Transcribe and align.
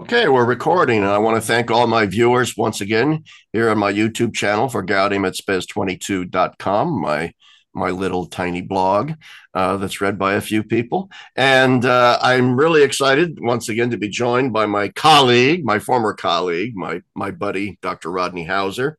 Okay, 0.00 0.28
we're 0.28 0.46
recording, 0.46 1.02
and 1.02 1.08
I 1.08 1.18
want 1.18 1.36
to 1.36 1.46
thank 1.46 1.70
all 1.70 1.86
my 1.86 2.06
viewers 2.06 2.56
once 2.56 2.80
again 2.80 3.22
here 3.52 3.68
on 3.68 3.76
my 3.76 3.92
YouTube 3.92 4.32
channel 4.34 4.66
for 4.70 4.82
Gaudium 4.82 5.26
et 5.26 5.34
Spes22.com, 5.34 7.00
my 7.02 7.34
my 7.74 7.90
little 7.90 8.24
tiny 8.24 8.62
blog 8.62 9.12
uh, 9.52 9.76
that's 9.76 10.00
read 10.00 10.18
by 10.18 10.34
a 10.34 10.40
few 10.40 10.62
people. 10.62 11.10
And 11.36 11.84
uh, 11.84 12.18
I'm 12.22 12.58
really 12.58 12.82
excited 12.82 13.38
once 13.42 13.68
again 13.68 13.90
to 13.90 13.98
be 13.98 14.08
joined 14.08 14.54
by 14.54 14.64
my 14.64 14.88
colleague, 14.88 15.66
my 15.66 15.78
former 15.78 16.14
colleague, 16.14 16.74
my 16.74 17.02
my 17.14 17.30
buddy, 17.30 17.78
Dr. 17.82 18.10
Rodney 18.10 18.46
Howsare. 18.46 18.94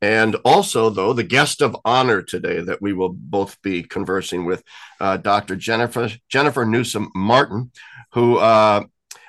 And 0.00 0.36
also, 0.44 0.90
though, 0.90 1.12
the 1.12 1.24
guest 1.24 1.60
of 1.60 1.76
honor 1.84 2.22
today 2.22 2.60
that 2.60 2.80
we 2.80 2.92
will 2.92 3.12
both 3.12 3.60
be 3.62 3.82
conversing 3.82 4.44
with, 4.44 4.62
uh, 5.00 5.16
Dr. 5.16 5.56
Jennifer 5.56 6.08
Jennifer 6.28 6.64
Newsome 6.64 7.10
Martin, 7.16 7.72
who 8.12 8.36
uh, 8.36 8.84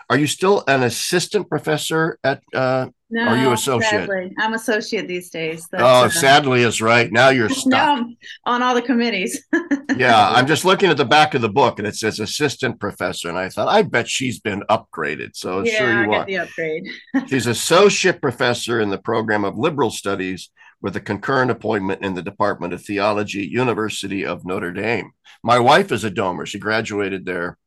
are 0.09 0.17
you 0.17 0.27
still 0.27 0.63
an 0.67 0.83
assistant 0.83 1.49
professor 1.49 2.17
at? 2.23 2.41
Uh, 2.53 2.87
no, 3.09 3.23
are 3.23 3.37
you 3.37 3.53
associate? 3.53 3.89
Sadly, 3.89 4.33
I'm 4.37 4.53
associate 4.53 5.07
these 5.07 5.29
days. 5.29 5.67
That's, 5.71 5.83
oh, 5.83 6.05
uh, 6.05 6.09
sadly 6.09 6.63
is 6.63 6.81
right. 6.81 7.11
Now 7.11 7.29
you're 7.29 7.49
stuck. 7.49 7.71
now 7.71 8.05
on 8.45 8.63
all 8.63 8.73
the 8.73 8.81
committees. 8.81 9.45
yeah, 9.97 10.29
I'm 10.29 10.47
just 10.47 10.65
looking 10.65 10.89
at 10.89 10.97
the 10.97 11.05
back 11.05 11.33
of 11.33 11.41
the 11.41 11.49
book, 11.49 11.79
and 11.79 11.87
it 11.87 11.95
says 11.95 12.19
assistant 12.19 12.79
professor, 12.79 13.29
and 13.29 13.37
I 13.37 13.49
thought, 13.49 13.67
I 13.67 13.81
bet 13.81 14.09
she's 14.09 14.39
been 14.39 14.63
upgraded. 14.69 15.35
So 15.35 15.63
yeah, 15.63 15.77
sure 15.77 16.03
you 16.03 16.13
I 16.13 16.17
are. 16.17 16.25
the 16.25 16.37
upgrade. 16.39 16.87
she's 17.27 17.47
associate 17.47 18.21
professor 18.21 18.81
in 18.81 18.89
the 18.89 18.97
program 18.97 19.45
of 19.45 19.57
liberal 19.57 19.89
studies 19.89 20.49
with 20.81 20.95
a 20.95 21.01
concurrent 21.01 21.51
appointment 21.51 22.03
in 22.03 22.13
the 22.13 22.21
Department 22.21 22.73
of 22.73 22.83
Theology, 22.83 23.45
University 23.47 24.25
of 24.25 24.45
Notre 24.45 24.71
Dame. 24.71 25.11
My 25.43 25.59
wife 25.59 25.91
is 25.91 26.03
a 26.03 26.11
domer. 26.11 26.45
She 26.45 26.59
graduated 26.59 27.25
there 27.25 27.57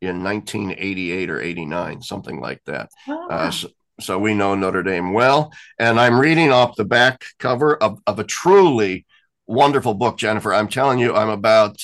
in 0.00 0.22
1988 0.22 1.30
or 1.30 1.40
89, 1.40 2.02
something 2.02 2.40
like 2.40 2.62
that. 2.66 2.90
Oh. 3.08 3.28
Uh, 3.28 3.50
so, 3.50 3.68
so, 4.00 4.18
we 4.18 4.32
know 4.34 4.54
Notre 4.54 4.82
Dame 4.82 5.12
well. 5.12 5.52
And 5.78 5.98
I'm 5.98 6.20
reading 6.20 6.52
off 6.52 6.76
the 6.76 6.84
back 6.84 7.24
cover 7.38 7.76
of, 7.76 8.00
of 8.06 8.18
a 8.18 8.24
truly 8.24 9.06
wonderful 9.46 9.94
book, 9.94 10.18
Jennifer. 10.18 10.54
I'm 10.54 10.68
telling 10.68 10.98
you, 10.98 11.14
I'm 11.14 11.30
about. 11.30 11.80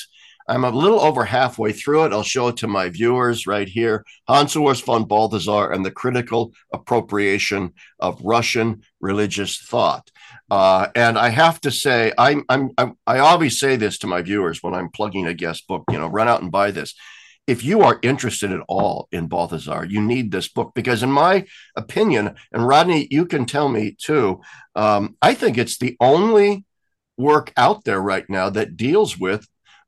I'm 0.47 0.65
a 0.65 0.71
little 0.71 1.01
over 1.01 1.25
halfway 1.25 1.73
through 1.73 2.05
it. 2.05 2.13
I'll 2.13 2.23
show 2.23 2.49
it 2.49 2.59
to 2.59 2.69
my 2.69 2.91
viewers 2.91 3.47
right 3.47 3.67
here. 3.67 4.05
Hans 4.29 4.55
Urs 4.55 4.85
von 4.85 5.05
Balthasar 5.05 5.73
and 5.73 5.87
the 5.87 5.91
Critical 5.91 6.53
Appropriation 6.71 7.73
of 7.99 8.21
Russian 8.23 8.83
Religious 9.01 9.57
Thought. 9.57 10.11
Uh, 10.51 10.89
and 10.95 11.19
I 11.19 11.31
have 11.31 11.63
to 11.63 11.71
say, 11.71 12.13
I'm, 12.19 12.45
I'm, 12.51 12.73
I'm, 12.77 12.99
I 13.07 13.21
always 13.21 13.59
say 13.59 13.77
this 13.77 13.97
to 14.01 14.07
my 14.07 14.21
viewers 14.21 14.63
when 14.63 14.75
I'm 14.75 14.91
plugging 14.91 15.27
a 15.27 15.33
guest 15.33 15.67
book, 15.67 15.85
you 15.91 15.99
know, 15.99 16.09
run 16.09 16.29
out 16.29 16.43
and 16.43 16.53
buy 16.53 16.73
this 16.73 16.95
if 17.47 17.63
you 17.63 17.83
are 17.83 17.99
interested 18.03 18.53
at 18.53 18.65
all 18.69 19.09
in 19.13 19.27
Balthasar, 19.27 19.85
you 19.85 20.01
need 20.01 20.31
this 20.31 20.49
book 20.49 20.73
because, 20.75 21.03
in 21.03 21.13
my 21.13 21.47
opinion, 21.77 22.35
and 22.53 22.67
Rodney, 22.67 23.07
you 23.11 23.27
can 23.27 23.45
tell 23.45 23.69
me 23.69 23.97
too, 23.99 24.41
um, 24.75 25.17
I 25.21 25.35
think 25.35 25.59
it's 25.59 25.79
the 25.79 25.97
only 26.01 26.65
work 27.17 27.53
out 27.57 27.85
there 27.85 28.01
right 28.01 28.29
now 28.29 28.51
that 28.51 28.77
deals 28.77 29.19
with 29.19 29.47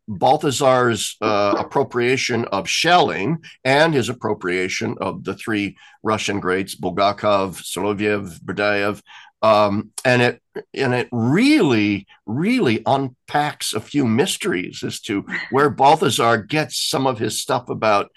Balthasar's 0.08 1.16
uh, 1.20 1.56
appropriation 1.58 2.44
of 2.46 2.68
Schelling 2.68 3.42
and 3.64 3.92
his 3.92 4.08
appropriation 4.08 4.96
of 5.00 5.24
the 5.24 5.34
three 5.34 5.76
Russian 6.02 6.38
greats, 6.38 6.76
Bulgakov, 6.76 7.62
Soloviev, 7.62 8.40
Berdyaev, 8.40 9.02
um, 9.42 9.90
and 10.04 10.22
it 10.22 10.42
and 10.74 10.94
it 10.94 11.08
really 11.12 12.06
really 12.26 12.82
unpacks 12.86 13.74
a 13.74 13.80
few 13.80 14.06
mysteries 14.06 14.82
as 14.82 15.00
to 15.00 15.24
where 15.50 15.70
Balthasar 15.70 16.38
gets 16.38 16.88
some 16.88 17.06
of 17.06 17.18
his 17.18 17.40
stuff 17.40 17.68
about. 17.68 18.10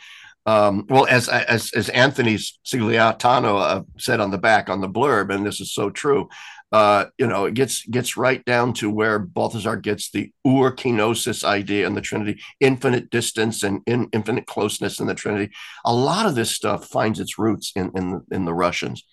Um, 0.45 0.85
well, 0.89 1.05
as 1.05 1.27
as 1.29 1.71
as 1.75 1.89
Anthony 1.89 2.35
Sciglitano 2.35 3.61
uh, 3.61 3.83
said 3.97 4.19
on 4.19 4.31
the 4.31 4.37
back 4.37 4.69
on 4.69 4.81
the 4.81 4.89
blurb, 4.89 5.33
and 5.33 5.45
this 5.45 5.59
is 5.59 5.73
so 5.73 5.89
true. 5.89 6.29
Uh, 6.71 7.05
you 7.17 7.27
know, 7.27 7.45
it 7.45 7.55
gets 7.55 7.83
gets 7.85 8.15
right 8.15 8.43
down 8.45 8.73
to 8.73 8.89
where 8.89 9.19
Balthasar 9.19 9.75
gets 9.75 10.11
the 10.11 10.31
ur 10.45 10.71
kenosis 10.71 11.43
idea 11.43 11.85
in 11.85 11.93
the 11.93 12.01
Trinity, 12.01 12.39
infinite 12.59 13.09
distance 13.09 13.63
and 13.63 13.81
in, 13.85 14.07
infinite 14.13 14.47
closeness 14.47 14.99
in 14.99 15.07
the 15.07 15.15
Trinity. 15.15 15.51
A 15.83 15.93
lot 15.93 16.25
of 16.25 16.35
this 16.35 16.51
stuff 16.51 16.87
finds 16.87 17.19
its 17.19 17.37
roots 17.37 17.71
in 17.75 17.91
in, 17.95 18.21
in 18.31 18.45
the 18.45 18.53
Russians. 18.53 19.03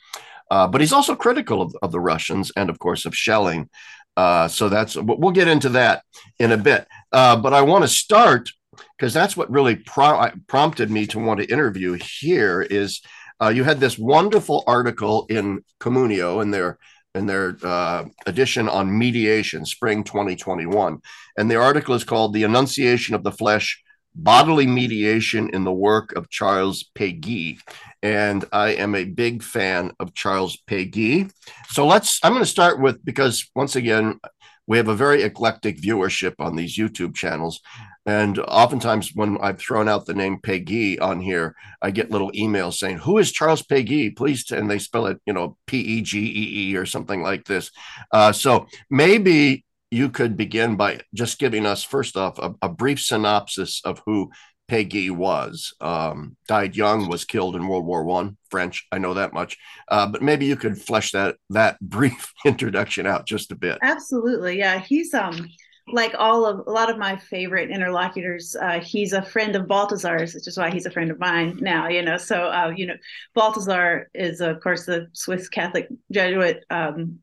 Uh, 0.50 0.66
but 0.66 0.80
he's 0.80 0.92
also 0.92 1.16
critical 1.16 1.60
of, 1.60 1.74
of, 1.82 1.92
the 1.92 2.00
Russians 2.00 2.52
and, 2.56 2.70
of 2.70 2.78
course, 2.78 3.04
of 3.04 3.14
Schelling. 3.14 3.68
Uh, 4.16 4.48
so 4.48 4.68
that's 4.68 4.96
we'll 4.96 5.32
get 5.32 5.48
into 5.48 5.68
that 5.70 6.02
in 6.38 6.52
a 6.52 6.56
bit. 6.56 6.86
Uh, 7.12 7.36
but 7.36 7.52
I 7.52 7.62
want 7.62 7.84
to 7.84 7.88
start 7.88 8.50
because 8.96 9.12
that's 9.12 9.36
what 9.36 9.50
really 9.50 9.76
pro- 9.76 10.30
prompted 10.46 10.90
me 10.90 11.06
to 11.08 11.18
want 11.18 11.40
to 11.40 11.52
interview 11.52 11.98
here. 12.20 12.62
Is 12.62 13.02
uh, 13.42 13.48
you 13.48 13.64
had 13.64 13.80
this 13.80 13.98
wonderful 13.98 14.64
article 14.66 15.26
in 15.28 15.62
Communio 15.80 16.42
in 16.42 16.50
their 16.50 16.78
in 17.14 17.26
their 17.26 17.56
uh, 17.62 18.04
edition 18.26 18.68
on 18.68 18.98
mediation, 18.98 19.64
spring 19.64 20.04
2021, 20.04 20.98
and 21.38 21.50
the 21.50 21.56
article 21.56 21.94
is 21.94 22.04
called 22.04 22.32
"The 22.32 22.44
Annunciation 22.44 23.14
of 23.14 23.22
the 23.22 23.32
Flesh." 23.32 23.82
Bodily 24.18 24.66
mediation 24.66 25.50
in 25.52 25.64
the 25.64 25.72
work 25.74 26.14
of 26.16 26.30
Charles 26.30 26.88
Péguy 26.98 27.58
and 28.06 28.44
I 28.52 28.68
am 28.74 28.94
a 28.94 29.02
big 29.02 29.42
fan 29.42 29.90
of 29.98 30.14
Charles 30.14 30.56
Péguy. 30.68 31.28
So 31.70 31.84
let's, 31.84 32.20
I'm 32.22 32.32
going 32.32 32.44
to 32.44 32.48
start 32.48 32.80
with, 32.80 33.04
because 33.04 33.50
once 33.56 33.74
again, 33.74 34.20
we 34.68 34.76
have 34.76 34.86
a 34.86 34.94
very 34.94 35.24
eclectic 35.24 35.80
viewership 35.80 36.34
on 36.38 36.54
these 36.54 36.76
YouTube 36.76 37.16
channels. 37.16 37.60
And 38.04 38.38
oftentimes, 38.38 39.10
when 39.14 39.38
I've 39.38 39.58
thrown 39.58 39.88
out 39.88 40.06
the 40.06 40.14
name 40.14 40.38
Péguy 40.38 41.00
on 41.00 41.20
here, 41.20 41.56
I 41.82 41.90
get 41.90 42.12
little 42.12 42.30
emails 42.30 42.74
saying, 42.74 42.98
Who 42.98 43.18
is 43.18 43.32
Charles 43.32 43.62
Péguy? 43.62 44.16
Please, 44.16 44.48
and 44.52 44.70
they 44.70 44.78
spell 44.78 45.06
it, 45.06 45.18
you 45.26 45.32
know, 45.32 45.56
P 45.66 45.80
E 45.80 46.02
G 46.02 46.20
E 46.20 46.70
E 46.70 46.76
or 46.76 46.86
something 46.86 47.22
like 47.22 47.44
this. 47.44 47.72
Uh, 48.12 48.30
so 48.30 48.68
maybe 48.88 49.64
you 49.90 50.10
could 50.10 50.36
begin 50.36 50.76
by 50.76 51.00
just 51.12 51.40
giving 51.40 51.66
us, 51.66 51.82
first 51.82 52.16
off, 52.16 52.38
a, 52.38 52.54
a 52.62 52.68
brief 52.68 53.00
synopsis 53.00 53.80
of 53.84 54.00
who 54.06 54.30
Péguy 54.68 55.10
was. 55.10 55.74
Um, 55.80 56.36
died 56.48 56.76
young, 56.76 57.08
was 57.08 57.24
killed 57.24 57.56
in 57.56 57.68
World 57.68 57.86
War 57.86 58.04
One. 58.04 58.36
French, 58.50 58.86
I 58.90 58.98
know 58.98 59.14
that 59.14 59.32
much. 59.32 59.56
Uh, 59.88 60.06
but 60.06 60.22
maybe 60.22 60.46
you 60.46 60.56
could 60.56 60.80
flesh 60.80 61.12
that 61.12 61.36
that 61.50 61.78
brief 61.80 62.32
introduction 62.44 63.06
out 63.06 63.26
just 63.26 63.52
a 63.52 63.56
bit. 63.56 63.78
Absolutely, 63.82 64.58
yeah. 64.58 64.80
He's 64.80 65.14
um 65.14 65.48
like 65.88 66.14
all 66.18 66.44
of 66.44 66.66
a 66.66 66.70
lot 66.70 66.90
of 66.90 66.98
my 66.98 67.16
favorite 67.16 67.70
interlocutors. 67.70 68.56
Uh, 68.60 68.80
he's 68.80 69.12
a 69.12 69.22
friend 69.22 69.54
of 69.54 69.68
Balthasar's, 69.68 70.34
which 70.34 70.48
is 70.48 70.58
why 70.58 70.70
he's 70.70 70.86
a 70.86 70.90
friend 70.90 71.10
of 71.10 71.20
mine 71.20 71.58
now. 71.60 71.88
You 71.88 72.02
know, 72.02 72.16
so 72.16 72.50
uh, 72.50 72.72
you 72.74 72.86
know, 72.86 72.96
Balthasar 73.34 74.10
is 74.14 74.40
of 74.40 74.60
course 74.60 74.86
the 74.86 75.06
Swiss 75.12 75.48
Catholic 75.48 75.88
Jesuit. 76.10 76.64
Um, 76.70 77.20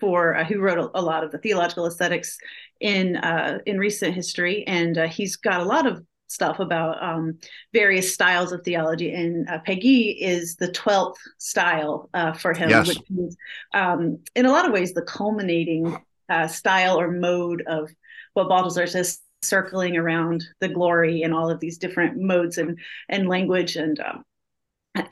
for 0.00 0.36
uh, 0.36 0.44
who 0.44 0.60
wrote 0.60 0.78
a, 0.78 0.98
a, 0.98 1.02
lot 1.02 1.22
of 1.22 1.32
the 1.32 1.38
theological 1.38 1.86
aesthetics 1.86 2.38
in 2.80 3.16
uh, 3.16 3.58
in 3.66 3.78
recent 3.78 4.14
history, 4.14 4.64
and 4.66 4.96
uh, 4.96 5.06
he's 5.06 5.36
got 5.36 5.60
a 5.60 5.64
lot 5.64 5.86
of 5.86 6.04
stuff 6.32 6.58
about 6.60 7.02
um, 7.02 7.38
various 7.72 8.12
styles 8.12 8.52
of 8.52 8.62
theology, 8.62 9.12
and 9.12 9.48
uh, 9.48 9.58
Péguy 9.66 10.16
is 10.18 10.56
the 10.56 10.70
twelfth 10.72 11.20
style 11.38 12.08
uh, 12.14 12.32
for 12.32 12.54
him, 12.54 12.70
yes. 12.70 12.88
which 12.88 13.02
is 13.18 13.36
um, 13.74 14.18
in 14.34 14.46
a 14.46 14.50
lot 14.50 14.66
of 14.66 14.72
ways 14.72 14.94
the 14.94 15.02
culminating 15.02 15.96
uh, 16.28 16.46
style 16.46 16.98
or 16.98 17.10
mode 17.10 17.62
of 17.66 17.90
what 18.34 18.48
Balthasar 18.48 18.86
says 18.86 19.20
circling 19.42 19.96
around 19.96 20.44
the 20.60 20.68
glory 20.68 21.22
and 21.22 21.34
all 21.34 21.50
of 21.50 21.60
these 21.60 21.78
different 21.78 22.16
modes 22.16 22.58
and 22.58 22.78
and 23.08 23.28
language 23.28 23.76
and 23.76 24.00
um, 24.00 24.24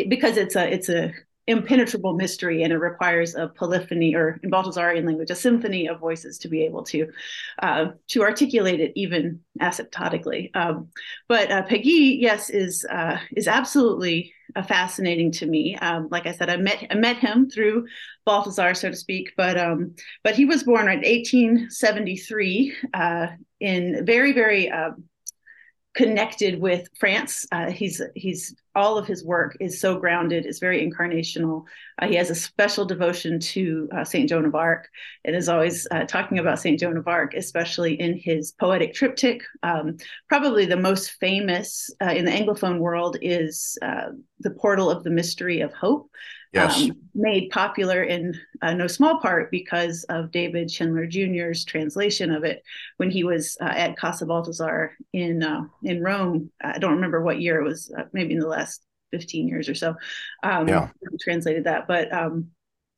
because 0.09 0.37
it's 0.37 0.57
a 0.57 0.73
it's 0.73 0.89
a 0.89 1.13
impenetrable 1.51 2.15
mystery 2.15 2.63
and 2.63 2.73
it 2.73 2.79
requires 2.79 3.35
a 3.35 3.49
polyphony 3.49 4.15
or 4.15 4.39
in 4.43 4.51
Balthasarian 4.51 5.05
language, 5.05 5.31
a 5.31 5.35
symphony 5.35 5.89
of 5.89 5.99
voices 5.99 6.39
to 6.39 6.49
be 6.49 6.65
able 6.65 6.85
to 6.85 7.09
uh, 7.63 7.87
to 8.09 8.23
articulate 8.23 8.81
it 8.81 8.93
even 8.95 9.41
asymptotically. 9.61 10.55
Um, 10.55 10.89
but 11.29 11.51
uh, 11.51 11.67
Péguy, 11.67 12.21
yes, 12.21 12.51
is 12.51 12.87
uh, 12.91 13.19
is 13.37 13.49
absolutely 13.49 14.33
uh, 14.57 14.63
fascinating 14.63 15.33
to 15.33 15.47
me. 15.47 15.77
Um, 15.77 16.09
like 16.11 16.27
I 16.27 16.33
said, 16.33 16.51
I 16.51 16.57
met 16.57 16.87
I 16.91 16.95
met 16.95 17.17
him 17.17 17.51
through 17.51 17.87
Balthasar, 18.25 18.75
so 18.75 18.91
to 18.91 18.97
speak. 18.97 19.33
But 19.37 19.59
um, 19.59 19.95
but 20.23 20.35
he 20.35 20.45
was 20.45 20.63
born 20.63 20.89
in 20.89 21.01
1873 21.01 22.75
uh, 22.95 23.27
in 23.61 24.05
very 24.07 24.33
very 24.33 24.71
uh, 24.71 24.91
connected 25.95 26.61
with 26.61 26.89
France. 26.99 27.47
Uh, 27.51 27.71
he's 27.71 28.01
he's 28.15 28.55
all 28.77 28.97
of 28.97 29.07
his 29.07 29.25
work 29.25 29.57
is 29.59 29.81
so 29.81 29.99
grounded, 29.99 30.47
is 30.47 30.61
very 30.61 30.89
incarnational. 30.89 31.65
Uh, 31.99 32.07
he 32.07 32.15
has 32.15 32.31
a 32.31 32.35
special 32.35 32.85
devotion 32.85 33.41
to 33.41 33.89
uh, 33.97 34.05
Saint 34.05 34.29
Joan 34.29 34.45
of 34.45 34.55
Arc, 34.55 34.89
and 35.25 35.35
is 35.35 35.49
always 35.49 35.89
uh, 35.91 36.05
talking 36.05 36.39
about 36.39 36.61
Saint 36.61 36.79
Joan 36.79 36.97
of 36.97 37.09
Arc, 37.09 37.35
especially 37.35 38.01
in 38.01 38.17
his 38.17 38.53
poetic 38.53 38.95
triptych. 38.95 39.43
Um, 39.63 39.97
probably 40.29 40.67
the 40.67 40.77
most 40.77 41.13
famous 41.13 41.91
uh, 42.01 42.13
in 42.13 42.25
the 42.25 42.31
Anglophone 42.31 42.79
world 42.79 43.17
is 43.21 43.77
uh, 43.83 44.11
the 44.39 44.51
Portal 44.51 44.91
of 44.91 45.03
the 45.03 45.11
Mystery 45.11 45.61
of 45.61 45.73
Hope, 45.73 46.11
yes. 46.53 46.83
um, 46.83 46.93
made 47.15 47.51
popular 47.51 48.03
in 48.03 48.39
uh, 48.63 48.75
no 48.75 48.87
small 48.87 49.21
part 49.21 49.51
because 49.51 50.05
of 50.05 50.31
David 50.31 50.71
Schindler 50.71 51.07
Jr.'s 51.07 51.65
translation 51.65 52.33
of 52.33 52.45
it 52.45 52.63
when 52.97 53.11
he 53.11 53.25
was 53.25 53.57
uh, 53.61 53.65
at 53.65 53.97
Casa 53.97 54.27
Balthasar 54.27 54.97
in 55.13 55.43
uh, 55.43 55.63
in 55.85 56.03
Rome. 56.03 56.51
I 56.63 56.79
don't 56.79 56.95
remember 56.95 57.23
what 57.23 57.41
year 57.41 57.61
it 57.61 57.65
was, 57.65 57.93
uh, 57.97 58.05
maybe 58.13 58.35
in 58.35 58.41
the 58.41 58.49
last 58.49 58.83
15 59.13 59.49
years 59.49 59.69
or 59.69 59.75
so. 59.75 59.95
Um, 60.43 60.69
yeah. 60.69 60.89
Translated 61.21 61.65
that, 61.65 61.87
but 61.87 62.13
um, 62.13 62.51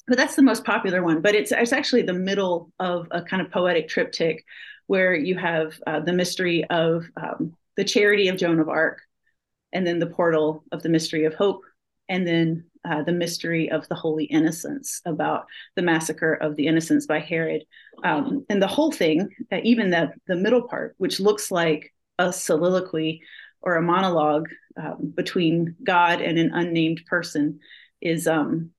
but 0.06 0.16
that's 0.16 0.37
the 0.37 0.43
most 0.43 0.64
popular 0.64 1.02
one. 1.02 1.20
But 1.20 1.34
it's 1.34 1.52
it's 1.52 1.72
actually 1.72 2.02
the 2.02 2.12
middle 2.12 2.72
of 2.78 3.08
a 3.10 3.22
kind 3.22 3.43
of 3.43 3.50
poetic 3.50 3.88
triptych 3.88 4.44
where 4.87 5.14
you 5.14 5.38
have 5.38 5.81
uh, 5.87 6.00
the 6.00 6.12
mystery 6.12 6.64
of 6.64 7.05
um, 7.16 7.56
the 7.76 7.84
charity 7.84 8.28
of 8.28 8.37
Joan 8.37 8.60
of 8.60 8.69
Arc, 8.69 9.00
and 9.72 9.87
then 9.87 9.98
the 9.98 10.06
portal 10.06 10.64
of 10.72 10.82
the 10.82 10.88
mystery 10.88 11.25
of 11.25 11.34
hope, 11.34 11.62
and 12.08 12.26
then 12.26 12.64
uh, 12.84 13.02
the 13.02 13.12
mystery 13.12 13.70
of 13.70 13.88
the 13.88 13.94
holy 13.94 14.25
innocents 14.25 15.00
about 15.05 15.46
the 15.76 15.82
massacre 15.82 16.34
of 16.34 16.56
the 16.56 16.67
innocents 16.67 17.06
by 17.06 17.20
Herod. 17.20 17.64
Um, 18.02 18.44
and 18.49 18.61
the 18.61 18.67
whole 18.67 18.90
thing, 18.90 19.29
uh, 19.52 19.61
even 19.62 19.90
the, 19.90 20.12
the 20.26 20.37
middle 20.37 20.62
part, 20.62 20.94
which 20.99 21.20
looks 21.20 21.50
like 21.50 21.93
a 22.19 22.32
soliloquy 22.32 23.23
or 23.61 23.76
a 23.76 23.82
monologue 23.82 24.49
um, 24.76 25.12
between 25.14 25.76
God 25.84 26.20
and 26.20 26.38
an 26.38 26.50
unnamed 26.52 27.02
person, 27.06 27.61
is 28.00 28.26
um, 28.26 28.70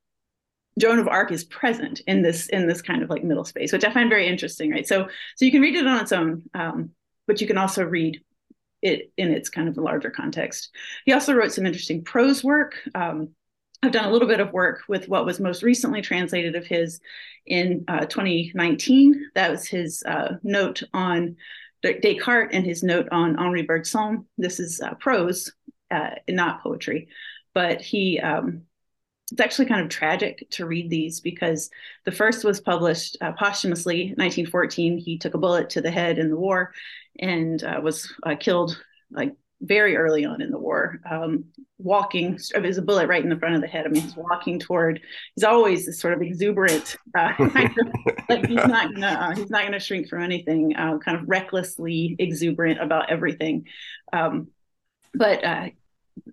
Joan 0.80 1.00
of 1.00 1.08
Arc 1.08 1.32
is 1.32 1.44
present 1.46 2.02
in 2.08 2.22
this 2.22 2.48
in 2.50 2.68
this 2.68 2.82
kind 2.82 3.04
of 3.04 3.10
like 3.10 3.24
middle 3.24 3.46
space, 3.46 3.72
which 3.72 3.86
I 3.86 3.94
find 3.94 4.10
very 4.10 4.28
interesting, 4.28 4.72
right? 4.72 4.88
So 4.88 5.08
so 5.36 5.46
you 5.46 5.52
can 5.52 5.62
read 5.62 5.76
it 5.76 5.88
on 5.88 6.02
its 6.02 6.12
own, 6.12 6.44
um, 6.54 6.92
but 7.28 7.40
you 7.40 7.48
can 7.48 7.58
also 7.58 7.84
read 7.84 8.22
it 8.82 9.12
in 9.18 9.32
its 9.32 9.50
kind 9.50 9.70
of 9.70 9.78
larger 9.78 10.10
context. 10.10 10.72
He 11.06 11.14
also 11.14 11.34
wrote 11.34 11.54
some 11.54 11.66
interesting 11.66 12.04
prose 12.04 12.44
work. 12.44 12.76
Um, 12.94 13.30
I've 13.84 13.92
done 13.92 14.06
a 14.06 14.12
little 14.12 14.30
bit 14.30 14.40
of 14.40 14.54
work 14.54 14.84
with 14.88 15.10
what 15.10 15.26
was 15.26 15.42
most 15.42 15.62
recently 15.62 16.02
translated 16.02 16.56
of 16.56 16.66
his 16.66 17.02
in 17.46 17.84
uh, 17.90 18.06
2019. 18.06 19.30
That 19.36 19.52
was 19.52 19.68
his 19.68 20.02
uh, 20.04 20.38
note 20.42 20.84
on 20.94 21.36
Descartes 21.84 22.52
and 22.54 22.66
his 22.66 22.82
note 22.82 23.10
on 23.12 23.36
Henri 23.36 23.64
Bergson. 23.64 24.26
This 24.38 24.62
is 24.62 24.80
uh, 24.80 24.94
prose, 24.94 25.52
uh, 25.92 26.12
not 26.30 26.64
poetry, 26.64 27.10
but 27.54 27.82
he. 27.82 28.20
Um, 28.20 28.62
it's 29.32 29.42
actually 29.42 29.66
kind 29.66 29.82
of 29.82 29.90
tragic 29.90 30.48
to 30.52 30.66
read 30.66 30.90
these 30.90 31.20
because 31.20 31.70
the 32.06 32.12
first 32.12 32.44
was 32.44 32.62
published 32.62 33.18
uh, 33.20 33.32
posthumously 33.32 34.08
1914 34.18 34.98
he 34.98 35.18
took 35.18 35.34
a 35.34 35.40
bullet 35.40 35.72
to 35.72 35.82
the 35.82 35.90
head 35.90 36.20
in 36.20 36.30
the 36.30 36.36
war 36.36 36.74
and 37.20 37.64
uh, 37.64 37.80
was 37.82 38.14
killed 38.42 38.78
like 39.10 39.34
very 39.64 39.96
early 39.96 40.26
on 40.26 40.42
in 40.42 40.52
the 40.52 40.58
war, 40.58 41.00
um, 41.10 41.46
walking. 41.78 42.38
There's 42.52 42.78
a 42.78 42.82
bullet 42.82 43.08
right 43.08 43.24
in 43.24 43.30
the 43.30 43.38
front 43.38 43.56
of 43.56 43.62
the 43.62 43.68
head. 43.68 43.86
I 43.86 43.90
mean, 43.90 44.04
he's 44.04 44.16
walking 44.16 44.60
toward. 44.60 45.02
He's 45.36 45.46
always 45.46 45.86
this 45.86 46.00
sort 46.00 46.14
of 46.14 46.22
exuberant, 46.22 46.98
uh, 47.18 47.32
like 47.40 48.46
he's 48.46 48.56
not 48.56 48.94
gonna 48.94 49.08
uh, 49.08 49.36
he's 49.36 49.50
not 49.50 49.64
gonna 49.64 49.80
shrink 49.80 50.10
from 50.10 50.22
anything. 50.22 50.76
Uh, 50.76 50.98
kind 51.00 51.18
of 51.18 51.28
recklessly 51.28 52.16
exuberant 52.20 52.82
about 52.82 53.10
everything. 53.10 53.66
Um, 54.12 54.50
but 55.14 55.44
uh, 55.44 55.70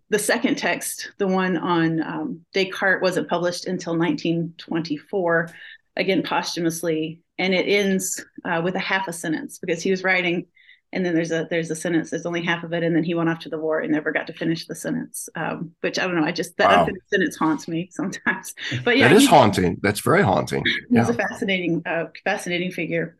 the 0.08 0.18
second 0.18 0.56
text, 0.56 1.12
the 1.18 1.28
one 1.28 1.56
on 1.56 2.02
um, 2.02 2.44
Descartes, 2.52 3.00
wasn't 3.00 3.28
published 3.28 3.66
until 3.66 3.96
1924, 3.96 5.50
again 5.96 6.22
posthumously, 6.22 7.20
and 7.38 7.54
it 7.54 7.68
ends 7.68 8.24
uh, 8.44 8.60
with 8.64 8.74
a 8.74 8.80
half 8.80 9.06
a 9.06 9.12
sentence 9.12 9.58
because 9.58 9.82
he 9.82 9.92
was 9.92 10.02
writing 10.02 10.46
and 10.92 11.04
then 11.04 11.14
there's 11.14 11.30
a 11.30 11.46
there's 11.50 11.70
a 11.70 11.76
sentence 11.76 12.10
there's 12.10 12.26
only 12.26 12.42
half 12.42 12.64
of 12.64 12.72
it 12.72 12.82
and 12.82 12.94
then 12.94 13.04
he 13.04 13.14
went 13.14 13.28
off 13.28 13.38
to 13.40 13.48
the 13.48 13.58
war 13.58 13.80
and 13.80 13.92
never 13.92 14.12
got 14.12 14.26
to 14.26 14.32
finish 14.32 14.66
the 14.66 14.74
sentence 14.74 15.28
um, 15.36 15.72
which 15.80 15.98
i 15.98 16.06
don't 16.06 16.16
know 16.16 16.24
i 16.24 16.32
just 16.32 16.56
that 16.56 16.68
wow. 16.68 16.88
sentence 17.10 17.36
haunts 17.36 17.68
me 17.68 17.88
sometimes. 17.90 18.54
But 18.84 18.96
yeah 18.96 19.08
that 19.08 19.16
is 19.16 19.26
haunting. 19.26 19.78
That's 19.82 20.00
very 20.00 20.22
haunting. 20.22 20.64
He's 20.64 20.76
yeah. 20.90 21.08
a 21.08 21.12
fascinating 21.12 21.82
uh, 21.86 22.06
fascinating 22.24 22.70
figure 22.70 23.16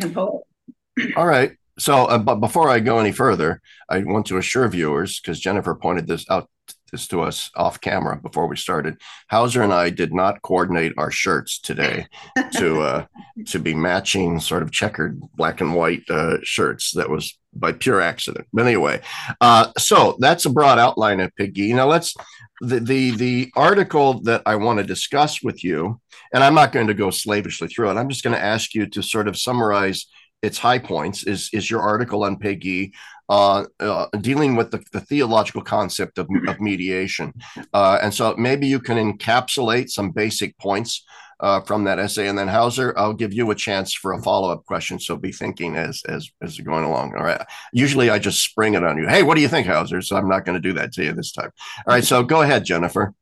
and 0.00 0.14
poet. 0.14 0.42
All 1.16 1.26
right. 1.26 1.52
So 1.78 2.04
uh, 2.04 2.18
but 2.18 2.36
before 2.36 2.68
i 2.68 2.80
go 2.80 2.98
any 2.98 3.12
further 3.12 3.60
i 3.88 3.98
want 4.00 4.26
to 4.26 4.36
assure 4.36 4.68
viewers 4.68 5.18
because 5.18 5.40
jennifer 5.40 5.74
pointed 5.74 6.06
this 6.06 6.28
out 6.28 6.48
this 6.92 7.08
to 7.08 7.22
us 7.22 7.50
off 7.56 7.80
camera 7.80 8.16
before 8.16 8.46
we 8.46 8.56
started. 8.56 9.00
Howsare 9.30 9.64
and 9.64 9.72
I 9.72 9.90
did 9.90 10.14
not 10.14 10.42
coordinate 10.42 10.92
our 10.98 11.10
shirts 11.10 11.58
today 11.58 12.06
to 12.52 12.82
uh, 12.82 13.06
to 13.46 13.58
be 13.58 13.74
matching 13.74 14.38
sort 14.38 14.62
of 14.62 14.70
checkered 14.70 15.20
black 15.34 15.60
and 15.60 15.74
white 15.74 16.02
uh, 16.08 16.36
shirts. 16.42 16.92
That 16.92 17.10
was 17.10 17.38
by 17.54 17.72
pure 17.72 18.00
accident. 18.00 18.46
But 18.52 18.66
anyway, 18.66 19.00
uh, 19.40 19.72
so 19.78 20.16
that's 20.20 20.46
a 20.46 20.50
broad 20.50 20.78
outline 20.78 21.20
of 21.20 21.34
Péguy. 21.34 21.74
Now 21.74 21.88
let's 21.88 22.14
the, 22.60 22.78
the 22.78 23.10
the 23.12 23.52
article 23.56 24.20
that 24.22 24.42
I 24.46 24.56
want 24.56 24.78
to 24.78 24.84
discuss 24.84 25.42
with 25.42 25.64
you, 25.64 26.00
and 26.32 26.44
I'm 26.44 26.54
not 26.54 26.72
going 26.72 26.86
to 26.86 26.94
go 26.94 27.10
slavishly 27.10 27.68
through 27.68 27.90
it. 27.90 27.96
I'm 27.96 28.08
just 28.08 28.22
going 28.22 28.36
to 28.36 28.44
ask 28.44 28.74
you 28.74 28.86
to 28.86 29.02
sort 29.02 29.28
of 29.28 29.38
summarize 29.38 30.06
its 30.42 30.58
high 30.58 30.78
points 30.78 31.22
is 31.24 31.50
is 31.52 31.70
your 31.70 31.80
article 31.80 32.24
on 32.24 32.36
Péguy 32.36 32.92
uh, 33.28 33.64
uh, 33.80 34.06
dealing 34.20 34.56
with 34.56 34.70
the, 34.70 34.82
the 34.92 35.00
theological 35.00 35.62
concept 35.62 36.18
of, 36.18 36.28
of 36.48 36.60
mediation. 36.60 37.32
Uh, 37.72 37.98
and 38.02 38.12
so 38.12 38.34
maybe 38.36 38.66
you 38.66 38.80
can 38.80 38.96
encapsulate 38.96 39.88
some 39.88 40.10
basic 40.10 40.56
points 40.58 41.04
uh, 41.40 41.60
from 41.60 41.84
that 41.84 41.98
essay. 41.98 42.28
And 42.28 42.38
then 42.38 42.48
Howsare, 42.48 42.94
I'll 42.96 43.12
give 43.12 43.32
you 43.32 43.50
a 43.50 43.54
chance 43.54 43.92
for 43.92 44.12
a 44.12 44.22
follow 44.22 44.50
up 44.50 44.64
question. 44.64 44.98
So 44.98 45.16
be 45.16 45.32
thinking 45.32 45.76
as 45.76 46.02
as 46.08 46.30
as 46.40 46.56
you're 46.56 46.64
going 46.64 46.84
along. 46.84 47.16
All 47.16 47.24
right. 47.24 47.40
Usually 47.72 48.10
I 48.10 48.18
just 48.18 48.44
spring 48.44 48.74
it 48.74 48.84
on 48.84 48.96
you. 48.96 49.08
Hey, 49.08 49.22
what 49.22 49.34
do 49.34 49.40
you 49.40 49.48
think, 49.48 49.66
Howsare? 49.66 50.04
So 50.04 50.16
I'm 50.16 50.28
not 50.28 50.44
going 50.44 50.54
to 50.54 50.68
do 50.68 50.72
that 50.74 50.92
to 50.92 51.04
you 51.04 51.12
this 51.12 51.32
time. 51.32 51.50
All 51.86 51.94
right. 51.94 52.04
So 52.04 52.22
go 52.22 52.42
ahead, 52.42 52.64
Jennifer. 52.64 53.12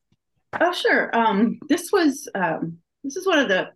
Oh, 0.60 0.72
sure. 0.72 1.16
Um, 1.16 1.58
this 1.68 1.90
was 1.92 2.28
um, 2.34 2.78
this 3.04 3.16
is 3.16 3.26
one 3.26 3.38
of 3.38 3.48
the 3.48 3.70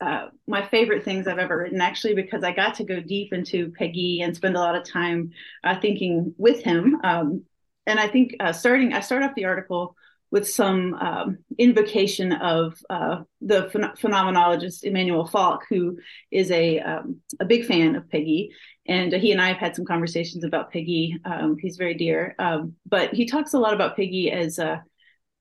uh, 0.00 0.28
my 0.46 0.66
favorite 0.66 1.04
things 1.04 1.26
I've 1.26 1.38
ever 1.38 1.58
written, 1.58 1.80
actually, 1.80 2.14
because 2.14 2.44
I 2.44 2.52
got 2.52 2.74
to 2.76 2.84
go 2.84 3.00
deep 3.00 3.32
into 3.32 3.72
Péguy 3.72 4.22
and 4.22 4.34
spend 4.34 4.56
a 4.56 4.60
lot 4.60 4.76
of 4.76 4.84
time 4.84 5.30
uh, 5.64 5.78
thinking 5.80 6.34
with 6.38 6.62
him. 6.62 6.98
Um, 7.04 7.44
and 7.86 7.98
I 7.98 8.08
think 8.08 8.36
uh, 8.40 8.52
starting, 8.52 8.92
I 8.92 9.00
start 9.00 9.22
off 9.22 9.34
the 9.34 9.46
article 9.46 9.96
with 10.30 10.48
some 10.48 10.94
um, 10.94 11.38
invocation 11.56 12.32
of 12.32 12.78
uh, 12.90 13.22
the 13.40 13.62
ph- 13.64 13.96
phenomenologist 13.98 14.84
Emmanuel 14.84 15.26
Falque, 15.26 15.62
who 15.70 15.98
is 16.30 16.50
a 16.50 16.80
um, 16.80 17.20
a 17.40 17.44
big 17.44 17.64
fan 17.64 17.96
of 17.96 18.04
Péguy, 18.08 18.48
and 18.86 19.12
he 19.12 19.32
and 19.32 19.40
I 19.40 19.48
have 19.48 19.56
had 19.56 19.74
some 19.74 19.86
conversations 19.86 20.44
about 20.44 20.72
Péguy. 20.72 21.14
Um, 21.24 21.56
he's 21.58 21.76
very 21.76 21.94
dear, 21.94 22.34
um, 22.38 22.74
but 22.86 23.14
he 23.14 23.24
talks 23.24 23.54
a 23.54 23.58
lot 23.58 23.74
about 23.74 23.96
Péguy 23.96 24.30
as 24.30 24.58
a 24.58 24.84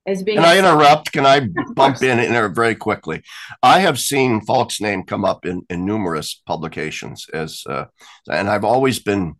as 0.08 0.24
being. 0.24 0.38
Can 0.38 0.46
I 0.46 0.58
interrupt? 0.58 1.12
Can 1.12 1.26
I 1.26 1.48
bump 1.76 2.02
in 2.02 2.20
in 2.20 2.32
there 2.32 2.50
very 2.50 2.76
quickly? 2.76 3.22
I 3.62 3.80
have 3.80 4.00
seen 4.00 4.42
Falque's 4.42 4.82
name 4.82 5.04
come 5.04 5.26
up 5.26 5.46
in, 5.46 5.64
in 5.70 5.86
numerous 5.86 6.42
publications 6.46 7.28
as, 7.34 7.64
uh, 7.70 7.86
and 8.32 8.50
I've 8.50 8.64
always 8.64 9.00
been 9.00 9.36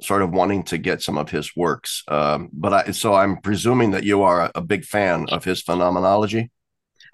sort 0.00 0.22
of 0.22 0.30
wanting 0.30 0.62
to 0.62 0.78
get 0.78 1.02
some 1.02 1.18
of 1.18 1.30
his 1.30 1.56
works. 1.56 2.04
Um, 2.08 2.48
but 2.52 2.72
I, 2.72 2.90
so 2.92 3.14
I'm 3.14 3.38
presuming 3.38 3.90
that 3.90 4.04
you 4.04 4.22
are 4.22 4.42
a, 4.42 4.52
a, 4.56 4.60
big 4.60 4.84
fan 4.84 5.26
of 5.30 5.44
his 5.44 5.62
phenomenology. 5.62 6.50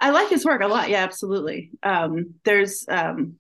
I 0.01 0.11
like 0.11 0.29
his 0.29 0.45
work 0.45 0.61
a 0.61 0.67
lot. 0.67 0.89
Yeah, 0.89 1.05
absolutely. 1.05 1.71
Um, 1.83 2.35
there's, 2.45 2.85
um, 2.89 3.37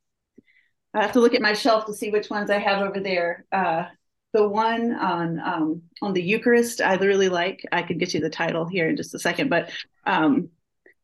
I 0.95 1.03
have 1.03 1.13
to 1.13 1.21
look 1.21 1.35
at 1.35 1.43
my 1.43 1.53
shelf 1.53 1.87
to 1.87 1.95
see 1.95 2.11
which 2.11 2.31
ones 2.31 2.49
I 2.49 2.59
have 2.59 2.81
over 2.81 3.01
there. 3.01 3.45
Uh, 3.51 3.87
the 4.35 4.47
one 4.47 4.93
on 4.93 5.39
um, 5.39 5.83
on 6.03 6.13
the 6.13 6.23
Eucharist, 6.23 6.81
I 6.81 6.97
really 6.97 7.29
like. 7.29 7.65
I 7.73 7.83
could 7.83 8.01
get 8.01 8.13
you 8.13 8.21
the 8.21 8.29
title 8.29 8.67
here 8.67 8.89
in 8.89 8.97
just 8.97 9.15
a 9.15 9.19
second, 9.19 9.49
but 9.49 9.71
um, 10.07 10.51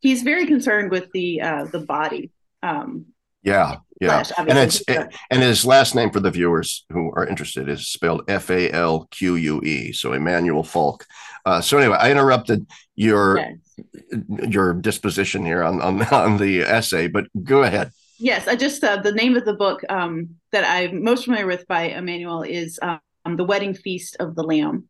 he's 0.00 0.22
very 0.22 0.46
concerned 0.46 0.90
with 0.90 1.10
the 1.12 1.40
uh, 1.40 1.64
the 1.66 1.78
body. 1.78 2.32
Um, 2.62 3.06
yeah, 3.42 3.76
yeah, 4.00 4.22
flesh, 4.22 4.32
and 4.36 4.58
it's 4.58 4.82
it, 4.88 5.14
and 5.30 5.42
his 5.42 5.64
last 5.64 5.94
name 5.94 6.10
for 6.10 6.18
the 6.18 6.32
viewers 6.32 6.84
who 6.92 7.12
are 7.12 7.24
interested 7.24 7.68
is 7.68 7.86
spelled 7.86 8.24
F 8.28 8.50
A 8.50 8.70
L 8.72 9.06
Q 9.12 9.36
U 9.36 9.62
E. 9.62 9.92
So 9.92 10.12
Emmanuel 10.12 10.64
Falque. 10.64 11.04
Uh, 11.46 11.60
so 11.60 11.78
anyway, 11.78 11.96
I 11.98 12.10
interrupted 12.10 12.66
your 12.96 13.38
yes. 13.38 14.22
your 14.50 14.74
disposition 14.74 15.46
here 15.46 15.62
on, 15.62 15.80
on 15.80 16.02
on 16.12 16.36
the 16.36 16.62
essay, 16.62 17.06
but 17.06 17.28
go 17.44 17.62
ahead. 17.62 17.92
Yes, 18.18 18.48
I 18.48 18.56
just 18.56 18.82
uh, 18.82 18.96
the 18.96 19.12
name 19.12 19.36
of 19.36 19.44
the 19.44 19.54
book 19.54 19.82
um, 19.88 20.30
that 20.50 20.64
I'm 20.68 21.04
most 21.04 21.24
familiar 21.24 21.46
with 21.46 21.66
by 21.68 21.84
Emmanuel 21.84 22.42
is 22.42 22.78
um, 23.24 23.36
The 23.36 23.44
Wedding 23.44 23.74
Feast 23.74 24.16
of 24.20 24.34
the 24.34 24.42
Lamb. 24.42 24.88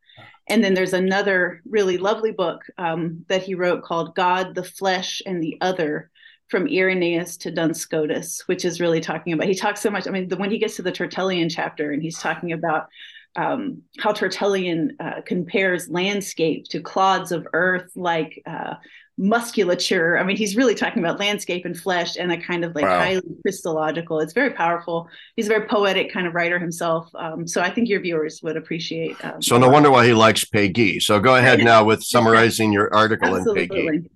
And 0.49 0.65
then 0.65 0.75
there's 0.75 0.93
another 0.95 1.63
really 1.69 1.97
lovely 1.97 2.33
book 2.33 2.63
um, 2.77 3.25
that 3.29 3.43
he 3.43 3.55
wrote 3.55 3.85
called 3.85 4.17
God, 4.17 4.55
the 4.55 4.65
Flesh, 4.65 5.23
and 5.25 5.43
the 5.43 5.57
Other 5.61 6.11
from 6.49 6.67
Irenaeus 6.67 7.37
to 7.39 7.53
Duns 7.53 7.81
Scotus, 7.81 8.43
which 8.47 8.65
is 8.65 8.81
really 8.81 9.01
talking 9.01 9.33
about, 9.33 9.47
he 9.47 9.55
talks 9.55 9.81
so 9.81 9.91
much. 9.91 10.09
I 10.09 10.11
mean, 10.11 10.29
the, 10.29 10.37
when 10.37 10.51
he 10.51 10.59
gets 10.59 10.77
to 10.77 10.83
the 10.83 10.91
Tertullian 10.91 11.49
chapter 11.49 11.93
and 11.93 12.03
he's 12.03 12.19
talking 12.19 12.53
about 12.53 12.89
um, 13.37 13.83
how 14.01 14.13
Tertullian 14.13 14.97
uh, 14.99 15.21
compares 15.25 15.89
landscape 15.89 16.65
to 16.71 16.81
clods 16.81 17.31
of 17.31 17.47
earth 17.53 17.93
like 17.95 18.43
uh, 18.47 18.75
musculature. 19.21 20.17
I 20.19 20.23
mean, 20.25 20.39
he's 20.39 20.57
really 20.57 20.75
talking 20.75 21.05
about 21.05 21.21
landscape 21.21 21.67
and 21.67 21.79
flesh 21.79 22.17
and 22.17 22.33
a 22.33 22.39
kind 22.39 22.65
of 22.65 22.75
like 22.75 22.87
wow. 22.87 22.99
highly 22.99 23.37
Christological. 23.43 24.19
It's 24.21 24.33
very 24.33 24.51
powerful. 24.51 25.11
He's 25.37 25.45
a 25.45 25.51
very 25.51 25.67
poetic 25.69 26.11
kind 26.11 26.27
of 26.27 26.35
writer 26.35 26.59
himself. 26.59 27.11
Um, 27.15 27.47
so 27.47 27.61
I 27.61 27.71
think 27.71 27.91
your 27.91 28.01
viewers 28.01 28.43
would 28.43 28.57
appreciate. 28.57 29.23
Um, 29.23 29.43
so 29.43 29.59
no 29.59 29.69
wonder 29.69 29.91
why 29.91 30.07
he 30.07 30.15
likes 30.15 30.45
Péguy. 30.47 31.03
So 31.03 31.21
go 31.21 31.37
ahead 31.37 31.59
now 31.63 31.85
with 31.85 32.03
summarizing 32.03 32.73
your 32.73 32.93
article 32.95 33.37
Absolutely. 33.37 33.65
in 33.65 34.03
Péguy. 34.03 34.11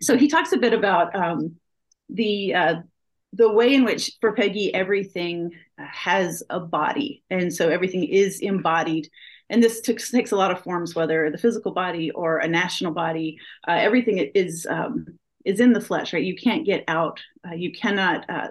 So 0.00 0.16
he 0.16 0.26
talks 0.26 0.52
a 0.52 0.56
bit 0.56 0.72
about 0.72 1.14
um, 1.14 1.56
the 2.08 2.54
uh, 2.54 2.74
the 3.34 3.52
way 3.52 3.74
in 3.74 3.84
which 3.84 4.12
for 4.22 4.34
Péguy 4.34 4.70
everything 4.72 5.52
has 5.78 6.42
a 6.48 6.60
body, 6.60 7.22
and 7.28 7.52
so 7.52 7.68
everything 7.68 8.04
is 8.04 8.40
embodied 8.40 9.10
and 9.50 9.62
this 9.62 9.80
takes 9.80 10.10
takes 10.10 10.32
a 10.32 10.36
lot 10.36 10.50
of 10.50 10.62
forms, 10.62 10.94
whether 10.94 11.30
the 11.30 11.38
physical 11.38 11.72
body 11.72 12.10
or 12.10 12.38
a 12.38 12.48
national 12.48 12.92
body. 12.92 13.38
Uh, 13.66 13.72
everything 13.72 14.18
is 14.34 14.66
um, 14.68 15.06
is 15.44 15.60
in 15.60 15.72
the 15.72 15.80
flesh, 15.80 16.12
right? 16.12 16.24
You 16.24 16.36
can't 16.36 16.66
get 16.66 16.84
out. 16.88 17.20
Uh, 17.46 17.54
you 17.54 17.72
cannot 17.72 18.28
uh, 18.28 18.48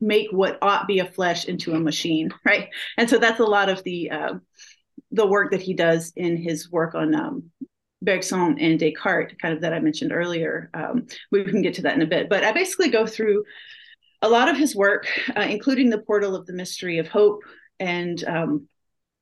make 0.00 0.28
what 0.30 0.58
ought 0.60 0.86
be 0.86 0.98
a 0.98 1.10
flesh 1.10 1.46
into 1.46 1.74
a 1.74 1.80
machine, 1.80 2.30
right? 2.44 2.68
And 2.98 3.08
so 3.08 3.18
that's 3.18 3.40
a 3.40 3.44
lot 3.44 3.68
of 3.68 3.82
the 3.84 4.10
uh, 4.10 4.34
the 5.10 5.26
work 5.26 5.50
that 5.52 5.62
he 5.62 5.74
does 5.74 6.12
in 6.16 6.36
his 6.36 6.70
work 6.70 6.94
on 6.94 7.14
um, 7.14 7.50
Bergson 8.02 8.58
and 8.58 8.78
Descartes, 8.78 9.34
kind 9.40 9.54
of 9.54 9.62
that 9.62 9.72
I 9.72 9.80
mentioned 9.80 10.12
earlier. 10.12 10.70
Um, 10.74 11.06
we 11.30 11.44
can 11.44 11.62
get 11.62 11.74
to 11.74 11.82
that 11.82 11.96
in 11.96 12.02
a 12.02 12.06
bit, 12.06 12.28
but 12.28 12.44
I 12.44 12.52
basically 12.52 12.90
go 12.90 13.06
through 13.06 13.44
a 14.22 14.28
lot 14.28 14.48
of 14.48 14.56
his 14.56 14.74
work, 14.74 15.06
uh, 15.36 15.42
including 15.42 15.90
the 15.90 15.98
Portal 15.98 16.34
of 16.34 16.46
the 16.46 16.52
Mystery 16.52 16.98
of 16.98 17.08
Hope, 17.08 17.42
and 17.78 18.22
um, 18.24 18.68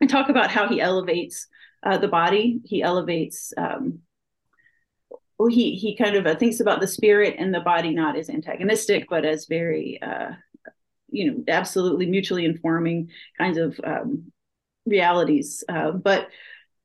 and 0.03 0.11
talk 0.11 0.29
about 0.29 0.51
how 0.51 0.69
he 0.69 0.81
elevates 0.81 1.47
uh, 1.85 1.97
the 1.97 2.09
body. 2.09 2.61
He 2.65 2.83
elevates. 2.83 3.55
Um, 3.57 4.01
well, 5.39 5.49
he 5.49 5.77
he 5.77 5.97
kind 5.97 6.17
of 6.17 6.27
uh, 6.27 6.35
thinks 6.35 6.61
about 6.61 6.81
the 6.81 6.89
spirit 6.89 7.37
and 7.39 7.55
the 7.55 7.61
body 7.61 7.95
not 7.95 8.17
as 8.17 8.29
antagonistic, 8.29 9.07
but 9.09 9.25
as 9.25 9.47
very, 9.47 10.03
uh, 10.03 10.33
you 11.09 11.31
know, 11.31 11.45
absolutely 11.49 12.07
mutually 12.07 12.45
informing 12.45 13.11
kinds 13.39 13.59
of 13.59 13.79
um, 13.85 14.33
realities. 14.87 15.63
Uh, 15.69 15.93
but 15.93 16.29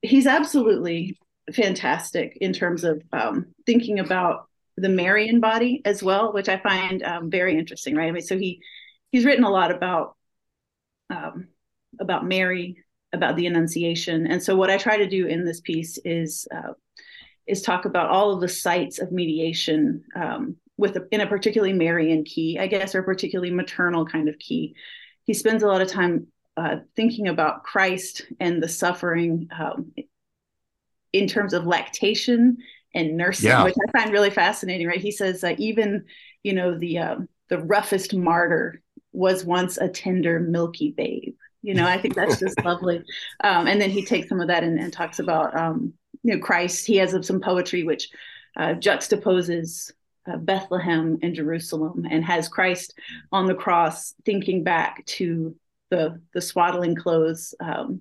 he's 0.01 0.27
absolutely 0.27 1.17
fantastic 1.53 2.37
in 2.39 2.53
terms 2.53 2.83
of 2.83 3.01
um, 3.11 3.47
thinking 3.65 3.99
about 3.99 4.47
the 4.75 4.89
Marian 4.89 5.39
body 5.39 5.81
as 5.85 6.03
well, 6.03 6.33
which 6.33 6.49
I 6.49 6.57
find 6.57 7.01
um, 7.01 7.31
very 7.31 7.57
interesting. 7.57 7.95
Right. 7.95 8.09
I 8.09 8.11
mean, 8.11 8.21
so 8.21 8.37
he 8.37 8.61
he's 9.11 9.25
written 9.25 9.43
a 9.43 9.49
lot 9.49 9.71
about 9.71 10.15
um, 11.09 11.47
about 11.99 12.27
Mary, 12.27 12.83
about 13.17 13.35
the 13.35 13.47
Annunciation, 13.47 14.27
and 14.27 14.41
so 14.41 14.55
what 14.55 14.69
I 14.69 14.77
try 14.77 14.97
to 14.97 15.07
do 15.07 15.27
in 15.27 15.43
this 15.43 15.59
piece 15.59 15.97
is 16.05 16.47
uh, 16.55 16.73
is 17.47 17.61
talk 17.61 17.85
about 17.85 18.09
all 18.09 18.33
of 18.33 18.41
the 18.41 18.47
sites 18.47 18.99
of 18.99 19.11
mediation 19.11 20.03
um, 20.15 20.55
with 20.77 20.95
a, 20.95 21.07
in 21.11 21.21
a 21.21 21.27
particularly 21.27 21.73
Marian 21.73 22.23
key, 22.23 22.59
I 22.59 22.67
guess, 22.67 22.93
or 22.93 23.03
particularly 23.03 23.51
maternal 23.51 24.05
kind 24.05 24.29
of 24.29 24.37
key. 24.37 24.75
He 25.25 25.33
spends 25.33 25.63
a 25.63 25.67
lot 25.67 25.81
of 25.81 25.87
time 25.87 26.27
uh, 26.55 26.77
thinking 26.95 27.27
about 27.27 27.63
Christ 27.63 28.23
and 28.39 28.61
the 28.61 28.67
suffering 28.67 29.49
um, 29.57 29.91
in 31.13 31.27
terms 31.27 31.53
of 31.53 31.65
lactation 31.65 32.57
and 32.93 33.17
nursing, 33.17 33.49
yeah. 33.49 33.63
which 33.63 33.75
I 33.87 33.99
find 33.99 34.11
really 34.11 34.29
fascinating. 34.29 34.87
Right? 34.87 34.99
He 34.99 35.11
says 35.11 35.41
that 35.41 35.59
even 35.59 36.05
you 36.43 36.53
know 36.53 36.77
the 36.77 36.99
um, 36.99 37.29
the 37.49 37.59
roughest 37.59 38.13
martyr 38.13 38.81
was 39.13 39.43
once 39.43 39.77
a 39.77 39.87
tender, 39.87 40.39
milky 40.39 40.91
babe. 40.91 41.35
You 41.67 41.73
know, 41.73 41.85
I 41.85 41.97
think 41.97 42.15
that's 42.15 42.39
just 42.39 42.57
lovely. 42.63 43.03
Um, 43.43 43.67
and 43.67 43.81
then 43.81 43.89
he 43.89 44.05
takes 44.05 44.29
some 44.29 44.39
of 44.39 44.47
that 44.47 44.63
and, 44.63 44.79
and 44.79 44.93
talks 44.93 45.19
about 45.19 45.53
um, 45.53 45.91
you 46.23 46.33
know 46.33 46.39
Christ. 46.39 46.87
He 46.87 46.95
has 46.95 47.13
some 47.27 47.41
poetry 47.41 47.83
which 47.83 48.09
uh, 48.55 48.75
juxtaposes 48.75 49.91
uh, 50.31 50.37
Bethlehem 50.37 51.17
and 51.21 51.35
Jerusalem 51.35 52.05
and 52.09 52.23
has 52.23 52.47
Christ 52.47 52.97
on 53.33 53.47
the 53.47 53.53
cross 53.53 54.13
thinking 54.23 54.63
back 54.63 55.05
to 55.07 55.57
the 55.89 56.21
the 56.33 56.39
swaddling 56.39 56.95
clothes 56.95 57.53
um, 57.59 57.99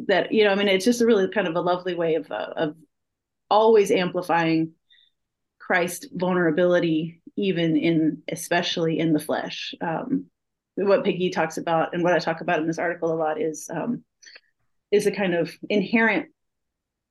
that 0.00 0.32
you 0.32 0.42
know 0.42 0.50
i 0.50 0.54
mean 0.56 0.68
it's 0.68 0.84
just 0.84 1.00
a 1.00 1.06
really 1.06 1.28
kind 1.28 1.46
of 1.46 1.54
a 1.54 1.60
lovely 1.60 1.94
way 1.94 2.16
of 2.16 2.30
uh, 2.30 2.52
of 2.56 2.76
always 3.50 3.90
amplifying 3.90 4.72
Christ's 5.60 6.08
vulnerability 6.12 7.20
even 7.36 7.76
in 7.76 8.22
especially 8.28 8.98
in 8.98 9.12
the 9.12 9.20
flesh 9.20 9.74
um, 9.80 10.26
what 10.76 11.04
péguy 11.04 11.32
talks 11.32 11.56
about 11.56 11.94
and 11.94 12.02
what 12.02 12.12
i 12.12 12.18
talk 12.18 12.40
about 12.40 12.58
in 12.58 12.66
this 12.66 12.78
article 12.78 13.12
a 13.12 13.14
lot 13.14 13.40
is 13.40 13.68
um, 13.72 14.02
is 14.90 15.06
a 15.06 15.12
kind 15.12 15.34
of 15.34 15.50
inherent 15.68 16.26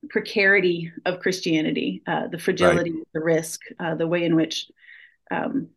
precarity 0.09 0.91
of 1.05 1.19
christianity 1.19 2.01
uh, 2.07 2.27
the 2.27 2.39
fragility 2.39 2.91
right. 2.91 3.07
the 3.13 3.21
risk 3.21 3.61
uh, 3.79 3.95
the 3.95 4.07
way 4.07 4.23
in 4.23 4.35
which 4.35 4.67
um, 5.31 5.69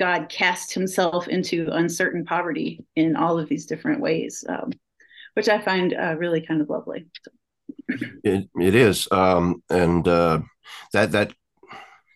God 0.00 0.30
cast 0.30 0.72
himself 0.72 1.28
into 1.28 1.68
uncertain 1.70 2.24
poverty 2.24 2.84
in 2.96 3.16
all 3.16 3.38
of 3.38 3.50
these 3.50 3.66
different 3.66 4.00
ways, 4.00 4.42
um, 4.48 4.72
which 5.34 5.48
I 5.50 5.60
find 5.60 5.92
uh, 5.92 6.16
really 6.16 6.40
kind 6.40 6.62
of 6.62 6.70
lovely. 6.70 7.06
It, 8.24 8.48
it 8.58 8.74
is. 8.74 9.06
Um, 9.12 9.62
and 9.68 10.08
uh, 10.08 10.40
that, 10.94 11.12
that, 11.12 11.34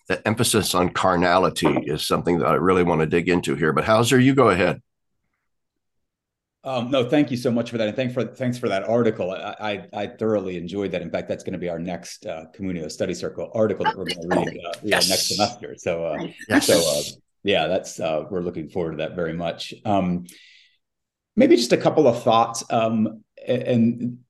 that 0.09 0.23
emphasis 0.25 0.75
on 0.75 0.95
carnality 0.95 1.69
is 1.85 2.07
something 2.07 2.39
that 2.39 2.47
I 2.47 2.55
really 2.55 2.85
want 2.85 3.03
to 3.03 3.07
dig 3.07 3.29
into 3.29 3.55
here. 3.55 3.75
But 3.75 3.85
Howsare, 3.85 4.25
you 4.25 4.35
go 4.35 4.49
ahead. 4.49 4.81
Um, 6.65 6.91
no, 6.91 7.07
thank 7.07 7.31
you 7.31 7.37
so 7.37 7.51
much 7.51 7.71
for 7.71 7.77
that, 7.77 7.89
and 7.89 7.97
thanks 7.97 8.15
for 8.15 8.25
thanks 8.25 8.57
for 8.57 8.71
that 8.71 8.89
article. 8.89 9.31
I 9.31 9.87
I, 9.93 10.03
I 10.03 10.07
thoroughly 10.07 10.57
enjoyed 10.57 10.93
that. 10.93 11.03
In 11.03 11.11
fact, 11.11 11.29
that's 11.29 11.45
going 11.45 11.53
to 11.53 11.59
be 11.59 11.69
our 11.69 11.79
next 11.79 12.25
uh, 12.25 12.47
Communio 12.57 12.91
Study 12.91 13.13
Circle 13.13 13.51
article 13.55 13.85
that 13.85 13.97
we're 13.97 14.07
going 14.07 14.31
to 14.31 14.37
read 14.51 14.61
uh, 14.65 14.73
yes. 14.83 15.11
next 15.11 15.29
semester. 15.29 15.75
So, 15.77 16.07
uh, 16.07 16.27
yes. 16.49 16.67
so 16.67 16.79
uh, 16.79 17.03
yeah, 17.43 17.67
that's 17.67 18.01
uh, 18.01 18.25
we're 18.31 18.41
looking 18.41 18.71
forward 18.71 18.93
to 18.93 18.97
that 18.99 19.15
very 19.15 19.35
much. 19.35 19.75
Um, 19.85 20.25
maybe 21.37 21.57
just 21.57 21.73
a 21.73 21.77
couple 21.77 22.09
of 22.09 22.23
thoughts. 22.23 22.65
Um, 22.71 23.25
and 23.47 24.21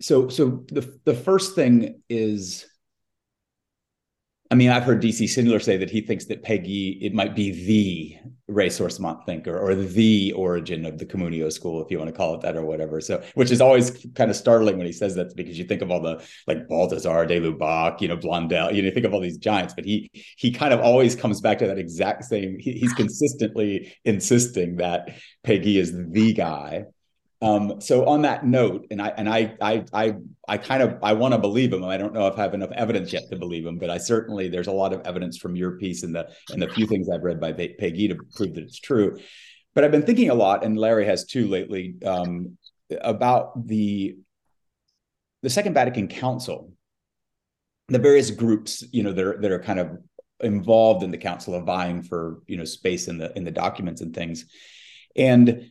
so, 0.00 0.28
so 0.28 0.64
the 0.68 0.98
the 1.04 1.14
first 1.14 1.54
thing 1.54 2.00
is 2.08 2.66
I 4.54 4.56
mean, 4.56 4.70
I've 4.70 4.84
heard 4.84 5.02
DC 5.02 5.28
Schindler 5.28 5.58
say 5.58 5.76
that 5.78 5.90
he 5.90 6.00
thinks 6.00 6.26
that 6.26 6.44
Péguy, 6.44 6.98
it 7.00 7.12
might 7.12 7.34
be 7.34 7.50
the 7.66 8.30
ressourcement 8.48 9.26
thinker 9.26 9.58
or 9.58 9.74
the 9.74 10.30
origin 10.36 10.86
of 10.86 10.96
the 10.96 11.04
Communio 11.04 11.52
school, 11.52 11.82
if 11.82 11.90
you 11.90 11.98
want 11.98 12.08
to 12.08 12.16
call 12.16 12.36
it 12.36 12.42
that 12.42 12.54
or 12.54 12.64
whatever. 12.64 13.00
So, 13.00 13.20
which 13.34 13.50
is 13.50 13.60
always 13.60 14.06
kind 14.14 14.30
of 14.30 14.36
startling 14.36 14.78
when 14.78 14.86
he 14.86 14.92
says 14.92 15.16
that 15.16 15.34
because 15.34 15.58
you 15.58 15.64
think 15.64 15.82
of 15.82 15.90
all 15.90 16.00
the 16.00 16.24
like 16.46 16.68
Balthasar, 16.68 17.26
de 17.26 17.40
Lubac, 17.40 18.00
you 18.00 18.06
know, 18.06 18.16
Blondel, 18.16 18.72
you 18.72 18.82
know, 18.82 18.92
think 18.92 19.04
of 19.04 19.12
all 19.12 19.18
these 19.18 19.38
giants, 19.38 19.74
but 19.74 19.84
he 19.84 20.08
he 20.36 20.52
kind 20.52 20.72
of 20.72 20.78
always 20.78 21.16
comes 21.16 21.40
back 21.40 21.58
to 21.58 21.66
that 21.66 21.78
exact 21.78 22.22
same. 22.22 22.56
He, 22.60 22.74
he's 22.74 22.92
consistently 22.92 23.92
insisting 24.04 24.76
that 24.76 25.16
Péguy 25.44 25.78
is 25.78 25.92
the 26.12 26.32
guy. 26.32 26.84
Um, 27.42 27.80
so 27.80 28.06
on 28.06 28.22
that 28.22 28.46
note, 28.46 28.86
and 28.90 29.02
I 29.02 29.08
and 29.08 29.28
I 29.28 29.54
I 29.60 29.84
I 29.92 30.14
I 30.48 30.56
kind 30.56 30.82
of 30.82 30.98
I 31.02 31.12
want 31.12 31.34
to 31.34 31.38
believe 31.38 31.72
him. 31.72 31.84
I 31.84 31.96
don't 31.96 32.14
know 32.14 32.26
if 32.26 32.38
I 32.38 32.42
have 32.42 32.54
enough 32.54 32.70
evidence 32.72 33.12
yet 33.12 33.24
to 33.30 33.36
believe 33.36 33.66
him, 33.66 33.78
but 33.78 33.90
I 33.90 33.98
certainly 33.98 34.48
there's 34.48 34.68
a 34.68 34.72
lot 34.72 34.92
of 34.92 35.02
evidence 35.02 35.36
from 35.36 35.56
your 35.56 35.72
piece 35.72 36.04
and 36.04 36.14
the 36.14 36.30
and 36.50 36.62
the 36.62 36.68
few 36.68 36.86
things 36.86 37.08
I've 37.10 37.22
read 37.22 37.40
by 37.40 37.52
Péguy 37.52 38.08
to 38.08 38.16
prove 38.34 38.54
that 38.54 38.64
it's 38.64 38.78
true. 38.78 39.18
But 39.74 39.84
I've 39.84 39.90
been 39.90 40.06
thinking 40.06 40.30
a 40.30 40.34
lot, 40.34 40.64
and 40.64 40.78
Larry 40.78 41.04
has 41.06 41.24
too 41.24 41.48
lately, 41.48 41.96
um, 42.06 42.56
about 43.00 43.66
the 43.66 44.16
the 45.42 45.50
Second 45.50 45.74
Vatican 45.74 46.08
Council, 46.08 46.72
the 47.88 47.98
various 47.98 48.30
groups, 48.30 48.84
you 48.92 49.02
know, 49.02 49.12
that 49.12 49.24
are 49.24 49.40
that 49.40 49.50
are 49.50 49.58
kind 49.58 49.80
of 49.80 49.98
involved 50.40 51.02
in 51.02 51.10
the 51.10 51.18
council 51.18 51.54
of 51.54 51.64
vying 51.64 52.02
for 52.02 52.42
you 52.46 52.56
know 52.56 52.64
space 52.64 53.08
in 53.08 53.18
the 53.18 53.36
in 53.36 53.44
the 53.44 53.50
documents 53.50 54.00
and 54.00 54.14
things, 54.14 54.46
and 55.16 55.70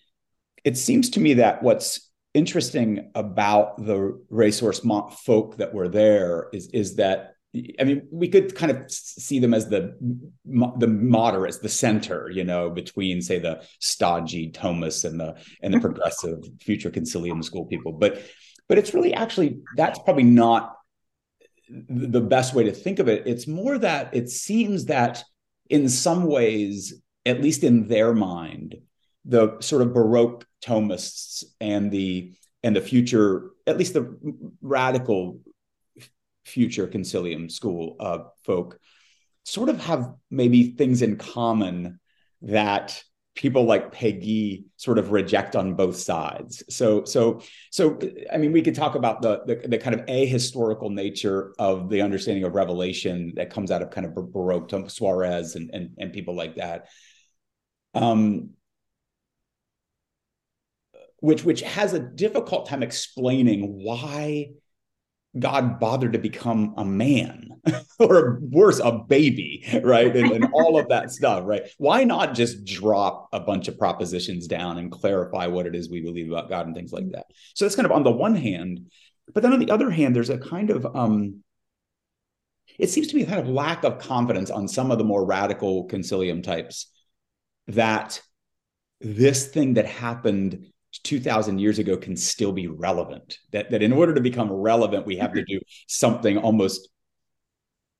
it 0.64 0.78
seems 0.78 1.10
to 1.12 1.20
me 1.20 1.36
that 1.36 1.64
what's 1.64 2.10
interesting 2.34 3.12
about 3.16 3.78
the 3.78 4.20
ressourcement 4.32 5.14
folk 5.14 5.58
that 5.58 5.74
were 5.74 5.88
there 5.88 6.50
is 6.52 6.68
is 6.74 6.96
that 6.96 7.36
I 7.80 7.84
mean, 7.84 8.08
we 8.12 8.30
could 8.30 8.56
kind 8.56 8.72
of 8.72 8.90
see 8.90 9.38
them 9.38 9.54
as 9.54 9.70
the 9.70 9.96
the 10.44 10.88
moderates, 10.88 11.60
the 11.60 11.70
center, 11.70 12.28
you 12.32 12.44
know, 12.44 12.72
between 12.72 13.22
say 13.22 13.38
the 13.38 13.64
stodgy 13.80 14.52
Thomists 14.52 15.06
and 15.06 15.20
the 15.20 15.36
and 15.62 15.72
the 15.72 15.80
progressive 15.80 16.40
future 16.60 16.90
concilium 16.90 17.44
school 17.44 17.66
people. 17.66 17.92
But 17.92 18.24
but 18.68 18.80
it's 18.80 18.96
really 18.96 19.14
actually 19.14 19.60
that's 19.76 20.00
probably 20.00 20.24
not 20.24 20.76
the 21.70 22.22
best 22.22 22.56
way 22.56 22.64
to 22.64 22.72
think 22.72 22.98
of 22.98 23.08
it. 23.08 23.28
It's 23.28 23.48
more 23.48 23.78
that 23.78 24.16
it 24.16 24.30
seems 24.30 24.86
that 24.86 25.24
in 25.70 25.90
some 25.90 26.26
ways, 26.26 27.02
at 27.24 27.42
least 27.42 27.64
in 27.64 27.88
their 27.88 28.16
mind, 28.16 28.78
the 29.26 29.60
sort 29.62 29.82
of 29.82 29.94
Baroque 29.94 30.46
Thomists 30.64 31.44
and 31.60 31.92
the 31.92 32.34
and 32.64 32.76
the 32.76 32.82
future, 32.82 33.52
at 33.68 33.78
least 33.78 33.94
the 33.94 34.18
radical 34.62 35.42
future 36.46 36.88
concilium 36.88 37.52
school 37.52 37.98
folk, 38.44 38.80
sort 39.44 39.70
of 39.70 39.80
have 39.82 40.14
maybe 40.32 40.72
things 40.72 41.02
in 41.02 41.18
common 41.18 42.00
that 42.42 43.04
people 43.36 43.64
like 43.66 43.94
Péguy 43.94 44.66
sort 44.78 45.00
of 45.00 45.12
reject 45.12 45.56
on 45.56 45.74
both 45.74 45.98
sides. 45.98 46.64
So, 46.70 47.04
so, 47.04 47.42
so, 47.72 48.00
I 48.32 48.38
mean, 48.38 48.52
we 48.52 48.62
could 48.62 48.76
talk 48.76 48.96
about 48.96 49.22
the, 49.22 49.42
the, 49.46 49.68
the 49.68 49.78
kind 49.78 50.00
of 50.00 50.06
ahistorical 50.06 50.92
nature 50.92 51.54
of 51.58 51.90
the 51.90 52.02
understanding 52.02 52.44
of 52.44 52.54
revelation 52.54 53.34
that 53.36 53.50
comes 53.50 53.72
out 53.72 53.82
of 53.82 53.90
kind 53.90 54.06
of 54.06 54.14
Baroque 54.14 54.70
Suarez 54.90 55.56
and, 55.56 55.72
and, 55.74 55.96
and 55.98 56.14
people 56.14 56.36
like 56.36 56.56
that. 56.56 56.90
Um, 57.96 58.52
which 61.24 61.46
which 61.46 61.62
has 61.62 61.94
a 61.94 62.00
difficult 62.00 62.68
time 62.68 62.84
explaining 62.84 63.82
why 63.82 64.50
God 65.40 65.80
bothered 65.80 66.12
to 66.14 66.20
become 66.20 66.74
a 66.76 66.84
man 66.84 67.62
or 68.00 68.40
worse, 68.42 68.82
a 68.84 68.92
baby, 68.92 69.64
right? 69.84 70.14
And, 70.14 70.32
and, 70.34 70.48
all 70.54 70.78
of 70.78 70.90
that 70.90 71.12
stuff, 71.12 71.44
right? 71.46 71.64
Why 71.78 72.04
not 72.04 72.36
just 72.36 72.66
drop 72.66 73.30
a 73.32 73.40
bunch 73.40 73.70
of 73.70 73.80
propositions 73.80 74.48
down 74.48 74.78
and 74.78 74.92
clarify 74.92 75.48
what 75.48 75.66
it 75.66 75.76
is 75.76 75.90
we 75.90 76.02
believe 76.02 76.30
about 76.30 76.50
God 76.50 76.66
and 76.66 76.76
things 76.76 76.92
like 76.92 77.10
that? 77.14 77.28
So 77.56 77.64
that's 77.64 77.78
kind 77.78 77.86
of 77.86 77.94
on 77.94 78.04
the 78.04 78.12
one 78.12 78.36
hand, 78.36 78.92
but 79.34 79.44
then 79.44 79.54
on 79.54 79.60
the 79.60 79.72
other 79.72 79.90
hand, 79.90 80.14
there's 80.14 80.30
a 80.30 80.38
kind 80.38 80.72
of 80.72 80.94
um, 80.94 81.42
it 82.78 82.90
seems 82.90 83.08
to 83.08 83.16
be 83.16 83.24
a 83.24 83.28
kind 83.28 83.40
of 83.40 83.48
lack 83.48 83.86
of 83.86 83.98
confidence 83.98 84.52
on 84.52 84.68
some 84.68 84.92
of 84.92 84.98
the 84.98 85.06
more 85.06 85.26
radical 85.26 85.88
concilium 85.88 86.44
types 86.44 86.92
that 87.68 88.22
this 89.00 89.48
thing 89.48 89.76
that 89.76 89.86
happened 89.86 90.73
2000 91.04 91.60
years 91.60 91.80
ago 91.80 91.98
can 91.98 92.16
still 92.16 92.52
be 92.52 92.68
relevant. 92.68 93.40
That 93.52 93.72
that 93.72 93.82
in 93.82 93.94
order 93.94 94.14
to 94.14 94.22
become 94.22 94.52
relevant 94.52 95.06
we 95.06 95.18
have 95.18 95.34
to 95.34 95.44
do 95.44 95.60
something 95.88 96.38
almost 96.38 96.90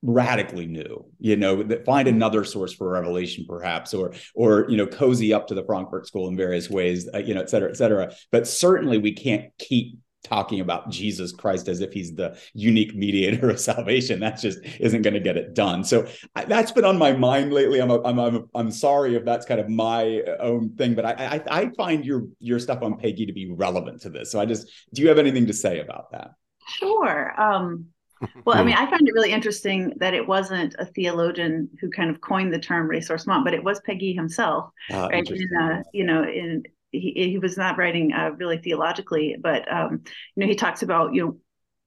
radically 0.06 0.68
new 0.68 1.06
you 1.18 1.38
know 1.38 1.64
that 1.64 1.86
find 1.86 2.10
another 2.10 2.44
source 2.44 2.74
for 2.74 2.90
revelation 2.90 3.46
perhaps 3.48 3.94
or 3.94 4.14
or 4.36 4.66
you 4.68 4.76
know 4.76 4.86
cozy 4.86 5.34
up 5.34 5.48
to 5.48 5.56
the 5.56 5.64
frankfurt 5.64 6.06
school 6.06 6.28
in 6.28 6.36
various 6.36 6.70
ways 6.70 7.08
uh, 7.14 7.20
you 7.20 7.34
know 7.34 7.42
et 7.42 7.50
cetera 7.50 7.70
et 7.70 7.78
cetera. 7.78 8.14
But 8.32 8.48
certainly 8.48 8.98
we 8.98 9.14
can't 9.14 9.46
keep 9.58 9.98
talking 10.24 10.60
about 10.62 10.90
Jesus 10.90 11.32
Christ 11.32 11.68
as 11.68 11.82
if 11.82 11.94
he's 11.94 12.14
the 12.16 12.38
unique 12.54 12.96
mediator 12.96 13.50
of 13.50 13.60
salvation. 13.72 14.20
That 14.20 14.40
just 14.40 14.60
isn't 14.80 15.02
going 15.02 15.14
to 15.14 15.20
get 15.20 15.38
it 15.38 15.54
done. 15.54 15.84
So 15.84 16.08
I, 16.36 16.46
that's 16.46 16.72
been 16.72 16.86
on 16.86 16.98
my 16.98 17.14
mind 17.14 17.54
lately. 17.54 17.82
I'm, 17.82 17.92
a, 17.92 18.02
I'm, 18.04 18.20
I'm, 18.20 18.50
I'm 18.56 18.72
sorry 18.72 19.16
if 19.16 19.26
that's 19.26 19.46
kind 19.46 19.60
of 19.60 19.70
my 19.70 20.22
own 20.40 20.76
thing, 20.76 20.96
but 20.96 21.06
I, 21.06 21.12
I, 21.12 21.60
I 21.62 21.70
find 21.78 22.06
your, 22.06 22.26
your 22.40 22.60
stuff 22.60 22.82
on 22.82 22.96
Péguy 22.96 23.28
to 23.28 23.34
be 23.34 23.52
relevant 23.52 24.02
to 24.02 24.10
this. 24.10 24.32
So 24.32 24.40
I 24.40 24.46
just, 24.46 24.70
do 24.94 25.02
you 25.02 25.10
have 25.10 25.20
anything 25.20 25.48
to 25.48 25.54
say 25.54 25.80
about 25.80 26.12
that? 26.12 26.32
Sure. 26.68 27.40
Um, 27.40 27.88
well, 28.46 28.58
I 28.58 28.64
mean, 28.64 28.76
I 28.76 28.90
find 28.90 29.08
it 29.08 29.14
really 29.14 29.32
interesting 29.32 29.94
that 29.98 30.14
it 30.14 30.26
wasn't 30.26 30.76
a 30.80 30.86
theologian 30.86 31.70
who 31.80 31.90
kind 31.90 32.10
of 32.10 32.22
coined 32.22 32.54
the 32.54 32.60
term 32.60 32.88
ressourcement, 32.90 33.44
but 33.44 33.54
it 33.54 33.64
was 33.64 33.82
Péguy 33.82 34.16
himself, 34.16 34.70
uh, 34.92 35.10
right? 35.12 35.30
In, 35.30 35.58
uh, 35.58 35.84
you 35.94 36.06
know, 36.06 36.24
in 36.24 36.64
he, 36.94 37.32
he 37.32 37.38
was 37.38 37.58
not 37.58 37.78
writing 37.78 38.14
uh, 38.14 38.32
really 38.38 38.58
theologically, 38.58 39.36
but 39.42 39.70
um, 39.72 40.02
you 40.36 40.42
know 40.42 40.48
he 40.48 40.56
talks 40.56 40.84
about 40.84 41.14
you 41.14 41.26
know 41.26 41.38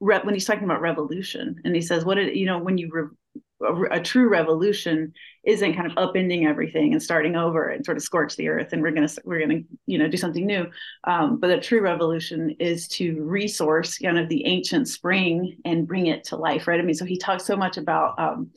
re- 0.00 0.20
when 0.22 0.34
he's 0.34 0.44
talking 0.44 0.64
about 0.64 0.80
revolution, 0.80 1.60
and 1.64 1.75
he 1.75 1.80
says 1.80 2.04
what 2.04 2.18
it, 2.18 2.34
you 2.34 2.46
know 2.46 2.58
when 2.58 2.76
you 2.76 2.90
re- 2.92 3.40
a, 3.62 3.98
a, 3.98 4.00
true 4.00 4.28
revolution 4.28 5.14
isn't 5.44 5.75
kind 5.75 5.90
of 5.90 5.96
upending 5.96 6.46
everything 6.46 6.92
and 6.92 7.02
starting 7.02 7.36
over 7.36 7.68
and 7.68 7.86
sort 7.86 7.96
of 7.96 8.02
scorch 8.02 8.36
the 8.36 8.48
earth 8.48 8.72
and 8.72 8.82
we're 8.82 8.90
gonna 8.90 9.08
we're 9.25 9.40
gonna 9.40 9.60
you 9.86 9.96
know 9.96 10.08
do 10.08 10.16
something 10.16 10.44
new, 10.44 10.66
um, 11.04 11.38
but 11.38 11.50
a 11.50 11.60
true 11.60 11.80
revolution 11.80 12.54
is 12.58 12.88
to 12.88 13.22
resource 13.22 13.98
kind 13.98 14.18
of 14.18 14.28
the 14.28 14.44
ancient 14.46 14.88
spring 14.88 15.56
and 15.64 15.86
bring 15.86 16.06
it 16.06 16.25
to 16.25 16.36
life, 16.36 16.66
right? 16.66 16.80
I 16.80 16.82
mean, 16.82 16.94
so 16.94 17.04
he 17.04 17.16
talks 17.16 17.44
so 17.44 17.56
much 17.56 17.76
about 17.76 18.18
um, 18.18 18.50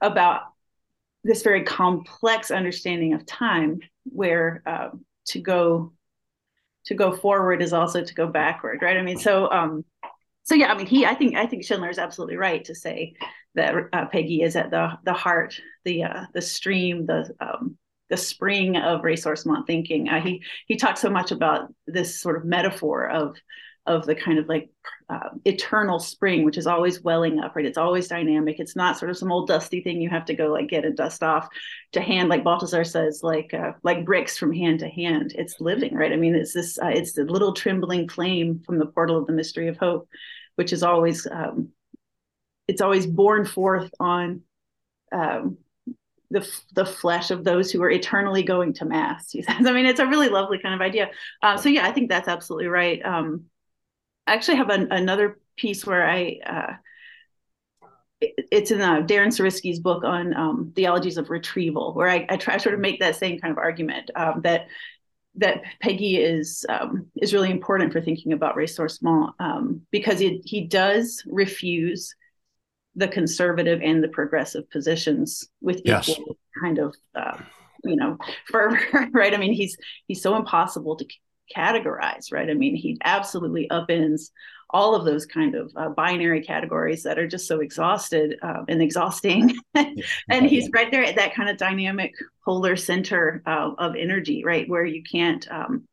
about 0.00 0.42
this 1.24 1.42
very 1.42 1.64
complex 1.64 2.50
understanding 2.50 3.12
of 3.12 3.26
time 3.26 3.80
where 4.04 4.62
um, 4.66 5.04
to 5.26 5.40
go 5.40 5.92
to 6.86 6.94
go 6.94 7.14
forward 7.14 7.62
is 7.62 7.72
also 7.72 8.02
to 8.02 8.14
go 8.14 8.26
backward 8.26 8.80
right? 8.82 8.96
I 8.96 9.02
mean 9.02 9.18
so 9.18 9.50
um 9.50 9.84
so 10.46 10.54
yeah 10.54 10.72
i 10.72 10.76
mean 10.76 10.86
he 10.86 11.04
i 11.04 11.14
think 11.14 11.34
i 11.34 11.44
think 11.44 11.64
schindler 11.64 11.90
is 11.90 11.98
absolutely 11.98 12.36
right 12.36 12.64
to 12.64 12.74
say 12.74 13.14
that 13.54 13.74
uh, 13.92 14.06
Péguy 14.08 14.44
is 14.44 14.56
at 14.56 14.70
the 14.70 14.92
the 15.04 15.12
heart 15.12 15.60
the 15.84 16.04
uh 16.04 16.24
the 16.32 16.42
stream 16.42 17.06
the 17.06 17.34
um 17.40 17.76
the 18.08 18.16
spring 18.16 18.76
of 18.76 19.02
ressourcement 19.02 19.66
thinking 19.66 20.08
uh, 20.08 20.20
he 20.20 20.42
he 20.66 20.76
talks 20.76 21.00
so 21.00 21.10
much 21.10 21.32
about 21.32 21.72
this 21.86 22.20
sort 22.20 22.36
of 22.36 22.44
metaphor 22.44 23.08
of 23.08 23.36
of 23.86 24.04
the 24.04 24.14
kind 24.14 24.38
of 24.38 24.48
like 24.48 24.68
uh, 25.08 25.28
eternal 25.44 25.98
spring, 25.98 26.44
which 26.44 26.58
is 26.58 26.66
always 26.66 27.02
welling 27.02 27.38
up, 27.38 27.54
right? 27.54 27.66
It's 27.66 27.78
always 27.78 28.08
dynamic. 28.08 28.58
It's 28.58 28.74
not 28.74 28.98
sort 28.98 29.10
of 29.10 29.16
some 29.16 29.30
old 29.30 29.48
dusty 29.48 29.80
thing 29.80 30.00
you 30.00 30.10
have 30.10 30.24
to 30.26 30.34
go 30.34 30.48
like 30.48 30.68
get 30.68 30.84
a 30.84 30.90
dust 30.90 31.22
off 31.22 31.48
to 31.92 32.00
hand, 32.00 32.28
like 32.28 32.44
Balthasar 32.44 32.84
says, 32.84 33.20
like 33.22 33.54
uh, 33.54 33.72
like 33.82 34.04
bricks 34.04 34.36
from 34.36 34.52
hand 34.52 34.80
to 34.80 34.88
hand. 34.88 35.32
It's 35.36 35.60
living, 35.60 35.94
right? 35.94 36.12
I 36.12 36.16
mean, 36.16 36.34
it's 36.34 36.52
this, 36.52 36.78
uh, 36.78 36.88
it's 36.88 37.12
the 37.12 37.24
little 37.24 37.52
trembling 37.52 38.08
flame 38.08 38.62
from 38.66 38.78
the 38.78 38.86
portal 38.86 39.18
of 39.18 39.26
the 39.26 39.32
mystery 39.32 39.68
of 39.68 39.76
hope, 39.76 40.08
which 40.56 40.72
is 40.72 40.82
always, 40.82 41.26
um, 41.30 41.68
it's 42.66 42.80
always 42.80 43.06
born 43.06 43.46
forth 43.46 43.90
on 44.00 44.42
um, 45.12 45.58
the 46.30 46.48
the 46.74 46.84
flesh 46.84 47.30
of 47.30 47.44
those 47.44 47.70
who 47.70 47.82
are 47.82 47.90
eternally 47.90 48.42
going 48.42 48.72
to 48.74 48.84
mass. 48.84 49.30
He 49.30 49.42
says. 49.42 49.64
I 49.64 49.72
mean, 49.72 49.86
it's 49.86 50.00
a 50.00 50.06
really 50.06 50.28
lovely 50.28 50.58
kind 50.58 50.74
of 50.74 50.80
idea. 50.80 51.10
Uh, 51.42 51.56
so 51.56 51.68
yeah, 51.68 51.86
I 51.86 51.92
think 51.92 52.08
that's 52.08 52.28
absolutely 52.28 52.66
right. 52.66 53.00
Um, 53.04 53.44
actually 54.34 54.56
have 54.56 54.70
an, 54.70 54.92
another 54.92 55.38
piece 55.56 55.86
where 55.86 56.08
I 56.08 56.38
uh, 56.44 56.72
it, 58.20 58.48
it's 58.50 58.70
in 58.70 58.80
uh, 58.80 59.02
Darren 59.02 59.28
Sarisky's 59.28 59.80
book 59.80 60.04
on 60.04 60.34
um, 60.34 60.72
theologies 60.74 61.18
of 61.18 61.30
retrieval, 61.30 61.94
where 61.94 62.08
I, 62.08 62.26
I 62.28 62.36
try 62.36 62.56
sort 62.56 62.74
of 62.74 62.80
make 62.80 63.00
that 63.00 63.16
same 63.16 63.38
kind 63.40 63.52
of 63.52 63.58
argument 63.58 64.10
um, 64.14 64.40
that 64.42 64.68
that 65.36 65.62
Péguy 65.84 66.18
is 66.18 66.64
um, 66.68 67.06
is 67.16 67.34
really 67.34 67.50
important 67.50 67.92
for 67.92 68.00
thinking 68.00 68.32
about 68.32 68.56
ressourcement 68.56 69.32
um, 69.38 69.82
because 69.90 70.18
he 70.18 70.42
he 70.44 70.66
does 70.66 71.22
refuse 71.26 72.14
the 72.94 73.08
conservative 73.08 73.80
and 73.82 74.02
the 74.02 74.08
progressive 74.08 74.68
positions 74.70 75.48
with 75.60 75.82
yes. 75.84 76.08
equal 76.08 76.38
kind 76.62 76.78
of 76.78 76.94
uh, 77.14 77.38
you 77.84 77.96
know 77.96 78.16
fervor, 78.46 78.80
right? 79.12 79.34
I 79.34 79.36
mean, 79.36 79.52
he's 79.52 79.76
he's 80.08 80.22
so 80.22 80.36
impossible 80.36 80.96
to 80.96 81.06
categorize, 81.54 82.32
right? 82.32 82.50
I 82.50 82.54
mean, 82.54 82.74
he 82.74 82.98
absolutely 83.04 83.68
upends 83.70 84.30
all 84.70 84.94
of 84.94 85.04
those 85.04 85.26
kind 85.26 85.54
of 85.54 85.72
uh, 85.76 85.88
binary 85.90 86.42
categories 86.42 87.02
that 87.04 87.18
are 87.18 87.28
just 87.28 87.46
so 87.46 87.60
exhausted 87.60 88.36
uh, 88.42 88.64
and 88.68 88.82
exhausting. 88.82 89.56
and 89.74 90.46
he's 90.46 90.68
right 90.72 90.90
there 90.90 91.04
at 91.04 91.16
that 91.16 91.34
kind 91.34 91.48
of 91.48 91.56
dynamic 91.56 92.12
polar 92.44 92.76
center 92.76 93.42
uh, 93.46 93.70
of 93.78 93.94
energy, 93.94 94.44
right, 94.44 94.68
where 94.68 94.84
you 94.84 95.02
can't 95.02 95.46
um, 95.50 95.86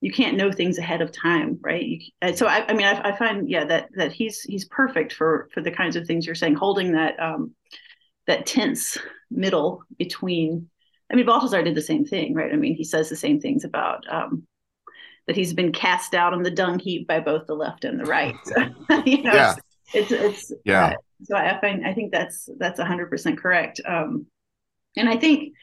you 0.00 0.12
can't 0.12 0.36
know 0.36 0.52
things 0.52 0.78
ahead 0.78 1.00
of 1.00 1.10
time, 1.10 1.58
right? 1.62 1.82
You, 1.82 2.34
so 2.34 2.46
I, 2.46 2.66
I 2.68 2.74
mean, 2.74 2.86
I, 2.86 3.08
I, 3.08 3.16
find 3.16 3.48
yeah 3.48 3.64
that 3.64 3.88
that 3.96 4.12
he's 4.12 4.40
he's 4.42 4.66
perfect 4.66 5.12
for 5.12 5.48
for 5.52 5.62
the 5.62 5.70
kinds 5.70 5.96
of 5.96 6.06
things 6.06 6.26
you're 6.26 6.34
saying, 6.34 6.54
holding 6.54 6.92
that 6.92 7.18
um, 7.18 7.54
that 8.26 8.46
tense 8.46 8.98
middle 9.30 9.82
between. 9.98 10.70
I 11.10 11.14
mean, 11.14 11.26
Balthasar 11.26 11.62
did 11.62 11.76
the 11.76 11.82
same 11.82 12.04
thing, 12.04 12.34
right? 12.34 12.52
I 12.52 12.56
mean, 12.56 12.74
he 12.74 12.82
says 12.82 13.08
the 13.08 13.16
same 13.16 13.40
things 13.40 13.64
about 13.64 14.04
um, 14.12 14.46
that 15.26 15.36
he's 15.36 15.52
been 15.52 15.72
cast 15.72 16.14
out 16.14 16.32
on 16.32 16.42
the 16.42 16.50
dung 16.50 16.78
heap 16.78 17.06
by 17.06 17.20
both 17.20 17.46
the 17.46 17.54
left 17.54 17.84
and 17.84 17.98
the 17.98 18.04
right. 18.04 18.36
So, 18.44 18.54
you 19.06 19.22
know, 19.22 19.34
yeah. 19.34 19.54
it's, 19.92 20.12
it's, 20.12 20.52
yeah. 20.64 20.86
Uh, 20.86 20.94
so 21.24 21.36
I 21.36 21.60
find, 21.60 21.86
I 21.86 21.94
think 21.94 22.12
that's, 22.12 22.48
that's 22.58 22.80
hundred 22.80 23.10
percent 23.10 23.38
correct. 23.38 23.80
Um, 23.86 24.26
and 24.96 25.08
I 25.08 25.16
think 25.16 25.54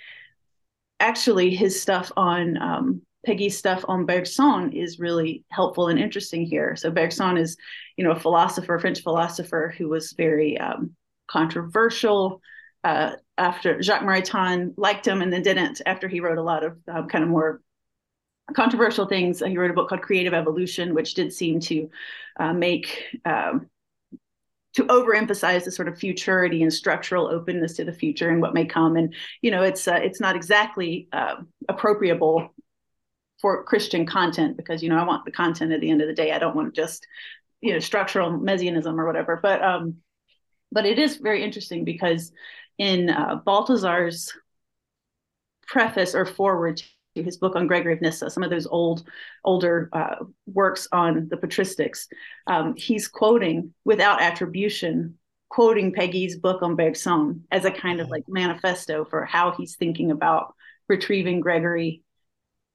actually 1.00 1.56
his 1.56 1.82
stuff 1.82 2.12
on, 2.18 2.58
um, 2.62 3.02
Péguy's 3.28 3.58
stuff 3.58 3.86
on 3.88 4.06
Bergson 4.06 4.74
is 4.74 5.00
really 5.00 5.46
helpful 5.50 5.88
and 5.88 5.98
interesting 5.98 6.46
here. 6.46 6.76
So 6.76 6.92
Bergson 6.92 7.38
is, 7.38 7.56
you 7.96 8.04
know, 8.04 8.12
a 8.12 8.20
philosopher, 8.20 8.78
French 8.80 9.02
philosopher 9.02 9.74
who 9.78 9.88
was 9.88 10.12
very 10.12 10.58
um, 10.58 10.92
controversial. 11.28 12.42
Uh, 12.84 13.12
after 13.38 13.82
Jacques 13.82 14.04
Maritain 14.04 14.74
liked 14.76 15.08
him 15.08 15.22
and 15.22 15.32
then 15.32 15.42
didn't 15.42 15.82
after 15.86 16.10
he 16.10 16.20
wrote 16.20 16.38
a 16.38 16.44
lot 16.44 16.66
of 16.66 16.78
um, 16.88 17.08
kind 17.08 17.24
of 17.24 17.30
more 17.30 17.62
controversial 18.54 19.06
things. 19.06 19.40
He 19.40 19.58
wrote 19.58 19.72
a 19.72 19.74
book 19.74 19.90
called 19.90 20.02
Creative 20.02 20.34
Evolution, 20.34 20.94
which 20.94 21.14
did 21.14 21.32
seem 21.32 21.60
to 21.62 21.90
uh, 22.40 22.54
make 22.54 23.20
um, 23.26 23.70
to 24.74 24.84
overemphasize 24.86 25.66
the 25.66 25.72
sort 25.72 25.88
of 25.88 25.98
futurity 25.98 26.64
and 26.64 26.74
structural 26.74 27.28
openness 27.28 27.74
to 27.74 27.86
the 27.86 27.94
future 27.94 28.30
and 28.30 28.42
what 28.42 28.54
may 28.54 28.66
come. 28.66 28.98
And 28.98 29.14
you 29.42 29.52
know, 29.52 29.64
it's 29.64 29.88
uh, 29.88 30.00
it's 30.02 30.20
not 30.20 30.36
exactly 30.36 31.08
uh, 31.14 31.36
appropriable 31.70 32.50
for 33.40 33.64
Christian 33.64 34.06
content 34.06 34.58
because 34.58 34.82
you 34.82 34.90
know 34.90 34.98
I 34.98 35.04
want 35.04 35.26
the 35.26 35.32
content 35.32 35.72
at 35.72 35.82
the 35.82 35.90
end 35.90 36.02
of 36.02 36.08
the 36.08 36.14
day. 36.14 36.32
I 36.32 36.40
don't 36.40 36.56
want 36.56 36.76
just 36.76 37.08
you 37.62 37.74
know 37.74 37.80
structural 37.80 38.32
messianism 38.32 39.00
or 39.00 39.06
whatever. 39.06 39.40
But 39.42 39.64
um, 39.64 39.98
but 40.72 40.86
it 40.86 41.00
is 41.00 41.18
very 41.18 41.44
interesting 41.44 41.86
because 41.86 42.32
in 42.78 43.10
uh, 43.10 43.36
Balthasar's 43.46 44.34
preface 45.68 46.16
or 46.16 46.26
forward 46.26 46.82
his 47.16 47.38
book 47.38 47.56
on 47.56 47.68
Gregory 47.68 47.94
of 47.94 48.02
Nyssa, 48.02 48.30
some 48.30 48.44
of 48.44 48.50
those 48.50 48.66
old, 48.66 49.08
older 49.44 49.90
uh, 49.94 50.16
works 50.48 50.88
on 50.92 51.28
the 51.30 51.38
patristics, 51.38 52.08
um, 52.48 52.76
he's 52.76 53.08
quoting 53.08 53.74
without 53.86 54.22
attribution, 54.22 55.18
quoting 55.50 55.94
Péguy's 55.94 56.38
book 56.38 56.64
on 56.64 56.76
Bergson 56.76 57.46
as 57.52 57.66
a 57.66 57.72
kind 57.72 58.00
of 58.02 58.10
like 58.10 58.24
manifesto 58.28 59.06
for 59.06 59.26
how 59.26 59.52
he's 59.52 59.76
thinking 59.76 60.12
about 60.12 60.56
retrieving 60.90 61.40
Gregory. 61.40 62.02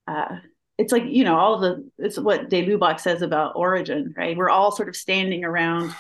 Uh, 0.07 0.39
it's 0.79 0.93
like 0.93 1.05
you 1.05 1.25
know 1.25 1.37
all 1.37 1.59
the 1.59 1.91
it's 1.99 2.19
what 2.19 2.49
de 2.49 2.65
Lubac 2.65 3.01
says 3.01 3.23
about 3.23 3.57
Origen, 3.57 4.15
right? 4.17 4.37
We're 4.37 4.49
all 4.51 4.71
sort 4.71 4.89
of 4.89 4.95
standing 4.95 5.45
around 5.45 5.93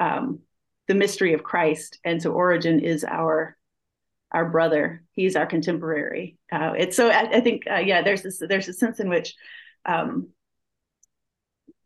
um, 0.00 0.40
the 0.88 0.94
mystery 0.94 1.32
of 1.32 1.44
Christ, 1.44 2.00
and 2.04 2.20
so 2.20 2.32
Origen 2.32 2.80
is 2.80 3.04
our 3.04 3.55
our 4.32 4.48
brother. 4.48 5.02
He's 5.12 5.36
our 5.36 5.46
contemporary. 5.46 6.36
Uh, 6.52 6.72
it's 6.76 6.96
so 6.96 7.08
I, 7.08 7.36
I 7.36 7.40
think 7.40 7.64
uh, 7.70 7.78
yeah. 7.78 8.02
There's 8.02 8.22
this 8.22 8.42
there's 8.46 8.68
a 8.68 8.72
sense 8.72 9.00
in 9.00 9.08
which 9.08 9.34
um, 9.84 10.28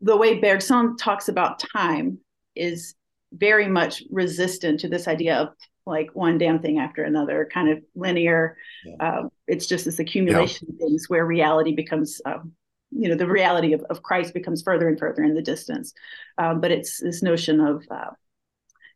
the 0.01 0.17
way 0.17 0.39
Bergson 0.39 0.97
talks 0.97 1.29
about 1.29 1.63
time 1.73 2.19
is 2.55 2.95
very 3.33 3.67
much 3.67 4.03
resistant 4.09 4.81
to 4.81 4.89
this 4.89 5.07
idea 5.07 5.37
of 5.37 5.49
like 5.85 6.09
one 6.13 6.37
damn 6.37 6.59
thing 6.59 6.79
after 6.79 7.03
another, 7.03 7.49
kind 7.51 7.69
of 7.69 7.83
linear. 7.95 8.57
Yeah. 8.85 8.95
Uh, 8.99 9.23
it's 9.47 9.67
just 9.67 9.85
this 9.85 9.99
accumulation 9.99 10.67
yeah. 10.69 10.73
of 10.73 10.79
things 10.79 11.09
where 11.09 11.25
reality 11.25 11.73
becomes 11.73 12.21
um, 12.25 12.53
you 12.91 13.09
know 13.09 13.15
the 13.15 13.27
reality 13.27 13.73
of, 13.73 13.81
of 13.89 14.03
Christ 14.03 14.33
becomes 14.33 14.61
further 14.61 14.87
and 14.87 14.99
further 14.99 15.23
in 15.23 15.33
the 15.33 15.41
distance. 15.41 15.93
Um, 16.37 16.61
but 16.61 16.71
it's 16.71 16.99
this 16.99 17.23
notion 17.23 17.59
of 17.59 17.83
uh, 17.89 18.11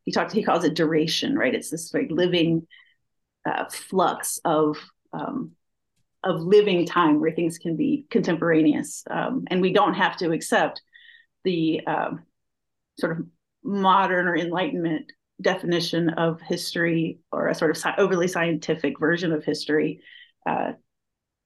he 0.04 0.12
talks 0.12 0.34
he 0.34 0.44
calls 0.44 0.64
it 0.64 0.74
duration, 0.74 1.38
right? 1.38 1.56
It's 1.56 1.70
this 1.70 1.94
like 1.94 2.08
living 2.10 2.68
uh, 3.46 3.66
flux 3.70 4.40
of 4.46 4.78
um, 5.14 5.52
of 6.24 6.42
living 6.42 6.86
time 6.86 7.22
where 7.22 7.32
things 7.32 7.58
can 7.58 7.76
be 7.76 8.06
contemporaneous, 8.10 9.04
um, 9.10 9.44
and 9.48 9.62
we 9.62 9.72
don't 9.72 9.94
have 9.94 10.18
to 10.18 10.32
accept 10.32 10.82
the 11.44 11.82
um, 11.86 12.24
sort 13.00 13.20
of 13.20 13.26
modern 13.64 14.28
or 14.28 14.36
enlightenment 14.36 15.12
definition 15.42 16.10
of 16.10 16.42
history 16.42 17.20
or 17.32 17.48
a 17.48 17.56
sort 17.56 17.76
of 17.76 17.94
overly 17.98 18.28
scientific 18.28 19.00
version 19.00 19.32
of 19.34 19.44
history. 19.44 20.02
Uh, 20.46 20.74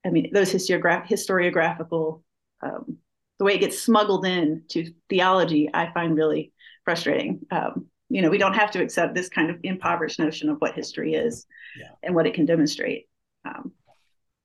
I 0.04 0.10
mean, 0.10 0.30
those 0.32 0.52
historiograph- 0.52 1.06
historiographical, 1.06 2.22
um, 2.62 2.98
the 3.38 3.44
way 3.44 3.54
it 3.54 3.60
gets 3.60 3.78
smuggled 3.78 4.26
in 4.26 4.64
to 4.70 4.92
theology, 5.08 5.68
I 5.72 5.92
find 5.92 6.14
really 6.14 6.52
frustrating. 6.84 7.46
Um, 7.50 7.86
you 8.10 8.20
know, 8.20 8.28
we 8.28 8.38
don't 8.38 8.54
have 8.54 8.70
to 8.72 8.82
accept 8.82 9.14
this 9.14 9.28
kind 9.28 9.50
of 9.50 9.58
impoverished 9.62 10.18
notion 10.18 10.50
of 10.50 10.58
what 10.58 10.74
history 10.74 11.14
is 11.14 11.46
yeah. 11.78 11.88
and 12.02 12.14
what 12.14 12.26
it 12.26 12.34
can 12.34 12.44
demonstrate. 12.44 13.08
Um, 13.44 13.72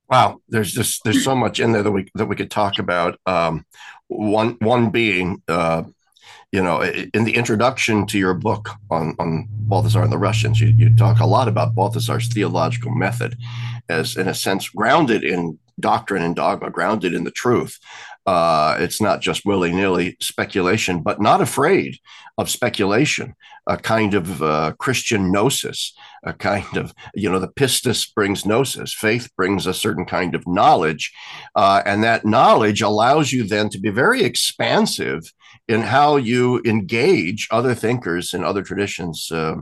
wow, 0.09 0.39
there's 0.47 0.71
just 0.71 1.03
there's 1.03 1.23
so 1.23 1.35
much 1.35 1.59
in 1.59 1.71
there 1.71 1.83
that 1.83 1.91
we 1.91 2.07
that 2.15 2.27
we 2.27 2.35
could 2.35 2.51
talk 2.51 2.79
about. 2.79 3.19
Um, 3.25 3.65
one 4.07 4.57
one 4.59 4.91
being 4.91 5.41
uh, 5.47 5.83
you 6.55 6.63
know, 6.63 6.81
in 6.81 7.25
the 7.25 7.35
introduction 7.35 8.05
to 8.07 8.17
your 8.17 8.33
book 8.33 8.69
on, 8.89 9.13
on 9.19 9.45
Balthasar 9.49 10.03
and 10.03 10.11
the 10.11 10.17
Russians, 10.17 10.61
you, 10.61 10.67
you 10.67 10.95
talk 10.95 11.19
a 11.19 11.25
lot 11.25 11.49
about 11.49 11.75
Balthasar's 11.75 12.29
theological 12.29 12.91
method 12.91 13.37
as, 13.89 14.15
in 14.15 14.29
a 14.29 14.33
sense, 14.33 14.69
grounded 14.69 15.25
in 15.25 15.59
doctrine 15.81 16.23
and 16.23 16.33
dogma, 16.33 16.69
grounded 16.69 17.13
in 17.13 17.25
the 17.25 17.31
truth. 17.31 17.77
Uh, 18.25 18.75
it's 18.79 18.99
not 18.99 19.21
just 19.21 19.45
willy 19.45 19.71
nilly 19.71 20.17
speculation, 20.19 21.01
but 21.01 21.21
not 21.21 21.41
afraid 21.41 21.99
of 22.37 22.49
speculation, 22.49 23.35
a 23.67 23.77
kind 23.77 24.13
of 24.13 24.41
uh, 24.41 24.73
Christian 24.79 25.31
gnosis, 25.31 25.93
a 26.23 26.33
kind 26.33 26.75
of, 26.75 26.93
you 27.13 27.29
know, 27.29 27.39
the 27.39 27.47
pistis 27.47 28.11
brings 28.13 28.45
gnosis, 28.45 28.93
faith 28.93 29.29
brings 29.37 29.67
a 29.67 29.73
certain 29.73 30.05
kind 30.05 30.33
of 30.33 30.47
knowledge. 30.47 31.13
Uh, 31.55 31.83
and 31.85 32.03
that 32.03 32.25
knowledge 32.25 32.81
allows 32.81 33.31
you 33.31 33.43
then 33.43 33.69
to 33.69 33.79
be 33.79 33.89
very 33.89 34.23
expansive 34.23 35.31
in 35.67 35.81
how 35.81 36.15
you 36.15 36.61
engage 36.65 37.47
other 37.51 37.75
thinkers 37.75 38.33
in 38.33 38.43
other 38.43 38.63
traditions. 38.63 39.31
Uh, 39.31 39.55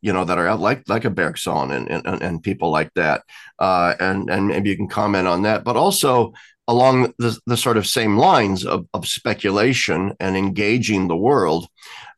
you 0.00 0.12
know 0.12 0.24
that 0.24 0.38
are 0.38 0.46
out 0.46 0.60
like 0.60 0.88
like 0.88 1.04
a 1.04 1.10
Bergson 1.10 1.72
and 1.72 1.90
and, 1.90 2.22
and 2.22 2.42
people 2.42 2.70
like 2.70 2.92
that, 2.94 3.22
uh, 3.58 3.94
and 3.98 4.30
and 4.30 4.46
maybe 4.46 4.70
you 4.70 4.76
can 4.76 4.88
comment 4.88 5.26
on 5.26 5.42
that, 5.42 5.64
but 5.64 5.76
also 5.76 6.32
along 6.68 7.14
the, 7.18 7.36
the 7.46 7.56
sort 7.56 7.76
of 7.76 7.86
same 7.86 8.16
lines 8.16 8.64
of, 8.64 8.86
of 8.94 9.08
speculation 9.08 10.12
and 10.20 10.36
engaging 10.36 11.08
the 11.08 11.16
world. 11.16 11.66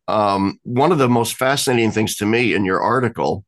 Um, 0.08 0.58
one 0.64 0.92
of 0.92 0.98
the 0.98 1.08
most 1.08 1.36
fascinating 1.36 1.92
things 1.92 2.16
to 2.16 2.26
me 2.26 2.52
in 2.52 2.64
your 2.64 2.80
article 2.80 3.44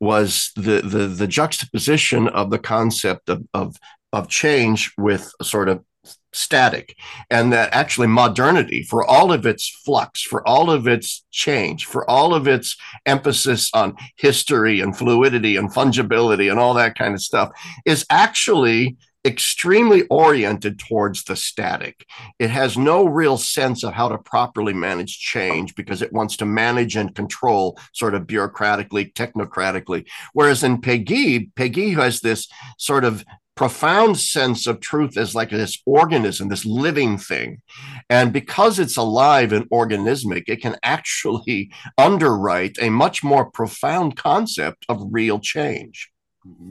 was 0.00 0.50
the 0.56 0.80
the, 0.80 1.06
the 1.06 1.26
juxtaposition 1.26 2.26
of 2.28 2.50
the 2.50 2.58
concept 2.58 3.28
of, 3.28 3.44
of 3.54 3.76
of 4.12 4.28
change 4.28 4.92
with 4.98 5.30
a 5.40 5.44
sort 5.44 5.68
of 5.68 5.84
static 6.32 6.96
and 7.28 7.52
that 7.52 7.72
actually 7.72 8.06
modernity 8.06 8.82
for 8.88 9.04
all 9.04 9.32
of 9.32 9.44
its 9.44 9.68
flux 9.84 10.22
for 10.22 10.46
all 10.46 10.70
of 10.70 10.86
its 10.86 11.24
change 11.32 11.86
for 11.86 12.08
all 12.08 12.32
of 12.32 12.46
its 12.46 12.76
emphasis 13.04 13.68
on 13.74 13.94
history 14.16 14.80
and 14.80 14.96
fluidity 14.96 15.56
and 15.56 15.72
fungibility 15.72 16.48
and 16.48 16.60
all 16.60 16.72
that 16.72 16.96
kind 16.96 17.14
of 17.14 17.20
stuff 17.20 17.50
is 17.84 18.06
actually 18.10 18.96
extremely 19.24 20.02
oriented 20.08 20.78
towards 20.78 21.24
the 21.24 21.36
static. 21.36 22.06
It 22.38 22.50
has 22.50 22.78
no 22.78 23.06
real 23.06 23.36
sense 23.36 23.84
of 23.84 23.92
how 23.92 24.08
to 24.08 24.18
properly 24.18 24.72
manage 24.72 25.18
change 25.18 25.74
because 25.74 26.00
it 26.00 26.12
wants 26.12 26.36
to 26.38 26.46
manage 26.46 26.96
and 26.96 27.14
control 27.14 27.78
sort 27.92 28.14
of 28.14 28.22
bureaucratically, 28.22 29.12
technocratically. 29.12 30.06
Whereas 30.32 30.64
in 30.64 30.80
Peggy, 30.80 31.50
Péguy 31.56 31.94
has 31.94 32.20
this 32.20 32.48
sort 32.78 33.04
of 33.04 33.24
profound 33.60 34.18
sense 34.18 34.66
of 34.66 34.80
truth 34.80 35.18
as 35.18 35.34
like 35.34 35.50
this 35.50 35.82
organism, 35.84 36.48
this 36.48 36.64
living 36.64 37.18
thing. 37.18 37.60
And 38.08 38.32
because 38.32 38.78
it's 38.78 38.96
alive 38.96 39.52
and 39.52 39.68
organismic, 39.68 40.44
it 40.46 40.62
can 40.62 40.76
actually 40.82 41.70
underwrite 41.98 42.78
a 42.80 42.88
much 42.88 43.22
more 43.22 43.50
profound 43.50 44.16
concept 44.16 44.86
of 44.88 45.02
real 45.10 45.38
change. 45.38 46.10
Mm-hmm. 46.46 46.70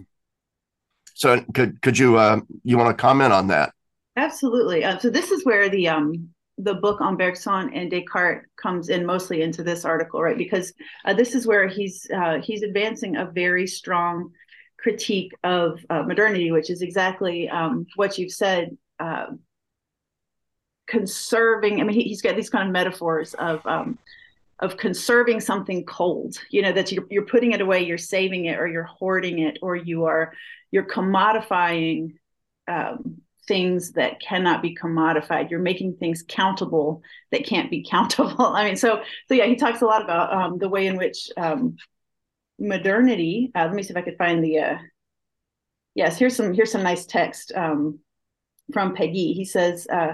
So 1.19 1.43
could 1.53 1.81
could 1.81 1.97
you 1.97 2.17
uh, 2.17 2.39
you 2.63 2.77
want 2.77 2.97
to 2.97 3.01
comment 3.01 3.33
on 3.33 3.47
that? 3.47 3.73
Absolutely. 4.15 4.85
Uh, 4.85 4.97
so 4.99 5.09
this 5.09 5.31
is 5.31 5.43
where 5.43 5.67
the 5.67 5.89
um 5.89 6.29
the 6.57 6.75
book 6.75 7.01
on 7.01 7.17
Bergson 7.17 7.73
and 7.73 7.91
Descartes 7.91 8.45
comes 8.55 8.87
in 8.87 9.05
mostly 9.05 9.41
into 9.41 9.61
this 9.61 9.83
article, 9.83 10.21
right? 10.21 10.37
Because 10.37 10.73
uh, 11.03 11.13
this 11.13 11.35
is 11.35 11.45
where 11.45 11.67
he's 11.67 12.07
uh, 12.15 12.39
he's 12.41 12.63
advancing 12.63 13.17
a 13.17 13.25
very 13.25 13.67
strong 13.67 14.31
critique 14.77 15.33
of 15.43 15.85
uh, 15.89 16.03
modernity, 16.03 16.53
which 16.53 16.69
is 16.69 16.81
exactly 16.81 17.49
um, 17.49 17.85
what 17.97 18.17
you've 18.17 18.31
said. 18.31 18.77
Uh, 18.97 19.27
conserving. 20.87 21.79
I 21.79 21.83
mean, 21.83 21.99
he, 21.99 22.09
has 22.09 22.21
got 22.21 22.35
these 22.35 22.49
kind 22.49 22.67
of 22.67 22.73
metaphors 22.73 23.33
of 23.35 23.63
um, 23.67 23.99
of 24.59 24.77
conserving 24.77 25.41
something 25.41 25.83
cold. 25.85 26.37
You 26.49 26.61
know 26.61 26.71
that 26.71 26.93
you're, 26.93 27.05
you're 27.09 27.25
putting 27.25 27.51
it 27.51 27.61
away, 27.61 27.81
you're 27.81 27.97
saving 27.97 28.45
it, 28.45 28.57
or 28.57 28.67
you're 28.67 28.83
hoarding 28.83 29.39
it, 29.39 29.59
or 29.61 29.75
you 29.75 30.05
are 30.05 30.33
you're 30.71 30.87
commodifying 30.87 32.13
um, 32.67 33.21
things 33.47 33.93
that 33.93 34.21
cannot 34.21 34.61
be 34.61 34.75
commodified. 34.75 35.49
You're 35.49 35.59
making 35.59 35.95
things 35.95 36.23
countable 36.27 37.01
that 37.31 37.45
can't 37.45 37.69
be 37.69 37.83
countable. 37.89 38.45
I 38.45 38.63
mean, 38.63 38.77
so 38.77 39.01
so 39.27 39.33
yeah, 39.33 39.45
he 39.45 39.55
talks 39.55 39.81
a 39.81 39.85
lot 39.85 40.03
about 40.03 40.33
um, 40.33 40.57
the 40.59 40.69
way 40.69 40.87
in 40.87 40.97
which 40.97 41.29
um, 41.35 41.75
modernity. 42.59 43.51
Uh, 43.55 43.65
let 43.65 43.73
me 43.73 43.83
see 43.83 43.91
if 43.91 43.97
I 43.97 44.01
could 44.01 44.17
find 44.17 44.43
the. 44.43 44.59
Uh, 44.59 44.77
yes, 45.95 46.17
here's 46.17 46.35
some 46.35 46.53
here's 46.53 46.71
some 46.71 46.83
nice 46.83 47.05
text 47.05 47.51
um, 47.55 47.99
from 48.71 48.95
Péguy. 48.95 49.33
He 49.33 49.45
says 49.45 49.87
uh, 49.91 50.13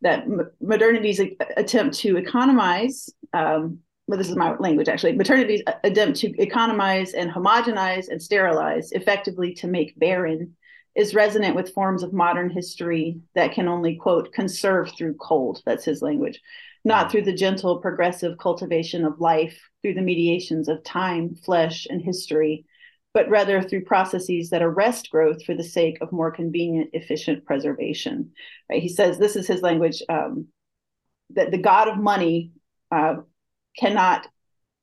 that 0.00 0.22
m- 0.22 0.50
modernity's 0.60 1.20
a- 1.20 1.36
attempt 1.56 1.98
to 1.98 2.16
economize. 2.16 3.10
Um, 3.32 3.80
well, 4.06 4.18
this 4.18 4.30
is 4.30 4.36
my 4.36 4.56
language 4.56 4.88
actually. 4.88 5.12
Modernity's 5.12 5.62
attempt 5.84 6.18
to 6.20 6.42
economize 6.42 7.14
and 7.14 7.30
homogenize 7.30 8.08
and 8.08 8.20
sterilize, 8.20 8.92
effectively 8.92 9.54
to 9.54 9.66
make 9.66 9.98
barren, 9.98 10.56
is 10.94 11.14
resonant 11.14 11.54
with 11.56 11.72
forms 11.72 12.02
of 12.02 12.12
modern 12.12 12.50
history 12.50 13.20
that 13.34 13.52
can 13.52 13.68
only 13.68 13.96
quote 13.96 14.32
conserve 14.32 14.90
through 14.96 15.14
cold. 15.14 15.62
That's 15.64 15.84
his 15.84 16.02
language 16.02 16.40
not 16.84 17.10
through 17.10 17.22
the 17.22 17.32
gentle, 17.32 17.78
progressive 17.78 18.38
cultivation 18.38 19.04
of 19.04 19.20
life, 19.20 19.60
through 19.82 19.94
the 19.94 20.02
mediations 20.02 20.68
of 20.68 20.82
time, 20.82 21.34
flesh, 21.34 21.86
and 21.88 22.02
history, 22.02 22.64
but 23.14 23.28
rather 23.28 23.62
through 23.62 23.84
processes 23.84 24.50
that 24.50 24.62
arrest 24.62 25.10
growth 25.10 25.44
for 25.44 25.54
the 25.54 25.62
sake 25.62 25.98
of 26.00 26.12
more 26.12 26.30
convenient, 26.30 26.90
efficient 26.92 27.44
preservation. 27.44 28.32
Right? 28.70 28.82
He 28.82 28.88
says 28.88 29.18
this 29.18 29.36
is 29.36 29.46
his 29.46 29.62
language 29.62 30.02
um, 30.08 30.46
that 31.30 31.50
the 31.50 31.58
God 31.58 31.88
of 31.88 31.98
money 31.98 32.52
uh, 32.90 33.16
cannot 33.76 34.26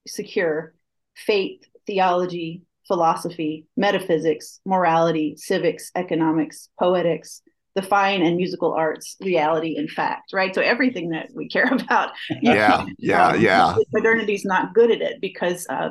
secure 0.08 0.74
faith, 1.16 1.62
theology, 1.86 2.64
philosophy, 2.88 3.68
metaphysics, 3.78 4.60
morality, 4.66 5.36
civics, 5.38 5.92
economics, 5.96 6.70
poetics, 6.80 7.42
the 7.76 7.82
fine 7.84 8.22
and 8.24 8.36
musical 8.36 8.74
arts, 8.74 9.16
reality 9.22 9.78
and 9.78 9.90
fact, 9.90 10.34
right? 10.34 10.54
So 10.54 10.62
everything 10.62 11.10
that 11.10 11.30
we 11.34 11.48
care 11.48 11.68
about. 11.72 12.12
Yeah, 12.42 12.86
yeah, 12.98 13.28
um, 13.28 13.42
yeah. 13.42 13.76
Modernity 13.94 14.34
is 14.34 14.46
not 14.46 14.74
good 14.74 14.92
at 14.92 15.02
it 15.02 15.22
because 15.22 15.68
uh, 15.70 15.90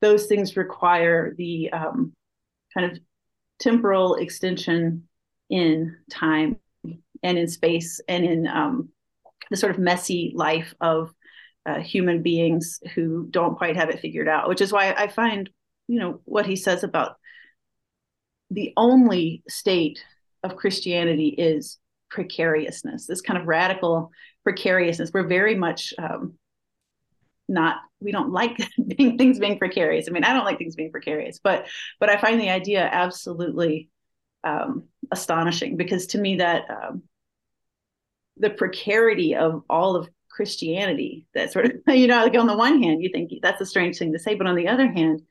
those 0.00 0.26
things 0.26 0.56
require 0.56 1.34
the 1.36 1.70
um, 1.70 2.12
kind 2.74 2.90
of 2.90 2.98
temporal 3.58 4.14
extension 4.16 5.08
in 5.50 5.96
time 6.10 6.58
and 7.22 7.38
in 7.38 7.48
space 7.48 8.00
and 8.08 8.24
in 8.24 8.46
um, 8.46 8.88
the 9.50 9.56
sort 9.56 9.72
of 9.72 9.78
messy 9.78 10.32
life 10.34 10.74
of 10.80 11.12
uh, 11.68 11.80
human 11.80 12.22
beings 12.22 12.80
who 12.94 13.26
don't 13.30 13.56
quite 13.56 13.76
have 13.76 13.90
it 13.90 14.00
figured 14.00 14.28
out, 14.28 14.48
which 14.48 14.62
is 14.62 14.72
why 14.72 14.92
I 14.92 15.08
find, 15.08 15.50
you 15.86 16.00
know, 16.00 16.20
what 16.24 16.46
he 16.46 16.56
says 16.56 16.82
about 16.82 17.16
the 18.50 18.72
only 18.76 19.42
state 19.48 20.02
of 20.42 20.56
Christianity 20.56 21.28
is 21.28 21.78
precariousness, 22.10 23.06
this 23.06 23.20
kind 23.20 23.38
of 23.38 23.46
radical 23.46 24.10
precariousness. 24.44 25.10
We're 25.12 25.26
very 25.26 25.56
much 25.56 25.92
um, 25.98 26.38
not 27.48 27.76
we 28.00 28.12
don't 28.12 28.32
like 28.32 28.56
being, 28.96 29.18
things 29.18 29.38
being 29.38 29.58
precarious. 29.58 30.08
I 30.08 30.12
mean, 30.12 30.24
I 30.24 30.32
don't 30.32 30.44
like 30.44 30.56
things 30.56 30.76
being 30.76 30.92
precarious, 30.92 31.38
but 31.38 31.66
but 32.00 32.08
I 32.08 32.16
find 32.16 32.40
the 32.40 32.50
idea 32.50 32.88
absolutely 32.90 33.90
um, 34.42 34.84
astonishing 35.12 35.76
because 35.76 36.06
to 36.08 36.18
me 36.18 36.36
that 36.36 36.62
um, 36.70 37.02
the 38.38 38.50
precarity 38.50 39.34
of 39.34 39.64
all 39.68 39.96
of 39.96 40.08
Christianity, 40.38 41.26
that 41.34 41.52
sort 41.52 41.64
of 41.66 41.72
you 41.88 42.06
know, 42.06 42.22
like 42.22 42.36
on 42.36 42.46
the 42.46 42.56
one 42.56 42.80
hand, 42.80 43.02
you 43.02 43.10
think 43.10 43.32
that's 43.42 43.60
a 43.60 43.66
strange 43.66 43.98
thing 43.98 44.12
to 44.12 44.20
say, 44.20 44.36
but 44.36 44.46
on 44.46 44.54
the 44.54 44.68
other 44.68 44.86
hand, 44.86 45.22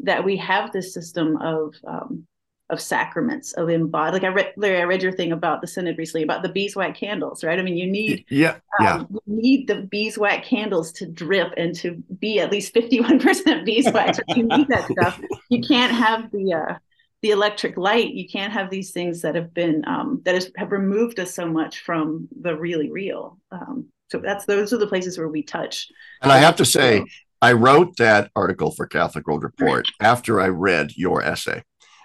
that 0.00 0.24
we 0.24 0.38
have 0.38 0.72
this 0.72 0.94
system 0.94 1.36
of 1.36 1.74
um, 1.86 2.26
of 2.70 2.80
sacraments 2.80 3.52
of 3.52 3.68
embodied. 3.68 4.14
Like 4.14 4.24
I 4.24 4.34
read, 4.34 4.54
Larry, 4.56 4.80
I 4.80 4.84
read 4.84 5.02
your 5.02 5.12
thing 5.12 5.32
about 5.32 5.60
the 5.60 5.66
synod 5.66 5.98
recently 5.98 6.22
about 6.22 6.42
the 6.42 6.48
beeswax 6.48 6.98
candles, 6.98 7.44
right? 7.44 7.58
I 7.58 7.62
mean, 7.62 7.76
you 7.76 7.86
need 7.86 8.24
yeah, 8.30 8.56
yeah, 8.80 8.94
um, 8.94 9.08
you 9.10 9.36
need 9.42 9.68
the 9.68 9.82
beeswax 9.82 10.48
candles 10.48 10.92
to 10.92 11.06
drip 11.06 11.52
and 11.58 11.74
to 11.76 12.02
be 12.18 12.40
at 12.40 12.50
least 12.50 12.72
fifty 12.72 13.02
one 13.02 13.18
percent 13.26 13.66
beeswax. 13.66 14.18
you 14.28 14.44
need 14.44 14.68
that 14.68 14.90
stuff. 14.90 15.20
You 15.50 15.60
can't 15.60 15.92
have 15.92 16.30
the 16.30 16.54
uh, 16.54 16.78
the 17.20 17.32
electric 17.32 17.76
light. 17.76 18.14
You 18.14 18.26
can't 18.26 18.54
have 18.54 18.70
these 18.70 18.92
things 18.92 19.20
that 19.20 19.34
have 19.34 19.52
been 19.52 19.84
um, 19.86 20.22
that 20.24 20.48
have 20.56 20.72
removed 20.72 21.20
us 21.20 21.34
so 21.34 21.46
much 21.46 21.80
from 21.80 22.28
the 22.40 22.56
really 22.56 22.90
real. 22.90 23.38
Um, 23.52 23.90
so 24.14 24.20
that's 24.20 24.44
those 24.44 24.72
are 24.72 24.78
the 24.78 24.86
places 24.86 25.18
where 25.18 25.28
we 25.28 25.42
touch. 25.42 25.88
And 26.22 26.30
I 26.30 26.38
have 26.38 26.54
to 26.56 26.64
say, 26.64 27.04
I 27.42 27.52
wrote 27.52 27.96
that 27.96 28.30
article 28.36 28.70
for 28.70 28.86
Catholic 28.86 29.26
World 29.26 29.42
Report 29.42 29.86
after 30.00 30.40
I 30.40 30.48
read 30.48 30.92
your 30.96 31.20
essay. 31.20 31.62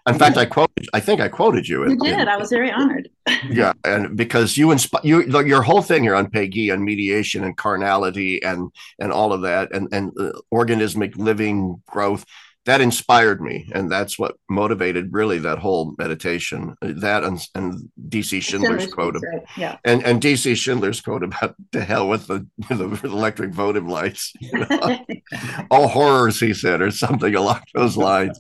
In 0.08 0.17
fact, 0.17 0.38
I 0.38 0.45
quoted. 0.45 0.89
I 0.91 1.02
think 1.02 1.22
I 1.22 1.28
quoted 1.28 1.67
you. 1.67 1.88
You 1.88 1.95
did. 1.98 2.19
In, 2.19 2.28
I 2.28 2.38
was 2.38 2.50
very 2.50 2.72
honored. 2.72 3.10
yeah, 3.50 3.74
and 3.86 4.17
because 4.17 4.58
you 4.58 4.72
inspire 4.72 5.02
you, 5.04 5.24
your 5.43 5.62
whole 5.62 5.84
thing 5.84 6.02
here 6.02 6.15
on 6.15 6.32
Péguy 6.32 6.74
and 6.74 6.84
mediation 6.84 7.43
and 7.43 7.56
carnality 7.56 8.41
and 8.41 8.72
and 8.98 9.12
all 9.12 9.34
of 9.34 9.41
that 9.43 9.72
and 9.72 9.88
and 9.91 10.12
uh, 10.19 10.32
organismic 10.52 11.15
living 11.15 11.80
growth 11.86 12.26
that 12.69 12.82
inspired 12.82 13.41
me 13.41 13.67
and 13.73 13.91
that's 13.91 14.19
what 14.19 14.36
motivated 14.47 15.12
really 15.12 15.39
that 15.39 15.58
whole 15.58 15.95
meditation 15.97 16.75
that 16.82 17.23
and, 17.23 17.39
and 17.55 17.89
dc 18.10 18.41
schindler's, 18.41 18.43
schindler's 18.43 18.93
quote 18.93 19.15
right. 19.15 19.41
yeah 19.58 19.77
and 19.84 20.05
and 20.05 20.21
dc 20.21 20.55
schindler's 20.55 21.01
quote 21.01 21.23
about 21.23 21.55
to 21.71 21.84
hell 21.84 22.08
with 22.08 22.27
the, 22.27 22.45
the 22.69 22.99
electric 23.03 23.51
votive 23.51 23.88
lights 23.88 24.34
you 24.39 24.51
know? 24.69 24.99
all 25.71 25.88
horrors 25.88 26.39
he 26.39 26.53
said 26.53 26.79
or 26.79 26.91
something 26.91 27.34
along 27.34 27.62
those 27.73 27.97
lines 27.97 28.39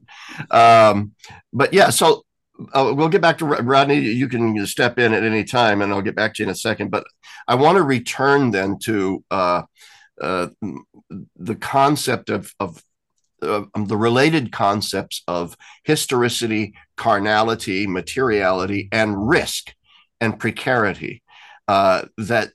um, 0.51 1.11
but 1.51 1.73
yeah 1.73 1.89
so 1.89 2.23
uh, 2.73 2.93
we'll 2.95 3.09
get 3.09 3.21
back 3.21 3.39
to 3.39 3.45
rodney 3.45 3.99
you 3.99 4.29
can 4.29 4.63
step 4.67 4.99
in 4.99 5.11
at 5.11 5.23
any 5.23 5.43
time 5.43 5.81
and 5.81 5.91
i'll 5.91 6.03
get 6.03 6.15
back 6.15 6.35
to 6.35 6.43
you 6.43 6.47
in 6.47 6.51
a 6.51 6.55
second 6.55 6.91
but 6.91 7.03
i 7.47 7.55
want 7.55 7.77
to 7.77 7.83
return 7.83 8.51
then 8.51 8.77
to 8.77 9.23
uh, 9.31 9.63
uh, 10.21 10.47
the 11.37 11.55
concept 11.55 12.29
of, 12.29 12.53
of 12.59 12.83
uh, 13.41 13.63
the 13.75 13.97
related 13.97 14.51
concepts 14.51 15.23
of 15.27 15.55
historicity, 15.83 16.73
carnality, 16.95 17.87
materiality, 17.87 18.89
and 18.91 19.27
risk 19.27 19.73
and 20.21 20.39
precarity. 20.39 21.21
Uh, 21.67 22.03
that, 22.17 22.51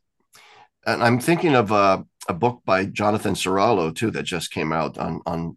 and 0.86 1.02
I'm 1.02 1.20
thinking 1.20 1.54
of 1.54 1.70
a, 1.70 2.04
a, 2.28 2.34
book 2.34 2.62
by 2.64 2.86
Jonathan 2.86 3.34
Ciraulo 3.34 3.94
too 3.94 4.10
that 4.10 4.24
just 4.24 4.50
came 4.50 4.72
out 4.72 4.98
on 4.98 5.20
on 5.24 5.56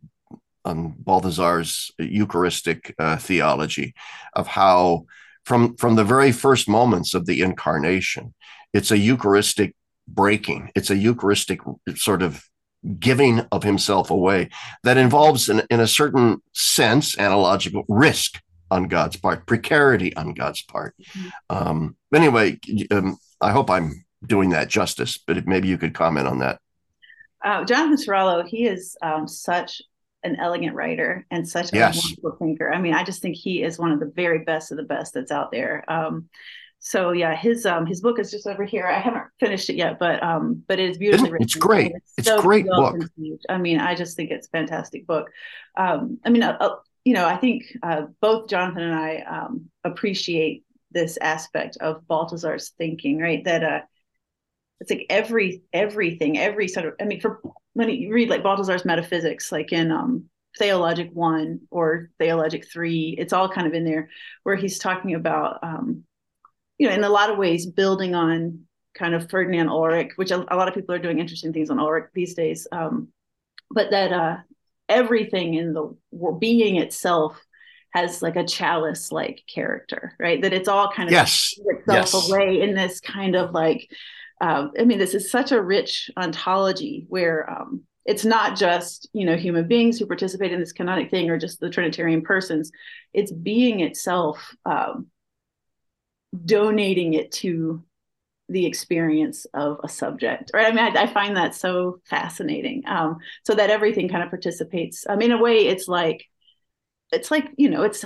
on 0.63 0.94
Balthasar's 0.98 1.92
Eucharistic 1.98 2.94
uh, 3.00 3.18
theology 3.18 3.94
of 4.34 4.48
how 4.48 5.06
from 5.46 5.76
from 5.78 5.96
the 5.96 6.04
very 6.04 6.32
first 6.32 6.68
moments 6.70 7.13
of 7.13 7.26
the 7.26 7.42
incarnation, 7.42 8.34
it's 8.74 8.92
a 8.92 8.98
Eucharistic 8.98 9.76
breaking. 10.08 10.72
It's 10.76 10.90
a 10.90 10.96
Eucharistic 10.96 11.62
sort 11.96 12.22
of 12.22 12.44
giving 13.00 13.42
of 13.52 13.63
himself 13.63 14.12
away 14.12 14.50
that 14.84 14.98
involves, 14.98 15.50
in, 15.50 15.63
in 15.70 15.80
a 15.80 15.88
certain 15.88 16.42
sense, 16.54 17.18
analogical 17.18 17.86
risk 17.88 18.42
on 18.70 18.88
God's 18.88 19.18
part, 19.18 19.46
precarity 19.46 20.16
on 20.16 20.34
God's 20.34 20.62
part. 20.62 20.96
Mm-hmm. 21.02 21.28
Um, 21.50 21.96
anyway, 22.13 22.60
um, 22.92 23.18
I 23.42 23.52
hope 23.52 23.70
I'm 23.70 24.06
doing 24.26 24.50
that 24.52 24.68
justice, 24.68 25.18
but 25.18 25.48
maybe 25.48 25.68
you 25.68 25.78
could 25.78 25.94
comment 25.94 26.28
on 26.28 26.40
that. 26.40 26.60
Uh, 27.44 27.63
Jonathan 27.66 27.98
Ciraulo, 27.98 28.46
he 28.48 28.66
is 28.66 28.98
um, 29.02 29.28
such 29.28 29.82
an 30.24 30.36
elegant 30.38 30.76
writer 30.76 31.26
and 31.32 31.48
such 31.48 31.74
yes. 31.74 31.98
a 31.98 32.02
wonderful 32.02 32.38
thinker. 32.40 32.74
I 32.74 32.82
mean, 32.82 32.94
I 32.94 33.04
just 33.04 33.22
think 33.22 33.36
he 33.36 33.63
is 33.63 33.78
one 33.78 33.92
of 33.92 34.00
the 34.00 34.12
very 34.13 34.40
best 34.40 34.72
of 34.72 34.78
the 34.78 34.84
best 34.84 35.13
that's 35.13 35.32
out 35.32 35.52
there. 35.52 35.86
Um, 35.88 36.30
so 36.80 37.12
yeah, 37.12 37.36
his 37.36 37.66
um 37.66 37.86
his 37.86 38.02
book 38.02 38.20
is 38.20 38.32
just 38.32 38.48
over 38.48 38.63
here. 38.63 38.86
I 38.86 39.00
haven't 39.00 39.26
finished 39.40 39.70
it 39.70 39.76
yet, 39.76 40.00
but 40.00 40.22
um 40.24 40.63
but 40.68 40.80
it 40.80 40.90
is 40.92 40.98
beautifully 40.98 41.32
written. 41.32 41.46
It's 41.46 41.56
great. 41.56 41.94
It's, 41.96 42.13
it's 42.20 42.28
so 42.28 42.42
great 42.42 42.66
well 42.66 42.92
book. 42.92 43.00
Conceived. 43.00 43.46
I 43.50 43.58
mean, 43.58 43.80
I 43.80 43.96
just 43.96 44.16
think 44.16 44.32
it's 44.32 44.48
a 44.48 44.52
fantastic 44.52 45.08
book. 45.08 45.30
Um, 45.76 46.20
I 46.26 46.30
mean, 46.30 46.44
uh, 46.44 46.58
uh, 46.60 46.76
you 47.04 47.13
know, 47.13 47.26
I 47.26 47.38
think 47.38 47.63
uh, 47.82 48.04
both 48.22 48.50
Jonathan 48.50 48.84
and 48.84 48.96
I 48.96 49.18
um, 49.22 49.70
appreciate 49.84 50.63
this 50.92 51.18
aspect 51.22 51.78
of 51.78 52.08
Balthasar's 52.08 52.70
thinking, 52.78 53.20
right? 53.20 53.44
That 53.44 53.63
uh, 53.63 53.82
it's 54.80 54.92
like 54.92 55.06
every 55.10 55.63
everything, 55.74 56.38
every 56.38 56.68
sort 56.68 56.86
of. 56.86 56.94
I 57.02 57.06
mean, 57.06 57.20
for 57.20 57.42
when 57.74 57.90
you 57.90 58.13
read 58.13 58.30
like 58.30 58.44
Balthasar's 58.44 58.86
metaphysics, 58.86 59.52
like 59.52 59.72
in 59.72 59.92
um 59.92 60.26
Theologic 60.58 61.10
One 61.13 61.62
or 61.72 62.10
Theologic 62.20 62.68
Three, 62.72 63.16
it's 63.18 63.34
all 63.34 63.50
kind 63.50 63.68
of 63.68 63.74
in 63.74 63.84
there 63.84 64.10
where 64.44 64.56
he's 64.56 64.80
talking 64.80 65.16
about 65.16 65.60
um 65.63 66.04
you 66.78 66.88
know, 66.88 66.94
in 66.94 67.04
a 67.04 67.10
lot 67.10 67.30
of 67.30 67.38
ways, 67.38 67.66
building 67.66 68.16
on 68.16 68.62
kind 68.94 69.13
of 69.13 69.30
Ferdinand 69.30 69.70
Ulrich, 69.70 70.12
which 70.16 70.32
a, 70.32 70.46
a 70.54 70.58
lot 70.58 70.68
of 70.68 70.74
people 70.74 70.94
are 70.94 71.00
doing 71.00 71.20
interesting 71.20 71.54
things 71.54 71.70
on 71.70 71.80
Ulrich 71.80 72.10
these 72.13 72.34
days. 72.34 72.68
Um, 72.72 73.10
but 73.70 73.92
that 73.92 74.12
uh, 74.12 74.38
everything 74.90 75.56
in 75.56 75.74
the 75.74 75.96
being 76.40 76.78
itself 76.78 77.40
has 77.94 78.22
like 78.22 78.36
a 78.36 78.46
chalice 78.46 79.12
like 79.12 79.44
character, 79.54 80.13
right? 80.20 80.42
That 80.42 80.54
it's 80.54 80.68
all 80.68 80.92
kind 80.92 81.10
of 81.10 81.13
yes. 81.13 81.54
itself 81.58 82.13
yes. 82.13 82.30
away 82.30 82.62
in 82.62 82.76
this 82.76 83.00
kind 83.00 83.36
of 83.36 83.52
like, 83.52 83.90
uh, 84.42 84.68
I 84.80 84.84
mean, 84.84 85.00
this 85.00 85.16
is 85.16 85.32
such 85.32 85.52
a 85.52 85.62
rich 85.62 86.12
ontology 86.18 87.06
where 87.10 87.50
um, 87.50 87.84
it's 88.06 88.24
not 88.24 88.56
just 88.56 89.10
you 89.13 89.26
know 89.26 89.36
human 89.36 89.68
beings 89.68 90.00
who 90.00 90.06
participate 90.06 90.54
in 90.54 90.60
this 90.60 90.74
kenotic 90.74 91.10
thing 91.10 91.30
or 91.30 91.38
just 91.38 91.60
the 91.60 91.70
Trinitarian 91.70 92.22
persons. 92.22 92.72
It's 93.13 93.32
being 93.32 93.82
itself 93.82 94.56
um, 94.66 95.08
donating 96.45 97.13
it 97.13 97.32
to 97.32 97.84
the 98.50 98.65
experience 98.65 99.45
of 99.54 99.80
a 99.84 99.89
subject 99.89 100.52
right 100.54 100.67
i 100.67 100.71
mean 100.71 100.97
i, 100.97 101.04
I 101.04 101.08
find 101.08 101.36
that 101.36 101.54
so 101.54 102.00
fascinating 102.06 102.84
um, 102.88 103.17
so 103.45 103.54
that 103.56 103.69
everything 103.69 104.08
kind 104.08 104.23
of 104.23 104.30
participates 104.30 105.06
um, 105.10 105.21
in 105.21 105.32
a 105.32 105.41
way 105.41 105.67
it's 105.67 105.88
like 105.88 106.26
it's 107.12 107.30
like 107.30 107.50
you 107.58 107.69
know 107.69 107.84
it's 107.84 108.06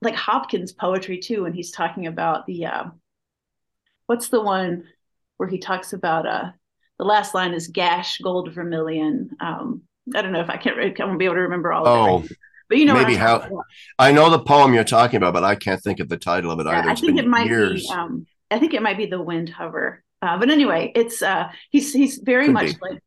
like 0.00 0.14
hopkins 0.14 0.72
poetry 0.72 1.18
too 1.18 1.44
and 1.44 1.54
he's 1.54 1.70
talking 1.70 2.06
about 2.06 2.46
the 2.46 2.66
uh, 2.66 2.84
what's 4.06 4.28
the 4.28 4.40
one 4.40 4.84
where 5.36 5.48
he 5.48 5.58
talks 5.58 5.92
about 5.92 6.26
uh 6.26 6.50
the 6.98 7.04
last 7.04 7.34
line 7.34 7.52
is 7.52 7.68
gash 7.68 8.18
gold 8.18 8.52
vermilion 8.52 9.30
um 9.40 9.82
i 10.14 10.22
don't 10.22 10.32
know 10.32 10.40
if 10.40 10.50
i 10.50 10.56
can't 10.56 10.78
i 10.78 11.04
won't 11.04 11.18
be 11.18 11.26
able 11.26 11.34
to 11.34 11.42
remember 11.42 11.72
all 11.72 11.86
oh. 11.86 12.16
of 12.16 12.24
it 12.24 12.36
but 12.74 12.80
you 12.80 12.86
know, 12.86 12.94
maybe 12.94 13.14
how 13.14 13.62
I 14.00 14.10
know 14.10 14.30
the 14.30 14.40
poem 14.40 14.74
you're 14.74 14.82
talking 14.82 15.18
about, 15.18 15.32
but 15.32 15.44
I 15.44 15.54
can't 15.54 15.80
think 15.80 16.00
of 16.00 16.08
the 16.08 16.16
title 16.16 16.50
of 16.50 16.58
it 16.58 16.66
yeah, 16.66 16.80
either. 16.80 16.90
It's 16.90 17.00
I 17.00 17.06
think 17.06 17.20
it 17.20 17.26
might 17.28 17.46
years. 17.46 17.86
be. 17.86 17.94
Um, 17.94 18.26
I 18.50 18.58
think 18.58 18.74
it 18.74 18.82
might 18.82 18.96
be 18.96 19.06
the 19.06 19.24
Windhover. 19.24 19.98
Uh, 20.20 20.38
but 20.38 20.50
anyway, 20.50 20.90
it's 20.96 21.22
uh, 21.22 21.50
he's 21.70 21.92
he's 21.92 22.18
very 22.18 22.46
Could 22.46 22.54
much 22.54 22.66
be. 22.72 22.78
like 22.80 23.00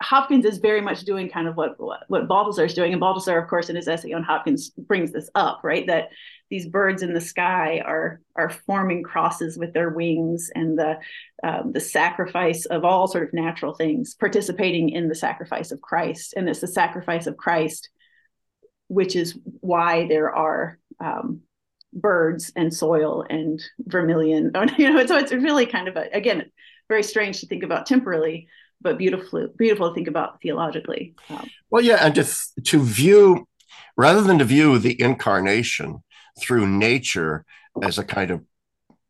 Hopkins 0.00 0.44
is 0.44 0.58
very 0.58 0.80
much 0.80 1.00
doing 1.00 1.28
kind 1.28 1.48
of 1.48 1.56
what 1.56 1.74
what, 1.80 2.04
what 2.06 2.28
Balthasar 2.28 2.66
is 2.66 2.74
doing, 2.74 2.92
and 2.92 3.00
Balthasar, 3.00 3.36
of 3.36 3.48
course, 3.48 3.68
in 3.68 3.74
his 3.74 3.88
essay 3.88 4.12
on 4.12 4.22
Hopkins, 4.22 4.70
brings 4.70 5.10
this 5.10 5.28
up, 5.34 5.62
right? 5.64 5.88
That 5.88 6.10
these 6.50 6.68
birds 6.68 7.02
in 7.02 7.14
the 7.14 7.20
sky 7.20 7.82
are 7.84 8.20
are 8.36 8.50
forming 8.50 9.02
crosses 9.02 9.58
with 9.58 9.72
their 9.72 9.90
wings, 9.90 10.52
and 10.54 10.78
the 10.78 11.00
um, 11.42 11.72
the 11.72 11.80
sacrifice 11.80 12.64
of 12.66 12.84
all 12.84 13.08
sort 13.08 13.24
of 13.24 13.34
natural 13.34 13.74
things, 13.74 14.14
participating 14.14 14.90
in 14.90 15.08
the 15.08 15.16
sacrifice 15.16 15.72
of 15.72 15.80
Christ, 15.80 16.34
and 16.36 16.48
it's 16.48 16.60
the 16.60 16.68
sacrifice 16.68 17.26
of 17.26 17.36
Christ, 17.36 17.90
which 18.90 19.14
is 19.14 19.38
why 19.60 20.06
there 20.08 20.34
are 20.34 20.78
um, 20.98 21.40
birds 21.92 22.52
and 22.56 22.74
soil 22.74 23.24
and 23.30 23.62
vermilion. 23.78 24.52
You 24.78 24.92
know, 24.92 25.06
so 25.06 25.16
it's 25.16 25.32
really 25.32 25.66
kind 25.66 25.88
of 25.88 25.96
a 25.96 26.08
again 26.12 26.50
very 26.88 27.02
strange 27.04 27.40
to 27.40 27.46
think 27.46 27.62
about 27.62 27.86
temporally 27.86 28.48
but 28.80 28.98
beautiful 28.98 29.48
beautiful 29.56 29.88
to 29.88 29.94
think 29.94 30.08
about 30.08 30.40
theologically 30.42 31.14
um, 31.28 31.48
well 31.70 31.82
yeah 31.82 32.04
and 32.04 32.14
to 32.14 32.24
to 32.64 32.82
view 32.82 33.46
rather 33.96 34.22
than 34.22 34.38
to 34.38 34.44
view 34.44 34.78
the 34.78 35.00
incarnation 35.00 36.02
through 36.40 36.66
nature 36.66 37.44
as 37.82 37.98
a 37.98 38.04
kind 38.04 38.30
of 38.30 38.42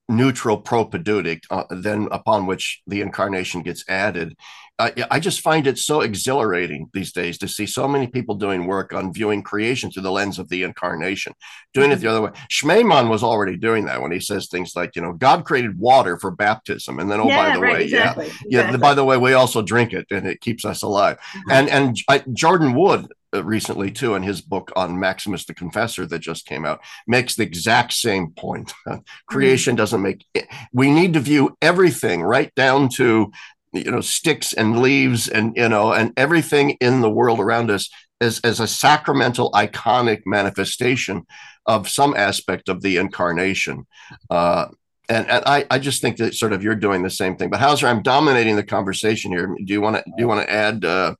neutral 0.08 0.58
propedeutic 0.58 1.44
uh, 1.50 1.64
then 1.70 2.08
upon 2.10 2.46
which 2.46 2.82
the 2.86 3.00
incarnation 3.00 3.62
gets 3.62 3.84
added 3.88 4.36
I, 4.80 4.92
I 5.10 5.20
just 5.20 5.40
find 5.40 5.66
it 5.66 5.78
so 5.78 6.00
exhilarating 6.00 6.88
these 6.92 7.12
days 7.12 7.38
to 7.38 7.48
see 7.48 7.66
so 7.66 7.86
many 7.86 8.06
people 8.06 8.34
doing 8.34 8.66
work 8.66 8.92
on 8.92 9.12
viewing 9.12 9.42
creation 9.42 9.90
through 9.90 10.02
the 10.02 10.10
lens 10.10 10.38
of 10.38 10.48
the 10.48 10.62
incarnation, 10.62 11.34
doing 11.74 11.92
it 11.92 11.96
the 11.96 12.08
other 12.08 12.22
way. 12.22 12.30
Schmemann 12.50 13.10
was 13.10 13.22
already 13.22 13.56
doing 13.56 13.84
that 13.84 14.00
when 14.00 14.12
he 14.12 14.20
says 14.20 14.48
things 14.48 14.74
like, 14.74 14.96
you 14.96 15.02
know, 15.02 15.12
God 15.12 15.44
created 15.44 15.78
water 15.78 16.18
for 16.18 16.30
baptism, 16.30 16.98
and 16.98 17.10
then 17.10 17.20
oh, 17.20 17.28
yeah, 17.28 17.48
by 17.48 17.54
the 17.54 17.60
right, 17.60 17.72
way, 17.74 17.84
exactly, 17.84 18.24
yeah, 18.24 18.30
exactly. 18.30 18.72
yeah, 18.72 18.76
by 18.76 18.94
the 18.94 19.04
way, 19.04 19.16
we 19.16 19.34
also 19.34 19.62
drink 19.62 19.92
it, 19.92 20.06
and 20.10 20.26
it 20.26 20.40
keeps 20.40 20.64
us 20.64 20.82
alive. 20.82 21.18
Mm-hmm. 21.18 21.50
And 21.50 21.68
and 21.68 21.96
I, 22.08 22.24
Jordan 22.32 22.74
Wood 22.74 23.12
uh, 23.32 23.44
recently 23.44 23.92
too 23.92 24.16
in 24.16 24.24
his 24.24 24.40
book 24.40 24.72
on 24.74 24.98
maximus 24.98 25.44
the 25.44 25.54
confessor 25.54 26.04
that 26.04 26.18
just 26.18 26.46
came 26.46 26.64
out 26.64 26.80
makes 27.06 27.36
the 27.36 27.44
exact 27.44 27.92
same 27.92 28.32
point 28.32 28.72
creation 29.28 29.72
mm-hmm. 29.72 29.76
doesn't 29.76 30.02
make 30.02 30.24
it. 30.34 30.48
we 30.72 30.90
need 30.90 31.12
to 31.12 31.20
view 31.20 31.56
everything 31.62 32.22
right 32.22 32.52
down 32.56 32.88
to 32.88 33.30
you 33.72 33.90
know 33.90 34.00
sticks 34.00 34.52
and 34.52 34.80
leaves 34.80 35.28
and 35.28 35.56
you 35.56 35.68
know 35.68 35.92
and 35.92 36.12
everything 36.16 36.70
in 36.80 37.00
the 37.00 37.11
world 37.11 37.40
around 37.40 37.70
us 37.70 37.88
as 38.20 38.40
as 38.40 38.61
a 38.61 38.66
sacramental 38.66 39.50
iconic 39.52 40.22
manifestation 40.26 41.26
of 41.66 41.88
some 41.88 42.14
aspect 42.16 42.68
of 42.68 42.83
the 42.83 42.96
incarnation 42.96 43.87
uh, 44.30 44.66
and, 45.09 45.28
and 45.28 45.42
I, 45.44 45.66
I 45.70 45.78
just 45.80 46.00
think 46.00 46.18
that 46.18 46.35
sort 46.35 46.52
of 46.52 46.62
you're 46.62 46.74
doing 46.74 47.02
the 47.02 47.11
same 47.11 47.37
thing 47.37 47.50
but 47.50 47.61
howsare 47.61 47.88
i'm 47.88 48.02
dominating 48.02 48.56
the 48.56 48.64
conversation 48.64 49.30
here 49.30 49.54
do 49.64 49.72
you 49.72 49.80
want 49.80 49.96
to 49.96 50.02
do 50.04 50.14
you 50.18 50.28
want 50.28 50.46
to 50.46 50.52
add 50.52 50.85
uh, 50.85 51.14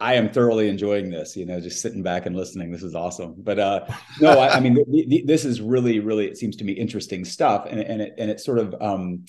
I 0.00 0.14
am 0.14 0.30
thoroughly 0.30 0.70
enjoying 0.70 1.10
this, 1.10 1.36
you 1.36 1.44
know, 1.44 1.60
just 1.60 1.82
sitting 1.82 2.02
back 2.02 2.24
and 2.24 2.34
listening. 2.34 2.72
This 2.72 2.82
is 2.82 2.94
awesome. 2.94 3.34
But 3.36 3.58
uh, 3.58 3.86
no, 4.22 4.30
I, 4.38 4.56
I 4.56 4.60
mean, 4.60 4.72
the, 4.72 5.04
the, 5.06 5.22
this 5.26 5.44
is 5.44 5.60
really, 5.60 6.00
really, 6.00 6.26
it 6.26 6.38
seems 6.38 6.56
to 6.56 6.64
me 6.64 6.72
interesting 6.72 7.26
stuff. 7.26 7.66
And, 7.68 7.80
and 7.80 8.00
it, 8.00 8.14
and 8.16 8.30
it 8.30 8.40
sort 8.40 8.58
of, 8.58 8.74
um, 8.80 9.26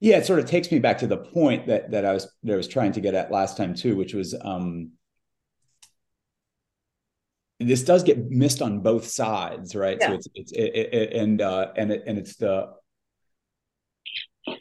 yeah, 0.00 0.18
it 0.18 0.26
sort 0.26 0.38
of 0.38 0.46
takes 0.46 0.70
me 0.70 0.78
back 0.78 0.98
to 0.98 1.06
the 1.06 1.16
point 1.16 1.66
that, 1.68 1.90
that 1.90 2.04
I 2.04 2.12
was, 2.12 2.30
that 2.42 2.52
I 2.52 2.56
was 2.56 2.68
trying 2.68 2.92
to 2.92 3.00
get 3.00 3.14
at 3.14 3.30
last 3.30 3.56
time 3.56 3.74
too, 3.74 3.96
which 3.96 4.14
was, 4.14 4.34
um, 4.40 4.92
this 7.58 7.82
does 7.82 8.02
get 8.02 8.30
missed 8.30 8.60
on 8.60 8.80
both 8.80 9.06
sides, 9.06 9.74
right? 9.74 9.96
Yeah. 9.98 10.08
So 10.08 10.14
it's, 10.14 10.28
it's, 10.34 10.52
it, 10.52 10.74
it, 10.74 11.12
and, 11.14 11.40
uh, 11.40 11.72
and, 11.76 11.90
it, 11.90 12.04
and 12.06 12.18
it's 12.18 12.36
the, 12.36 12.68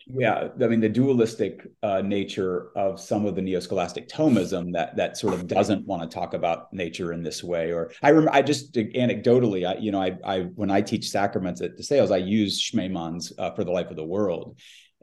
yeah 0.07 0.47
i 0.61 0.67
mean 0.67 0.79
the 0.79 0.89
dualistic 0.89 1.67
uh, 1.83 2.01
nature 2.01 2.69
of 2.75 2.99
some 2.99 3.25
of 3.25 3.35
the 3.35 3.41
neo-scholastic 3.41 4.09
thomism 4.09 4.71
that 4.73 4.95
that 4.95 5.17
sort 5.17 5.33
of 5.33 5.47
doesn't 5.47 5.85
want 5.85 6.01
to 6.01 6.13
talk 6.13 6.33
about 6.33 6.71
nature 6.73 7.13
in 7.13 7.21
this 7.21 7.43
way 7.43 7.71
or 7.71 7.91
i 8.01 8.09
remember 8.09 8.33
i 8.33 8.41
just 8.41 8.73
anecdotally 8.73 9.67
i 9.67 9.77
you 9.79 9.91
know 9.91 10.01
i, 10.01 10.17
I 10.25 10.41
when 10.55 10.71
i 10.71 10.81
teach 10.81 11.09
sacraments 11.09 11.61
at 11.61 11.77
DeSales, 11.77 12.11
i 12.11 12.17
use 12.17 12.59
schmemann's 12.59 13.31
uh, 13.37 13.51
for 13.51 13.63
the 13.63 13.71
life 13.71 13.91
of 13.91 13.95
the 13.95 14.03
world 14.03 14.59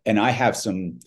and 0.07 0.19
i 0.19 0.31
have 0.31 0.57
some 0.57 0.99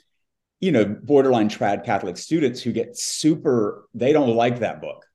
you 0.60 0.72
know 0.72 0.86
borderline 0.86 1.50
trad 1.50 1.86
catholic 1.86 2.18
students 2.18 2.62
who 2.62 2.72
get 2.72 2.98
super 2.98 3.88
they 3.94 4.14
don't 4.14 4.36
like 4.36 4.60
that 4.60 4.82
book 4.82 5.06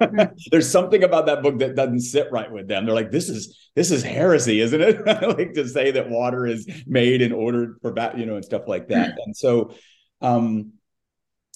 there's 0.50 0.70
something 0.70 1.02
about 1.02 1.26
that 1.26 1.42
book 1.42 1.58
that 1.58 1.74
doesn't 1.74 2.00
sit 2.00 2.30
right 2.30 2.50
with 2.50 2.68
them. 2.68 2.86
They're 2.86 2.94
like, 2.94 3.10
this 3.10 3.28
is 3.28 3.58
this 3.74 3.90
is 3.90 4.02
heresy, 4.02 4.60
isn't 4.60 4.80
it? 4.80 5.04
like 5.06 5.54
to 5.54 5.68
say 5.68 5.90
that 5.92 6.08
water 6.08 6.46
is 6.46 6.68
made 6.86 7.22
in 7.22 7.32
order 7.32 7.76
for 7.82 7.94
you 8.16 8.26
know, 8.26 8.36
and 8.36 8.44
stuff 8.44 8.68
like 8.68 8.88
that. 8.88 9.14
And 9.24 9.36
so, 9.36 9.74
um, 10.20 10.72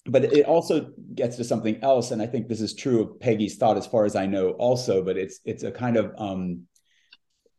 but 0.07 0.25
it 0.25 0.47
also 0.47 0.91
gets 1.15 1.37
to 1.37 1.45
something 1.45 1.83
else, 1.83 2.11
and 2.11 2.21
I 2.21 2.27
think 2.27 2.49
this 2.49 2.61
is 2.61 2.75
true 2.75 3.03
of 3.03 3.09
Péguy's 3.21 3.57
thought, 3.57 3.77
as 3.77 3.87
far 3.87 4.05
as 4.05 4.17
I 4.17 4.27
know, 4.27 4.51
also. 4.51 5.03
But 5.05 5.17
it's 5.17 5.41
it's 5.45 5.63
a 5.63 5.71
kind 5.71 5.97
of 5.97 6.13
um, 6.19 6.63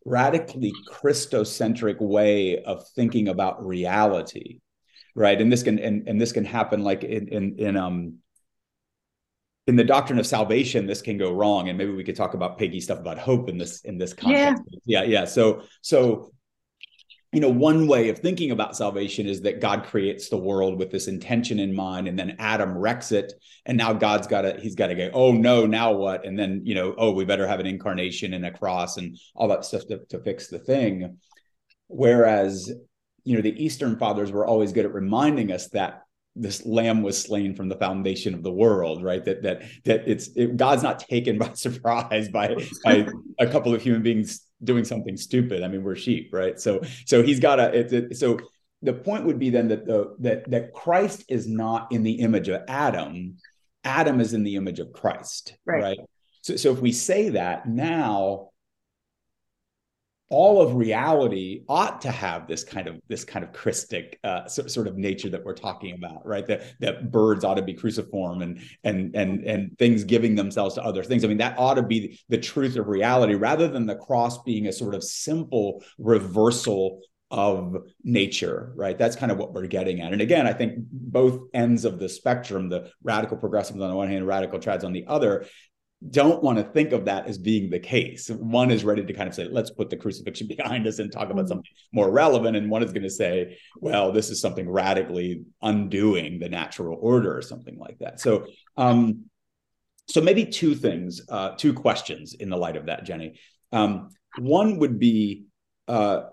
radically 0.05 0.73
Christocentric 0.89 2.01
way 2.01 2.63
of 2.63 2.87
thinking 2.89 3.27
about 3.27 3.65
reality, 3.65 4.59
right? 5.15 5.39
And 5.39 5.51
this 5.51 5.63
can 5.63 5.79
and, 5.79 6.07
and 6.07 6.19
this 6.19 6.31
can 6.31 6.45
happen 6.45 6.83
like 6.83 7.03
in 7.03 7.27
in 7.29 7.59
in 7.59 7.77
um 7.77 8.15
in 9.65 9.75
the 9.75 9.83
doctrine 9.83 10.19
of 10.19 10.27
salvation 10.27 10.87
this 10.87 11.01
can 11.01 11.17
go 11.17 11.31
wrong 11.31 11.69
and 11.69 11.77
maybe 11.77 11.91
we 11.91 12.03
could 12.03 12.17
talk 12.17 12.33
about 12.33 12.59
péguy 12.59 12.81
stuff 12.81 12.99
about 12.99 13.17
hope 13.17 13.47
in 13.47 13.57
this 13.57 13.81
in 13.81 13.97
this 13.97 14.13
context 14.13 14.61
yeah 14.85 15.03
yeah, 15.03 15.03
yeah. 15.03 15.25
so 15.25 15.61
so 15.81 16.33
you 17.33 17.39
know 17.39 17.49
one 17.49 17.87
way 17.87 18.09
of 18.09 18.19
thinking 18.19 18.51
about 18.51 18.77
salvation 18.77 19.27
is 19.27 19.41
that 19.41 19.59
god 19.59 19.83
creates 19.83 20.29
the 20.29 20.37
world 20.37 20.77
with 20.77 20.91
this 20.91 21.07
intention 21.07 21.59
in 21.59 21.75
mind 21.75 22.07
and 22.07 22.17
then 22.17 22.35
adam 22.39 22.77
wrecks 22.77 23.11
it 23.11 23.33
and 23.65 23.77
now 23.77 23.91
god's 23.91 24.27
got 24.27 24.41
to 24.41 24.59
he's 24.61 24.75
got 24.75 24.87
to 24.87 24.95
go 24.95 25.09
oh 25.13 25.31
no 25.31 25.65
now 25.65 25.91
what? 25.91 26.25
And 26.25 26.37
then 26.37 26.61
you 26.63 26.75
know 26.75 26.95
oh 26.97 27.11
we 27.11 27.25
better 27.25 27.47
have 27.47 27.59
an 27.59 27.65
incarnation 27.65 28.33
and 28.33 28.45
a 28.45 28.51
cross 28.51 28.97
and 28.97 29.17
all 29.35 29.47
that 29.49 29.65
stuff 29.65 29.87
to, 29.87 30.05
to 30.09 30.19
fix 30.19 30.47
the 30.47 30.59
thing. 30.59 31.17
Whereas 31.87 32.71
you 33.23 33.35
know 33.35 33.41
the 33.41 33.63
eastern 33.63 33.97
fathers 33.97 34.31
were 34.31 34.45
always 34.45 34.71
good 34.71 34.85
at 34.85 34.93
reminding 34.93 35.51
us 35.51 35.69
that 35.69 36.03
this 36.35 36.65
lamb 36.65 37.03
was 37.03 37.21
slain 37.21 37.53
from 37.55 37.69
the 37.69 37.75
foundation 37.75 38.33
of 38.33 38.43
the 38.43 38.51
world 38.51 39.03
right? 39.03 39.23
That 39.25 39.43
that 39.43 39.63
that 39.85 40.07
it's 40.07 40.29
it, 40.35 40.57
god's 40.57 40.83
not 40.83 40.99
taken 40.99 41.37
by 41.39 41.53
surprise 41.53 42.29
by 42.29 42.55
by 42.83 43.07
a 43.39 43.47
couple 43.47 43.73
of 43.73 43.81
human 43.81 44.01
beings 44.01 44.41
doing 44.63 44.83
something 44.85 45.17
stupid. 45.17 45.63
I 45.63 45.67
mean 45.67 45.83
we're 45.83 45.95
sheep 45.95 46.29
right? 46.33 46.59
So 46.59 46.81
so 47.05 47.21
he's 47.21 47.39
got 47.39 47.59
a 47.59 47.77
it's 47.77 47.93
it, 47.93 48.17
so 48.17 48.39
the 48.81 48.93
point 48.93 49.25
would 49.25 49.39
be 49.39 49.49
then 49.49 49.69
that 49.69 49.85
the 49.85 50.15
that 50.19 50.49
that 50.51 50.73
christ 50.73 51.23
is 51.29 51.47
not 51.47 51.91
in 51.91 52.03
the 52.03 52.13
image 52.13 52.49
of 52.49 52.61
adam. 52.67 53.37
Adam 53.85 54.21
is 54.21 54.33
in 54.33 54.43
the 54.43 54.55
image 54.55 54.79
of 54.79 54.93
christ 54.93 55.57
right, 55.65 55.81
right? 55.81 55.99
so 56.41 56.55
so 56.55 56.71
if 56.71 56.79
we 56.79 56.91
say 56.91 57.29
that 57.29 57.67
now 57.67 58.49
all 60.33 60.61
of 60.61 60.73
reality 60.73 61.61
ought 61.69 62.01
to 62.01 62.09
have 62.09 62.47
this 62.47 62.63
kind 62.63 62.87
of 62.87 62.99
this 63.07 63.23
kind 63.23 63.45
of 63.45 63.53
christic 63.53 64.19
uh, 64.23 64.47
so, 64.47 64.65
sort 64.65 64.87
of 64.87 64.97
nature 64.97 65.29
that 65.29 65.45
we're 65.45 65.53
talking 65.53 65.93
about 65.93 66.25
right 66.25 66.47
that 66.47 66.73
that 66.79 67.11
birds 67.11 67.43
ought 67.43 67.53
to 67.53 67.61
be 67.61 67.73
cruciform 67.73 68.41
and 68.41 68.59
and 68.83 69.15
and 69.15 69.43
and 69.45 69.77
things 69.77 70.03
giving 70.03 70.33
themselves 70.33 70.73
to 70.73 70.83
other 70.83 71.03
things 71.03 71.23
i 71.23 71.27
mean 71.27 71.37
that 71.37 71.57
ought 71.59 71.75
to 71.75 71.83
be 71.83 72.19
the 72.29 72.37
truth 72.37 72.75
of 72.77 72.87
reality 72.87 73.35
rather 73.35 73.67
than 73.67 73.85
the 73.85 73.95
cross 73.95 74.41
being 74.41 74.65
a 74.65 74.73
sort 74.73 74.95
of 74.95 75.03
simple 75.03 75.83
reversal 75.99 76.99
of 77.31 77.75
nature, 78.03 78.71
right? 78.75 78.95
That's 78.95 79.15
kind 79.15 79.31
of 79.31 79.39
what 79.39 79.53
we're 79.53 79.65
getting 79.65 80.01
at. 80.01 80.13
And 80.13 80.21
again, 80.21 80.45
I 80.45 80.53
think 80.53 80.75
both 80.91 81.47
ends 81.51 81.83
of 81.83 81.97
the 81.97 82.07
spectrum, 82.07 82.69
the 82.69 82.91
radical 83.01 83.37
progressives 83.37 83.81
on 83.81 83.89
the 83.89 83.95
one 83.95 84.07
hand, 84.07 84.27
radical 84.27 84.59
trads 84.59 84.83
on 84.83 84.93
the 84.93 85.05
other, 85.07 85.47
don't 86.09 86.43
want 86.43 86.57
to 86.57 86.63
think 86.63 86.91
of 86.91 87.05
that 87.05 87.27
as 87.27 87.37
being 87.37 87.69
the 87.69 87.79
case. 87.79 88.29
One 88.29 88.71
is 88.71 88.83
ready 88.83 89.05
to 89.05 89.13
kind 89.13 89.27
of 89.27 89.35
say, 89.35 89.45
let's 89.45 89.69
put 89.69 89.89
the 89.89 89.97
crucifixion 89.97 90.47
behind 90.57 90.87
us 90.87 90.99
and 90.99 91.11
talk 91.11 91.29
about 91.29 91.37
mm-hmm. 91.37 91.47
something 91.47 91.71
more 91.91 92.11
relevant. 92.11 92.57
And 92.57 92.69
one 92.69 92.83
is 92.83 92.91
going 92.91 93.03
to 93.03 93.09
say, 93.09 93.57
well, 93.77 94.11
this 94.11 94.29
is 94.29 94.41
something 94.41 94.69
radically 94.69 95.43
undoing 95.61 96.39
the 96.39 96.49
natural 96.49 96.97
order 96.99 97.35
or 97.35 97.41
something 97.41 97.77
like 97.77 97.99
that. 97.99 98.19
So, 98.19 98.47
um, 98.77 99.25
so 100.07 100.19
maybe 100.19 100.45
two 100.45 100.75
things, 100.75 101.21
uh, 101.29 101.51
two 101.51 101.73
questions 101.73 102.33
in 102.33 102.49
the 102.49 102.57
light 102.57 102.75
of 102.75 102.87
that, 102.87 103.05
Jenny. 103.05 103.39
Um, 103.71 104.09
one 104.37 104.79
would 104.79 104.99
be, 104.99 105.45
uh, 105.87 106.23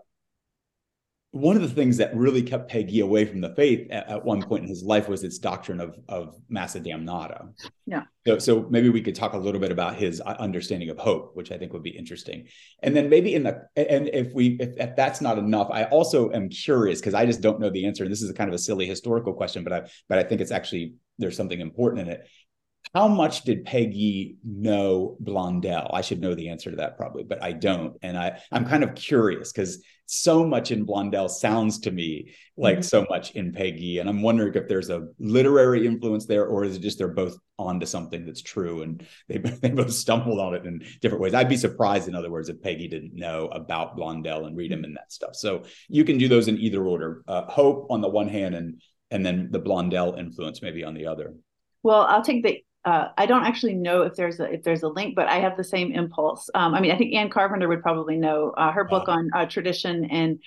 one 1.33 1.55
of 1.55 1.62
the 1.62 1.69
things 1.69 1.97
that 1.99 2.14
really 2.16 2.43
kept 2.43 2.73
Péguy 2.73 3.03
away 3.03 3.25
from 3.25 3.40
the 3.40 3.55
faith 3.55 3.87
at, 3.90 4.09
at, 4.09 4.25
one 4.25 4.43
point 4.43 4.64
in 4.64 4.69
his 4.69 4.83
life 4.83 5.09
was 5.09 5.23
its 5.23 5.38
doctrine 5.38 5.81
of 5.81 5.97
of 6.09 6.35
massa 6.49 6.81
damnata. 6.81 7.49
Yeah. 7.87 8.03
So, 8.27 8.38
so 8.38 8.66
maybe 8.69 8.88
we 8.88 9.01
could 9.01 9.14
talk 9.14 9.35
a 9.35 9.38
little 9.38 9.61
bit 9.61 9.71
about 9.71 9.95
his 9.95 10.21
uh, 10.21 10.37
understanding 10.40 10.90
of 10.90 10.99
hope, 10.99 11.31
which 11.35 11.53
I 11.53 11.57
think 11.57 11.73
would 11.73 11.85
be 11.85 11.97
interesting. 11.97 12.49
And 12.83 12.97
then 12.97 13.09
maybe 13.09 13.35
in 13.35 13.45
the 13.45 13.62
and 13.77 14.09
if 14.09 14.33
we 14.35 14.57
if, 14.59 14.71
if 14.77 14.97
that's 14.97 15.21
not 15.21 15.38
enough, 15.38 15.69
I 15.71 15.85
also 15.85 16.33
am 16.33 16.49
curious 16.49 16.99
because 16.99 17.14
I 17.14 17.27
just 17.27 17.40
don't 17.40 17.61
know 17.61 17.71
the 17.71 17.87
answer. 17.87 18.03
And 18.03 18.11
this 18.11 18.23
is 18.23 18.31
a 18.31 18.35
kind 18.35 18.49
of 18.49 18.55
a 18.55 18.59
silly 18.59 18.87
historical 18.87 19.33
question, 19.33 19.62
but 19.62 19.73
I 19.73 19.88
but 20.09 20.19
I 20.19 20.25
think 20.25 20.40
it's 20.40 20.51
actually 20.51 20.95
there's 21.19 21.37
something 21.37 21.61
important 21.61 22.09
in 22.09 22.14
it 22.14 22.27
how 22.94 23.07
much 23.07 23.42
did 23.42 23.64
Péguy 23.64 24.37
know 24.44 25.16
Blondel? 25.20 25.90
I 25.94 26.00
should 26.00 26.20
know 26.20 26.35
the 26.35 26.48
answer 26.48 26.70
to 26.70 26.76
that 26.79 26.96
probably, 26.96 27.22
but 27.22 27.42
I 27.42 27.53
don't. 27.53 27.96
And 28.03 28.18
I, 28.18 28.40
I'm 28.50 28.66
kind 28.66 28.83
of 28.83 28.96
curious 28.96 29.53
because 29.53 29.83
so 30.07 30.44
much 30.44 30.72
in 30.72 30.83
Blondel 30.83 31.29
sounds 31.29 31.79
to 31.81 31.92
me 31.92 32.35
like 32.57 32.79
mm-hmm. 32.79 32.83
so 32.83 33.07
much 33.09 33.31
in 33.33 33.53
Péguy. 33.53 34.00
And 34.00 34.09
I'm 34.09 34.22
wondering 34.22 34.55
if 34.55 34.66
there's 34.66 34.90
a 34.90 35.07
literary 35.20 35.87
influence 35.87 36.26
there, 36.26 36.46
or 36.46 36.64
is 36.64 36.76
it 36.76 36.83
just 36.83 36.98
they're 36.98 37.07
both 37.07 37.37
onto 37.61 37.87
something 37.87 38.26
that's 38.26 38.42
true 38.42 38.83
and 38.83 39.07
they, 39.29 39.38
they 39.62 39.70
both 39.70 39.92
stumbled 39.92 40.40
on 40.40 40.55
it 40.55 40.66
in 40.66 40.83
different 41.00 41.22
ways. 41.22 41.33
I'd 41.33 41.48
be 41.48 41.57
surprised, 41.57 42.09
in 42.09 42.16
other 42.16 42.31
words, 42.31 42.48
if 42.48 42.57
Péguy 42.57 42.90
didn't 42.90 43.14
know 43.14 43.46
about 43.53 43.96
Blondel 43.96 44.46
and 44.46 44.57
read 44.57 44.72
him 44.72 44.83
and 44.83 44.96
that 44.96 45.12
stuff. 45.12 45.37
So 45.37 45.62
you 45.88 46.05
can 46.05 46.18
do 46.18 46.26
those 46.26 46.48
in 46.48 46.59
either 46.59 46.85
order. 46.85 47.22
Uh, 47.29 47.44
Hope 47.44 47.87
on 47.88 48.00
the 48.00 48.09
one 48.09 48.29
hand 48.29 48.57
and 48.57 48.83
and 49.12 49.24
then 49.24 49.48
the 49.50 49.59
Blondel 49.59 50.14
influence 50.14 50.61
maybe 50.61 50.83
on 50.83 50.94
the 50.94 51.07
other. 51.07 51.35
Well, 51.83 52.03
I'll 52.03 52.22
take 52.22 52.42
the 52.42 52.62
uh, 52.85 53.09
I 53.16 53.27
don't 53.27 53.45
actually 53.45 53.75
know 53.75 54.03
if 54.03 54.14
there's 54.14 54.40
a 54.40 54.51
if 54.51 54.62
there's 54.62 54.83
a 54.83 54.88
link, 54.88 55.14
but 55.14 55.29
I 55.29 55.40
have 55.40 55.57
the 55.57 55.64
same 55.64 55.93
impulse. 55.93 56.49
Um, 56.55 56.75
I 56.75 56.81
mean, 56.81 56.90
I 56.93 56.97
think 56.97 57.14
Anne 57.14 57.29
Carpenter 57.29 57.69
would 57.69 57.83
probably 57.83 58.16
know 58.16 58.51
uh, 58.51 58.73
her 58.73 58.85
book 58.85 59.09
on 59.09 59.29
uh, 59.35 59.47
tradition 59.47 60.07
and 60.07 60.38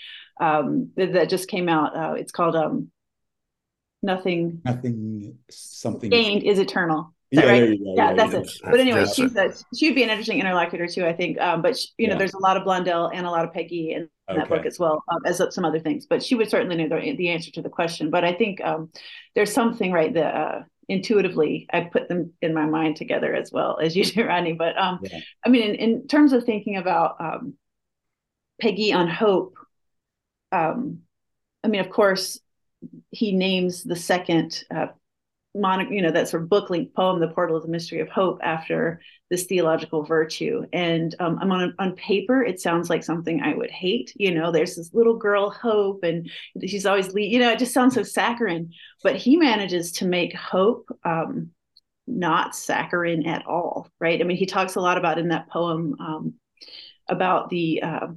um, 0.42 0.92
that, 0.96 1.14
that, 1.14 1.30
just 1.30 1.48
came 1.48 1.70
out. 1.70 1.96
Uh, 1.96 2.14
it's 2.14 2.32
called 2.32 2.56
um, 2.56 2.90
"Nothing 4.02 4.62
Nothing 4.66 5.38
Something 5.52 6.10
Gained 6.10 6.44
is 6.44 6.58
Eternal." 6.58 7.14
Is 7.30 7.40
yeah, 7.40 7.46
right? 7.46 7.70
yeah, 7.70 7.76
yeah, 7.80 7.94
yeah, 7.96 8.14
that's 8.14 8.34
it. 8.34 8.62
But 8.64 8.80
anyway, 8.80 9.06
she's 9.06 9.36
a, 9.36 9.54
she'd 9.76 9.96
be 9.96 10.04
an 10.04 10.10
interesting 10.10 10.40
interlocutor 10.40 10.88
too, 10.88 11.06
I 11.06 11.14
think. 11.14 11.40
Um, 11.40 11.62
but 11.62 11.78
she, 11.78 11.88
you 11.98 12.08
know, 12.08 12.18
there's 12.18 12.34
a 12.34 12.40
lot 12.40 12.58
of 12.58 12.64
Blondel 12.64 13.10
and 13.14 13.26
a 13.26 13.30
lot 13.30 13.46
of 13.46 13.52
Péguy 13.52 13.90
in, 13.90 14.02
in 14.02 14.10
okay. 14.30 14.40
that 14.40 14.50
book 14.50 14.66
as 14.68 14.78
well 14.78 15.04
um, 15.08 15.20
as 15.26 15.42
some 15.50 15.66
other 15.66 15.80
things. 15.80 16.06
But 16.06 16.24
she 16.24 16.36
would 16.36 16.50
certainly 16.50 16.76
know 16.76 16.90
the, 16.90 17.16
the 17.16 17.30
answer 17.30 17.52
to 17.52 17.62
the 17.64 17.70
question. 17.70 18.12
But 18.12 18.24
I 18.24 18.34
think 18.34 18.62
um, 18.64 18.92
there's 19.34 19.52
something 19.52 19.92
right 19.92 20.14
that 20.14 20.36
uh, 20.36 20.62
intuitively 20.90 21.68
I 21.72 21.82
put 21.82 22.08
them 22.08 22.34
in 22.42 22.54
my 22.54 22.66
mind 22.66 22.96
together 22.96 23.34
as 23.34 23.52
well 23.52 23.80
as 23.82 23.96
you 23.96 24.04
do, 24.06 24.26
Rodney. 24.26 24.54
But 24.54 24.78
um, 24.78 25.00
yeah. 25.04 25.20
I 25.46 25.50
mean, 25.50 25.64
in, 25.64 25.76
in, 25.76 26.08
terms 26.08 26.34
of 26.34 26.44
thinking 26.44 26.78
about 26.78 27.16
um, 27.20 27.54
Péguy 28.62 28.94
on 28.94 29.08
Hope, 29.08 29.58
um, 30.52 31.00
I 31.64 31.68
mean, 31.68 31.82
of 31.82 31.90
course, 31.90 32.40
he 33.12 33.32
names 33.32 33.84
the 33.84 33.96
second 33.96 34.64
uh, 34.74 34.88
mon- 35.56 35.92
you 35.92 36.02
know 36.02 36.12
that 36.12 36.28
sort 36.28 36.44
of 36.44 36.50
book 36.50 36.70
length 36.70 36.94
poem 36.94 37.20
the 37.20 37.28
portal 37.28 37.56
of 37.56 37.64
the 37.64 37.70
mystery 37.70 38.00
of 38.00 38.10
hope 38.10 38.40
after 38.42 39.02
this 39.30 39.46
theological 39.46 40.04
virtue. 40.04 40.64
And 40.74 41.16
um, 41.20 41.38
i'm 41.42 41.52
on 41.52 41.74
on 41.80 41.96
paper 41.96 42.44
it 42.44 42.60
sounds 42.60 42.90
like 42.90 43.04
something 43.04 43.42
i 43.42 43.54
would 43.54 43.72
hate 43.72 44.14
you 44.16 44.34
know 44.34 44.52
there's 44.52 44.76
this 44.76 44.94
little 44.94 45.18
girl 45.18 45.50
hope 45.50 46.04
and 46.04 46.30
she's 46.66 46.86
always 46.86 47.14
le- 47.14 47.22
you 47.22 47.40
know 47.40 47.52
it 47.52 47.60
just 47.60 47.74
sounds 47.74 47.96
so 47.96 48.04
saccharine. 48.04 48.72
But 49.04 49.16
he 49.16 49.38
manages 49.38 49.92
to 49.94 50.06
make 50.06 50.36
hope 50.36 50.88
um, 51.04 51.52
not 52.08 52.56
saccharine 52.56 53.28
at 53.28 53.46
all 53.46 53.90
right? 54.00 54.20
I 54.20 54.24
mean 54.24 54.38
he 54.38 54.46
talks 54.46 54.76
a 54.76 54.82
lot 54.82 54.98
about 54.98 55.20
in 55.20 55.30
that 55.30 55.50
poem 55.50 55.96
um, 56.00 56.34
about 57.08 57.50
the 57.50 57.82
uh, 57.84 58.08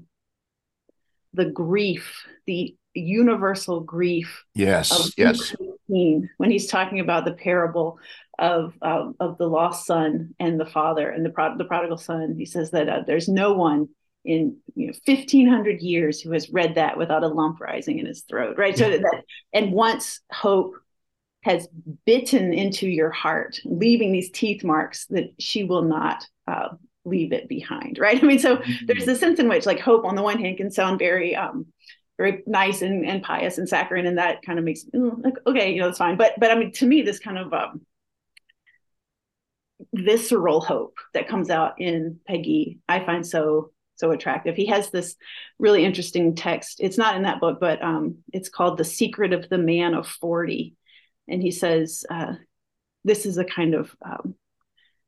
the 1.34 1.46
grief 1.46 2.24
the 2.46 2.74
universal 2.94 3.80
grief 3.80 4.44
yes 4.54 5.12
yes 5.18 5.54
when 5.88 6.50
he's 6.50 6.66
talking 6.66 7.00
about 7.00 7.24
the 7.24 7.32
parable 7.32 7.98
of 8.38 8.74
um, 8.82 9.14
of 9.18 9.38
the 9.38 9.46
lost 9.46 9.86
son 9.86 10.34
and 10.38 10.60
the 10.60 10.66
father 10.66 11.08
and 11.08 11.24
the 11.24 11.30
prod- 11.30 11.58
the 11.58 11.64
prodigal 11.64 11.96
son. 11.96 12.34
He 12.36 12.44
says 12.44 12.70
that 12.72 12.88
uh, 12.88 13.02
there's 13.06 13.28
no 13.28 13.54
one 13.54 13.88
in 14.24 14.56
you 14.74 14.88
know 14.88 14.92
1500 15.04 15.80
years 15.80 16.20
who 16.20 16.32
has 16.32 16.50
read 16.50 16.74
that 16.74 16.98
without 16.98 17.22
a 17.22 17.28
lump 17.28 17.60
rising 17.60 17.98
in 17.98 18.06
his 18.06 18.22
throat, 18.22 18.58
right? 18.58 18.76
So 18.76 18.90
that 18.90 19.22
and 19.52 19.72
once 19.72 20.20
hope 20.30 20.74
has 21.42 21.68
bitten 22.04 22.52
into 22.52 22.88
your 22.88 23.10
heart, 23.10 23.60
leaving 23.64 24.12
these 24.12 24.30
teeth 24.30 24.64
marks 24.64 25.06
that 25.06 25.32
she 25.38 25.62
will 25.62 25.82
not 25.82 26.26
uh, 26.48 26.70
leave 27.04 27.32
it 27.32 27.48
behind, 27.48 27.98
right? 27.98 28.22
I 28.22 28.26
mean, 28.26 28.40
so 28.40 28.56
mm-hmm. 28.56 28.86
there's 28.86 29.08
a 29.08 29.14
sense 29.14 29.38
in 29.38 29.48
which 29.48 29.64
like 29.64 29.80
hope 29.80 30.04
on 30.04 30.16
the 30.16 30.22
one 30.22 30.40
hand 30.40 30.56
can 30.56 30.70
sound 30.70 30.98
very 30.98 31.36
um, 31.36 31.66
very 32.18 32.42
nice 32.46 32.82
and, 32.82 33.04
and 33.04 33.22
pious 33.22 33.58
and 33.58 33.68
saccharine 33.68 34.06
and 34.06 34.18
that 34.18 34.42
kind 34.42 34.58
of 34.58 34.64
makes 34.64 34.84
mm, 34.84 35.22
like 35.22 35.34
okay 35.46 35.72
you 35.72 35.80
know 35.80 35.86
that's 35.86 35.98
fine. 35.98 36.16
But 36.16 36.34
but 36.38 36.50
i 36.50 36.54
mean 36.54 36.72
to 36.72 36.86
me 36.86 37.02
this 37.02 37.18
kind 37.18 37.38
of 37.38 37.52
um, 37.52 37.82
visceral 39.92 40.60
hope 40.60 40.96
that 41.14 41.28
comes 41.28 41.50
out 41.50 41.80
in 41.80 42.18
péguy 42.28 42.78
i 42.88 43.04
find 43.04 43.26
so 43.26 43.70
so 43.98 44.10
attractive. 44.10 44.56
He 44.56 44.66
has 44.66 44.90
this 44.90 45.16
really 45.58 45.82
interesting 45.82 46.34
text. 46.34 46.80
It's 46.80 46.98
not 46.98 47.16
in 47.16 47.22
that 47.22 47.40
book 47.40 47.58
but 47.60 47.82
um, 47.82 48.18
it's 48.32 48.48
called 48.48 48.78
the 48.78 48.84
secret 48.84 49.32
of 49.32 49.48
the 49.48 49.58
man 49.58 49.94
of 49.94 50.06
40 50.06 50.74
and 51.28 51.42
he 51.42 51.50
says 51.50 52.04
uh, 52.10 52.34
this 53.04 53.26
is 53.26 53.38
a 53.38 53.44
kind 53.44 53.74
of 53.74 53.94
um, 54.04 54.34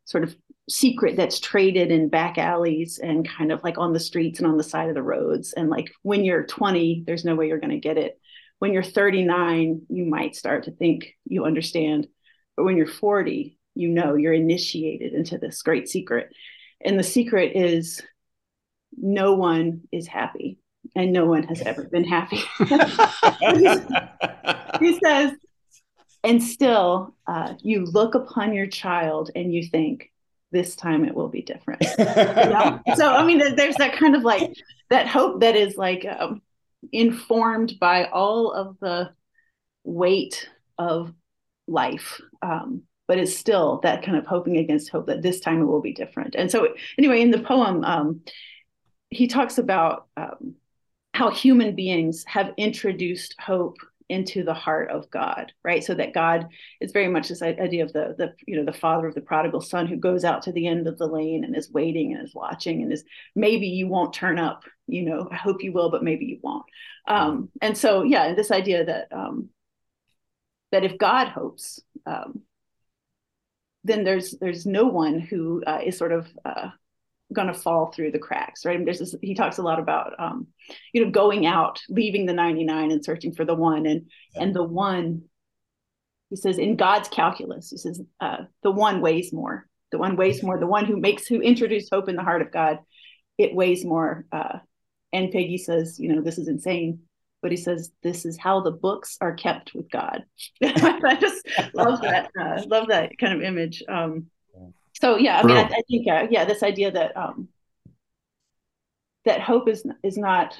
sort 0.05 0.25
of 0.25 0.35
secret 0.69 1.17
that's 1.17 1.41
traded 1.41 1.91
in 1.91 2.09
back 2.09 2.39
alleys 2.39 2.99
and 2.99 3.29
kind 3.29 3.51
of 3.51 3.63
like 3.65 3.79
on 3.79 3.93
the 3.93 4.01
streets 4.01 4.39
and 4.39 4.47
on 4.47 4.57
the 4.57 4.65
side 4.65 4.89
of 4.89 4.95
the 4.95 5.03
roads. 5.03 5.53
And 5.53 5.71
like 5.71 5.91
when 6.03 6.25
you're 6.25 6.45
20, 6.45 7.05
there's 7.07 7.25
no 7.25 7.35
way 7.35 7.49
you're 7.49 7.61
going 7.61 7.71
to 7.71 7.79
get 7.79 7.99
it. 7.99 8.21
When 8.59 8.73
you're 8.73 8.83
39, 8.83 9.83
you 9.89 10.05
might 10.05 10.37
start 10.37 10.65
to 10.65 10.73
think 10.73 11.15
you 11.25 11.45
understand. 11.45 12.09
But 12.57 12.65
when 12.65 12.77
you're 12.77 12.87
40, 12.87 13.59
you 13.75 13.89
know 13.89 14.15
you're 14.15 14.33
initiated 14.33 15.15
into 15.15 15.39
this 15.39 15.63
great 15.63 15.89
secret. 15.89 16.33
And 16.81 16.99
the 16.99 17.05
secret 17.05 17.57
is 17.57 18.03
no 18.97 19.35
one 19.35 19.83
is 19.93 20.07
happy 20.07 20.59
and 20.95 21.13
no 21.13 21.27
one 21.27 21.45
has 21.45 21.61
ever 21.63 21.85
been 21.85 22.05
happy. 22.05 22.41
he 24.81 24.99
says, 25.05 25.33
and 26.25 26.43
still, 26.43 27.15
uh, 27.27 27.55
you 27.61 27.85
look 27.85 28.15
upon 28.15 28.55
your 28.55 28.67
child 28.67 29.31
and 29.35 29.53
you 29.53 29.63
think, 29.63 30.11
this 30.51 30.77
time 30.77 31.05
it 31.05 31.15
will 31.15 31.29
be 31.29 31.43
different. 31.43 31.85
So, 32.97 33.13
I 33.13 33.25
mean, 33.25 33.39
there's 33.39 33.77
that 33.77 33.95
kind 33.95 34.17
of 34.17 34.23
like 34.23 34.55
that 34.91 35.07
hope 35.07 35.41
that 35.41 35.57
is 35.57 35.77
like 35.77 36.07
um, 36.07 36.43
informed 36.93 37.75
by 37.79 38.07
all 38.07 38.53
of 38.53 38.77
the 38.81 39.11
weight 39.85 40.49
of 40.79 41.13
life. 41.67 42.21
Um, 42.43 42.83
but 43.07 43.19
it's 43.19 43.37
still 43.37 43.81
that 43.83 44.03
kind 44.03 44.17
of 44.17 44.27
hoping 44.27 44.59
against 44.59 44.91
hope 44.91 45.07
that 45.07 45.23
this 45.23 45.41
time 45.41 45.63
it 45.63 45.67
will 45.67 45.81
be 45.81 45.95
different. 45.95 46.35
And 46.35 46.51
so, 46.51 46.69
anyway, 46.99 47.23
in 47.23 47.31
the 47.31 47.41
poem, 47.41 47.85
um, 47.85 48.21
he 49.11 49.27
talks 49.27 49.59
about 49.59 50.07
um, 50.17 50.55
how 51.15 51.31
human 51.31 51.75
beings 51.75 52.25
have 52.27 52.53
introduced 52.57 53.35
hope 53.41 53.77
into 54.09 54.43
the 54.43 54.55
heart 54.55 54.91
of 54.91 55.11
God, 55.11 55.53
right? 55.65 55.85
So 55.85 55.95
that 55.95 56.15
God 56.15 56.49
is 56.81 56.93
very 56.93 57.09
much 57.09 57.29
this 57.29 57.43
idea 57.43 57.85
of 57.85 57.93
the 57.93 58.15
the 58.17 58.35
you 58.47 58.57
know 58.57 58.65
the 58.65 58.79
father 58.79 59.07
of 59.07 59.15
the 59.15 59.21
prodigal 59.21 59.61
son 59.61 59.87
who 59.87 59.97
goes 59.97 60.25
out 60.25 60.43
to 60.43 60.53
the 60.53 60.67
end 60.67 60.87
of 60.87 60.99
the 60.99 61.07
lane 61.07 61.45
and 61.45 61.57
is 61.57 61.71
waiting 61.71 62.15
and 62.15 62.25
is 62.25 62.35
watching 62.35 62.83
and 62.83 62.93
is 62.93 63.05
maybe 63.35 63.67
you 63.67 63.89
won't 63.89 64.15
turn 64.15 64.39
up, 64.39 64.65
you 64.87 65.03
know, 65.03 65.29
I 65.31 65.37
hope 65.37 65.63
you 65.63 65.73
will, 65.73 65.91
but 65.91 66.05
maybe 66.05 66.25
you 66.25 66.39
won't. 66.43 66.65
Um, 67.07 67.51
and 67.61 67.77
so 67.77 68.03
yeah, 68.03 68.25
and 68.25 68.39
this 68.39 68.51
idea 68.51 68.85
that 68.85 69.09
um, 69.13 69.51
that 70.73 70.85
if 70.85 70.99
God 70.99 71.29
hopes, 71.29 71.81
um, 72.07 72.43
then 73.85 74.05
there's 74.05 74.33
there's 74.41 74.67
no 74.67 74.87
one 74.87 75.21
who 75.21 75.63
uh, 75.67 75.81
is 75.85 75.97
sort 75.97 76.13
of 76.13 76.29
uh, 76.45 76.71
going 77.33 77.49
to 77.49 77.55
fall 77.55 77.93
through 77.93 78.11
the 78.11 78.19
cracks, 78.19 78.65
right? 78.65 78.77
And 78.77 78.87
there's 78.87 78.99
this, 78.99 79.15
he 79.21 79.35
talks 79.35 79.59
a 79.59 79.63
lot 79.63 79.79
about, 79.79 80.15
um, 80.19 80.47
you 80.93 81.05
know, 81.05 81.11
going 81.11 81.47
out, 81.47 81.81
leaving 81.89 82.27
the 82.27 82.33
99 82.33 82.91
and 82.91 83.05
searching 83.05 83.35
for 83.35 83.45
the 83.45 83.55
one. 83.55 83.87
And, 83.87 84.07
yeah. 84.35 84.43
and 84.43 84.55
the 84.55 84.65
one, 84.65 85.25
he 86.31 86.37
says, 86.37 86.59
in 86.59 86.77
God's 86.77 87.09
calculus, 87.09 87.71
he 87.71 87.77
says, 87.77 88.01
uh, 88.21 88.39
the 88.63 88.71
one 88.71 89.01
weighs 89.01 89.33
more. 89.33 89.67
The 89.93 89.99
one 89.99 90.17
weighs 90.17 90.43
more. 90.43 90.59
The 90.59 90.67
one 90.67 90.85
who 90.85 90.97
makes, 90.97 91.27
who 91.27 91.41
introduced 91.41 91.93
hope 91.93 92.09
in 92.09 92.17
the 92.17 92.23
heart 92.23 92.43
of 92.43 92.53
God, 92.53 92.79
it 93.37 93.55
weighs 93.55 93.85
more. 93.85 94.27
Uh, 94.33 94.59
and 95.13 95.33
Péguy 95.33 95.59
says, 95.59 95.99
you 95.99 96.15
know, 96.15 96.23
this 96.23 96.39
is 96.39 96.49
insane. 96.49 97.01
But 97.41 97.53
he 97.53 97.57
says, 97.57 97.93
this 98.03 98.25
is 98.27 98.37
how 98.37 98.61
the 98.61 98.73
books 98.73 99.17
are 99.21 99.35
kept 99.35 99.73
with 99.73 99.91
God. 99.91 100.25
I 100.63 101.17
just 101.21 101.47
love 101.73 102.03
that, 102.03 102.31
uh, 102.39 102.63
love 102.67 102.89
that 102.89 103.17
kind 103.17 103.33
of 103.33 103.43
image. 103.43 103.83
Um, 103.89 104.27
so 105.01 105.17
yeah, 105.17 105.39
I 105.39 105.43
mean, 105.45 105.57
I, 105.57 105.63
I 105.63 105.83
think 105.89 106.09
uh, 106.09 106.27
yeah, 106.31 106.45
this 106.45 106.63
idea 106.63 106.91
that 106.91 107.17
um, 107.17 107.49
that 109.25 109.41
hope 109.41 109.69
is 109.69 109.87
is 110.03 110.17
not 110.17 110.59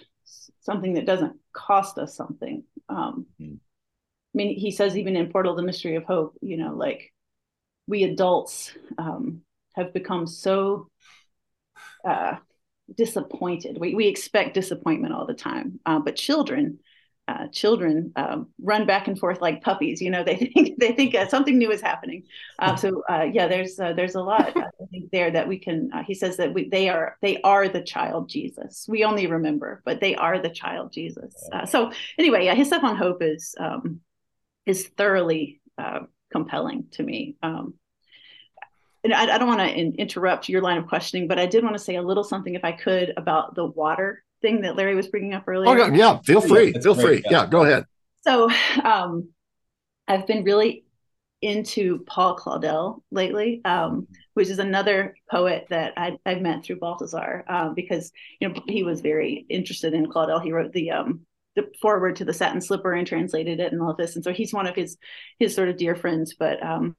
something 0.61 0.95
that 0.95 1.07
doesn't 1.07 1.37
cost 1.53 1.99
us 1.99 2.15
something. 2.15 2.63
Um, 2.89 3.27
mm. 3.41 3.57
I 3.57 4.35
mean, 4.35 4.59
he 4.59 4.71
says 4.71 4.97
even 4.97 5.17
in 5.17 5.31
Portal, 5.31 5.57
the 5.57 5.63
Mystery 5.63 5.97
of 5.97 6.05
Hope, 6.05 6.37
you 6.41 6.57
know, 6.57 6.75
like 6.75 7.13
we 7.87 8.05
adults 8.05 8.73
um, 8.99 9.41
have 9.75 9.93
become 9.95 10.27
so 10.27 10.89
uh, 12.07 12.37
disappointed. 12.97 13.79
We 13.81 13.95
we 13.95 14.07
expect 14.07 14.55
disappointment 14.55 15.15
all 15.15 15.27
the 15.27 15.35
time, 15.35 15.81
uh, 15.85 15.99
but 15.99 16.15
children 16.17 16.79
uh, 17.29 17.47
children 17.49 18.11
um, 18.17 18.49
run 18.61 18.87
back 18.87 19.07
and 19.07 19.19
forth 19.19 19.43
like 19.43 19.63
puppies. 19.63 20.01
You 20.01 20.11
know, 20.11 20.25
they 20.29 20.37
think 20.37 20.79
they 20.79 20.93
think 20.93 21.15
uh, 21.15 21.29
something 21.29 21.59
new 21.59 21.71
is 21.71 21.81
happening. 21.81 22.25
Uh, 22.59 22.75
so 22.75 23.03
uh, 23.09 23.27
yeah, 23.31 23.47
there's 23.47 23.79
uh, 23.79 23.93
there's 23.93 24.15
a 24.15 24.23
lot 24.23 24.57
I 24.57 24.87
think 24.91 25.11
there 25.13 25.31
that 25.31 25.47
we 25.47 25.59
can. 25.59 25.91
Uh, 25.93 26.03
he 26.03 26.15
says 26.15 26.39
that 26.39 26.55
we 26.55 26.69
they 26.69 26.89
are 26.89 27.17
they 27.21 27.41
are 27.43 27.69
the 27.69 27.83
child 27.83 28.29
Jesus. 28.29 28.87
We 28.89 29.05
only 29.05 29.27
remember, 29.27 29.83
but 29.85 30.01
they 30.01 30.17
are 30.17 30.41
the 30.41 30.51
child 30.51 30.93
Jesus. 30.93 31.35
so 31.67 31.93
anyway, 32.19 32.47
yeah, 32.47 32.55
his 32.55 32.69
stuff 32.69 32.83
on 32.83 32.97
hope 32.97 33.23
is 33.23 33.55
um, 33.61 34.01
is 34.67 34.87
thoroughly 34.87 35.61
compelling 36.33 36.87
to 36.93 37.03
me. 37.03 37.37
Um, 37.43 37.75
and 39.05 39.15
I, 39.15 39.35
I 39.35 39.39
don't 39.39 39.49
want 39.49 39.61
to 39.61 39.69
in- 39.69 39.95
interrupt 39.95 40.49
your 40.49 40.61
line 40.61 40.79
of 40.79 40.89
questioning, 40.89 41.29
but 41.29 41.39
I 41.39 41.47
did 41.47 41.63
want 41.63 41.77
to 41.77 41.83
say 41.83 41.97
a 41.97 42.03
little 42.03 42.25
something, 42.25 42.55
if 42.55 42.65
I 42.65 42.73
could, 42.73 43.15
about 43.17 43.55
the 43.55 43.65
water 43.65 44.25
thing 44.43 44.63
that 44.63 44.77
Larry 44.77 44.95
was 44.95 45.09
bringing 45.09 45.35
up 45.35 45.45
earlier? 45.47 45.71
Oh, 45.71 45.95
yeah, 45.95 46.19
feel 46.21 46.41
free. 46.41 46.73
Yeah, 46.75 46.81
feel 46.81 46.95
free. 46.95 47.23
Yeah. 47.25 47.43
yeah, 47.43 47.47
go 47.47 47.65
ahead. 47.65 47.85
So, 48.23 48.51
um, 48.83 49.29
I've 50.07 50.27
been 50.27 50.45
really 50.45 50.85
into 51.41 52.05
Paul 52.07 52.37
Claudel 52.37 53.03
lately, 53.11 53.61
um, 53.65 54.09
which 54.35 54.49
is 54.49 54.59
another 54.59 55.15
poet 55.31 55.67
that 55.71 55.93
I, 55.97 56.19
have 56.27 56.41
met 56.41 56.65
through 56.65 56.81
Balthasar 56.81 57.45
um, 57.49 57.75
because 57.75 58.11
you 58.41 58.49
know 58.49 58.55
he 58.67 58.83
was 58.83 59.01
very 59.01 59.47
interested 59.49 59.95
in 59.95 60.07
Claudel. 60.07 60.43
He 60.43 60.53
wrote 60.53 60.73
the 60.73 60.91
um, 60.91 61.21
the 61.55 61.71
foreword 61.81 62.17
to 62.17 62.25
the 62.25 62.33
Satin 62.33 62.61
Slipper 62.61 62.93
and 62.93 63.07
translated 63.07 63.61
it 63.61 63.73
and 63.73 63.81
all 63.81 63.91
of 63.91 63.97
this, 63.97 64.17
and 64.17 64.25
so 64.25 64.33
he's 64.33 64.53
one 64.53 64.67
of 64.67 64.75
his 64.75 64.97
his 65.39 65.55
sort 65.55 65.69
of 65.69 65.77
dear 65.77 65.95
friends. 65.95 66.35
But 66.39 66.63
um, 66.65 66.97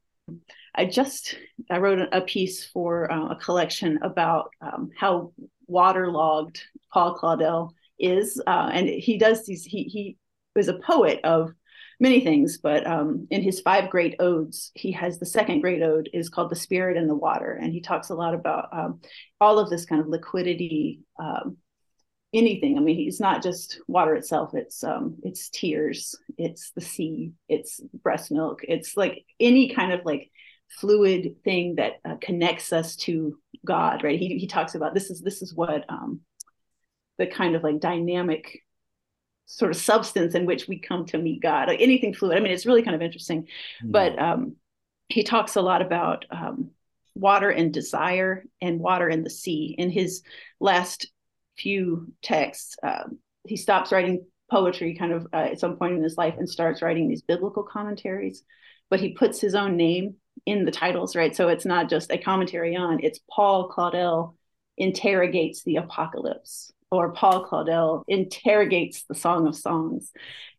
I 0.73 0.85
just 0.85 1.37
I 1.69 1.79
wrote 1.79 2.07
a 2.11 2.21
piece 2.21 2.65
for 2.65 3.11
uh, 3.11 3.29
a 3.29 3.35
collection 3.35 3.99
about 4.01 4.51
um, 4.61 4.91
how 4.97 5.33
waterlogged 5.69 6.61
Paul 6.91 7.17
Claudel 7.17 7.71
is, 7.99 8.41
uh, 8.45 8.69
and 8.73 8.87
he 8.87 9.17
does 9.17 9.45
these. 9.45 9.63
He 9.63 9.83
he 9.83 10.17
is 10.55 10.67
a 10.67 10.79
poet 10.79 11.19
of 11.23 11.51
many 11.99 12.21
things, 12.21 12.57
but 12.57 12.87
um, 12.87 13.27
in 13.29 13.41
his 13.41 13.59
five 13.59 13.89
great 13.89 14.15
odes, 14.19 14.71
he 14.75 14.91
has 14.93 15.19
the 15.19 15.25
second 15.25 15.61
great 15.61 15.83
ode 15.83 16.09
is 16.13 16.29
called 16.29 16.49
"The 16.49 16.55
Spirit 16.55 16.97
and 16.97 17.09
the 17.09 17.15
Water," 17.15 17.51
and 17.61 17.73
he 17.73 17.81
talks 17.81 18.09
a 18.09 18.15
lot 18.15 18.33
about 18.33 18.69
um, 18.71 19.01
all 19.39 19.59
of 19.59 19.69
this 19.69 19.85
kind 19.85 20.01
of 20.01 20.07
liquidity. 20.07 21.01
Um, 21.19 21.57
anything. 22.33 22.77
I 22.77 22.81
mean, 22.81 22.95
he's 22.95 23.19
not 23.19 23.41
just 23.41 23.79
water 23.87 24.15
itself. 24.15 24.53
It's 24.53 24.83
um, 24.83 25.17
it's 25.23 25.49
tears. 25.49 26.15
It's 26.37 26.71
the 26.71 26.81
sea. 26.81 27.33
It's 27.47 27.79
breast 28.03 28.31
milk. 28.31 28.61
It's 28.63 28.95
like 28.95 29.25
any 29.39 29.73
kind 29.73 29.91
of 29.91 30.01
like 30.05 30.29
fluid 30.69 31.35
thing 31.43 31.75
that 31.75 31.93
uh, 32.05 32.15
connects 32.21 32.71
us 32.71 32.95
to 32.95 33.37
God, 33.65 34.03
right? 34.03 34.19
He, 34.19 34.37
he 34.37 34.47
talks 34.47 34.75
about 34.75 34.93
this 34.93 35.09
is 35.09 35.21
this 35.21 35.41
is 35.41 35.53
what 35.53 35.85
um, 35.89 36.21
the 37.17 37.27
kind 37.27 37.55
of 37.55 37.63
like 37.63 37.79
dynamic 37.79 38.63
sort 39.45 39.71
of 39.71 39.77
substance 39.77 40.35
in 40.35 40.45
which 40.45 40.67
we 40.67 40.79
come 40.79 41.05
to 41.07 41.17
meet 41.17 41.41
God. 41.41 41.67
Like 41.67 41.81
anything 41.81 42.13
fluid. 42.13 42.37
I 42.37 42.41
mean, 42.41 42.51
it's 42.51 42.65
really 42.65 42.83
kind 42.83 42.95
of 42.95 43.01
interesting. 43.01 43.43
Mm-hmm. 43.43 43.91
But 43.91 44.19
um, 44.19 44.55
he 45.07 45.23
talks 45.23 45.55
a 45.55 45.61
lot 45.61 45.81
about 45.81 46.25
um, 46.29 46.71
water 47.15 47.49
and 47.49 47.73
desire 47.73 48.45
and 48.61 48.79
water 48.79 49.07
and 49.07 49.25
the 49.25 49.29
sea. 49.29 49.75
In 49.77 49.89
his 49.89 50.21
last 50.59 51.07
few 51.57 52.13
texts, 52.21 52.75
um, 52.83 53.19
he 53.47 53.57
stops 53.57 53.91
writing 53.91 54.25
poetry 54.49 54.95
kind 54.95 55.11
of 55.11 55.27
uh, 55.33 55.37
at 55.37 55.59
some 55.59 55.77
point 55.77 55.95
in 55.95 56.03
his 56.03 56.17
life 56.17 56.35
and 56.37 56.49
starts 56.49 56.81
writing 56.81 57.07
these 57.07 57.21
biblical 57.21 57.63
commentaries. 57.63 58.43
But 58.89 58.99
he 58.99 59.13
puts 59.13 59.41
his 59.41 59.55
own 59.55 59.77
name 59.77 60.15
in 60.45 60.65
the 60.65 60.71
titles, 60.71 61.15
right? 61.15 61.35
So 61.35 61.49
it's 61.49 61.65
not 61.65 61.89
just 61.89 62.11
a 62.11 62.17
commentary 62.17 62.75
on, 62.75 62.99
it's 63.03 63.19
Paul 63.29 63.69
Claudel 63.69 64.35
interrogates 64.77 65.63
the 65.63 65.77
apocalypse 65.77 66.71
or 66.91 67.11
Paul 67.11 67.45
Claudel 67.45 68.03
interrogates 68.07 69.03
the 69.03 69.15
Song 69.15 69.47
of 69.47 69.55
Songs. 69.55 70.11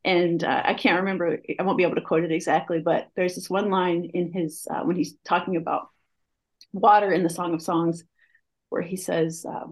And 0.05 0.43
uh, 0.43 0.63
I 0.65 0.75
can't 0.75 1.01
remember, 1.01 1.39
I 1.59 1.63
won't 1.63 1.79
be 1.79 1.85
able 1.85 1.97
to 1.97 2.01
quote 2.01 2.25
it 2.25 2.33
exactly, 2.33 2.81
but 2.81 3.09
there's 3.17 3.35
this 3.35 3.51
one 3.51 3.71
line 3.71 4.11
in 4.15 4.33
his, 4.33 4.67
uh, 4.71 4.83
when 4.83 4.97
he's 4.97 5.17
talking 5.25 5.57
about 5.57 5.89
water 6.73 7.13
in 7.13 7.23
the 7.23 7.31
Song 7.31 7.55
of 7.55 7.63
Songs, 7.63 8.05
where 8.69 8.83
he 8.83 8.97
says, 8.97 9.45
uh, 9.45 9.67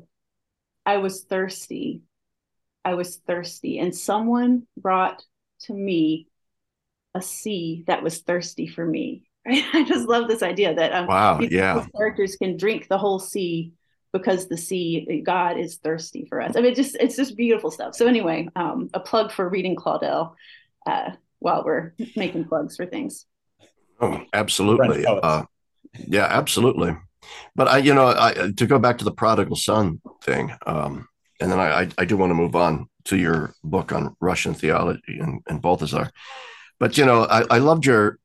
I 0.85 0.97
was 0.99 1.23
thirsty. 1.23 2.03
I 2.85 2.95
was 2.95 3.17
thirsty. 3.17 3.79
And 3.79 3.95
someone 3.95 4.67
brought 4.77 5.23
to 5.63 5.73
me 5.73 6.29
a 7.15 7.23
sea 7.23 7.85
that 7.87 8.03
was 8.03 8.21
thirsty 8.21 8.67
for 8.67 8.85
me. 8.85 9.28
I 9.73 9.85
just 9.85 10.09
love 10.09 10.29
this 10.29 10.43
idea 10.43 10.75
that 10.75 10.93
um, 10.93 11.07
wow, 11.07 11.41
yeah, 11.41 11.87
characters 11.97 12.37
can 12.37 12.57
drink 12.57 12.89
the 12.89 12.99
whole 12.99 13.19
sea 13.19 13.73
because 14.13 14.49
the 14.49 14.57
sea 14.57 15.23
god 15.25 15.59
is 15.59 15.77
thirsty 15.77 16.27
for 16.29 16.41
us. 16.41 16.57
I 16.57 16.61
mean 16.61 16.75
just 16.75 16.97
it's 17.01 17.17
just 17.17 17.37
beautiful 17.37 17.71
stuff. 17.71 17.95
So 17.95 18.07
anyway 18.07 18.49
um, 18.57 18.91
a 18.95 19.01
plug 19.01 19.33
for 19.33 19.49
reading 19.49 19.77
claudel 19.77 20.35
uh, 20.87 21.11
while 21.39 21.65
we're 21.65 21.95
making 22.17 22.45
plugs 22.45 22.77
for 22.77 22.87
things. 22.87 23.27
Oh 24.01 24.23
absolutely. 24.33 25.05
Uh, 25.07 25.45
yeah 26.07 26.27
absolutely. 26.27 26.97
But 27.55 27.69
i 27.69 27.79
you 27.79 27.95
know 27.95 28.09
I, 28.09 28.53
to 28.57 28.67
go 28.67 28.79
back 28.79 28.99
to 28.99 29.05
the 29.05 29.13
prodigal 29.13 29.57
son 29.57 30.01
thing 30.23 30.53
um, 30.67 31.09
and 31.41 31.51
then 31.51 31.59
I, 31.59 31.83
I, 31.83 31.89
I 31.99 32.05
do 32.05 32.17
want 32.17 32.31
to 32.31 32.35
move 32.35 32.57
on 32.57 32.89
to 33.05 33.17
your 33.17 33.55
book 33.65 33.93
on 33.93 34.17
russian 34.21 34.55
theology 34.55 35.19
and, 35.19 35.43
and 35.49 35.61
balthasar 35.61 36.11
but 36.79 36.97
you 36.97 37.05
know 37.05 37.25
I, 37.25 37.45
I 37.51 37.59
loved 37.59 37.85
your 37.87 38.19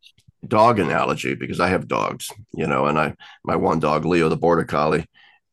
dog 0.47 0.79
analogy 0.79 1.35
because 1.35 1.59
i 1.59 1.69
have 1.69 1.87
dogs 1.87 2.29
you 2.53 2.67
know 2.67 2.85
and 2.85 2.99
i 2.99 3.13
my 3.43 3.55
one 3.55 3.79
dog 3.79 4.05
leo 4.05 4.29
the 4.29 4.37
border 4.37 4.65
collie 4.65 5.05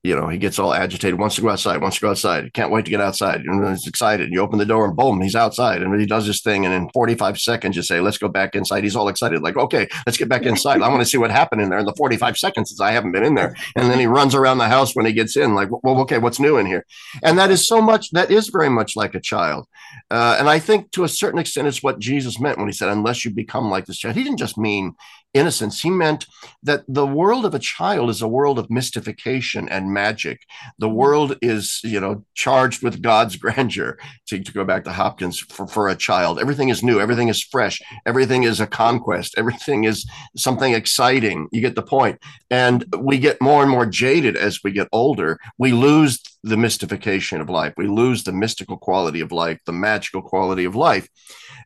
you 0.02 0.16
know, 0.16 0.28
he 0.28 0.38
gets 0.38 0.58
all 0.58 0.72
agitated, 0.72 1.18
wants 1.18 1.36
to 1.36 1.42
go 1.42 1.50
outside, 1.50 1.82
wants 1.82 1.98
to 1.98 2.00
go 2.00 2.10
outside, 2.10 2.54
can't 2.54 2.70
wait 2.70 2.86
to 2.86 2.90
get 2.90 3.02
outside. 3.02 3.42
And 3.42 3.68
he's 3.68 3.86
excited. 3.86 4.32
You 4.32 4.40
open 4.40 4.58
the 4.58 4.64
door 4.64 4.86
and 4.86 4.96
boom, 4.96 5.20
he's 5.20 5.34
outside. 5.34 5.82
And 5.82 6.00
he 6.00 6.06
does 6.06 6.24
his 6.24 6.40
thing. 6.40 6.64
And 6.64 6.72
in 6.72 6.88
45 6.94 7.38
seconds, 7.38 7.76
you 7.76 7.82
say, 7.82 8.00
let's 8.00 8.16
go 8.16 8.28
back 8.28 8.54
inside. 8.54 8.82
He's 8.82 8.96
all 8.96 9.08
excited, 9.08 9.42
like, 9.42 9.58
okay, 9.58 9.86
let's 10.06 10.16
get 10.16 10.30
back 10.30 10.44
inside. 10.44 10.80
I 10.80 10.88
want 10.88 11.02
to 11.02 11.06
see 11.06 11.18
what 11.18 11.30
happened 11.30 11.60
in 11.60 11.68
there 11.68 11.78
in 11.78 11.84
the 11.84 11.92
45 11.92 12.38
seconds 12.38 12.70
since 12.70 12.80
I 12.80 12.92
haven't 12.92 13.12
been 13.12 13.24
in 13.24 13.34
there. 13.34 13.54
And 13.76 13.90
then 13.90 13.98
he 13.98 14.06
runs 14.06 14.34
around 14.34 14.56
the 14.56 14.68
house 14.68 14.96
when 14.96 15.04
he 15.04 15.12
gets 15.12 15.36
in, 15.36 15.54
like, 15.54 15.68
well, 15.70 16.00
okay, 16.00 16.18
what's 16.18 16.40
new 16.40 16.56
in 16.56 16.64
here? 16.64 16.86
And 17.22 17.38
that 17.38 17.50
is 17.50 17.68
so 17.68 17.82
much, 17.82 18.10
that 18.12 18.30
is 18.30 18.48
very 18.48 18.70
much 18.70 18.96
like 18.96 19.14
a 19.14 19.20
child. 19.20 19.66
Uh, 20.10 20.36
and 20.38 20.48
I 20.48 20.58
think 20.58 20.90
to 20.92 21.04
a 21.04 21.08
certain 21.08 21.38
extent, 21.38 21.68
it's 21.68 21.82
what 21.82 21.98
Jesus 21.98 22.40
meant 22.40 22.58
when 22.58 22.68
he 22.68 22.72
said, 22.72 22.88
unless 22.88 23.24
you 23.24 23.30
become 23.30 23.70
like 23.70 23.86
this 23.86 23.98
child. 23.98 24.16
He 24.16 24.24
didn't 24.24 24.38
just 24.38 24.58
mean 24.58 24.94
innocence. 25.34 25.80
He 25.80 25.90
meant 25.90 26.26
that 26.62 26.82
the 26.88 27.06
world 27.06 27.44
of 27.44 27.54
a 27.54 27.58
child 27.58 28.10
is 28.10 28.20
a 28.20 28.28
world 28.28 28.58
of 28.58 28.70
mystification 28.70 29.68
and 29.68 29.92
magic. 29.92 30.42
The 30.78 30.88
mm-hmm. 30.88 30.96
world 30.96 31.38
is, 31.40 31.80
you 31.84 32.00
know, 32.00 32.24
charged 32.34 32.82
with 32.82 33.02
God's 33.02 33.36
grandeur, 33.40 33.98
to, 34.26 34.42
to 34.42 34.52
go 34.52 34.64
back 34.64 34.84
to 34.84 34.92
Hopkins, 34.92 35.38
for, 35.38 35.66
for 35.66 35.88
a 35.88 35.96
child. 35.96 36.40
Everything 36.40 36.68
is 36.68 36.82
new, 36.82 37.00
everything 37.00 37.28
is 37.28 37.42
fresh, 37.42 37.80
everything 38.06 38.42
is 38.42 38.60
a 38.60 38.66
conquest, 38.66 39.34
everything 39.36 39.84
is 39.84 40.08
something 40.36 40.74
exciting. 40.74 41.48
You 41.52 41.60
get 41.60 41.74
the 41.74 41.82
point. 41.82 42.18
And 42.50 42.84
we 42.98 43.18
get 43.18 43.40
more 43.40 43.62
and 43.62 43.70
more 43.70 43.86
jaded 43.86 44.36
as 44.36 44.60
we 44.64 44.72
get 44.72 44.88
older. 44.92 45.38
We 45.58 45.72
lose 45.72 46.20
the 46.42 46.56
mystification 46.56 47.40
of 47.40 47.50
life. 47.50 47.74
We 47.76 47.86
lose 47.86 48.24
the 48.24 48.32
mystical 48.32 48.76
quality 48.76 49.20
of 49.20 49.32
life, 49.32 49.60
the 49.66 49.72
magical 49.72 50.22
quality 50.22 50.64
of 50.64 50.74
life. 50.74 51.08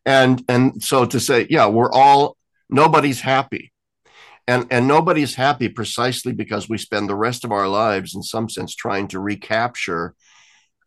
And 0.05 0.45
and 0.49 0.83
so 0.83 1.05
to 1.07 1.21
say, 1.21 1.47
yeah, 1.49 1.67
we're 1.67 1.93
all 1.93 2.37
nobody's 2.69 3.21
happy 3.21 3.73
and 4.47 4.67
and 4.71 4.87
nobody's 4.87 5.35
happy 5.35 5.69
precisely 5.69 6.33
because 6.33 6.69
we 6.69 6.79
spend 6.79 7.09
the 7.09 7.15
rest 7.15 7.45
of 7.45 7.53
our 7.53 7.69
lives 7.69 8.15
in 8.15 8.23
some 8.23 8.49
sense 8.49 8.75
trying 8.75 9.09
to 9.09 9.21
recapture 9.21 10.15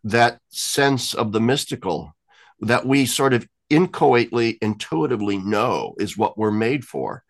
that 0.04 0.40
sense 0.50 1.14
of 1.14 1.32
the 1.32 1.42
mystical 1.42 2.16
that 2.62 2.86
we 2.86 3.06
sort 3.06 3.34
of 3.34 3.48
inchoately 3.70 4.58
intuitively 4.62 5.38
know 5.38 5.94
is 6.00 6.18
what 6.18 6.38
we're 6.38 6.52
made 6.52 6.86
for 6.86 7.24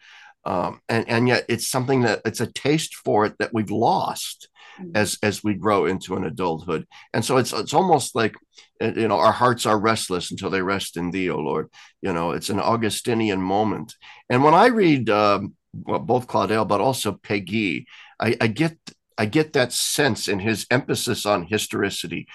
um, 0.48 0.80
and 0.88 1.08
and 1.10 1.28
yet 1.28 1.46
it's 1.50 1.68
something 1.68 2.02
that 2.04 2.22
it's 2.24 2.40
a 2.40 2.52
taste 2.52 2.96
for 2.96 3.26
it 3.26 3.36
that 3.40 3.54
we've 3.54 3.70
lost. 3.70 4.48
As 4.96 5.18
as 5.24 5.44
we 5.44 5.54
grow 5.54 5.86
into 5.86 6.16
an 6.16 6.26
adulthood 6.26 6.86
and 7.14 7.24
so 7.24 7.38
it's 7.38 7.54
it's 7.54 7.74
almost 7.74 8.16
like 8.16 8.36
uh, 8.82 8.92
you 8.96 9.08
know 9.08 9.18
our 9.18 9.32
hearts 9.32 9.66
are 9.66 9.80
restless 9.80 10.32
until 10.32 10.50
they 10.50 10.62
rest 10.62 10.98
in 10.98 11.12
thee 11.12 11.30
o 11.30 11.38
lord 11.38 11.70
you 12.02 12.14
know 12.14 12.32
it's 12.32 12.50
an 12.50 12.60
augustinian 12.60 13.42
moment 13.42 13.96
and 14.30 14.44
when 14.44 14.54
i 14.54 14.68
read 14.68 15.10
um, 15.10 15.56
well, 15.74 16.00
both 16.00 16.28
claudel 16.28 16.68
but 16.68 16.82
also 16.82 17.12
Péguy 17.12 17.86
I, 18.20 18.36
I 18.40 18.48
get 18.48 18.78
i 19.18 19.26
get 19.26 19.54
that 19.54 19.74
sense 19.74 20.28
in 20.28 20.40
his 20.40 20.66
emphasis 20.70 21.26
on 21.26 21.48
historicity 21.48 22.28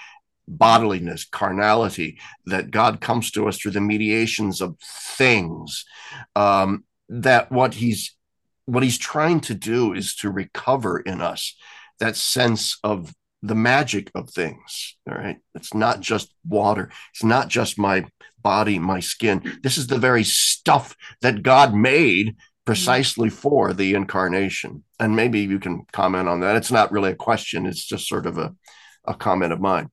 bodiliness, 0.50 1.30
carnality, 1.30 2.18
that 2.46 2.70
God 2.70 3.00
comes 3.00 3.30
to 3.30 3.48
us 3.48 3.58
through 3.58 3.70
the 3.72 3.80
mediations 3.80 4.60
of 4.60 4.76
things. 5.16 5.84
Um, 6.34 6.84
that 7.08 7.52
what 7.52 7.74
he's 7.74 8.16
what 8.66 8.82
he's 8.82 8.98
trying 8.98 9.40
to 9.40 9.54
do 9.54 9.92
is 9.92 10.14
to 10.16 10.30
recover 10.30 11.00
in 11.00 11.20
us 11.20 11.56
that 12.02 12.16
sense 12.16 12.78
of 12.82 13.14
the 13.42 13.54
magic 13.54 14.10
of 14.14 14.28
things. 14.28 14.96
All 15.08 15.16
right. 15.16 15.38
It's 15.54 15.72
not 15.72 16.00
just 16.00 16.34
water. 16.46 16.90
It's 17.12 17.24
not 17.24 17.48
just 17.48 17.78
my 17.78 18.04
body, 18.42 18.78
my 18.78 19.00
skin. 19.00 19.58
This 19.62 19.78
is 19.78 19.86
the 19.86 19.98
very 19.98 20.24
stuff 20.24 20.96
that 21.22 21.42
God 21.42 21.74
made 21.74 22.36
precisely 22.64 23.30
for 23.30 23.72
the 23.72 23.94
incarnation. 23.94 24.82
And 24.98 25.14
maybe 25.14 25.40
you 25.40 25.60
can 25.60 25.84
comment 25.92 26.28
on 26.28 26.40
that. 26.40 26.56
It's 26.56 26.72
not 26.72 26.92
really 26.92 27.12
a 27.12 27.16
question, 27.16 27.66
it's 27.66 27.84
just 27.84 28.08
sort 28.08 28.26
of 28.26 28.38
a, 28.38 28.54
a 29.04 29.14
comment 29.14 29.52
of 29.52 29.60
mine. 29.60 29.88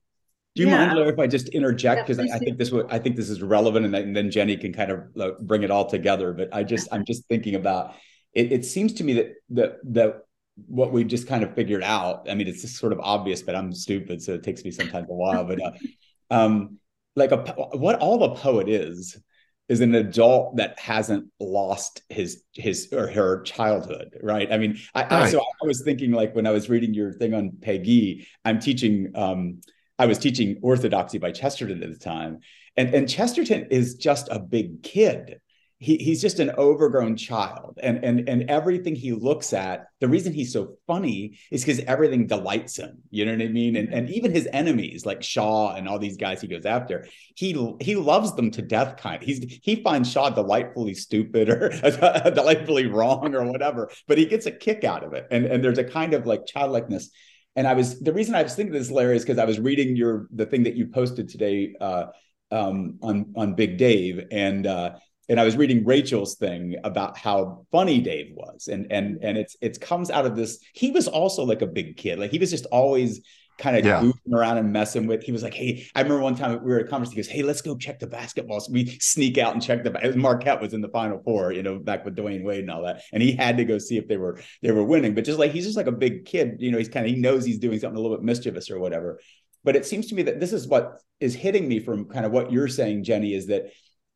Do 0.56 0.62
you 0.62 0.68
yeah. 0.68 0.86
mind, 0.86 0.98
Larry, 0.98 1.12
if 1.12 1.18
I 1.18 1.28
just 1.28 1.48
interject 1.50 2.06
because 2.06 2.24
yeah, 2.24 2.32
I, 2.32 2.36
I, 2.36 2.38
think 2.40 2.58
this 2.58 2.72
I 2.88 2.98
think 2.98 3.14
this 3.14 3.30
is 3.30 3.40
relevant, 3.40 3.84
and 3.84 3.94
then, 3.94 4.02
and 4.02 4.16
then 4.16 4.30
Jenny 4.32 4.56
can 4.56 4.72
kind 4.72 4.90
of 4.90 5.04
uh, 5.18 5.30
bring 5.40 5.62
it 5.62 5.70
all 5.70 5.86
together. 5.86 6.32
But 6.32 6.52
I 6.52 6.64
just 6.64 6.88
I'm 6.90 7.04
just 7.04 7.24
thinking 7.28 7.54
about 7.54 7.94
it. 8.34 8.50
It 8.50 8.64
seems 8.64 8.94
to 8.94 9.04
me 9.04 9.12
that 9.12 9.34
that 9.50 9.78
that 9.84 10.22
what 10.66 10.92
we 10.92 11.04
just 11.04 11.26
kind 11.26 11.42
of 11.42 11.54
figured 11.54 11.82
out. 11.82 12.28
I 12.30 12.34
mean, 12.34 12.48
it's 12.48 12.78
sort 12.78 12.92
of 12.92 13.00
obvious, 13.00 13.42
but 13.42 13.54
I'm 13.54 13.72
stupid, 13.72 14.22
so 14.22 14.34
it 14.34 14.42
takes 14.42 14.64
me 14.64 14.70
sometimes 14.70 15.08
a 15.10 15.14
while. 15.14 15.44
But 15.44 15.60
uh, 15.62 15.72
um, 16.30 16.78
like 17.16 17.32
a 17.32 17.38
what 17.72 17.98
all 18.00 18.22
a 18.24 18.36
poet 18.36 18.68
is 18.68 19.20
is 19.68 19.80
an 19.80 19.94
adult 19.94 20.56
that 20.56 20.78
hasn't 20.78 21.26
lost 21.38 22.02
his 22.08 22.42
his 22.52 22.88
or 22.92 23.08
her 23.08 23.42
childhood, 23.42 24.18
right? 24.22 24.52
I 24.52 24.58
mean, 24.58 24.78
I, 24.94 25.02
right. 25.02 25.12
I 25.12 25.30
so 25.30 25.40
I 25.40 25.66
was 25.66 25.82
thinking 25.82 26.12
like 26.12 26.34
when 26.34 26.46
I 26.46 26.50
was 26.50 26.68
reading 26.68 26.92
your 26.92 27.12
thing 27.12 27.34
on 27.34 27.52
Péguy, 27.60 28.26
I'm 28.44 28.58
teaching. 28.58 29.12
Um, 29.14 29.60
I 29.98 30.06
was 30.06 30.18
teaching 30.18 30.58
orthodoxy 30.62 31.18
by 31.18 31.30
Chesterton 31.30 31.82
at 31.82 31.90
the 31.90 31.98
time, 31.98 32.40
and 32.76 32.94
and 32.94 33.08
Chesterton 33.08 33.68
is 33.70 33.94
just 33.94 34.28
a 34.30 34.38
big 34.38 34.82
kid 34.82 35.40
he, 35.82 35.96
he's 35.96 36.20
just 36.20 36.40
an 36.40 36.50
overgrown 36.58 37.16
child. 37.16 37.78
And 37.82 38.04
and 38.04 38.28
and 38.28 38.50
everything 38.50 38.94
he 38.94 39.12
looks 39.12 39.54
at 39.54 39.86
the 39.98 40.08
reason 40.08 40.34
he's 40.34 40.52
so 40.52 40.76
funny 40.86 41.38
is 41.50 41.64
because 41.64 41.80
everything 41.80 42.26
delights 42.26 42.76
him. 42.76 42.98
You 43.10 43.24
know 43.24 43.32
what 43.32 43.42
i 43.42 43.48
mean? 43.48 43.76
And, 43.76 43.92
and 43.92 44.10
even 44.10 44.30
his 44.30 44.46
enemies 44.52 45.06
like 45.06 45.22
shaw 45.22 45.74
and 45.74 45.88
all 45.88 45.98
these 45.98 46.18
guys 46.18 46.42
he 46.42 46.48
goes 46.48 46.66
after 46.66 47.06
he 47.34 47.74
he 47.80 47.96
loves 47.96 48.36
them 48.36 48.50
to 48.52 48.62
death 48.62 48.98
kind 48.98 49.22
he's 49.22 49.58
he 49.62 49.82
finds 49.82 50.12
shaw 50.12 50.28
delightfully 50.28 50.94
stupid 50.94 51.48
or 51.48 51.70
delightfully 52.30 52.86
wrong 52.86 53.34
or 53.34 53.50
whatever 53.50 53.90
but 54.06 54.18
he 54.18 54.26
gets 54.26 54.44
a 54.44 54.50
kick 54.52 54.84
out 54.84 55.02
of 55.02 55.14
it. 55.14 55.26
And 55.30 55.46
and 55.46 55.64
there's 55.64 55.78
a 55.78 55.84
kind 55.84 56.12
of 56.12 56.26
like 56.26 56.44
childlikeness. 56.44 57.10
And 57.56 57.66
i 57.66 57.72
was 57.72 57.98
the 58.00 58.12
reason 58.12 58.34
i 58.34 58.42
was 58.42 58.54
thinking 58.54 58.74
this 58.74 58.90
larry 58.90 59.16
is 59.16 59.22
because 59.22 59.38
i 59.38 59.46
was 59.46 59.58
reading 59.58 59.96
your 59.96 60.28
the 60.30 60.44
thing 60.44 60.64
that 60.64 60.76
you 60.76 60.88
posted 60.88 61.28
today 61.28 61.74
uh 61.80 62.06
um 62.50 62.98
on 63.02 63.32
on 63.34 63.54
big 63.54 63.78
dave. 63.78 64.26
And 64.30 64.66
uh 64.66 64.96
and 65.30 65.38
I 65.38 65.44
was 65.44 65.56
reading 65.56 65.84
Rachel's 65.84 66.34
thing 66.34 66.74
about 66.82 67.16
how 67.16 67.64
funny 67.70 68.00
Dave 68.00 68.32
was, 68.34 68.66
and 68.66 68.90
and 68.90 69.20
and 69.22 69.38
it's 69.38 69.56
it 69.62 69.80
comes 69.80 70.10
out 70.10 70.26
of 70.26 70.34
this. 70.34 70.58
He 70.74 70.90
was 70.90 71.06
also 71.06 71.44
like 71.44 71.62
a 71.62 71.68
big 71.68 71.96
kid, 71.96 72.18
like 72.18 72.32
he 72.32 72.38
was 72.38 72.50
just 72.50 72.66
always 72.66 73.20
kind 73.56 73.76
of 73.76 73.84
yeah. 73.84 74.00
goofing 74.00 74.34
around 74.34 74.58
and 74.58 74.72
messing 74.72 75.06
with. 75.06 75.22
He 75.22 75.30
was 75.30 75.44
like, 75.44 75.54
"Hey, 75.54 75.86
I 75.94 76.02
remember 76.02 76.24
one 76.24 76.34
time 76.34 76.52
we 76.64 76.70
were 76.72 76.80
at 76.80 76.86
a 76.86 76.88
conference. 76.88 77.12
He 77.12 77.16
goes, 77.16 77.28
"Hey, 77.28 77.44
let's 77.44 77.62
go 77.62 77.76
check 77.76 78.00
the 78.00 78.08
basketball." 78.08 78.58
So 78.58 78.72
we 78.72 78.86
sneak 79.00 79.38
out 79.38 79.52
and 79.52 79.62
check 79.62 79.84
the. 79.84 80.14
Marquette 80.16 80.60
was 80.60 80.74
in 80.74 80.80
the 80.80 80.88
Final 80.88 81.22
Four, 81.22 81.52
you 81.52 81.62
know, 81.62 81.78
back 81.78 82.04
with 82.04 82.16
Dwyane 82.16 82.42
Wade 82.42 82.60
and 82.62 82.70
all 82.70 82.82
that, 82.82 83.02
and 83.12 83.22
he 83.22 83.30
had 83.30 83.56
to 83.58 83.64
go 83.64 83.78
see 83.78 83.98
if 83.98 84.08
they 84.08 84.16
were 84.16 84.40
they 84.62 84.72
were 84.72 84.84
winning. 84.84 85.14
But 85.14 85.24
just 85.24 85.38
like 85.38 85.52
he's 85.52 85.64
just 85.64 85.76
like 85.76 85.86
a 85.86 85.92
big 85.92 86.24
kid, 86.24 86.56
you 86.58 86.72
know, 86.72 86.78
he's 86.78 86.88
kind 86.88 87.06
of 87.06 87.14
he 87.14 87.20
knows 87.20 87.44
he's 87.44 87.60
doing 87.60 87.78
something 87.78 87.96
a 87.96 88.00
little 88.00 88.16
bit 88.16 88.24
mischievous 88.24 88.68
or 88.68 88.80
whatever. 88.80 89.20
but 89.62 89.76
it 89.76 89.86
seems 89.86 90.08
to 90.08 90.16
me 90.16 90.22
that 90.22 90.40
this 90.40 90.52
is 90.52 90.66
what 90.66 91.00
is 91.20 91.36
hitting 91.36 91.68
me 91.68 91.78
from 91.78 92.06
kind 92.06 92.26
of 92.26 92.32
what 92.32 92.50
you're 92.50 92.66
saying, 92.66 93.04
Jenny, 93.04 93.32
is 93.32 93.46
that 93.46 93.70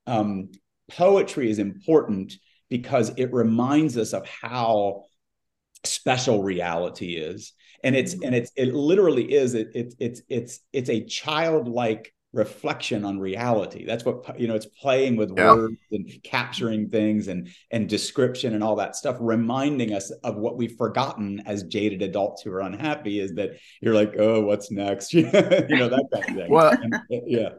um, 0.06 0.50
poetry 0.88 1.50
is 1.50 1.58
important 1.58 2.34
because 2.68 3.12
it 3.16 3.32
reminds 3.32 3.96
us 3.96 4.12
of 4.12 4.26
how 4.26 5.04
special 5.84 6.42
reality 6.42 7.14
is. 7.14 7.52
And 7.82 7.94
it's 7.94 8.14
mm-hmm. 8.14 8.24
and 8.24 8.34
it's 8.34 8.50
it 8.56 8.74
literally 8.74 9.32
is 9.32 9.54
it, 9.54 9.68
it 9.74 9.94
it's 9.98 10.22
it's 10.28 10.60
it's 10.72 10.90
a 10.90 11.04
childlike 11.04 12.12
reflection 12.32 13.04
on 13.04 13.18
reality. 13.18 13.84
That's 13.84 14.04
what 14.04 14.40
you 14.40 14.48
know 14.48 14.54
it's 14.54 14.66
playing 14.66 15.16
with 15.16 15.32
yeah. 15.36 15.54
words 15.54 15.76
and 15.92 16.10
capturing 16.24 16.88
things 16.88 17.28
and 17.28 17.48
and 17.70 17.88
description 17.88 18.54
and 18.54 18.64
all 18.64 18.76
that 18.76 18.96
stuff 18.96 19.16
reminding 19.20 19.92
us 19.92 20.10
of 20.24 20.36
what 20.36 20.56
we've 20.56 20.76
forgotten 20.76 21.42
as 21.46 21.62
jaded 21.64 22.00
adults 22.02 22.42
who 22.42 22.50
are 22.52 22.60
unhappy 22.60 23.20
is 23.20 23.34
that 23.34 23.50
you're 23.80 23.94
like 23.94 24.14
oh 24.18 24.40
what's 24.40 24.70
next? 24.70 25.12
You 25.14 25.22
know 25.24 25.88
that 25.88 26.08
kind 26.12 26.28
of 26.28 26.34
thing. 26.36 26.50
Well 26.50 26.72
and, 26.72 26.96
yeah 27.08 27.50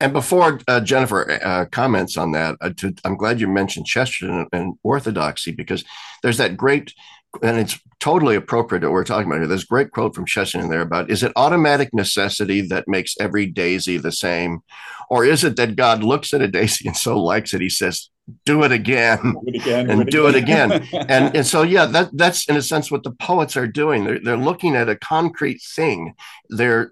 and 0.00 0.12
before 0.12 0.60
uh, 0.66 0.80
Jennifer 0.80 1.38
uh, 1.42 1.66
comments 1.66 2.16
on 2.16 2.32
that, 2.32 2.56
uh, 2.60 2.70
to, 2.78 2.94
I'm 3.04 3.16
glad 3.16 3.40
you 3.40 3.48
mentioned 3.48 3.86
Chesterton 3.86 4.46
and 4.52 4.74
orthodoxy 4.82 5.52
because 5.52 5.84
there's 6.22 6.38
that 6.38 6.56
great 6.56 6.94
and 7.42 7.58
it's 7.58 7.78
totally 8.00 8.34
appropriate 8.34 8.80
that 8.80 8.90
we're 8.90 9.04
talking 9.04 9.30
about 9.30 9.38
here. 9.38 9.46
There's 9.46 9.62
a 9.62 9.68
great 9.68 9.92
quote 9.92 10.14
from 10.14 10.26
Chesterton 10.26 10.68
there 10.68 10.80
about 10.80 11.10
is 11.10 11.22
it 11.22 11.32
automatic 11.36 11.94
necessity 11.94 12.60
that 12.62 12.88
makes 12.88 13.14
every 13.20 13.46
daisy 13.46 13.98
the 13.98 14.12
same? 14.12 14.62
Or 15.08 15.24
is 15.24 15.44
it 15.44 15.56
that 15.56 15.76
God 15.76 16.02
looks 16.02 16.34
at 16.34 16.42
a 16.42 16.48
daisy 16.48 16.88
and 16.88 16.96
so 16.96 17.22
likes 17.22 17.54
it, 17.54 17.60
he 17.60 17.68
says, 17.68 18.10
do 18.44 18.62
it 18.62 18.72
again, 18.72 19.18
do 19.22 19.42
it 19.46 19.56
again 19.56 19.90
and 19.90 20.06
do 20.06 20.28
it 20.28 20.34
again. 20.34 20.72
and, 20.92 21.34
and 21.36 21.46
so, 21.46 21.62
yeah, 21.62 21.86
that, 21.86 22.10
that's 22.12 22.48
in 22.48 22.56
a 22.56 22.62
sense 22.62 22.90
what 22.90 23.02
the 23.02 23.12
poets 23.12 23.56
are 23.56 23.66
doing. 23.66 24.04
They're, 24.04 24.20
they're 24.20 24.36
looking 24.36 24.76
at 24.76 24.88
a 24.88 24.96
concrete 24.96 25.60
thing. 25.62 26.14
They're 26.48 26.90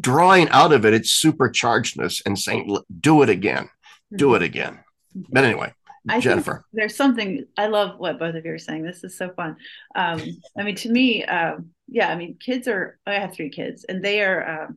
drawing 0.00 0.48
out 0.48 0.72
of 0.72 0.84
it 0.84 0.94
its 0.94 1.22
superchargedness 1.22 2.22
and 2.26 2.38
saying, 2.38 2.76
do 3.00 3.22
it 3.22 3.28
again, 3.28 3.68
do 4.14 4.28
mm-hmm. 4.28 4.36
it 4.36 4.42
again. 4.42 4.80
But 5.14 5.44
anyway, 5.44 5.72
I 6.08 6.20
Jennifer. 6.20 6.64
there's 6.72 6.96
something 6.96 7.46
I 7.56 7.66
love 7.66 7.98
what 7.98 8.18
both 8.18 8.34
of 8.34 8.44
you 8.44 8.52
are 8.52 8.58
saying. 8.58 8.82
This 8.82 9.04
is 9.04 9.16
so 9.16 9.30
fun. 9.30 9.56
Um, 9.94 10.20
I 10.58 10.62
mean, 10.62 10.74
to 10.76 10.90
me, 10.90 11.24
um, 11.24 11.70
yeah, 11.88 12.08
I 12.08 12.16
mean, 12.16 12.36
kids 12.38 12.68
are. 12.68 12.98
I 13.06 13.14
have 13.14 13.32
three 13.32 13.50
kids, 13.50 13.84
and 13.84 14.02
they 14.02 14.22
are. 14.22 14.64
Um, 14.64 14.76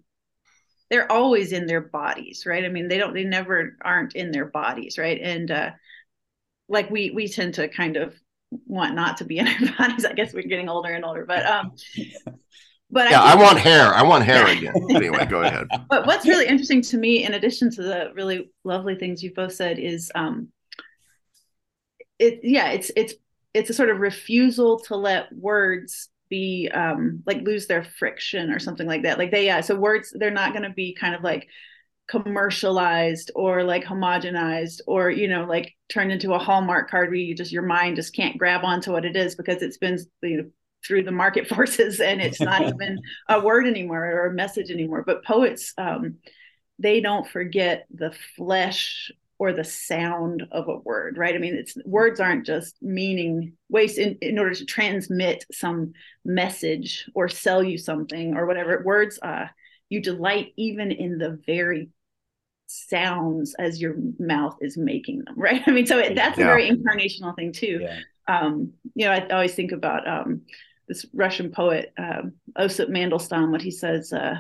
they're 0.90 1.12
always 1.12 1.52
in 1.52 1.66
their 1.66 1.82
bodies, 1.82 2.46
right? 2.46 2.64
I 2.64 2.70
mean, 2.70 2.88
they 2.88 2.98
don't. 2.98 3.14
They 3.14 3.26
never 3.26 3.76
aren't 3.82 4.16
in 4.16 4.32
their 4.32 4.46
bodies, 4.46 4.98
right? 4.98 5.20
And 5.22 5.52
uh, 5.52 5.72
like 6.70 6.90
we 6.90 7.12
we 7.12 7.28
tend 7.28 7.56
to 7.56 7.68
kind 7.68 7.98
of 7.98 8.14
want 8.66 8.96
not 8.96 9.18
to 9.18 9.26
be 9.26 9.40
in 9.40 9.48
our 9.48 9.74
bodies. 9.78 10.06
I 10.06 10.14
guess 10.14 10.34
we're 10.34 10.44
getting 10.44 10.70
older 10.70 10.94
and 10.94 11.04
older, 11.04 11.26
but 11.26 11.46
um, 11.46 11.74
but 12.90 13.10
yeah, 13.10 13.22
I, 13.22 13.34
I 13.34 13.36
want 13.36 13.58
hair. 13.60 13.94
I 13.94 14.02
want 14.04 14.24
hair 14.24 14.48
again. 14.48 14.74
anyway, 14.90 15.26
go 15.26 15.42
ahead. 15.42 15.68
But 15.90 16.06
what's 16.06 16.26
really 16.26 16.48
interesting 16.48 16.82
to 16.84 16.98
me, 16.98 17.24
in 17.24 17.34
addition 17.34 17.70
to 17.72 17.82
the 17.82 18.12
really 18.16 18.50
lovely 18.64 18.96
things 18.96 19.22
you 19.24 19.34
both 19.34 19.54
said, 19.54 19.80
is 19.80 20.12
um, 20.16 20.50
it 22.20 22.40
yeah 22.44 22.70
it's 22.70 22.92
it's 22.96 23.14
it's 23.54 23.70
a 23.70 23.74
sort 23.74 23.90
of 23.90 24.00
refusal 24.00 24.80
to 24.80 24.96
let 24.96 25.34
words 25.36 26.10
be 26.30 26.70
um 26.74 27.24
like 27.26 27.42
lose 27.42 27.68
their 27.68 27.84
friction 27.84 28.52
or 28.52 28.60
something 28.60 28.88
like 28.88 29.04
that 29.04 29.18
like 29.18 29.32
they 29.32 29.46
yeah 29.46 29.62
so 29.62 29.76
words 29.76 30.14
they're 30.16 30.32
not 30.32 30.52
going 30.52 30.64
to 30.64 30.72
be 30.72 30.94
kind 30.94 31.16
of 31.16 31.24
like 31.24 31.48
commercialized 32.08 33.32
or 33.36 33.64
like 33.64 33.84
homogenized 33.84 34.80
or 34.88 35.10
you 35.10 35.28
know 35.28 35.46
like 35.46 35.74
turned 35.90 36.12
into 36.12 36.34
a 36.34 36.40
hallmark 36.40 36.90
card 36.90 37.10
where 37.10 37.18
you 37.18 37.36
just 37.36 37.52
your 37.52 37.64
mind 37.64 37.96
just 37.96 38.16
can't 38.16 38.38
grab 38.38 38.64
onto 38.64 38.92
what 38.92 39.06
it 39.06 39.16
is 39.16 39.36
because 39.36 39.62
it's 39.62 39.78
been 39.78 39.98
you 40.22 40.38
know 40.38 40.50
through 40.86 41.04
the 41.04 41.12
market 41.12 41.48
forces 41.54 42.00
and 42.00 42.22
it's 42.22 42.42
not 42.42 42.62
even 42.68 43.00
a 43.30 43.40
word 43.40 43.68
anymore 43.68 44.06
or 44.06 44.28
a 44.28 44.34
message 44.34 44.70
anymore 44.70 45.04
but 45.06 45.24
poets 45.26 45.74
um 45.78 46.16
they 46.80 47.02
don't 47.02 47.28
forget 47.28 47.88
the 47.94 48.14
flesh 48.36 49.12
or 49.40 49.54
the 49.54 49.64
sound 49.64 50.44
of 50.52 50.68
a 50.68 50.78
word, 50.78 51.18
right? 51.18 51.36
I 51.36 51.38
mean, 51.38 51.56
it's 51.56 51.78
words 51.86 52.20
aren't 52.20 52.46
just 52.46 52.76
meaning 52.82 53.54
ways 53.70 53.98
in, 53.98 54.18
in 54.22 54.40
order 54.40 54.56
to 54.56 54.66
transmit 54.66 55.46
some 55.52 55.94
message 56.26 57.10
or 57.14 57.30
sell 57.30 57.64
you 57.64 57.78
something 57.78 58.36
or 58.36 58.48
whatever. 58.48 58.82
Words, 58.84 59.20
uh, 59.22 59.46
you 59.90 60.02
delight 60.02 60.54
even 60.58 60.92
in 60.92 61.18
the 61.18 61.40
very 61.46 61.90
sounds 62.66 63.56
as 63.60 63.80
your 63.80 63.96
mouth 64.20 64.58
is 64.60 64.76
making 64.76 65.24
them, 65.26 65.36
right? 65.38 65.62
I 65.68 65.72
mean, 65.72 65.86
so 65.86 66.00
it, 66.00 66.16
that's 66.16 66.38
yeah. 66.38 66.46
a 66.46 66.48
very 66.48 66.70
incarnational 66.70 67.36
thing 67.36 67.52
too. 67.52 67.80
Yeah. 67.82 68.00
Um, 68.28 68.74
you 68.96 69.06
know, 69.06 69.12
I 69.12 69.28
always 69.30 69.54
think 69.54 69.72
about 69.72 70.08
um, 70.08 70.42
this 70.88 71.06
Russian 71.14 71.52
poet, 71.52 71.94
um, 71.98 72.34
Osip 72.58 72.90
Mandelstam, 72.90 73.52
what 73.52 73.62
he 73.62 73.72
says, 73.72 74.14
uh, 74.14 74.36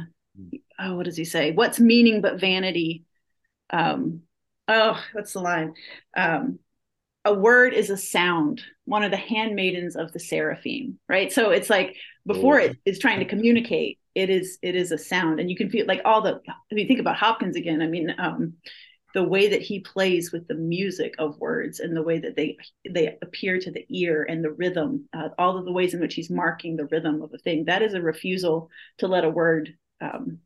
oh, 0.80 0.96
what 0.96 1.06
does 1.06 1.18
he 1.18 1.26
say? 1.26 1.52
What's 1.52 1.80
meaning 1.80 2.22
but 2.22 2.40
vanity? 2.40 3.04
Um, 3.70 4.22
oh, 4.68 5.02
what's 5.14 5.34
the 5.34 5.42
line? 5.42 5.74
Um, 6.16 6.60
a 7.26 7.34
word 7.34 7.74
is 7.74 7.90
a 7.90 7.98
sound, 7.98 8.62
one 8.86 9.04
of 9.04 9.12
the 9.12 9.18
handmaidens 9.18 9.98
of 9.98 10.14
the 10.14 10.20
seraphim, 10.20 10.98
right? 11.10 11.32
So 11.32 11.50
it's 11.50 11.70
like 11.70 11.98
before 12.26 12.60
it 12.60 12.78
is 12.86 13.00
trying 13.00 13.20
to 13.20 13.26
communicate, 13.26 14.00
it 14.16 14.30
is 14.30 14.58
it 14.62 14.76
is 14.76 14.92
a 14.92 14.98
sound, 14.98 15.40
and 15.40 15.50
you 15.50 15.58
can 15.58 15.70
feel 15.70 15.86
like 15.86 16.02
all 16.06 16.22
the. 16.22 16.40
I 16.48 16.76
mean, 16.76 16.88
think 16.88 17.00
about 17.00 17.18
Hopkins 17.18 17.56
again. 17.56 17.82
I 17.82 17.88
mean, 17.88 18.16
um, 18.18 18.54
the 19.14 19.24
way 19.24 19.50
that 19.50 19.62
he 19.62 19.80
plays 19.80 20.32
with 20.32 20.48
the 20.48 20.56
music 20.56 21.16
of 21.18 21.40
words 21.40 21.80
and 21.80 21.96
the 21.96 22.04
way 22.04 22.20
that 22.20 22.36
they 22.36 22.58
they 22.90 23.18
appear 23.22 23.60
to 23.60 23.72
the 23.72 23.86
ear 23.90 24.26
and 24.30 24.44
the 24.44 24.52
rhythm, 24.52 25.08
uh, 25.14 25.30
all 25.38 25.58
of 25.58 25.66
the 25.66 25.72
ways 25.72 25.94
in 25.94 26.00
which 26.00 26.14
he's 26.14 26.30
marking 26.30 26.76
the 26.76 26.86
rhythm 26.86 27.22
of 27.22 27.34
a 27.34 27.38
thing. 27.38 27.66
That 27.66 27.82
is 27.82 27.94
a 27.94 28.02
refusal 28.02 28.70
to 28.98 29.08
let 29.08 29.24
a 29.24 29.30
word, 29.30 29.76
um, 30.02 30.40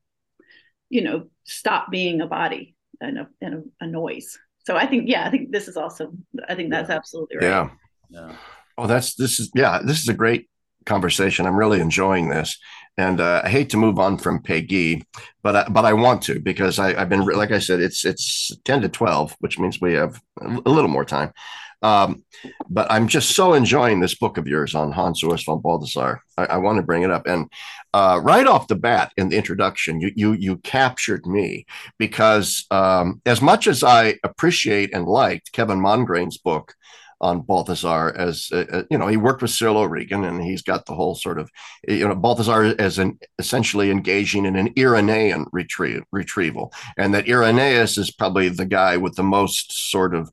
you 0.90 1.02
know, 1.02 1.28
stop 1.44 1.90
being 1.90 2.22
a 2.22 2.28
body 2.28 2.76
and 3.00 3.18
a, 3.18 3.28
and 3.42 3.54
a, 3.54 3.86
a 3.86 3.88
noise. 3.88 4.38
So 4.66 4.78
I 4.78 4.86
think, 4.86 5.10
yeah, 5.10 5.26
I 5.26 5.32
think 5.32 5.52
this 5.52 5.68
is 5.68 5.76
also, 5.76 6.14
I 6.48 6.54
think 6.54 6.70
that's 6.70 6.92
absolutely 6.92 7.38
right. 7.38 7.46
Yeah. 7.46 7.70
Yeah. 8.10 8.36
Oh, 8.78 8.88
that's, 8.88 9.16
this 9.16 9.40
is, 9.40 9.50
yeah, 9.56 9.82
this 9.84 10.02
is 10.02 10.08
a 10.08 10.14
great 10.14 10.50
conversation. 10.86 11.46
I'm 11.46 11.56
really 11.56 11.80
enjoying 11.80 12.30
this. 12.30 12.58
And 12.98 13.22
uh, 13.22 13.42
I 13.44 13.50
hate 13.50 13.70
to 13.72 13.78
move 13.78 14.00
on 14.00 14.18
from 14.18 14.44
Péguy, 14.44 15.04
but 15.44 15.56
I, 15.56 15.70
but 15.70 15.86
I 15.86 15.94
want 15.94 16.22
to 16.24 16.40
because 16.40 16.78
I, 16.78 16.94
have 17.00 17.10
been 17.10 17.26
like 17.26 17.52
I 17.52 17.60
said, 17.60 17.80
it's 17.80 18.06
it's 18.06 18.52
ten 18.66 18.82
to 18.82 18.90
twelve, 18.90 19.36
which 19.40 19.58
means 19.58 19.80
we 19.80 19.94
have 19.94 20.22
a 20.42 20.70
little 20.70 20.90
more 20.90 21.06
time. 21.06 21.32
Um, 21.84 22.24
but 22.70 22.92
I'm 22.92 23.08
just 23.08 23.32
so 23.32 23.54
enjoying 23.54 24.00
this 24.00 24.14
book 24.14 24.38
of 24.38 24.48
yours 24.48 24.76
on 24.76 24.92
Hans 24.92 25.24
Urs 25.24 25.46
von 25.46 25.62
Balthasar. 25.62 26.22
I, 26.38 26.46
I 26.46 26.58
want 26.58 26.78
to 26.78 26.84
bring 26.84 27.02
it 27.02 27.10
up, 27.10 27.26
and 27.26 27.50
uh, 27.94 28.20
right 28.22 28.46
off 28.46 28.68
the 28.68 28.76
bat 28.76 29.12
in 29.18 29.30
the 29.30 29.38
introduction, 29.38 30.00
you 30.00 30.12
you 30.16 30.34
you 30.34 30.58
captured 30.58 31.26
me 31.26 31.66
because 31.98 32.66
um, 32.72 33.22
as 33.26 33.42
much 33.42 33.68
as 33.68 33.84
I 33.84 34.18
appreciate 34.24 34.94
and 34.94 35.06
liked 35.06 35.54
Kevin 35.54 35.80
Mongrain's 35.80 36.38
book 36.38 36.76
on 37.22 37.42
Balthasar 37.42 38.14
as 38.18 38.50
uh, 38.52 38.66
uh, 38.72 38.84
you 38.90 38.98
know 38.98 39.08
he 39.08 39.18
worked 39.18 39.42
with 39.42 39.52
Cyril 39.52 39.78
O'Regan 39.78 40.24
and 40.24 40.44
he's 40.44 40.64
got 40.64 40.86
the 40.86 40.96
whole 40.96 41.16
sort 41.16 41.40
of 41.40 41.50
you 41.88 42.08
know 42.08 42.16
Balthasar 42.16 42.76
as 42.80 42.98
an 42.98 43.20
essentially 43.40 43.92
engaging 43.92 44.46
in 44.46 44.56
an 44.56 44.74
Irenaean 44.74 45.46
retrieve, 45.52 46.04
retrieval 46.12 46.74
and 46.98 47.14
that 47.14 47.30
Irenaeus 47.30 47.98
is 47.98 48.12
probably 48.12 48.50
the 48.50 48.66
guy 48.66 48.98
with 48.98 49.16
the 49.16 49.24
most 49.24 49.92
sort 49.92 50.16
of 50.16 50.32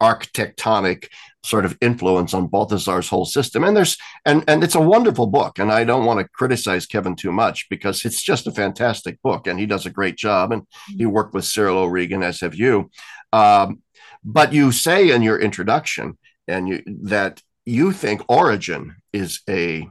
architectonic 0.00 1.08
sort 1.44 1.64
of 1.64 1.76
influence 1.80 2.34
on 2.34 2.46
Balthasar's 2.46 3.08
whole 3.08 3.24
system. 3.24 3.64
And 3.64 3.76
there's 3.76 3.96
and 4.24 4.44
and 4.46 4.62
it's 4.62 4.74
a 4.74 4.80
wonderful 4.80 5.26
book. 5.26 5.58
And 5.58 5.72
I 5.72 5.84
don't 5.84 6.04
want 6.04 6.20
to 6.20 6.28
criticize 6.28 6.86
Kevin 6.86 7.16
too 7.16 7.32
much 7.32 7.66
because 7.68 8.04
it's 8.04 8.22
just 8.22 8.46
a 8.46 8.52
fantastic 8.52 9.20
book 9.22 9.46
and 9.46 9.58
he 9.58 9.66
does 9.66 9.86
a 9.86 9.90
great 9.90 10.16
job. 10.16 10.52
And 10.52 10.62
he 10.86 11.04
mm-hmm. 11.04 11.10
worked 11.10 11.34
with 11.34 11.44
Cyril 11.44 11.78
O'Regan, 11.78 12.22
as 12.22 12.40
have 12.40 12.54
you. 12.54 12.90
Um, 13.32 13.82
but 14.24 14.52
you 14.52 14.72
say 14.72 15.10
in 15.10 15.22
your 15.22 15.38
introduction 15.38 16.18
and 16.48 16.68
you 16.68 16.82
that 17.02 17.42
you 17.64 17.92
think 17.92 18.22
Origen 18.28 18.96
is 19.12 19.40
a 19.48 19.88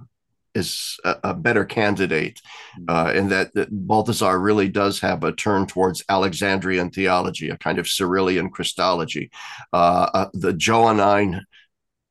is 0.58 1.00
a, 1.06 1.16
a 1.26 1.34
better 1.34 1.64
candidate, 1.64 2.42
mm-hmm. 2.80 2.86
uh, 2.90 3.12
and 3.12 3.32
that, 3.32 3.54
that, 3.54 3.70
Balthasar 3.72 4.40
really 4.40 4.68
does 4.68 5.00
have 5.00 5.24
a 5.24 5.32
turn 5.32 5.68
towards 5.68 6.04
Alexandrian 6.10 6.90
theology, 6.90 7.50
a 7.50 7.58
kind 7.58 7.78
of 7.78 7.88
Cyrillian 7.88 8.50
Christology, 8.50 9.30
uh, 9.72 10.10
uh, 10.14 10.30
the 10.34 10.54
Johannine 10.54 11.46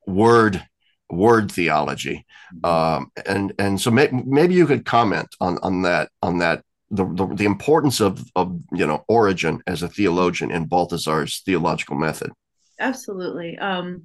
word 0.07 0.65
word 1.11 1.51
theology, 1.51 2.25
mm-hmm. 2.55 2.65
um, 2.65 3.11
and 3.27 3.53
and 3.59 3.81
so 3.81 3.91
may, 3.91 4.09
maybe 4.13 4.55
you 4.55 4.67
could 4.67 4.85
comment 4.85 5.29
on 5.41 5.59
on 5.63 5.83
that 5.83 6.11
on 6.23 6.39
that 6.39 6.63
the, 6.91 7.05
the, 7.05 7.27
the 7.27 7.45
importance 7.45 8.01
of 8.01 8.25
of 8.37 8.59
you 8.73 8.87
know 8.87 9.05
Origen 9.09 9.63
as 9.67 9.83
a 9.83 9.89
theologian 9.89 10.51
in 10.53 10.67
Balthasar's 10.67 11.43
theological 11.45 11.97
method. 11.97 12.31
Absolutely. 12.79 13.59
Um, 13.59 14.05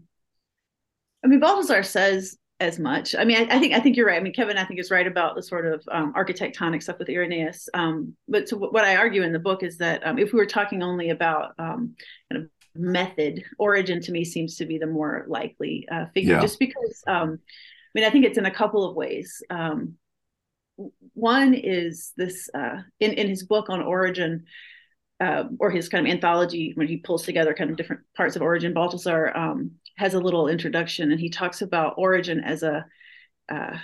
I 1.24 1.28
mean, 1.28 1.40
Balthasar 1.40 1.84
says 1.84 2.38
as 2.62 2.78
much. 2.78 3.16
I 3.16 3.26
mean, 3.26 3.38
I, 3.38 3.56
I, 3.56 3.60
think 3.60 3.74
I 3.74 3.80
think 3.80 3.98
you're 3.98 4.06
right. 4.06 4.20
I 4.20 4.24
mean, 4.24 4.34
Kevin, 4.34 4.58
I 4.58 4.64
think 4.64 4.80
is 4.80 4.92
right 4.92 5.08
about 5.08 5.36
the 5.36 5.42
sort 5.42 5.66
of 5.66 5.84
um, 5.92 6.14
architectonic 6.14 6.84
stuff 6.84 7.00
with 7.00 7.10
Irenaeus. 7.10 7.68
Um, 7.74 8.16
but 8.28 8.48
so 8.48 8.56
what 8.56 8.86
I 8.86 8.96
argue 8.96 9.24
in 9.24 9.34
the 9.34 9.40
book 9.40 9.64
is 9.64 9.78
that 9.80 10.06
um, 10.06 10.20
if 10.20 10.32
we 10.32 10.38
were 10.38 10.46
talking 10.46 10.84
only 10.84 11.10
about 11.10 11.54
um, 11.58 11.96
kind 12.32 12.44
of 12.44 12.50
method, 12.76 13.44
origen 13.58 14.00
to 14.02 14.12
me 14.12 14.24
seems 14.24 14.58
to 14.58 14.66
be 14.66 14.78
the 14.78 14.86
more 14.86 15.26
likely 15.28 15.88
uh, 15.92 16.06
figure, 16.14 16.36
yeah. 16.36 16.42
just 16.42 16.60
because. 16.60 17.04
Um, 17.08 17.40
I 17.42 18.00
mean, 18.00 18.08
I 18.08 18.12
think 18.12 18.26
it's 18.26 18.38
in 18.38 18.46
a 18.46 18.52
couple 18.52 18.88
of 18.88 18.96
ways. 18.96 19.44
Um, 19.50 19.96
one 21.14 21.54
is 21.54 22.14
this 22.16 22.50
uh, 22.54 22.78
in 23.00 23.14
in 23.14 23.28
his 23.28 23.44
book 23.44 23.70
on 23.70 23.82
origen. 23.82 24.46
Uh, 25.20 25.44
or 25.60 25.70
his 25.70 25.88
kind 25.88 26.08
of 26.08 26.12
anthology 26.12 26.72
when 26.74 26.88
he 26.88 26.98
pulls 26.98 27.22
together 27.22 27.54
kind 27.54 27.70
of 27.70 27.78
different 27.78 28.02
parts 28.18 28.36
of 28.36 28.42
origen 28.42 28.74
balthasar 28.74 29.32
um, 29.38 29.70
has 30.02 30.16
a 30.16 30.20
little 30.20 30.48
introduction 30.48 31.12
and 31.12 31.22
he 31.22 31.30
talks 31.30 31.62
about 31.62 31.94
origen 31.98 32.44
as 32.44 32.64
a 32.64 32.86
uh, 33.50 33.78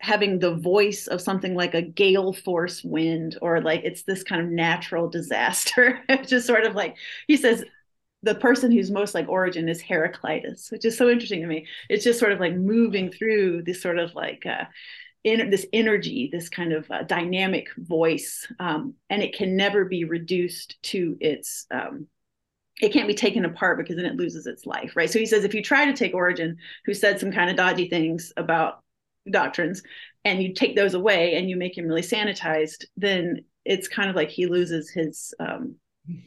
having 0.00 0.40
the 0.40 0.56
voice 0.56 1.06
of 1.06 1.20
something 1.20 1.54
like 1.54 1.74
a 1.74 1.80
gale 1.80 2.32
force 2.32 2.82
wind 2.82 3.38
or 3.40 3.60
like 3.60 3.82
it's 3.84 4.02
this 4.02 4.24
kind 4.24 4.42
of 4.42 4.48
natural 4.48 5.08
disaster. 5.08 6.00
Just 6.26 6.46
sort 6.46 6.64
of 6.64 6.74
like 6.74 6.96
he 7.28 7.36
says 7.36 7.64
the 8.24 8.34
person 8.34 8.72
who's 8.72 8.90
most 8.90 9.14
like 9.14 9.28
origen 9.28 9.68
is 9.68 9.80
heraclitus 9.80 10.70
which 10.72 10.84
is 10.84 10.98
so 10.98 11.08
interesting 11.08 11.40
to 11.40 11.46
me. 11.46 11.66
It's 11.88 12.02
just 12.02 12.18
sort 12.18 12.32
of 12.32 12.40
like 12.40 12.54
moving 12.54 13.12
through 13.12 13.62
this 13.62 13.80
sort 13.80 13.98
of 14.00 14.12
like 14.16 14.44
uh, 14.44 14.64
in 15.22 15.50
this 15.50 15.66
energy 15.72 16.30
this 16.32 16.48
kind 16.48 16.72
of 16.72 16.90
uh, 16.90 17.04
dynamic 17.04 17.68
voice 17.76 18.44
um, 18.58 18.94
and 19.08 19.22
it 19.22 19.36
can 19.36 19.56
never 19.56 19.84
be 19.84 20.02
reduced 20.02 20.82
to 20.82 21.16
its 21.20 21.66
um, 21.70 22.08
it 22.80 22.92
can't 22.92 23.08
be 23.08 23.14
taken 23.14 23.44
apart 23.44 23.78
because 23.78 23.96
then 23.96 24.04
it 24.04 24.16
loses 24.16 24.46
its 24.46 24.66
life 24.66 24.92
right? 24.96 25.10
So 25.10 25.18
he 25.18 25.26
says 25.26 25.44
if 25.44 25.54
you 25.54 25.62
try 25.62 25.84
to 25.84 25.92
take 25.92 26.14
origen 26.14 26.58
who 26.84 26.94
said 26.94 27.20
some 27.20 27.32
kind 27.32 27.50
of 27.50 27.56
dodgy 27.56 27.88
things 27.88 28.32
about 28.36 28.82
doctrines 29.30 29.82
and 30.24 30.42
you 30.42 30.54
take 30.54 30.76
those 30.76 30.94
away 30.94 31.34
and 31.34 31.48
you 31.48 31.56
make 31.56 31.76
him 31.76 31.86
really 31.86 32.02
sanitized 32.02 32.84
then 32.96 33.44
it's 33.64 33.88
kind 33.88 34.08
of 34.08 34.16
like 34.16 34.30
he 34.30 34.46
loses 34.46 34.90
his 34.90 35.34
um 35.40 35.76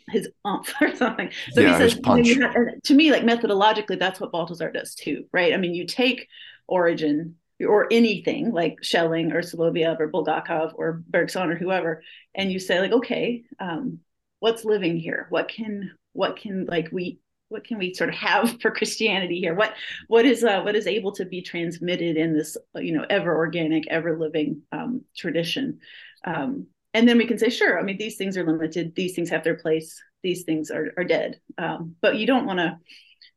his 0.09 0.27
umph 0.43 0.73
or 0.81 0.93
something. 0.95 1.31
So 1.51 1.61
yeah, 1.61 1.79
he 1.79 1.89
says 1.89 1.99
you 2.25 2.39
know, 2.39 2.47
have, 2.47 2.81
to 2.83 2.93
me 2.93 3.11
like 3.11 3.23
methodologically 3.23 3.97
that's 3.97 4.19
what 4.19 4.31
balthasar 4.31 4.71
does 4.71 4.95
too 4.95 5.25
right? 5.31 5.53
I 5.53 5.57
mean 5.57 5.73
you 5.73 5.85
take 5.85 6.27
origen 6.67 7.35
or 7.67 7.87
anything 7.91 8.51
like 8.51 8.77
Schelling 8.81 9.31
or 9.31 9.41
Soloviev 9.41 9.99
or 9.99 10.09
Bulgakov 10.09 10.73
or 10.75 11.03
Bergson 11.07 11.49
or 11.49 11.55
whoever, 11.55 12.03
and 12.33 12.51
you 12.51 12.59
say 12.59 12.79
like, 12.79 12.91
okay, 12.91 13.43
um, 13.59 13.99
what's 14.39 14.63
living 14.63 14.97
here? 14.97 15.27
What 15.29 15.49
can 15.49 15.91
what 16.19 16.35
can 16.35 16.65
like 16.65 16.89
we 16.91 17.21
what 17.47 17.63
can 17.63 17.77
we 17.79 17.93
sort 17.93 18.09
of 18.09 18.15
have 18.15 18.61
for 18.61 18.71
Christianity 18.71 19.39
here? 19.39 19.55
What 19.55 19.73
what 20.07 20.25
is 20.25 20.43
uh, 20.43 20.61
what 20.61 20.75
is 20.75 20.85
able 20.85 21.13
to 21.13 21.25
be 21.25 21.41
transmitted 21.41 22.17
in 22.17 22.37
this 22.37 22.57
you 22.75 22.91
know 22.91 23.05
ever 23.09 23.35
organic, 23.35 23.87
ever 23.87 24.19
living 24.19 24.61
um, 24.71 25.01
tradition? 25.17 25.79
Um, 26.25 26.67
and 26.93 27.07
then 27.07 27.17
we 27.17 27.25
can 27.25 27.37
say, 27.37 27.49
sure. 27.49 27.79
I 27.79 27.83
mean, 27.83 27.97
these 27.97 28.17
things 28.17 28.35
are 28.35 28.45
limited. 28.45 28.95
These 28.95 29.15
things 29.15 29.29
have 29.29 29.43
their 29.43 29.55
place. 29.55 30.01
These 30.21 30.43
things 30.43 30.69
are 30.71 30.91
are 30.97 31.05
dead. 31.05 31.39
Um, 31.57 31.95
but 32.01 32.17
you 32.17 32.27
don't 32.27 32.45
want 32.45 32.59
to 32.59 32.77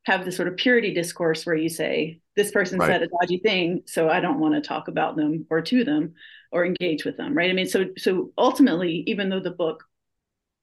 have 0.06 0.24
the 0.24 0.32
sort 0.32 0.48
of 0.48 0.56
purity 0.56 0.92
discourse 0.92 1.46
where 1.46 1.54
you 1.54 1.68
say 1.68 2.18
this 2.34 2.50
person 2.50 2.80
right. 2.80 2.88
said 2.88 3.02
a 3.02 3.08
dodgy 3.20 3.38
thing, 3.38 3.82
so 3.86 4.08
I 4.08 4.18
don't 4.18 4.40
want 4.40 4.54
to 4.54 4.60
talk 4.60 4.88
about 4.88 5.14
them 5.14 5.46
or 5.48 5.60
to 5.60 5.84
them 5.84 6.14
or 6.50 6.66
engage 6.66 7.04
with 7.04 7.16
them. 7.16 7.32
Right. 7.32 7.50
I 7.50 7.52
mean, 7.52 7.68
so 7.68 7.86
so 7.96 8.32
ultimately, 8.36 9.04
even 9.06 9.28
though 9.28 9.40
the 9.40 9.52
book 9.52 9.84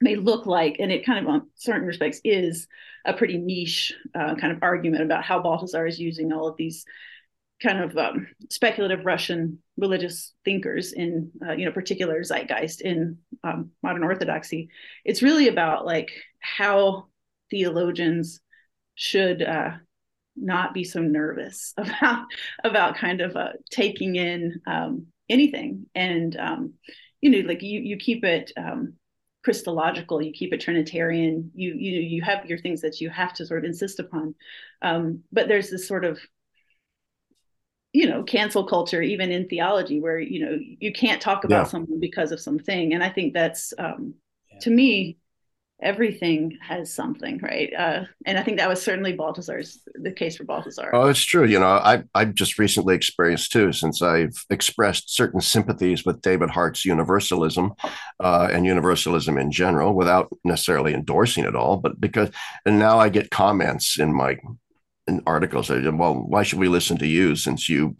may 0.01 0.15
look 0.15 0.45
like, 0.45 0.77
and 0.79 0.91
it 0.91 1.05
kind 1.05 1.19
of 1.19 1.27
on 1.31 1.49
certain 1.55 1.87
respects 1.87 2.21
is 2.23 2.67
a 3.05 3.13
pretty 3.13 3.37
niche 3.37 3.93
uh, 4.15 4.35
kind 4.35 4.53
of 4.53 4.59
argument 4.61 5.03
about 5.03 5.23
how 5.23 5.41
Balthasar 5.41 5.85
is 5.87 5.99
using 5.99 6.31
all 6.31 6.47
of 6.47 6.57
these 6.57 6.85
kind 7.61 7.79
of 7.79 7.97
um, 7.97 8.27
speculative 8.49 9.05
Russian 9.05 9.59
religious 9.77 10.33
thinkers 10.45 10.93
in, 10.93 11.31
uh, 11.45 11.51
you 11.53 11.65
know, 11.65 11.71
particular 11.71 12.23
zeitgeist 12.23 12.81
in 12.81 13.17
um, 13.43 13.71
modern 13.83 14.03
Orthodoxy. 14.03 14.69
It's 15.03 15.21
really 15.21 15.49
about 15.49 15.85
like 15.85 16.11
how 16.39 17.07
theologians 17.49 18.39
should 18.95 19.41
uh, 19.41 19.71
not 20.35 20.73
be 20.73 20.83
so 20.83 21.01
nervous 21.01 21.73
about 21.77 22.25
about 22.63 22.95
kind 22.95 23.21
of 23.21 23.35
uh, 23.35 23.53
taking 23.69 24.15
in 24.15 24.61
um, 24.67 25.07
anything 25.29 25.85
and 25.95 26.35
um, 26.37 26.73
you 27.21 27.29
know 27.29 27.47
like 27.47 27.61
you 27.61 27.79
you 27.81 27.97
keep 27.97 28.23
it 28.23 28.51
um, 28.57 28.93
Christological, 29.43 30.21
you 30.21 30.33
keep 30.33 30.53
it 30.53 30.61
Trinitarian, 30.61 31.51
you 31.53 31.73
you 31.73 31.99
you 31.99 32.21
have 32.21 32.45
your 32.45 32.57
things 32.57 32.81
that 32.81 32.99
you 32.99 33.09
have 33.09 33.33
to 33.35 33.45
sort 33.45 33.59
of 33.59 33.65
insist 33.65 33.99
upon. 33.99 34.35
Um, 34.81 35.23
but 35.31 35.47
there's 35.47 35.69
this 35.69 35.87
sort 35.87 36.05
of 36.05 36.19
you 37.93 38.07
know 38.07 38.23
cancel 38.23 38.65
culture 38.65 39.01
even 39.01 39.31
in 39.31 39.47
theology 39.47 39.99
where 39.99 40.19
you 40.19 40.45
know 40.45 40.57
you 40.59 40.93
can't 40.93 41.21
talk 41.21 41.43
about 41.43 41.65
yeah. 41.65 41.71
someone 41.71 41.99
because 41.99 42.31
of 42.31 42.39
something 42.39 42.93
and 42.93 43.03
i 43.03 43.09
think 43.09 43.33
that's 43.33 43.73
um, 43.79 44.13
yeah. 44.51 44.59
to 44.59 44.69
me 44.69 45.17
everything 45.81 46.57
has 46.61 46.93
something, 46.93 47.39
right? 47.39 47.71
Uh, 47.73 48.03
and 48.25 48.37
I 48.37 48.43
think 48.43 48.57
that 48.57 48.69
was 48.69 48.81
certainly 48.81 49.13
Balthasar's 49.13 49.79
the 49.95 50.11
case 50.11 50.37
for 50.37 50.43
Balthasar. 50.43 50.91
Oh, 50.93 51.07
it's 51.07 51.23
true. 51.23 51.45
You 51.45 51.59
know, 51.59 51.67
I 51.67 52.03
I've 52.13 52.33
just 52.33 52.59
recently 52.59 52.95
experienced 52.95 53.51
too, 53.51 53.71
since 53.71 54.01
I've 54.01 54.45
expressed 54.49 55.15
certain 55.15 55.41
sympathies 55.41 56.05
with 56.05 56.21
David 56.21 56.49
Hart's 56.49 56.85
universalism 56.85 57.73
uh, 58.19 58.49
and 58.51 58.65
universalism 58.65 59.37
in 59.37 59.51
general, 59.51 59.93
without 59.93 60.29
necessarily 60.43 60.93
endorsing 60.93 61.45
it 61.45 61.55
all, 61.55 61.77
but 61.77 61.99
because 61.99 62.29
and 62.65 62.79
now 62.79 62.99
I 62.99 63.09
get 63.09 63.31
comments 63.31 63.99
in 63.99 64.13
my 64.13 64.37
in 65.07 65.21
articles. 65.25 65.69
Well, 65.69 66.15
why 66.15 66.43
should 66.43 66.59
we 66.59 66.67
listen 66.67 66.97
to 66.97 67.07
you 67.07 67.35
since 67.35 67.69
you 67.69 67.95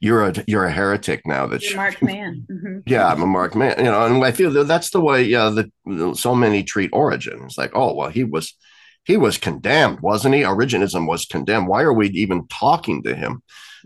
you're 0.00 0.28
a 0.28 0.34
you're 0.46 0.64
a 0.64 0.72
heretic 0.72 1.22
now. 1.26 1.46
That 1.46 1.62
you're 1.62 1.76
Mark 1.76 2.02
Man. 2.02 2.46
Mm-hmm. 2.50 2.78
Yeah, 2.86 3.06
I'm 3.06 3.22
a 3.22 3.26
Mark 3.26 3.54
Man. 3.54 3.76
You 3.78 3.84
know, 3.84 4.06
and 4.06 4.24
I 4.24 4.32
feel 4.32 4.50
that 4.52 4.66
that's 4.68 4.90
the 4.90 5.00
way. 5.00 5.22
Yeah, 5.22 5.50
that 5.50 6.16
so 6.16 6.34
many 6.34 6.62
treat 6.62 6.90
Origen. 6.92 7.42
It's 7.44 7.58
like, 7.58 7.72
oh 7.74 7.94
well, 7.94 8.10
he 8.10 8.24
was 8.24 8.56
he 9.04 9.16
was 9.16 9.38
condemned, 9.38 10.00
wasn't 10.00 10.34
he? 10.34 10.42
Origenism 10.42 11.06
was 11.06 11.24
condemned. 11.24 11.68
Why 11.68 11.82
are 11.82 11.92
we 11.92 12.08
even 12.10 12.46
talking 12.48 13.02
to 13.04 13.14
him? 13.14 13.42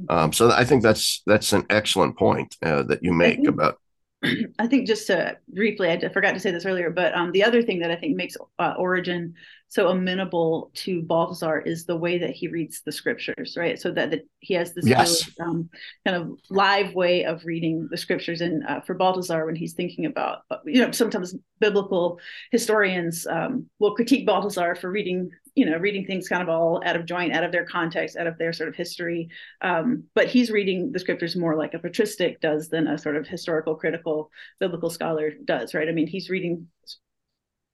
Um, 0.08 0.32
so 0.32 0.50
I 0.50 0.64
think 0.64 0.82
that's 0.82 1.22
that's 1.26 1.52
an 1.52 1.66
excellent 1.70 2.18
point 2.18 2.56
uh, 2.62 2.82
that 2.84 3.02
you 3.02 3.12
make 3.12 3.36
think, 3.36 3.48
about. 3.48 3.78
I 4.58 4.66
think 4.66 4.86
just 4.86 5.06
to 5.08 5.36
briefly, 5.48 5.90
I 5.90 6.08
forgot 6.08 6.32
to 6.34 6.40
say 6.40 6.50
this 6.50 6.66
earlier, 6.66 6.90
but 6.90 7.14
um, 7.14 7.32
the 7.32 7.44
other 7.44 7.62
thing 7.62 7.80
that 7.80 7.90
I 7.90 7.96
think 7.96 8.16
makes 8.16 8.36
uh, 8.58 8.74
Origen 8.76 9.34
so 9.74 9.88
amenable 9.88 10.70
to 10.72 11.02
Balthasar 11.02 11.58
is 11.58 11.84
the 11.84 11.96
way 11.96 12.16
that 12.18 12.30
he 12.30 12.46
reads 12.46 12.82
the 12.86 12.92
scriptures, 12.92 13.56
right? 13.58 13.76
So 13.76 13.90
that, 13.90 14.12
that 14.12 14.20
he 14.38 14.54
has 14.54 14.72
this 14.72 14.86
yes. 14.86 15.28
really, 15.36 15.50
um, 15.50 15.68
kind 16.06 16.16
of 16.16 16.38
live 16.48 16.94
way 16.94 17.24
of 17.24 17.44
reading 17.44 17.88
the 17.90 17.96
scriptures. 17.96 18.40
And 18.40 18.64
uh, 18.68 18.82
for 18.82 18.94
Balthasar, 18.94 19.44
when 19.44 19.56
he's 19.56 19.72
thinking 19.72 20.06
about, 20.06 20.42
uh, 20.48 20.58
you 20.64 20.80
know, 20.80 20.92
sometimes 20.92 21.34
biblical 21.58 22.20
historians 22.52 23.26
um, 23.26 23.68
will 23.80 23.96
critique 23.96 24.24
Balthasar 24.24 24.76
for 24.76 24.92
reading, 24.92 25.28
you 25.56 25.66
know, 25.66 25.76
reading 25.78 26.06
things 26.06 26.28
kind 26.28 26.40
of 26.40 26.48
all 26.48 26.80
out 26.86 26.94
of 26.94 27.04
joint, 27.04 27.32
out 27.32 27.42
of 27.42 27.50
their 27.50 27.66
context, 27.66 28.16
out 28.16 28.28
of 28.28 28.38
their 28.38 28.52
sort 28.52 28.68
of 28.68 28.76
history. 28.76 29.28
Um, 29.60 30.04
but 30.14 30.28
he's 30.28 30.52
reading 30.52 30.92
the 30.92 31.00
scriptures 31.00 31.34
more 31.34 31.56
like 31.56 31.74
a 31.74 31.80
patristic 31.80 32.40
does 32.40 32.68
than 32.68 32.86
a 32.86 32.96
sort 32.96 33.16
of 33.16 33.26
historical, 33.26 33.74
critical, 33.74 34.30
biblical 34.60 34.88
scholar 34.88 35.32
does, 35.44 35.74
right? 35.74 35.88
I 35.88 35.92
mean, 35.92 36.06
he's 36.06 36.30
reading 36.30 36.68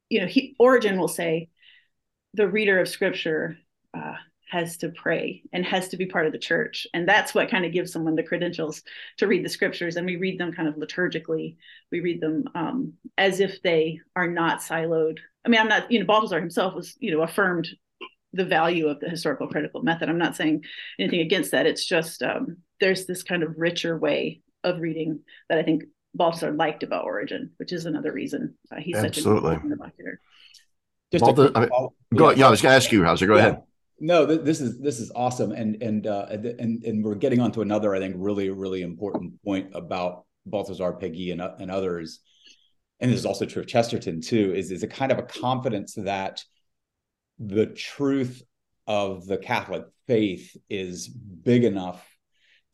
you 0.09 0.21
know, 0.21 0.27
he, 0.27 0.57
Origen 0.59 0.99
will 0.99 1.09
say, 1.09 1.49
the 2.35 2.49
reader 2.49 2.81
of 2.81 2.89
scripture 2.89 3.57
uh, 3.95 4.15
has 4.51 4.77
to 4.79 4.89
pray 4.91 5.43
and 5.53 5.65
has 5.65 5.89
to 5.89 5.97
be 5.97 6.07
part 6.07 6.27
of 6.27 6.33
the 6.33 6.39
church. 6.39 6.87
And 6.93 7.09
that's 7.09 7.35
what 7.35 7.51
kind 7.51 7.65
of 7.65 7.73
gives 7.73 7.93
someone 7.93 8.17
the 8.17 8.23
credentials 8.23 8.83
to 9.19 9.27
read 9.27 9.45
the 9.45 9.49
scriptures. 9.49 9.97
And 9.97 10.07
we 10.07 10.17
read 10.17 10.39
them 10.39 10.53
kind 10.53 10.69
of 10.69 10.75
liturgically. 10.75 11.57
We 11.93 12.01
read 12.01 12.21
them 12.21 12.45
um, 12.55 12.95
as 13.17 13.41
if 13.41 13.63
they 13.63 14.01
are 14.17 14.27
not 14.27 14.61
siloed. 14.61 15.19
I 15.45 15.49
mean, 15.49 15.61
I'm 15.61 15.69
not, 15.69 15.91
you 15.91 16.01
know, 16.01 16.07
Balthasar 16.07 16.41
himself 16.41 16.75
was, 16.75 16.97
you 16.99 17.13
know, 17.13 17.23
affirmed 17.23 17.69
the 18.33 18.45
value 18.45 18.89
of 18.89 19.01
the 19.01 19.09
historical 19.09 19.49
critical 19.49 19.83
method. 19.83 20.09
I'm 20.09 20.19
not 20.19 20.37
saying 20.37 20.65
anything 20.99 21.21
against 21.21 21.53
that. 21.53 21.67
It's 21.67 21.85
just 21.85 22.23
um, 22.23 22.59
there's 22.81 23.07
this 23.07 23.23
kind 23.23 23.43
of 23.43 23.55
richer 23.57 23.97
way 23.97 24.43
of 24.63 24.81
reading 24.81 25.21
that 25.49 25.59
I 25.59 25.63
think 25.63 25.85
Balthasar 26.15 26.53
liked 26.53 26.83
about 26.83 27.05
Origen, 27.05 27.53
which 27.57 27.73
is 27.73 27.87
another 27.87 28.13
reason 28.13 28.55
uh, 28.73 28.77
he's 28.77 28.97
Absolutely. 28.97 29.55
such 29.55 29.65
a 29.65 29.67
just 31.13 31.25
the, 31.25 31.53
I 31.55 31.61
mean, 31.61 31.69
go. 32.15 32.31
Yeah, 32.31 32.37
yeah, 32.37 32.47
I 32.47 32.51
was 32.51 32.63
going 32.63 32.73
to 32.73 32.77
ask 32.77 32.93
you, 32.93 33.03
Howsare. 33.03 33.27
Go 33.27 33.37
yeah. 33.37 33.41
ahead. 33.41 33.63
No, 33.99 34.27
th- 34.27 34.41
this 34.43 34.61
is 34.61 34.79
this 34.81 34.99
is 34.99 35.13
awesome, 35.15 35.53
and 35.53 35.83
and 35.83 36.07
uh, 36.07 36.27
and 36.31 36.85
and 36.85 37.05
we're 37.05 37.17
getting 37.17 37.41
onto 37.41 37.61
another, 37.61 37.95
I 37.95 37.99
think, 37.99 38.15
really 38.19 38.49
really 38.49 38.83
important 38.83 39.43
point 39.45 39.73
about 39.75 40.25
Balthasar 40.47 40.93
Péguy 40.93 41.33
and 41.33 41.41
and 41.41 41.71
others, 41.71 42.21
and 43.01 43.11
this 43.11 43.19
is 43.19 43.27
also 43.27 43.45
true 43.45 43.63
of 43.63 43.69
Chesterton 43.69 44.21
too. 44.23 44.55
Is 44.55 44.71
is 44.71 44.83
a 44.83 44.89
kind 44.89 45.13
of 45.13 45.19
a 45.19 45.23
confidence 45.23 45.95
that 45.97 46.43
the 47.39 47.67
truth 47.67 48.43
of 48.87 49.27
the 49.27 49.37
Catholic 49.37 49.85
faith 50.07 50.57
is 50.69 51.09
big 51.09 51.65
enough 51.65 52.07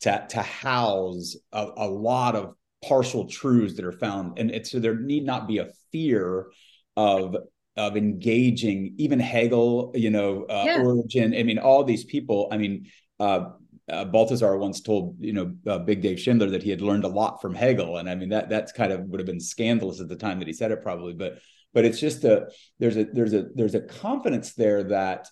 to 0.01 0.25
to 0.29 0.41
house 0.41 1.35
a, 1.51 1.67
a 1.77 1.87
lot 1.87 2.35
of 2.35 2.53
partial 2.85 3.27
truths 3.27 3.75
that 3.75 3.85
are 3.85 3.91
found, 3.91 4.39
and 4.39 4.51
it's 4.51 4.71
so 4.71 4.79
there 4.79 4.95
need 4.95 5.25
not 5.25 5.47
be 5.47 5.57
a 5.57 5.67
fear 5.91 6.47
of 6.95 7.35
of 7.77 7.95
engaging 7.95 8.95
even 8.97 9.19
Hegel, 9.19 9.91
you 9.95 10.09
know, 10.09 10.43
uh, 10.45 10.63
yeah. 10.65 10.81
Origen. 10.81 11.33
I 11.33 11.43
mean, 11.43 11.59
all 11.59 11.83
these 11.83 12.03
people. 12.03 12.47
I 12.51 12.57
mean, 12.57 12.87
uh, 13.19 13.51
uh, 13.89 14.05
Balthasar 14.05 14.57
once 14.57 14.81
told 14.81 15.15
you 15.19 15.33
know 15.33 15.55
uh, 15.65 15.79
Big 15.79 16.01
Dave 16.01 16.19
Schindler 16.19 16.49
that 16.49 16.63
he 16.63 16.69
had 16.69 16.81
learned 16.81 17.05
a 17.05 17.09
lot 17.09 17.41
from 17.41 17.55
Hegel, 17.55 17.97
and 17.97 18.09
I 18.09 18.15
mean 18.15 18.29
that 18.29 18.49
that's 18.49 18.71
kind 18.71 18.91
of 18.91 19.01
would 19.05 19.19
have 19.19 19.27
been 19.27 19.39
scandalous 19.39 20.01
at 20.01 20.09
the 20.09 20.15
time 20.15 20.39
that 20.39 20.47
he 20.47 20.53
said 20.53 20.71
it 20.71 20.81
probably, 20.81 21.13
but 21.13 21.39
but 21.73 21.85
it's 21.85 21.99
just 21.99 22.23
a 22.23 22.49
there's 22.79 22.97
a 22.97 23.05
there's 23.05 23.33
a 23.33 23.45
there's 23.55 23.75
a 23.75 23.81
confidence 23.81 24.53
there 24.53 24.83
that 24.85 25.27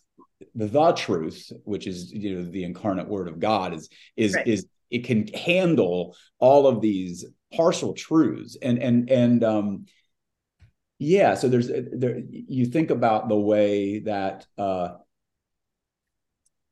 the, 0.53 0.93
truth, 0.93 1.51
which 1.63 1.87
is 1.87 2.11
you 2.13 2.35
know 2.35 2.43
the 2.43 2.63
incarnate 2.63 3.09
Word 3.09 3.27
of 3.27 3.39
God, 3.39 3.73
is 3.73 3.89
is 4.15 4.35
right. 4.35 4.47
is 4.47 4.67
it 4.89 5.03
can 5.03 5.27
handle 5.27 6.15
all 6.39 6.67
of 6.67 6.81
these 6.81 7.25
partial 7.53 7.93
truths 7.93 8.57
and 8.61 8.79
and 8.79 9.09
and 9.09 9.43
um 9.43 9.85
yeah 10.99 11.35
so 11.35 11.47
there's 11.47 11.67
there 11.67 12.21
you 12.29 12.65
think 12.65 12.89
about 12.89 13.27
the 13.29 13.37
way 13.37 13.99
that 13.99 14.45
uh 14.57 14.89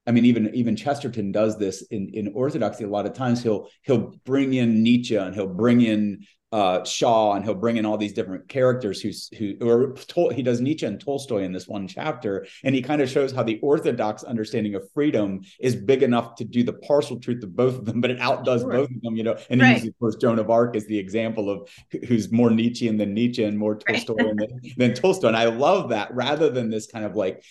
I 0.05 0.11
mean, 0.11 0.25
even 0.25 0.53
even 0.53 0.75
Chesterton 0.75 1.31
does 1.31 1.57
this 1.57 1.81
in 1.83 2.09
in 2.09 2.33
Orthodoxy. 2.33 2.83
A 2.83 2.89
lot 2.89 3.05
of 3.05 3.13
times, 3.13 3.41
he'll 3.41 3.69
he'll 3.83 4.13
bring 4.25 4.53
in 4.53 4.83
Nietzsche 4.83 5.15
and 5.15 5.33
he'll 5.33 5.47
bring 5.47 5.81
in 5.81 6.25
uh, 6.53 6.85
Shaw 6.85 7.33
and 7.33 7.43
he'll 7.43 7.55
bring 7.55 7.77
in 7.77 7.85
all 7.85 7.97
these 7.97 8.13
different 8.13 8.47
characters 8.47 9.01
who's 9.01 9.27
who 9.39 9.55
or 9.59 9.93
Tol- 9.93 10.29
he 10.29 10.43
does 10.43 10.61
Nietzsche 10.61 10.85
and 10.85 10.99
Tolstoy 10.99 11.41
in 11.41 11.51
this 11.51 11.67
one 11.67 11.87
chapter, 11.87 12.45
and 12.63 12.75
he 12.75 12.81
kind 12.83 13.01
of 13.01 13.09
shows 13.09 13.31
how 13.31 13.41
the 13.41 13.59
Orthodox 13.61 14.23
understanding 14.23 14.75
of 14.75 14.87
freedom 14.93 15.41
is 15.59 15.75
big 15.75 16.03
enough 16.03 16.35
to 16.35 16.45
do 16.45 16.61
the 16.61 16.73
partial 16.73 17.19
truth 17.19 17.41
of 17.41 17.55
both 17.55 17.79
of 17.79 17.85
them, 17.85 18.01
but 18.01 18.11
it 18.11 18.19
outdoes 18.19 18.61
sure. 18.61 18.71
both 18.71 18.91
of 18.91 19.01
them. 19.01 19.15
You 19.15 19.23
know, 19.23 19.37
and 19.49 19.61
right. 19.61 19.69
he 19.69 19.73
uses, 19.73 19.89
of 19.89 19.99
course, 19.99 20.15
Joan 20.17 20.37
of 20.37 20.51
Arc 20.51 20.75
as 20.75 20.85
the 20.85 20.99
example 20.99 21.49
of 21.49 21.67
who's 22.07 22.31
more 22.31 22.51
Nietzschean 22.51 22.97
than 22.97 23.15
Nietzsche 23.15 23.43
and 23.43 23.57
more 23.57 23.75
Tolstoyan 23.75 24.39
right. 24.39 24.49
than, 24.49 24.61
than 24.77 24.93
Tolstoy. 24.93 25.29
And 25.29 25.37
I 25.37 25.45
love 25.45 25.89
that 25.89 26.13
rather 26.13 26.51
than 26.51 26.69
this 26.69 26.85
kind 26.85 27.03
of 27.03 27.15
like 27.15 27.43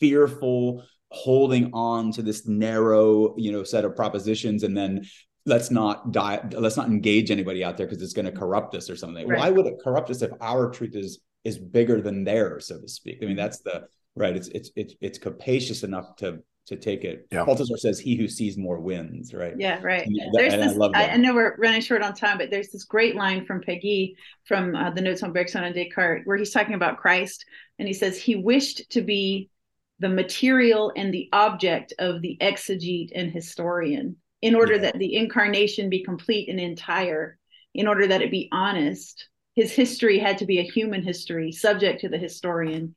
fearful 0.00 0.84
holding 1.10 1.70
on 1.72 2.12
to 2.12 2.22
this 2.22 2.46
narrow 2.46 3.34
you 3.36 3.50
know 3.50 3.64
set 3.64 3.84
of 3.84 3.96
propositions 3.96 4.62
and 4.62 4.76
then 4.76 5.04
let's 5.50 5.70
not 5.70 6.12
die 6.12 6.40
let's 6.52 6.76
not 6.76 6.86
engage 6.86 7.30
anybody 7.30 7.62
out 7.62 7.76
there 7.76 7.86
because 7.86 8.00
it's 8.00 8.12
going 8.12 8.24
to 8.24 8.32
corrupt 8.32 8.74
us 8.74 8.88
or 8.88 8.96
something. 8.96 9.28
Right. 9.28 9.38
why 9.38 9.50
would 9.50 9.66
it 9.66 9.74
corrupt 9.82 10.08
us 10.08 10.22
if 10.22 10.30
our 10.40 10.70
truth 10.70 10.94
is 10.94 11.20
is 11.44 11.58
bigger 11.58 12.00
than 12.00 12.24
theirs 12.24 12.68
so 12.68 12.80
to 12.80 12.88
speak? 12.88 13.18
I 13.22 13.26
mean 13.26 13.36
that's 13.36 13.58
the 13.58 13.82
right 14.14 14.34
it's 14.34 14.48
it's 14.48 14.70
it's, 14.76 14.94
it's 15.00 15.18
capacious 15.18 15.82
enough 15.82 16.16
to 16.16 16.38
to 16.66 16.76
take 16.76 17.02
it. 17.02 17.26
Yeah. 17.32 17.44
balthasar 17.44 17.76
says 17.76 17.98
he 17.98 18.14
who 18.14 18.28
sees 18.28 18.56
more 18.56 18.78
wins 18.78 19.34
right? 19.34 19.54
Yeah 19.58 19.82
right. 19.82 20.06
And, 20.06 20.20
there's 20.32 20.54
and 20.54 20.62
this 20.62 20.78
I, 20.94 21.08
I, 21.08 21.16
know 21.16 21.34
we're 21.34 21.56
running 21.56 21.80
short 21.80 22.02
on 22.02 22.14
time 22.14 22.38
but 22.38 22.50
there's 22.50 22.70
this 22.70 22.84
great 22.84 23.16
line 23.16 23.44
from 23.44 23.60
péguy 23.60 24.14
from 24.44 24.76
uh, 24.76 24.90
the 24.90 25.00
notes 25.00 25.24
on 25.24 25.32
bergson 25.32 25.64
and 25.64 25.74
descartes 25.74 26.22
where 26.26 26.36
he's 26.36 26.52
talking 26.52 26.74
about 26.74 26.98
christ 26.98 27.44
and 27.80 27.88
he 27.88 27.94
says 27.94 28.16
he 28.16 28.36
wished 28.36 28.88
to 28.90 29.02
be 29.02 29.50
the 29.98 30.08
material 30.08 30.92
and 30.96 31.12
the 31.12 31.28
object 31.32 31.92
of 31.98 32.22
the 32.22 32.38
exegete 32.40 33.10
and 33.14 33.32
historian 33.32 34.16
in 34.42 34.54
order 34.54 34.74
yeah. 34.74 34.82
that 34.82 34.98
the 34.98 35.14
incarnation 35.16 35.90
be 35.90 36.02
complete 36.02 36.48
and 36.48 36.60
entire 36.60 37.38
in 37.74 37.86
order 37.86 38.06
that 38.06 38.22
it 38.22 38.30
be 38.30 38.48
honest. 38.52 39.28
His 39.54 39.72
history 39.72 40.18
had 40.18 40.38
to 40.38 40.46
be 40.46 40.58
a 40.58 40.64
human 40.64 41.02
history 41.02 41.52
subject 41.52 42.00
to 42.00 42.08
the 42.08 42.18
historian. 42.18 42.94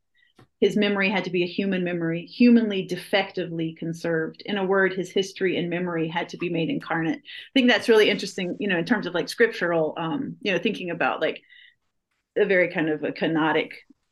His 0.60 0.78
memory 0.78 1.10
had 1.10 1.26
to 1.26 1.30
be 1.30 1.44
a 1.44 1.48
human 1.48 1.84
memory 1.84 2.26
humanly 2.26 2.84
defectively 2.84 3.76
conserved. 3.78 4.42
In 4.46 4.58
a 4.58 4.66
word 4.66 4.94
his 4.94 5.12
history 5.12 5.58
and 5.58 5.70
memory 5.70 6.08
had 6.08 6.30
to 6.30 6.38
be 6.38 6.50
made 6.50 6.70
incarnate. 6.70 7.20
I 7.20 7.52
think 7.54 7.70
that's 7.70 7.90
really 7.90 8.10
interesting 8.10 8.56
you 8.60 8.68
know 8.68 8.78
in 8.78 8.86
terms 8.86 9.06
of 9.06 9.14
like 9.14 9.30
scriptural 9.30 9.94
um 9.98 10.38
you 10.42 10.52
know 10.52 10.60
thinking 10.60 10.90
about 10.90 11.22
like 11.22 11.42
a 12.38 12.46
very 12.46 12.72
kind 12.72 12.90
of 12.90 13.04
a 13.04 13.12
kenotic 13.12 13.72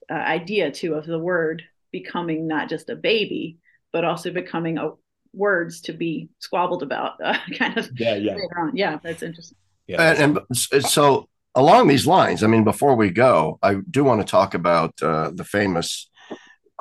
uh, 0.10 0.14
idea 0.14 0.72
too 0.72 0.96
of 0.96 1.06
the 1.06 1.20
word 1.20 1.64
becoming 1.92 2.48
not 2.48 2.70
just 2.70 2.90
a 2.90 2.96
baby, 2.96 3.58
but 3.92 4.06
also 4.06 4.32
becoming 4.32 4.78
a 4.78 4.92
words 5.34 5.82
to 5.82 5.94
be 5.94 6.30
squabbled 6.40 6.84
about 6.84 7.14
uh, 7.24 7.38
kind 7.58 7.78
of 7.78 7.90
yeah 8.00 8.16
yeah. 8.16 8.36
yeah 8.74 9.00
that's 9.04 9.24
interesting. 9.24 9.58
Yeah. 9.88 10.14
And, 10.14 10.40
and, 10.50 10.86
so 10.86 11.28
along 11.56 11.88
these 11.88 12.08
lines 12.08 12.44
i 12.44 12.48
mean 12.48 12.64
before 12.64 12.96
we 12.96 13.10
go 13.10 13.60
i 13.62 13.76
do 13.90 14.06
want 14.06 14.22
to 14.22 14.30
talk 14.30 14.54
about 14.54 14.94
uh, 15.02 15.32
the 15.34 15.44
famous 15.44 16.10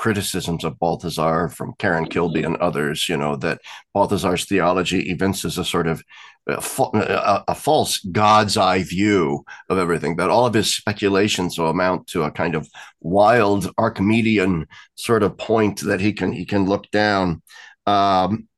criticisms 0.00 0.64
of 0.64 0.78
Balthasar 0.78 1.50
from 1.50 1.74
Karen 1.78 2.06
Kilby 2.06 2.42
and 2.42 2.56
others, 2.56 3.06
you 3.06 3.18
know, 3.18 3.36
that 3.36 3.60
Balthasar's 3.92 4.46
theology 4.46 5.10
evinces 5.10 5.58
a 5.58 5.64
sort 5.64 5.86
of 5.86 6.02
a, 6.48 6.54
a, 6.94 7.44
a, 7.48 7.54
false 7.54 7.98
God's 7.98 8.56
eye 8.56 8.82
view 8.82 9.44
of 9.68 9.76
everything, 9.76 10.16
that 10.16 10.30
all 10.30 10.46
of 10.46 10.54
his 10.54 10.74
speculations 10.74 11.58
will 11.58 11.68
amount 11.68 12.06
to 12.08 12.22
a 12.22 12.30
kind 12.30 12.54
of 12.54 12.66
wild 13.02 13.70
Archimedean 13.76 14.66
sort 14.94 15.22
of 15.22 15.36
point 15.36 15.80
that 15.80 16.00
he 16.00 16.14
can 16.14 16.32
he 16.32 16.46
can 16.46 16.64
look 16.64 16.90
down. 16.90 17.42
Um, 17.90 18.48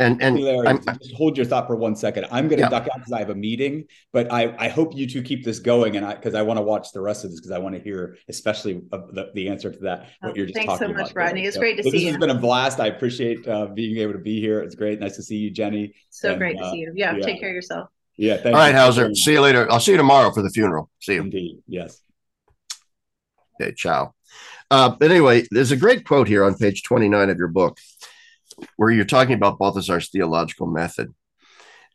and 0.00 0.20
and 0.20 0.40
Larry, 0.40 0.76
just 1.00 1.14
hold 1.14 1.36
your 1.36 1.46
thought 1.46 1.68
for 1.68 1.76
one 1.76 1.94
second. 1.94 2.26
I'm 2.32 2.48
going 2.48 2.58
to 2.58 2.64
yeah. 2.64 2.68
duck 2.68 2.88
out 2.88 2.96
because 2.96 3.12
I 3.12 3.20
have 3.20 3.30
a 3.30 3.34
meeting, 3.34 3.84
but 4.12 4.32
I 4.32 4.52
I 4.58 4.68
hope 4.68 4.92
you 4.96 5.06
two 5.06 5.22
keep 5.22 5.44
this 5.44 5.60
going, 5.60 5.96
and 5.96 6.04
I 6.04 6.14
because 6.14 6.34
I 6.34 6.42
want 6.42 6.58
to 6.58 6.62
watch 6.62 6.90
the 6.92 7.00
rest 7.00 7.24
of 7.24 7.30
this 7.30 7.38
because 7.38 7.52
I 7.52 7.58
want 7.58 7.76
to 7.76 7.80
hear 7.80 8.16
especially 8.28 8.82
the, 8.90 9.30
the 9.34 9.48
answer 9.48 9.70
to 9.70 9.78
that 9.80 10.08
what 10.18 10.32
oh, 10.32 10.34
you're 10.34 10.46
just 10.46 10.56
thanks 10.56 10.80
so 10.80 10.88
much, 10.88 11.12
about. 11.12 11.14
Rodney. 11.14 11.44
It's 11.44 11.54
so, 11.54 11.60
great 11.60 11.76
to 11.76 11.84
so 11.84 11.90
see 11.90 11.98
this 11.98 12.02
you. 12.02 12.06
This 12.08 12.16
has 12.16 12.20
been 12.20 12.36
a 12.36 12.40
blast. 12.40 12.80
I 12.80 12.88
appreciate 12.88 13.46
uh, 13.46 13.66
being 13.66 13.98
able 13.98 14.14
to 14.14 14.18
be 14.18 14.40
here. 14.40 14.60
It's 14.60 14.74
great. 14.74 14.98
Nice 14.98 15.14
to 15.14 15.22
see 15.22 15.36
you, 15.36 15.52
Jenny. 15.52 15.94
So 16.10 16.30
and, 16.30 16.38
great 16.38 16.58
to 16.58 16.64
uh, 16.64 16.72
see 16.72 16.78
you. 16.78 16.92
Yeah, 16.96 17.14
yeah, 17.14 17.24
take 17.24 17.38
care 17.38 17.50
of 17.50 17.54
yourself. 17.54 17.88
Yeah. 18.16 18.40
All 18.44 18.52
right, 18.52 18.74
Howsare. 18.74 19.14
See 19.14 19.34
you 19.34 19.40
later. 19.40 19.70
I'll 19.70 19.78
see 19.78 19.92
you 19.92 19.96
tomorrow 19.96 20.32
for 20.32 20.42
the 20.42 20.50
funeral. 20.50 20.90
See 21.00 21.14
you. 21.14 21.20
Indeed. 21.20 21.58
Yes. 21.68 22.00
Okay. 23.60 23.72
Ciao. 23.76 24.12
Uh, 24.72 24.90
but 24.90 25.12
anyway, 25.12 25.46
there's 25.52 25.70
a 25.70 25.76
great 25.76 26.04
quote 26.04 26.26
here 26.26 26.42
on 26.44 26.56
page 26.56 26.82
29 26.82 27.30
of 27.30 27.38
your 27.38 27.48
book 27.48 27.78
where 28.76 28.90
you're 28.90 29.04
talking 29.04 29.34
about 29.34 29.58
Balthasar's 29.58 30.10
theological 30.10 30.66
method. 30.66 31.14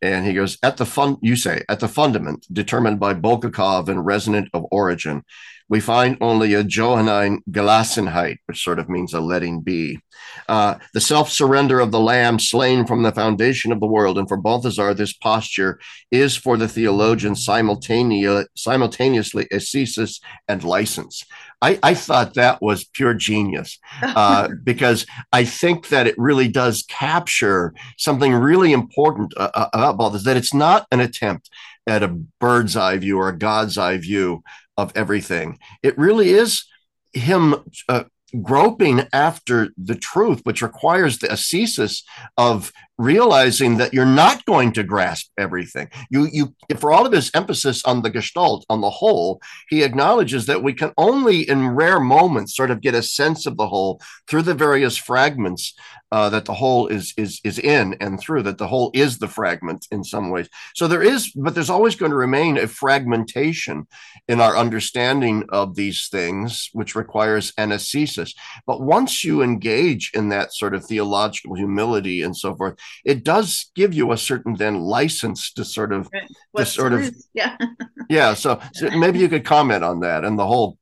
And 0.01 0.26
he 0.26 0.34
goes, 0.34 0.57
at 0.64 0.78
the 0.78 0.86
fun, 0.86 1.18
you 1.22 1.36
say, 1.36 1.64
at 1.68 1.82
the 1.82 1.89
fundament 1.89 2.47
determined 2.51 2.99
by 2.99 3.14
Bulgakov 3.14 3.89
and 3.89 4.05
resonant 4.05 4.49
of 4.53 4.66
origen, 4.72 5.24
we 5.70 5.80
find 5.80 6.18
only 6.20 6.55
a 6.55 6.64
Johannine 6.64 7.43
Gelassenheit, 7.51 8.38
which 8.47 8.64
sort 8.64 8.80
of 8.80 8.89
means 8.89 9.14
a 9.14 9.20
letting 9.20 9.62
be. 9.62 9.99
Uh, 10.47 10.76
the 10.93 11.01
self 11.01 11.30
surrender 11.30 11.80
of 11.80 11.91
the 11.91 11.99
Lamb 11.99 12.39
slain 12.39 12.88
from 12.88 13.03
the 13.03 13.12
foundation 13.12 13.72
of 13.72 13.80
the 13.80 13.86
world. 13.86 14.18
And 14.18 14.28
for 14.28 14.38
Balthasar, 14.38 14.95
this 14.95 15.14
posture 15.14 15.80
is 16.10 16.36
for 16.36 16.57
the 16.57 16.68
theologian 16.68 17.36
simultaneously 17.36 19.47
a 19.51 19.55
ascesis 19.55 20.20
and 20.47 20.64
license. 20.64 21.24
I, 21.62 21.78
I 21.84 21.93
thought 21.93 22.36
that 22.36 22.62
was 22.62 22.86
pure 22.86 23.14
genius 23.14 23.80
uh, 24.01 24.49
because 24.64 25.05
I 25.34 25.43
think 25.43 25.89
that 25.89 26.07
it 26.07 26.18
really 26.18 26.47
does 26.47 26.84
capture 26.88 27.74
something 27.97 28.34
really 28.34 28.72
important 28.72 29.34
uh, 29.38 29.51
uh 29.53 29.70
about 29.74 29.97
Balthasar, 29.97 30.26
that 30.26 30.38
it's 30.38 30.53
not 30.53 30.88
an 30.91 30.99
attempt 30.99 31.49
at 31.88 32.03
a 32.03 32.07
bird's 32.39 32.76
eye 32.76 32.97
view 32.97 33.18
or 33.18 33.30
a 33.30 33.38
God's 33.38 33.78
eye 33.78 33.97
view 33.97 34.43
of 34.78 34.91
everything. 34.95 35.60
It 35.84 35.97
really 35.97 36.30
is 36.30 36.66
him 37.14 37.55
uh, 37.89 38.03
groping 38.41 39.07
after 39.12 39.70
the 39.78 39.95
truth, 39.95 40.41
which 40.43 40.62
requires 40.62 41.18
the 41.18 41.32
ascesis 41.32 42.03
of 42.38 42.72
realizing 43.00 43.78
that 43.78 43.93
you're 43.93 44.06
not 44.06 44.43
going 44.45 44.74
to 44.74 44.84
grasp 44.84 45.32
everything. 45.38 45.89
You, 46.12 46.28
you, 46.32 46.54
for 46.78 46.91
all 46.91 47.06
of 47.08 47.14
his 47.14 47.32
emphasis 47.34 47.84
on 47.86 48.02
the 48.02 48.10
gestalt, 48.10 48.66
on 48.70 48.82
the 48.82 48.89
whole, 48.89 49.41
he 49.70 49.84
acknowledges 49.84 50.45
that 50.47 50.62
we 50.62 50.74
can 50.74 50.91
only, 50.97 51.50
in 51.50 51.70
rare 51.70 52.02
moments, 52.02 52.56
sort 52.56 52.72
of 52.72 52.82
get 52.82 52.93
a 52.93 53.02
sense 53.02 53.45
of 53.45 53.56
the 53.56 53.68
whole 53.68 54.02
through 54.28 54.41
the 54.43 54.54
various 54.54 54.97
fragments 54.97 55.74
uh, 56.12 56.30
that 56.30 56.45
the 56.45 56.54
whole 56.54 56.88
is 56.88 57.14
is 57.18 57.39
is 57.43 57.60
in 57.60 57.95
and 58.02 58.20
through. 58.20 58.43
That 58.43 58.58
the 58.58 58.68
whole 58.68 58.91
is 58.93 59.20
the 59.20 59.28
fragment 59.28 59.88
in 59.91 60.04
some 60.04 60.30
ways. 60.30 60.50
So 60.76 60.88
there 60.88 61.04
is, 61.04 61.32
but 61.32 61.54
there's 61.54 61.70
always 61.70 61.95
going 61.95 62.12
to 62.12 62.18
remain 62.18 62.58
a 62.58 62.68
fragmentation 62.68 63.88
in 64.28 64.41
our 64.41 64.58
understanding 64.58 65.45
of 65.50 65.76
these 65.76 66.08
things, 66.10 66.70
which 66.74 66.95
requires 66.95 67.54
an 67.58 67.72
ascesis. 67.72 68.34
But 68.66 68.82
once 68.82 69.24
you 69.24 69.41
engage 69.41 70.12
in 70.14 70.30
that 70.30 70.54
sort 70.54 70.74
of 70.74 70.86
theological 70.86 71.56
humility 71.56 72.24
and 72.24 72.36
so 72.36 72.56
forth, 72.56 72.80
it 73.06 73.24
does 73.24 73.72
give 73.76 73.94
you 73.94 74.12
a 74.12 74.18
certain 74.18 74.56
then 74.56 74.80
license 74.80 75.54
to 75.54 75.66
sort 75.66 75.94
of 75.94 76.10
right. 76.14 76.30
to 76.58 76.66
sort 76.66 76.94
of 76.94 77.14
yeah 77.34 77.58
yeah. 78.10 78.34
So, 78.34 78.60
so 78.74 78.90
maybe 78.90 79.20
you 79.20 79.30
could 79.30 79.46
comment 79.46 79.84
on 79.84 80.02
that 80.02 80.26
and 80.26 80.38
the 80.38 80.46
whole 80.46 80.78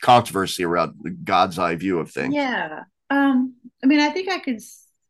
controversy 0.00 0.64
around 0.64 0.94
the 1.02 1.10
God's 1.10 1.58
eye 1.58 1.74
view 1.74 1.98
of 1.98 2.10
things. 2.10 2.34
Yeah. 2.34 2.84
Um, 3.10 3.56
I 3.82 3.86
mean, 3.86 4.00
I 4.00 4.10
think 4.10 4.30
I 4.30 4.38
could 4.38 4.60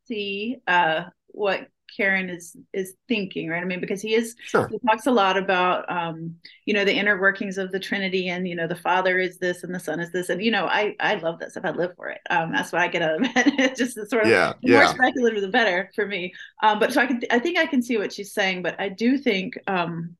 see 0.07 0.57
uh, 0.67 1.03
what 1.27 1.67
Karen 1.95 2.29
is 2.29 2.55
is 2.73 2.93
thinking, 3.07 3.49
right? 3.49 3.61
I 3.61 3.65
mean, 3.65 3.81
because 3.81 4.01
he 4.01 4.13
is 4.13 4.35
sure. 4.43 4.67
he 4.67 4.79
talks 4.79 5.07
a 5.07 5.11
lot 5.11 5.37
about 5.37 5.89
um, 5.91 6.35
you 6.65 6.73
know, 6.73 6.85
the 6.85 6.93
inner 6.93 7.19
workings 7.19 7.57
of 7.57 7.71
the 7.71 7.79
Trinity 7.79 8.29
and 8.29 8.47
you 8.47 8.55
know, 8.55 8.67
the 8.67 8.75
Father 8.75 9.19
is 9.19 9.37
this 9.37 9.63
and 9.63 9.73
the 9.73 9.79
Son 9.79 9.99
is 9.99 10.11
this. 10.11 10.29
And 10.29 10.41
you 10.41 10.51
know, 10.51 10.65
I 10.65 10.95
I 10.99 11.15
love 11.15 11.39
that 11.39 11.51
stuff. 11.51 11.65
I 11.65 11.71
live 11.71 11.95
for 11.95 12.09
it. 12.09 12.21
Um, 12.29 12.51
that's 12.51 12.71
what 12.71 12.81
I 12.81 12.87
get 12.87 13.01
out 13.01 13.15
of 13.15 13.23
it. 13.23 13.31
it's 13.59 13.79
just 13.79 13.95
sort 14.09 14.23
of 14.23 14.29
yeah, 14.29 14.53
the 14.61 14.71
yeah. 14.71 14.83
more 14.83 14.87
speculative 14.87 15.41
the 15.41 15.49
better 15.49 15.91
for 15.95 16.05
me. 16.05 16.33
Um, 16.63 16.79
but 16.79 16.93
so 16.93 17.01
I 17.01 17.07
can 17.07 17.21
I 17.29 17.39
think 17.39 17.57
I 17.57 17.65
can 17.65 17.81
see 17.81 17.97
what 17.97 18.13
she's 18.13 18.33
saying, 18.33 18.63
but 18.63 18.79
I 18.79 18.89
do 18.89 19.17
think 19.17 19.55
um 19.67 20.15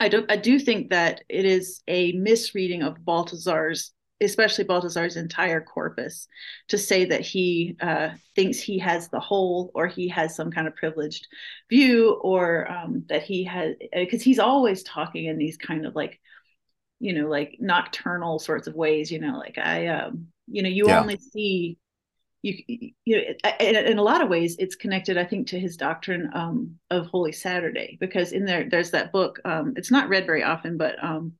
I 0.00 0.08
don't 0.08 0.30
I 0.30 0.36
do 0.36 0.58
think 0.58 0.90
that 0.90 1.22
it 1.28 1.44
is 1.44 1.82
a 1.86 2.12
misreading 2.12 2.82
of 2.82 3.04
Balthasar's 3.04 3.92
especially 4.22 4.64
Balthasar's 4.64 5.16
entire 5.16 5.60
corpus, 5.60 6.28
to 6.68 6.78
say 6.78 7.04
that 7.06 7.20
he 7.20 7.76
uh, 7.80 8.10
thinks 8.34 8.58
he 8.58 8.78
has 8.78 9.08
the 9.08 9.20
whole 9.20 9.70
or 9.74 9.86
he 9.86 10.08
has 10.08 10.34
some 10.34 10.50
kind 10.50 10.66
of 10.66 10.76
privileged 10.76 11.28
view 11.68 12.12
or 12.22 12.70
um, 12.70 13.04
that 13.08 13.22
he 13.22 13.44
has, 13.44 13.74
because 13.92 14.20
uh, 14.20 14.24
he's 14.24 14.38
always 14.38 14.82
talking 14.82 15.26
in 15.26 15.38
these 15.38 15.56
kind 15.56 15.86
of 15.86 15.94
like, 15.94 16.20
you 17.00 17.12
know, 17.12 17.28
like 17.28 17.56
nocturnal 17.60 18.38
sorts 18.38 18.66
of 18.66 18.74
ways, 18.74 19.10
you 19.10 19.18
know, 19.18 19.38
like 19.38 19.58
I, 19.58 19.88
um, 19.88 20.28
you 20.46 20.62
know, 20.62 20.68
you 20.68 20.86
yeah. 20.86 21.00
only 21.00 21.18
see 21.18 21.78
you, 22.42 22.92
you 23.04 23.16
know, 23.16 23.50
in, 23.60 23.76
in, 23.76 23.98
a 23.98 24.02
lot 24.02 24.20
of 24.20 24.28
ways, 24.28 24.56
it's 24.58 24.74
connected, 24.74 25.16
I 25.16 25.24
think, 25.24 25.46
to 25.48 25.60
his 25.60 25.76
doctrine 25.76 26.28
um, 26.34 26.76
of 26.90 27.06
Holy 27.06 27.32
Saturday, 27.32 27.96
because 28.00 28.32
in 28.32 28.44
there, 28.44 28.68
there's 28.68 28.90
that 28.90 29.12
book. 29.12 29.38
Um, 29.44 29.74
it's 29.76 29.92
not 29.92 30.08
read 30.08 30.26
very 30.26 30.42
often, 30.42 30.76
but 30.76 31.02
um, 31.02 31.34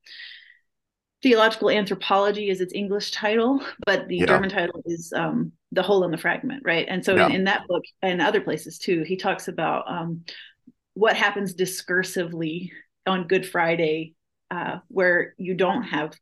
Theological 1.23 1.70
Anthropology 1.70 2.51
is 2.51 2.61
its 2.61 2.75
English 2.75 3.12
title, 3.12 3.62
but 3.87 4.09
the 4.09 4.18
yeah. 4.18 4.27
German 4.27 4.51
title 4.51 4.83
is 4.87 5.12
um, 5.14 5.53
The 5.70 5.83
Whole 5.83 6.05
in 6.05 6.11
the 6.11 6.18
Fragment, 6.18 6.62
right? 6.64 6.87
And 6.89 7.05
so, 7.05 7.14
yeah. 7.14 7.27
in, 7.27 7.33
in, 7.33 7.45
that 7.45 7.66
book 7.68 7.85
and 8.03 8.20
other 8.20 8.41
places 8.41 8.79
too, 8.79 9.05
he 9.05 9.16
talks 9.16 9.47
about 9.47 9.91
um, 9.91 10.25
what 10.95 11.16
happens 11.16 11.55
discursively 11.55 12.70
on 13.07 13.29
Good 13.29 13.49
Friday, 13.49 14.14
uh, 14.51 14.79
where 14.89 15.35
you 15.39 15.55
don't 15.55 15.85
have 15.85 16.12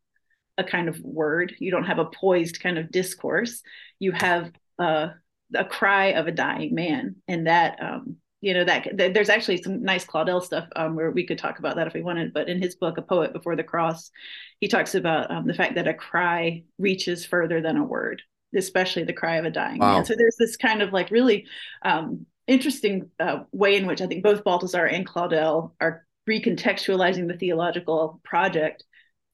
a 0.59 0.64
kind 0.64 0.88
of 0.88 1.01
word, 1.01 1.55
you 1.59 1.70
don't 1.70 1.84
have 1.84 1.98
a 1.98 2.05
poised 2.05 2.61
kind 2.61 2.78
of 2.78 2.90
discourse, 2.90 3.62
you 3.98 4.12
have 4.12 4.53
uh, 4.78 5.09
a 5.55 5.64
cry 5.64 6.09
of 6.09 6.26
a 6.26 6.32
dying 6.32 6.74
man, 6.74 7.16
and 7.26 7.46
that 7.46 7.82
um, 7.82 8.16
you 8.41 8.55
know 8.55 8.64
that 8.64 8.97
th- 8.97 9.14
there's 9.14 9.28
actually 9.28 9.62
some 9.62 9.82
nice 9.82 10.05
Claudel 10.05 10.43
stuff 10.43 10.66
um, 10.76 10.97
where 10.97 11.11
we 11.11 11.26
could 11.26 11.38
talk 11.38 11.59
about 11.59 11.76
that 11.76 11.86
if 11.86 11.95
we 11.95 12.03
wanted. 12.03 12.32
But 12.32 12.49
in 12.49 12.61
his 12.61 12.74
book, 12.74 12.99
A 12.99 13.03
Poet 13.03 13.32
Before 13.32 13.57
the 13.57 13.64
Cross, 13.64 14.11
he 14.61 14.68
talks 14.68 14.95
about 14.95 15.30
um, 15.30 15.47
the 15.47 15.55
fact 15.55 15.74
that 15.74 15.88
a 15.88 15.95
cry 15.95 16.64
reaches 16.78 17.24
further 17.24 17.61
than 17.61 17.76
a 17.76 17.84
word, 17.84 18.22
especially 18.57 19.05
the 19.05 19.12
cry 19.12 19.36
of 19.36 19.45
a 19.45 19.51
dying 19.51 19.78
wow. 19.78 19.95
man. 19.95 20.05
So 20.05 20.14
there's 20.16 20.36
this 20.38 20.57
kind 20.57 20.82
of 20.82 20.93
like 20.93 21.11
really 21.11 21.47
um, 21.82 22.26
interesting 22.47 23.11
uh, 23.18 23.41
way 23.53 23.76
in 23.76 23.86
which 23.86 24.01
I 24.01 24.07
think 24.07 24.24
both 24.24 24.45
Balthasar 24.45 24.86
and 24.86 25.07
Claudel 25.07 25.72
are 25.80 26.07
recontextualizing 26.28 27.28
the 27.28 27.36
theological 27.36 28.20
project 28.24 28.84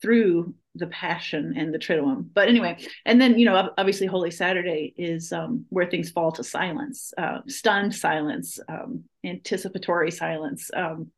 through 0.03 0.55
the 0.77 0.87
passion 0.89 1.55
and 1.57 1.73
the 1.73 1.79
triduum 1.79 2.27
but 2.35 2.49
anyway 2.49 2.77
and 3.05 3.21
then 3.21 3.39
you 3.39 3.45
know 3.45 3.71
obviously 3.79 4.07
holy 4.07 4.31
saturday 4.31 4.95
is 4.97 5.33
um, 5.33 5.65
where 5.71 5.87
things 5.87 6.11
fall 6.11 6.33
to 6.33 6.45
silence 6.45 7.13
uh, 7.19 7.39
stunned 7.47 7.95
silence 7.95 8.59
um, 8.69 9.05
anticipatory 9.25 10.11
silence 10.11 10.71
um, 10.75 11.11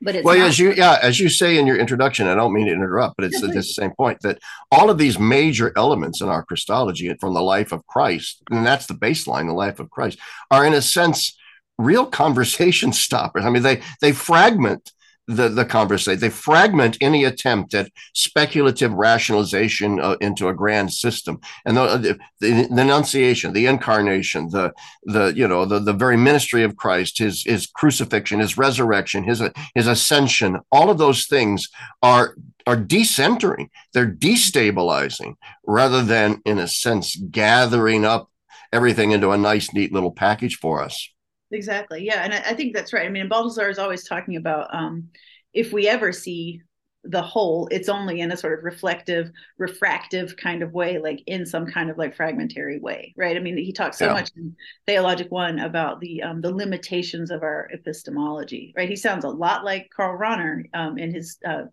but 0.00 0.14
it's 0.14 0.24
well 0.24 0.38
not- 0.38 0.48
as 0.48 0.58
you 0.58 0.72
yeah 0.72 0.98
as 1.02 1.20
you 1.20 1.28
say 1.28 1.58
in 1.58 1.66
your 1.66 1.76
introduction 1.76 2.26
i 2.26 2.34
don't 2.34 2.52
mean 2.52 2.66
to 2.66 2.72
interrupt 2.72 3.16
but 3.16 3.24
it's 3.24 3.42
yeah, 3.42 3.52
the 3.52 3.62
same 3.62 3.92
point 3.92 4.18
that 4.22 4.38
all 4.70 4.90
of 4.90 4.98
these 4.98 5.18
major 5.18 5.72
elements 5.76 6.20
in 6.20 6.28
our 6.28 6.44
christology 6.44 7.08
and 7.08 7.20
from 7.20 7.34
the 7.34 7.42
life 7.42 7.72
of 7.72 7.86
christ 7.86 8.42
and 8.50 8.66
that's 8.66 8.86
the 8.86 8.94
baseline 8.94 9.46
the 9.46 9.52
life 9.52 9.80
of 9.80 9.90
christ 9.90 10.18
are 10.50 10.66
in 10.66 10.74
a 10.74 10.82
sense 10.82 11.36
real 11.78 12.06
conversation 12.06 12.92
stoppers. 13.04 13.44
I 13.44 13.50
mean 13.50 13.62
they 13.62 13.82
they 14.00 14.12
fragment 14.12 14.92
the, 15.28 15.48
the 15.48 15.64
conversation. 15.64 16.20
They 16.20 16.30
fragment 16.30 16.98
any 17.00 17.24
attempt 17.24 17.74
at 17.74 17.90
speculative 18.14 18.92
rationalization 18.92 20.00
uh, 20.00 20.16
into 20.20 20.48
a 20.48 20.54
grand 20.54 20.92
system. 20.92 21.40
And 21.64 21.76
the, 21.76 22.18
the, 22.40 22.68
the, 22.68 22.82
Annunciation, 22.82 23.52
the 23.52 23.66
incarnation, 23.66 24.48
the 24.50 24.72
the 25.04 25.32
you 25.34 25.46
know 25.46 25.64
the, 25.64 25.78
the 25.78 25.92
very 25.92 26.16
ministry 26.16 26.64
of 26.64 26.76
Christ, 26.76 27.18
his 27.18 27.44
his 27.44 27.66
crucifixion, 27.66 28.40
his 28.40 28.58
resurrection, 28.58 29.24
his 29.24 29.42
his 29.74 29.86
ascension, 29.86 30.58
all 30.72 30.90
of 30.90 30.98
those 30.98 31.26
things 31.26 31.68
are 32.02 32.34
are 32.66 32.76
decentering. 32.76 33.68
They're 33.92 34.10
destabilizing 34.10 35.34
rather 35.64 36.02
than, 36.02 36.42
in 36.44 36.58
a 36.58 36.68
sense, 36.68 37.16
gathering 37.16 38.04
up 38.04 38.28
everything 38.72 39.12
into 39.12 39.30
a 39.30 39.38
nice, 39.38 39.72
neat 39.72 39.92
little 39.92 40.12
package 40.12 40.56
for 40.56 40.82
us. 40.82 41.08
Exactly. 41.52 42.04
Yeah. 42.04 42.22
And 42.22 42.32
I, 42.32 42.38
I, 42.38 42.54
think 42.54 42.74
that's 42.74 42.92
right. 42.92 43.06
I 43.06 43.10
mean, 43.10 43.28
Balthasar 43.28 43.68
is 43.68 43.78
always 43.78 44.04
talking 44.04 44.36
about 44.36 44.74
um, 44.74 45.08
if 45.52 45.72
we 45.72 45.86
ever 45.86 46.12
see 46.12 46.62
the 47.04 47.20
whole, 47.20 47.68
it's 47.72 47.88
only 47.88 48.20
in 48.20 48.30
a 48.30 48.36
sort 48.36 48.56
of 48.56 48.64
reflective, 48.64 49.30
refractive 49.58 50.36
kind 50.36 50.62
of 50.62 50.72
way, 50.72 50.98
like 50.98 51.20
in 51.26 51.44
some 51.44 51.66
kind 51.66 51.90
of 51.90 51.98
like 51.98 52.14
fragmentary 52.14 52.78
way, 52.78 53.12
right? 53.16 53.36
I 53.36 53.40
mean, 53.40 53.56
he 53.56 53.72
talks 53.72 53.98
so 53.98 54.06
yeah. 54.06 54.12
much 54.12 54.30
in 54.36 54.54
Theologic 54.86 55.30
One 55.30 55.58
about 55.58 56.00
the 56.00 56.22
um, 56.22 56.40
the 56.40 56.54
limitations 56.54 57.32
of 57.32 57.42
our 57.42 57.68
epistemology, 57.72 58.72
right? 58.76 58.88
He 58.88 58.96
sounds 58.96 59.24
a 59.24 59.28
lot 59.28 59.64
like 59.64 59.90
Karl 59.94 60.16
Rahner 60.16 60.62
um, 60.74 60.96
in 60.96 61.12
his 61.12 61.38
uh, 61.46 61.64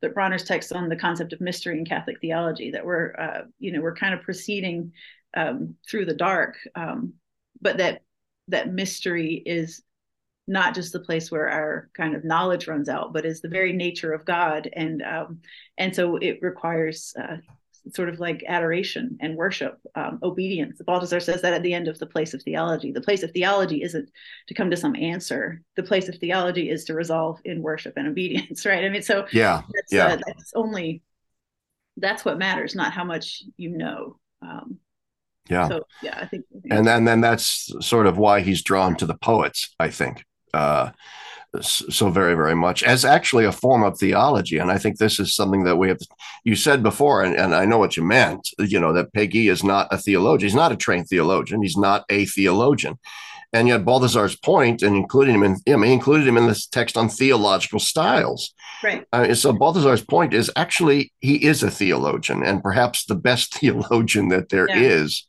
the 0.00 0.08
Rahner's 0.10 0.44
text 0.44 0.72
on 0.72 0.88
the 0.88 0.96
concept 0.96 1.34
of 1.34 1.40
mystery 1.40 1.78
in 1.78 1.84
Catholic 1.84 2.18
theology, 2.20 2.70
that 2.70 2.84
we're 2.84 3.14
uh, 3.18 3.42
you 3.58 3.72
know 3.72 3.82
we're 3.82 3.94
kind 3.94 4.14
of 4.14 4.22
proceeding 4.22 4.92
um, 5.36 5.74
through 5.88 6.06
the 6.06 6.14
dark, 6.14 6.56
um, 6.74 7.12
but 7.60 7.76
that 7.76 8.00
that 8.48 8.72
mystery 8.72 9.42
is 9.46 9.82
not 10.46 10.74
just 10.74 10.92
the 10.92 11.00
place 11.00 11.30
where 11.30 11.48
our 11.48 11.90
kind 11.94 12.14
of 12.14 12.24
knowledge 12.24 12.66
runs 12.66 12.88
out, 12.88 13.12
but 13.12 13.26
is 13.26 13.40
the 13.40 13.48
very 13.48 13.72
nature 13.72 14.12
of 14.12 14.24
God, 14.24 14.68
and 14.72 15.02
um, 15.02 15.40
and 15.76 15.94
so 15.94 16.16
it 16.16 16.38
requires 16.40 17.14
uh, 17.20 17.36
sort 17.94 18.08
of 18.08 18.20
like 18.20 18.44
adoration 18.46 19.18
and 19.20 19.36
worship, 19.36 19.78
um, 19.94 20.18
obedience. 20.22 20.80
Balthasar 20.84 21.20
says 21.20 21.42
that 21.42 21.52
at 21.52 21.62
the 21.62 21.74
end 21.74 21.88
of 21.88 21.98
the 21.98 22.06
place 22.06 22.34
of 22.34 22.42
theology. 22.42 22.92
The 22.92 23.00
place 23.00 23.22
of 23.22 23.30
theology 23.30 23.82
isn't 23.82 24.10
to 24.48 24.54
come 24.54 24.70
to 24.70 24.76
some 24.76 24.96
answer. 24.96 25.62
The 25.76 25.82
place 25.82 26.08
of 26.08 26.16
theology 26.16 26.70
is 26.70 26.84
to 26.84 26.94
resolve 26.94 27.38
in 27.44 27.62
worship 27.62 27.94
and 27.96 28.08
obedience, 28.08 28.64
right? 28.66 28.84
I 28.84 28.88
mean, 28.88 29.02
so 29.02 29.26
yeah, 29.32 29.62
that's, 29.72 29.92
yeah, 29.92 30.06
uh, 30.06 30.16
that's 30.26 30.52
only 30.54 31.02
that's 31.96 32.24
what 32.24 32.38
matters, 32.38 32.74
not 32.74 32.92
how 32.92 33.04
much 33.04 33.42
you 33.56 33.70
know. 33.70 34.18
Um, 34.40 34.78
yeah. 35.48 35.68
So 35.68 35.86
yeah, 36.02 36.18
I 36.20 36.26
think, 36.26 36.44
and 36.70 36.86
then 36.86 37.04
then 37.04 37.20
that's 37.20 37.72
sort 37.80 38.06
of 38.06 38.18
why 38.18 38.40
he's 38.40 38.62
drawn 38.62 38.96
to 38.96 39.06
the 39.06 39.16
poets, 39.16 39.74
I 39.78 39.90
think. 39.90 40.24
Uh, 40.54 40.90
so 41.62 42.10
very 42.10 42.34
very 42.34 42.54
much 42.54 42.82
as 42.82 43.04
actually 43.04 43.44
a 43.44 43.52
form 43.52 43.82
of 43.82 43.98
theology 43.98 44.58
and 44.58 44.70
i 44.70 44.76
think 44.76 44.98
this 44.98 45.18
is 45.18 45.34
something 45.34 45.64
that 45.64 45.76
we 45.76 45.88
have 45.88 45.98
you 46.44 46.54
said 46.54 46.82
before 46.82 47.22
and, 47.22 47.36
and 47.36 47.54
i 47.54 47.64
know 47.64 47.78
what 47.78 47.96
you 47.96 48.04
meant 48.04 48.50
you 48.58 48.78
know 48.78 48.92
that 48.92 49.12
Péguy 49.14 49.50
is 49.50 49.64
not 49.64 49.88
a 49.90 49.96
theologian 49.96 50.46
he's 50.46 50.54
not 50.54 50.72
a 50.72 50.76
trained 50.76 51.08
theologian 51.08 51.62
he's 51.62 51.76
not 51.76 52.04
a 52.10 52.26
theologian 52.26 52.98
and 53.54 53.66
yet 53.66 53.84
balthasar's 53.84 54.36
point 54.36 54.82
and 54.82 54.94
including 54.94 55.36
him 55.36 55.42
in 55.42 55.56
I 55.66 55.76
mean, 55.76 55.92
included 55.92 56.28
him 56.28 56.36
in 56.36 56.46
this 56.46 56.66
text 56.66 56.98
on 56.98 57.08
theological 57.08 57.78
styles 57.78 58.52
right 58.84 59.06
uh, 59.12 59.32
so 59.34 59.52
balthasar's 59.52 60.04
point 60.04 60.34
is 60.34 60.50
actually 60.54 61.12
he 61.20 61.36
is 61.44 61.62
a 61.62 61.70
theologian 61.70 62.44
and 62.44 62.62
perhaps 62.62 63.06
the 63.06 63.16
best 63.16 63.54
theologian 63.58 64.28
that 64.28 64.50
there 64.50 64.68
yeah. 64.68 64.76
is 64.76 65.26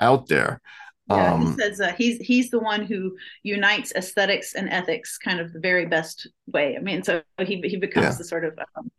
out 0.00 0.28
there. 0.28 0.60
Yeah, 1.08 1.34
um, 1.34 1.46
he 1.46 1.62
says 1.62 1.80
uh, 1.80 1.92
he's 1.96 2.18
he's 2.18 2.50
the 2.50 2.58
one 2.58 2.84
who 2.84 3.16
unites 3.42 3.92
aesthetics 3.96 4.54
and 4.54 4.68
ethics 4.68 5.16
kind 5.16 5.40
of 5.40 5.52
the 5.52 5.60
very 5.60 5.86
best 5.86 6.26
way. 6.46 6.76
I 6.76 6.80
mean, 6.80 7.02
so 7.02 7.22
he 7.40 7.60
he 7.62 7.76
becomes 7.76 8.04
yeah. 8.04 8.14
the 8.18 8.24
sort 8.24 8.44
of 8.44 8.58
um, 8.76 8.90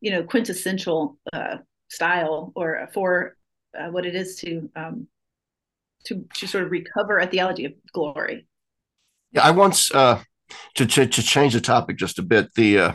you 0.00 0.10
know 0.10 0.24
quintessential 0.24 1.18
uh, 1.32 1.58
style 1.88 2.52
or 2.56 2.88
for 2.92 3.36
uh, 3.78 3.88
what 3.88 4.06
it 4.06 4.16
is 4.16 4.36
to 4.36 4.68
um, 4.74 5.06
to 6.06 6.24
to 6.34 6.46
sort 6.48 6.64
of 6.64 6.72
recover 6.72 7.18
a 7.18 7.26
theology 7.26 7.66
of 7.66 7.72
glory. 7.92 8.46
Yeah, 9.30 9.44
I 9.46 9.52
once 9.52 9.94
uh, 9.94 10.20
to, 10.74 10.86
to 10.86 11.06
to 11.06 11.22
change 11.22 11.52
the 11.54 11.60
topic 11.60 11.96
just 11.96 12.18
a 12.18 12.22
bit. 12.22 12.52
The 12.54 12.78
uh, 12.78 12.92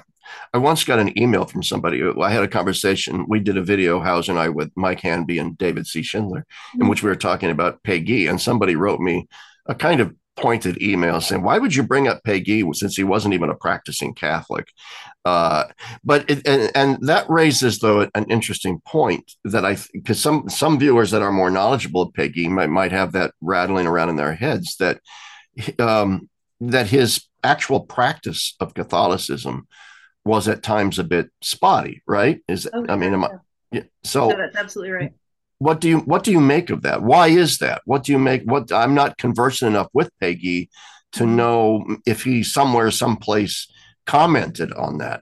I 0.53 0.57
once 0.57 0.83
got 0.83 0.99
an 0.99 1.17
email 1.19 1.45
from 1.45 1.63
somebody. 1.63 2.01
I 2.03 2.29
had 2.29 2.43
a 2.43 2.47
conversation. 2.47 3.25
We 3.27 3.39
did 3.39 3.57
a 3.57 3.63
video, 3.63 3.99
Howsare 3.99 4.29
and 4.29 4.39
I, 4.39 4.49
with 4.49 4.71
Mike 4.75 5.01
Hanby 5.01 5.39
and 5.39 5.57
David 5.57 5.87
C. 5.87 6.01
Schindler, 6.01 6.41
mm-hmm. 6.41 6.81
in 6.81 6.87
which 6.87 7.03
we 7.03 7.09
were 7.09 7.15
talking 7.15 7.49
about 7.49 7.83
Péguy. 7.83 8.29
And 8.29 8.39
somebody 8.39 8.75
wrote 8.75 8.99
me 8.99 9.27
a 9.67 9.75
kind 9.75 10.01
of 10.01 10.13
pointed 10.37 10.81
email 10.81 11.19
saying, 11.19 11.41
"Why 11.41 11.57
would 11.57 11.75
you 11.75 11.83
bring 11.83 12.07
up 12.07 12.23
Péguy 12.23 12.63
since 12.75 12.95
he 12.95 13.03
wasn't 13.03 13.33
even 13.33 13.49
a 13.49 13.55
practicing 13.55 14.13
Catholic?" 14.13 14.67
Uh, 15.25 15.65
but 16.03 16.29
it, 16.29 16.47
and, 16.47 16.71
and, 16.75 17.07
that 17.07 17.29
raises 17.29 17.79
though 17.79 18.09
an 18.15 18.25
interesting 18.29 18.79
point 18.85 19.33
that 19.43 19.65
I 19.65 19.77
because 19.91 20.21
some 20.21 20.47
some 20.47 20.79
viewers 20.79 21.11
that 21.11 21.21
are 21.21 21.31
more 21.31 21.49
knowledgeable 21.49 22.03
of 22.03 22.13
Péguy 22.13 22.47
might 22.47 22.69
might 22.69 22.91
have 22.91 23.11
that 23.11 23.33
rattling 23.41 23.87
around 23.87 24.09
in 24.09 24.15
their 24.15 24.33
heads 24.33 24.77
that 24.77 25.01
um, 25.79 26.29
that 26.61 26.87
his 26.87 27.27
actual 27.43 27.81
practice 27.81 28.55
of 28.59 28.73
Catholicism 28.73 29.67
was 30.27 30.47
at 30.47 30.63
times 30.63 30.99
a 30.99 31.03
bit 31.03 31.29
spotty, 31.41 32.03
right? 32.05 32.41
Is 32.47 32.67
okay, 32.71 32.91
I 32.91 32.95
mean, 32.95 33.13
am 33.13 33.23
I, 33.23 33.29
yeah, 33.71 33.83
so 34.03 34.29
no, 34.29 34.37
that's 34.37 34.55
absolutely 34.55 34.91
right. 34.91 35.13
What 35.59 35.81
do 35.81 35.89
you 35.89 35.99
what 35.99 36.23
do 36.23 36.31
you 36.31 36.39
make 36.39 36.69
of 36.69 36.83
that? 36.83 37.01
Why 37.01 37.27
is 37.27 37.57
that? 37.59 37.81
What 37.85 38.03
do 38.03 38.11
you 38.11 38.19
make? 38.19 38.43
What 38.43 38.71
I'm 38.71 38.93
not 38.93 39.17
conversant 39.17 39.71
enough 39.71 39.87
with 39.93 40.11
Péguy 40.21 40.69
to 41.13 41.23
mm-hmm. 41.23 41.35
know 41.35 41.97
if 42.05 42.23
he 42.23 42.43
somewhere, 42.43 42.91
someplace 42.91 43.67
commented 44.05 44.71
on 44.73 44.99
that. 44.99 45.21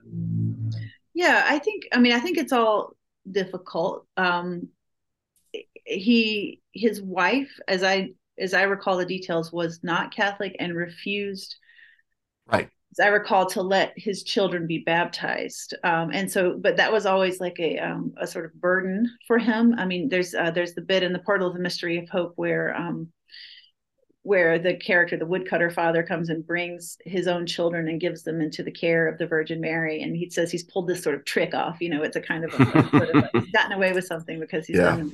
Yeah, 1.14 1.44
I 1.46 1.58
think. 1.58 1.84
I 1.92 1.98
mean, 1.98 2.12
I 2.12 2.20
think 2.20 2.36
it's 2.36 2.52
all 2.52 2.92
difficult. 3.30 4.06
Um, 4.16 4.68
he 5.84 6.60
his 6.72 7.00
wife, 7.00 7.58
as 7.66 7.82
I 7.82 8.10
as 8.38 8.52
I 8.52 8.62
recall 8.62 8.98
the 8.98 9.06
details, 9.06 9.52
was 9.52 9.80
not 9.82 10.14
Catholic 10.14 10.56
and 10.58 10.76
refused 10.76 11.56
right 12.46 12.68
as 12.98 13.04
I 13.04 13.08
recall, 13.08 13.46
to 13.46 13.62
let 13.62 13.92
his 13.96 14.22
children 14.22 14.66
be 14.66 14.78
baptized. 14.78 15.74
Um, 15.84 16.10
and 16.12 16.30
so, 16.30 16.56
but 16.58 16.76
that 16.76 16.92
was 16.92 17.06
always 17.06 17.40
like 17.40 17.58
a 17.60 17.78
um, 17.78 18.14
a 18.18 18.26
sort 18.26 18.44
of 18.44 18.54
burden 18.54 19.10
for 19.26 19.38
him. 19.38 19.74
I 19.78 19.84
mean, 19.84 20.08
there's 20.08 20.34
uh, 20.34 20.50
there's 20.50 20.74
the 20.74 20.80
bit 20.80 21.02
in 21.02 21.12
the 21.12 21.18
portal 21.18 21.48
of 21.48 21.54
the 21.54 21.60
mystery 21.60 21.98
of 21.98 22.08
hope 22.08 22.32
where 22.36 22.74
um, 22.76 23.08
where 24.22 24.58
the 24.58 24.74
character, 24.74 25.16
the 25.16 25.26
woodcutter 25.26 25.70
father, 25.70 26.02
comes 26.02 26.30
and 26.30 26.44
brings 26.44 26.96
his 27.04 27.28
own 27.28 27.46
children 27.46 27.86
and 27.88 28.00
gives 28.00 28.24
them 28.24 28.40
into 28.40 28.62
the 28.64 28.72
care 28.72 29.06
of 29.06 29.18
the 29.18 29.26
Virgin 29.26 29.60
Mary. 29.60 30.02
And 30.02 30.16
he 30.16 30.28
says 30.30 30.50
he's 30.50 30.64
pulled 30.64 30.88
this 30.88 31.02
sort 31.02 31.14
of 31.14 31.24
trick 31.24 31.54
off. 31.54 31.76
You 31.80 31.90
know, 31.90 32.02
it's 32.02 32.16
a 32.16 32.20
kind 32.20 32.44
of 32.44 32.52
a, 32.54 32.88
sort 32.90 33.10
of 33.10 33.24
he's 33.34 33.52
gotten 33.52 33.72
away 33.72 33.92
with 33.92 34.04
something 34.04 34.40
because 34.40 34.66
he's 34.66 34.78
yeah. 34.78 35.04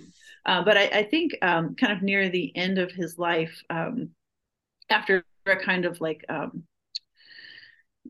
Uh, 0.46 0.64
but 0.64 0.76
I, 0.76 0.84
I 0.86 1.02
think 1.04 1.32
um, 1.42 1.74
kind 1.76 1.92
of 1.92 2.02
near 2.02 2.28
the 2.28 2.56
end 2.56 2.78
of 2.78 2.90
his 2.90 3.18
life, 3.18 3.62
um, 3.70 4.10
after 4.90 5.24
a 5.46 5.56
kind 5.56 5.84
of 5.84 6.00
like 6.00 6.24
um, 6.28 6.64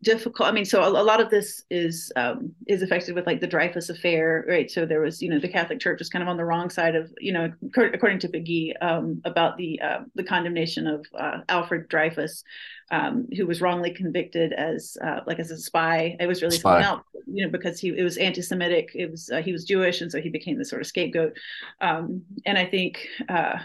difficult 0.03 0.49
i 0.49 0.53
mean 0.53 0.65
so 0.65 0.83
a, 0.83 0.89
a, 0.89 1.03
lot 1.03 1.21
of 1.21 1.31
this 1.31 1.63
is 1.71 2.13
um 2.17 2.53
is 2.67 2.83
affected 2.83 3.15
with 3.15 3.27
like 3.27 3.41
the 3.41 3.47
dreyfus 3.47 3.89
affair 3.89 4.45
right? 4.49 4.71
So 4.71 4.85
there 4.85 5.01
was 5.01 5.23
you 5.23 5.29
know 5.29 5.39
the 5.39 5.49
catholic 5.49 5.79
church 5.81 6.01
was 6.01 6.09
kind 6.09 6.23
of 6.23 6.29
on 6.29 6.37
the 6.37 6.45
wrong 6.45 6.71
side 6.71 6.97
of 6.97 7.13
you 7.19 7.33
know 7.33 7.53
according 7.77 8.19
to 8.21 8.29
Péguy, 8.29 8.73
um 8.81 9.21
about 9.25 9.57
the 9.57 9.81
uh, 9.81 10.01
the 10.15 10.25
condemnation 10.25 10.87
of 10.87 11.07
uh, 11.19 11.39
alfred 11.49 11.89
dreyfus 11.89 12.43
um 12.91 13.29
who 13.37 13.47
was 13.47 13.61
wrongly 13.61 13.93
convicted 13.93 14.53
as 14.53 14.97
uh, 15.05 15.21
like 15.27 15.39
as 15.39 15.51
a 15.51 15.57
spy. 15.59 16.17
It 16.19 16.27
was 16.27 16.43
really 16.43 16.59
spy. 16.59 16.83
out 16.83 17.05
you 17.27 17.45
know 17.45 17.51
because 17.51 17.79
he 17.79 17.89
it 17.91 18.03
was 18.03 18.17
anti-semitic 18.17 18.91
it 18.95 19.11
was 19.11 19.31
uh, 19.33 19.41
he 19.41 19.53
was 19.53 19.65
jewish 19.65 20.01
and 20.01 20.11
so 20.11 20.21
he 20.21 20.29
became 20.29 20.59
the 20.59 20.65
sort 20.65 20.83
of 20.83 20.89
scapegoat. 20.89 21.37
Um 21.81 22.23
and 22.45 22.59
i 22.59 22.67
think 22.67 23.07
uh 23.29 23.59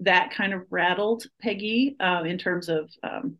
that 0.00 0.32
kind 0.32 0.52
of 0.52 0.62
rattled 0.70 1.24
péguy 1.44 1.96
uh, 2.00 2.24
in 2.24 2.38
terms 2.38 2.68
of 2.68 2.90
um, 3.02 3.36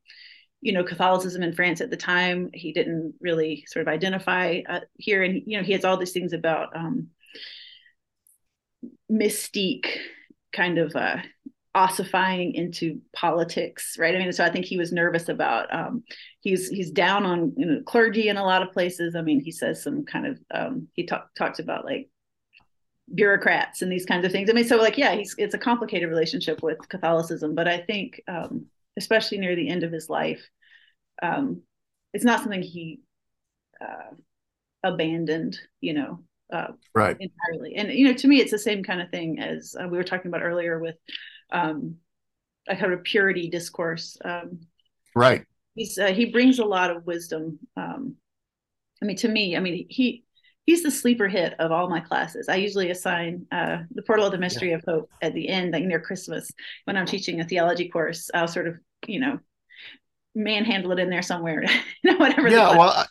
you 0.64 0.72
know 0.72 0.82
Catholicism 0.82 1.42
in 1.42 1.52
France 1.52 1.82
at 1.82 1.90
the 1.90 1.96
time. 1.96 2.48
He 2.54 2.72
didn't 2.72 3.14
really 3.20 3.64
sort 3.68 3.86
of 3.86 3.92
identify 3.92 4.62
uh, 4.66 4.80
here, 4.94 5.22
and 5.22 5.42
you 5.46 5.58
know 5.58 5.62
he 5.62 5.74
has 5.74 5.84
all 5.84 5.98
these 5.98 6.12
things 6.12 6.32
about 6.32 6.74
um, 6.74 7.08
mystique, 9.12 9.88
kind 10.52 10.78
of 10.78 10.96
uh, 10.96 11.18
ossifying 11.74 12.54
into 12.54 13.02
politics, 13.14 13.96
right? 13.98 14.14
I 14.14 14.18
mean, 14.18 14.32
so 14.32 14.42
I 14.42 14.50
think 14.50 14.64
he 14.64 14.78
was 14.78 14.90
nervous 14.90 15.28
about. 15.28 15.72
Um, 15.72 16.02
he's 16.40 16.70
he's 16.70 16.90
down 16.90 17.26
on 17.26 17.52
you 17.58 17.66
know 17.66 17.82
clergy 17.82 18.28
in 18.30 18.38
a 18.38 18.44
lot 18.44 18.62
of 18.62 18.72
places. 18.72 19.14
I 19.14 19.20
mean, 19.20 19.40
he 19.40 19.52
says 19.52 19.82
some 19.82 20.06
kind 20.06 20.26
of 20.26 20.38
um, 20.50 20.88
he 20.94 21.04
talk, 21.04 21.28
talks 21.34 21.58
about 21.58 21.84
like 21.84 22.08
bureaucrats 23.14 23.82
and 23.82 23.92
these 23.92 24.06
kinds 24.06 24.24
of 24.24 24.32
things. 24.32 24.48
I 24.48 24.54
mean, 24.54 24.66
so 24.66 24.76
like 24.76 24.96
yeah, 24.96 25.14
he's 25.14 25.34
it's 25.36 25.54
a 25.54 25.58
complicated 25.58 26.08
relationship 26.08 26.62
with 26.62 26.88
Catholicism, 26.88 27.54
but 27.54 27.68
I 27.68 27.80
think 27.80 28.22
um, 28.26 28.64
especially 28.96 29.38
near 29.38 29.56
the 29.56 29.68
end 29.68 29.82
of 29.82 29.92
his 29.92 30.08
life. 30.08 30.42
Um, 31.22 31.62
it's 32.12 32.24
not 32.24 32.40
something 32.40 32.62
he 32.62 33.00
uh, 33.80 34.14
abandoned, 34.82 35.58
you 35.80 35.94
know, 35.94 36.20
uh, 36.52 36.72
right 36.94 37.16
entirely. 37.18 37.74
And 37.76 37.92
you 37.92 38.06
know, 38.06 38.14
to 38.14 38.28
me, 38.28 38.40
it's 38.40 38.50
the 38.50 38.58
same 38.58 38.82
kind 38.82 39.00
of 39.00 39.10
thing 39.10 39.40
as 39.40 39.74
uh, 39.80 39.88
we 39.88 39.96
were 39.96 40.04
talking 40.04 40.28
about 40.28 40.42
earlier 40.42 40.78
with 40.78 40.96
um, 41.50 41.96
a 42.68 42.76
kind 42.76 42.92
of 42.92 43.02
purity 43.02 43.48
discourse. 43.48 44.16
Um, 44.24 44.60
right. 45.14 45.44
He's 45.74 45.98
uh, 45.98 46.12
he 46.12 46.26
brings 46.26 46.58
a 46.58 46.64
lot 46.64 46.90
of 46.90 47.06
wisdom. 47.06 47.58
Um, 47.76 48.16
I 49.02 49.06
mean, 49.06 49.16
to 49.16 49.28
me, 49.28 49.56
I 49.56 49.60
mean, 49.60 49.86
he 49.88 50.23
he's 50.66 50.82
the 50.82 50.90
sleeper 50.90 51.28
hit 51.28 51.54
of 51.58 51.72
all 51.72 51.88
my 51.88 52.00
classes. 52.00 52.48
I 52.48 52.56
usually 52.56 52.90
assign 52.90 53.46
uh, 53.52 53.78
the 53.92 54.02
portal 54.02 54.26
of 54.26 54.32
the 54.32 54.38
mystery 54.38 54.70
yeah. 54.70 54.76
of 54.76 54.84
hope 54.86 55.10
at 55.22 55.34
the 55.34 55.48
end, 55.48 55.72
like 55.72 55.84
near 55.84 56.00
Christmas, 56.00 56.50
when 56.84 56.96
I'm 56.96 57.06
teaching 57.06 57.40
a 57.40 57.44
theology 57.44 57.88
course. 57.88 58.30
I'll 58.34 58.48
sort 58.48 58.68
of, 58.68 58.78
you 59.06 59.20
know, 59.20 59.38
manhandle 60.34 60.90
it 60.92 60.98
in 60.98 61.10
there 61.10 61.22
somewhere, 61.22 61.62
you 62.02 62.10
know, 62.10 62.16
whatever. 62.16 62.48
Yeah, 62.48 62.76
well, 62.76 63.06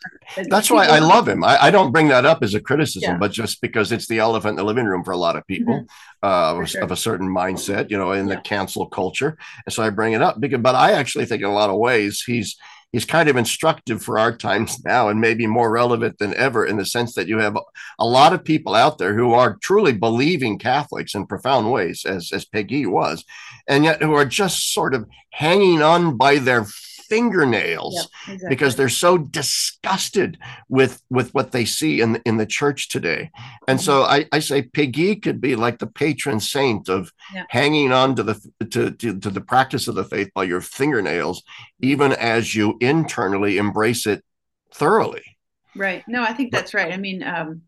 that's 0.48 0.70
why 0.70 0.86
I 0.86 0.98
love 0.98 1.26
him. 1.26 1.42
I, 1.42 1.64
I, 1.64 1.70
don't 1.70 1.90
bring 1.90 2.08
that 2.08 2.26
up 2.26 2.42
as 2.42 2.54
a 2.54 2.60
criticism, 2.60 3.12
yeah. 3.12 3.18
but 3.18 3.32
just 3.32 3.60
because 3.62 3.92
it's 3.92 4.06
the 4.06 4.18
elephant 4.18 4.50
in 4.50 4.56
the 4.56 4.64
living 4.64 4.84
room 4.84 5.04
for 5.04 5.12
a 5.12 5.16
lot 5.16 5.36
of 5.36 5.46
people 5.46 5.74
mm-hmm. 5.74 6.60
uh, 6.60 6.64
sure. 6.66 6.82
of 6.82 6.90
a 6.90 6.96
certain 6.96 7.28
mindset, 7.28 7.90
you 7.90 7.96
know, 7.96 8.12
in 8.12 8.28
yeah. 8.28 8.34
the 8.34 8.40
cancel 8.42 8.86
culture, 8.86 9.38
and 9.64 9.72
so 9.72 9.82
I 9.82 9.90
bring 9.90 10.12
it 10.12 10.22
up 10.22 10.40
because. 10.40 10.60
But 10.60 10.74
I 10.74 10.92
actually 10.92 11.26
think 11.26 11.42
in 11.42 11.48
a 11.48 11.54
lot 11.54 11.70
of 11.70 11.76
ways 11.76 12.22
he's 12.22 12.56
he's 12.94 13.04
kind 13.04 13.28
of 13.28 13.36
instructive 13.36 14.00
for 14.00 14.20
our 14.20 14.34
times 14.36 14.78
now 14.84 15.08
and 15.08 15.20
maybe 15.20 15.48
more 15.48 15.68
relevant 15.68 16.16
than 16.18 16.32
ever 16.34 16.64
in 16.64 16.76
the 16.76 16.86
sense 16.86 17.14
that 17.14 17.26
you 17.26 17.38
have 17.38 17.58
a 17.98 18.06
lot 18.06 18.32
of 18.32 18.44
people 18.44 18.72
out 18.72 18.98
there 18.98 19.14
who 19.14 19.32
are 19.32 19.56
truly 19.56 19.92
believing 19.92 20.60
Catholics 20.60 21.16
in 21.16 21.26
profound 21.26 21.72
ways, 21.72 22.04
as, 22.04 22.30
as 22.32 22.44
Péguy 22.44 22.86
was, 22.86 23.24
and 23.66 23.82
yet 23.82 24.00
who 24.00 24.14
are 24.14 24.24
just 24.24 24.72
sort 24.72 24.94
of 24.94 25.08
hanging 25.30 25.82
on 25.82 26.16
by 26.16 26.38
their 26.38 26.66
fingernails 27.14 28.08
exactly. 28.26 28.48
because 28.48 28.74
they're 28.74 28.88
so 28.88 29.16
disgusted 29.16 30.36
with 30.68 31.00
with 31.10 31.32
what 31.32 31.52
they 31.52 31.64
see 31.64 32.00
in 32.00 32.20
in 32.24 32.38
the 32.38 32.46
church 32.46 32.88
today. 32.88 33.30
And 33.68 33.78
mm-hmm. 33.78 33.84
so 33.84 34.02
I, 34.02 34.26
I 34.32 34.40
say 34.40 34.62
Péguy 34.62 35.22
could 35.22 35.40
be 35.40 35.54
like 35.54 35.78
the 35.78 35.86
patron 35.86 36.40
saint 36.40 36.88
of 36.88 37.12
hanging 37.48 37.92
on 37.92 38.16
to 38.16 38.22
the 38.24 38.34
to, 38.70 38.90
to, 38.90 39.20
to 39.20 39.30
the 39.30 39.40
practice 39.40 39.86
of 39.86 39.94
the 39.94 40.04
faith 40.04 40.30
by 40.34 40.44
your 40.44 40.60
fingernails 40.60 41.42
even 41.80 42.12
as 42.12 42.54
you 42.54 42.76
internally 42.80 43.58
embrace 43.58 44.06
it 44.06 44.24
thoroughly. 44.72 45.22
Right. 45.76 46.02
No 46.08 46.22
i 46.22 46.32
think 46.32 46.50
that's 46.50 46.74
right. 46.74 46.92
I 46.92 46.96
mean 46.96 47.22
um 47.22 47.62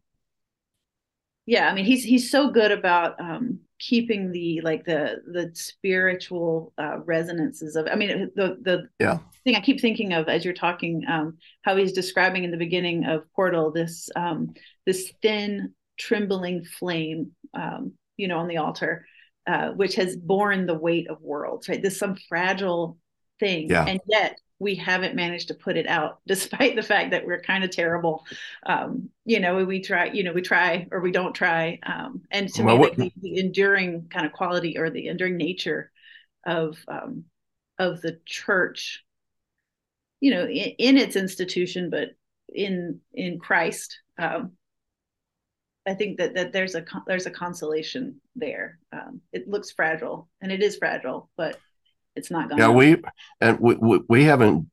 yeah 1.46 1.68
i 1.68 1.74
mean 1.74 1.84
he's 1.84 2.02
he's 2.02 2.28
so 2.30 2.50
good 2.50 2.72
about 2.72 3.20
um 3.20 3.60
keeping 3.78 4.32
the 4.32 4.60
like 4.62 4.84
the 4.84 5.16
the 5.32 5.50
spiritual 5.54 6.72
uh, 6.78 6.98
resonances 7.04 7.76
of 7.76 7.86
i 7.90 7.94
mean 7.94 8.30
the 8.34 8.56
the 8.62 8.88
yeah. 8.98 9.18
thing 9.44 9.54
i 9.54 9.60
keep 9.60 9.80
thinking 9.80 10.12
of 10.12 10.28
as 10.28 10.44
you're 10.44 10.54
talking 10.54 11.04
um 11.08 11.36
how 11.62 11.76
he's 11.76 11.92
describing 11.92 12.44
in 12.44 12.50
the 12.50 12.56
beginning 12.56 13.04
of 13.04 13.30
portal 13.34 13.70
this 13.70 14.08
um 14.16 14.54
this 14.86 15.12
thin 15.22 15.74
trembling 15.98 16.64
flame 16.64 17.32
um 17.54 17.92
you 18.16 18.28
know 18.28 18.38
on 18.38 18.48
the 18.48 18.56
altar 18.56 19.06
uh 19.46 19.68
which 19.70 19.94
has 19.94 20.16
borne 20.16 20.66
the 20.66 20.74
weight 20.74 21.08
of 21.10 21.20
worlds 21.20 21.68
right? 21.68 21.82
This 21.82 21.98
some 21.98 22.16
fragile 22.28 22.98
thing. 23.40 23.68
Yeah. 23.68 23.86
and 23.86 24.00
yet 24.08 24.38
we 24.58 24.74
haven't 24.74 25.14
managed 25.14 25.48
to 25.48 25.54
put 25.54 25.76
it 25.76 25.86
out 25.86 26.20
despite 26.26 26.76
the 26.76 26.82
fact 26.82 27.10
that 27.10 27.26
we're 27.26 27.40
kind 27.40 27.64
of 27.64 27.70
terrible. 27.70 28.24
Um, 28.64 29.10
you 29.26 29.40
know 29.40 29.64
we 29.64 29.80
try 29.80 30.06
you 30.06 30.22
know 30.22 30.32
we 30.32 30.40
try 30.40 30.86
or 30.90 31.00
we 31.00 31.10
don't 31.10 31.34
try 31.34 31.78
um, 31.82 32.22
and 32.30 32.48
to 32.54 32.62
well, 32.62 32.78
me 32.78 32.90
the, 32.96 33.12
the, 33.20 33.38
enduring 33.38 34.08
kind 34.08 34.24
of 34.24 34.32
quality 34.32 34.78
or 34.78 34.88
the 34.88 35.08
enduring 35.08 35.36
nature 35.36 35.90
of 36.46 36.78
um, 36.88 37.24
of 37.78 38.00
the 38.00 38.20
church 38.24 39.04
you 40.20 40.32
know 40.32 40.44
in, 40.44 40.74
in, 40.78 40.96
its 40.96 41.16
institution 41.16 41.90
but 41.90 42.10
in 42.48 43.00
in 43.12 43.38
christ 43.38 43.98
um, 44.18 44.52
i 45.86 45.92
think 45.92 46.18
that 46.18 46.34
that 46.34 46.52
there's 46.52 46.76
a 46.76 46.84
there's 47.06 47.26
a 47.26 47.30
consolation 47.30 48.20
there. 48.36 48.78
Um, 48.92 49.20
it 49.32 49.48
looks 49.48 49.72
fragile 49.72 50.28
and 50.40 50.52
it 50.52 50.62
is 50.62 50.76
fragile 50.76 51.30
but 51.36 51.58
it's 52.16 52.30
not 52.30 52.48
going. 52.48 52.60
Yeah, 52.60 52.70
we 52.70 53.02
and 53.40 53.58
we, 53.60 53.74
we, 53.74 54.00
we 54.08 54.24
haven't 54.24 54.70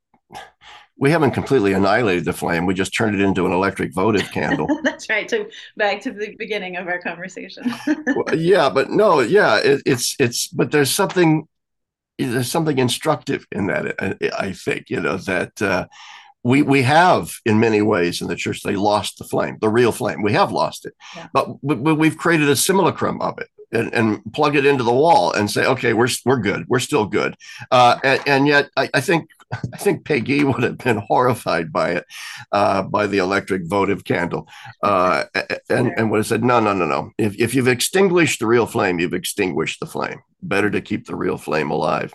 we 0.98 1.12
haven't 1.12 1.32
completely 1.32 1.74
annihilated 1.74 2.26
the 2.26 2.34
flame. 2.34 2.66
We 2.66 2.74
just 2.74 2.96
turned 2.96 3.16
it 3.16 3.22
into 3.22 3.46
an 3.46 3.52
electric 3.52 3.94
votive 3.94 4.32
candle. 4.32 4.68
That's 4.84 5.10
right. 5.10 5.30
So 5.30 5.48
back 5.76 6.02
to 6.02 6.12
the 6.12 6.36
beginning 6.38 6.78
of 6.78 6.88
our 6.88 7.00
conversation. 7.00 7.74
well, 7.88 8.36
yeah, 8.36 8.70
but 8.70 8.90
no, 8.90 9.20
yeah, 9.20 9.58
it, 9.58 9.82
it's 9.86 10.16
it's 10.20 10.48
but 10.48 10.72
there's 10.72 10.92
something 10.92 11.48
there's 12.18 12.52
something 12.52 12.78
instructive 12.78 13.46
in 13.52 13.68
that. 13.68 13.96
I 14.40 14.54
think 14.54 14.90
you 14.90 15.02
know 15.02 15.18
that. 15.18 15.62
Uh, 15.62 15.88
we 16.46 16.62
we 16.62 16.82
have 16.82 17.34
in 17.46 17.60
many 17.60 17.82
ways 17.82 18.22
in 18.22 18.28
the 18.28 18.36
church 18.36 18.64
they 18.64 18.76
lost 18.76 19.18
the 19.18 19.24
flame 19.24 19.58
the 19.62 19.70
real 19.70 19.94
flame 19.94 20.22
we 20.22 20.34
have 20.34 20.52
lost 20.52 20.86
it 20.86 20.94
yeah. 21.16 21.28
but, 21.34 21.48
but 21.64 21.96
we've 21.96 22.18
created 22.18 22.50
a 22.50 22.56
simulacrum 22.56 23.22
of 23.22 23.40
it 23.40 23.48
and, 23.74 23.94
and, 23.94 24.34
plug 24.34 24.56
it 24.56 24.66
into 24.66 24.84
the 24.84 24.94
wall 24.94 25.32
and 25.32 25.50
say, 25.50 25.66
okay, 25.66 25.94
we're 25.94 26.08
we're 26.26 26.40
good, 26.40 26.66
we're 26.68 26.80
still 26.80 27.06
good. 27.06 27.36
Uh, 27.72 28.00
and, 28.04 28.22
and, 28.26 28.48
yet, 28.48 28.70
I, 28.78 28.90
I, 28.94 29.02
think 29.02 29.30
I 29.74 29.78
think 29.78 30.04
Péguy 30.04 30.44
would 30.54 30.64
have 30.64 30.78
been 30.78 30.98
horrified 30.98 31.72
by 31.72 31.92
it, 31.92 32.06
uh, 32.52 32.84
by 32.84 33.08
the 33.08 33.18
electric 33.18 33.68
votive 33.68 34.04
candle, 34.04 34.48
uh, 34.82 35.26
and 35.70 35.94
and 35.98 36.12
would 36.12 36.18
have 36.18 36.28
said, 36.28 36.44
no, 36.44 36.60
no, 36.60 36.74
no, 36.74 36.86
no. 36.86 37.12
If 37.18 37.40
if 37.40 37.54
you've 37.54 37.68
extinguished 37.68 38.40
the 38.40 38.48
real 38.48 38.66
flame, 38.66 39.00
you've 39.00 39.14
extinguished 39.14 39.80
the 39.80 39.88
flame. 39.88 40.22
Better 40.42 40.70
to 40.70 40.82
keep 40.82 41.06
the 41.06 41.16
real 41.16 41.38
flame 41.38 41.72
alive. 41.72 42.14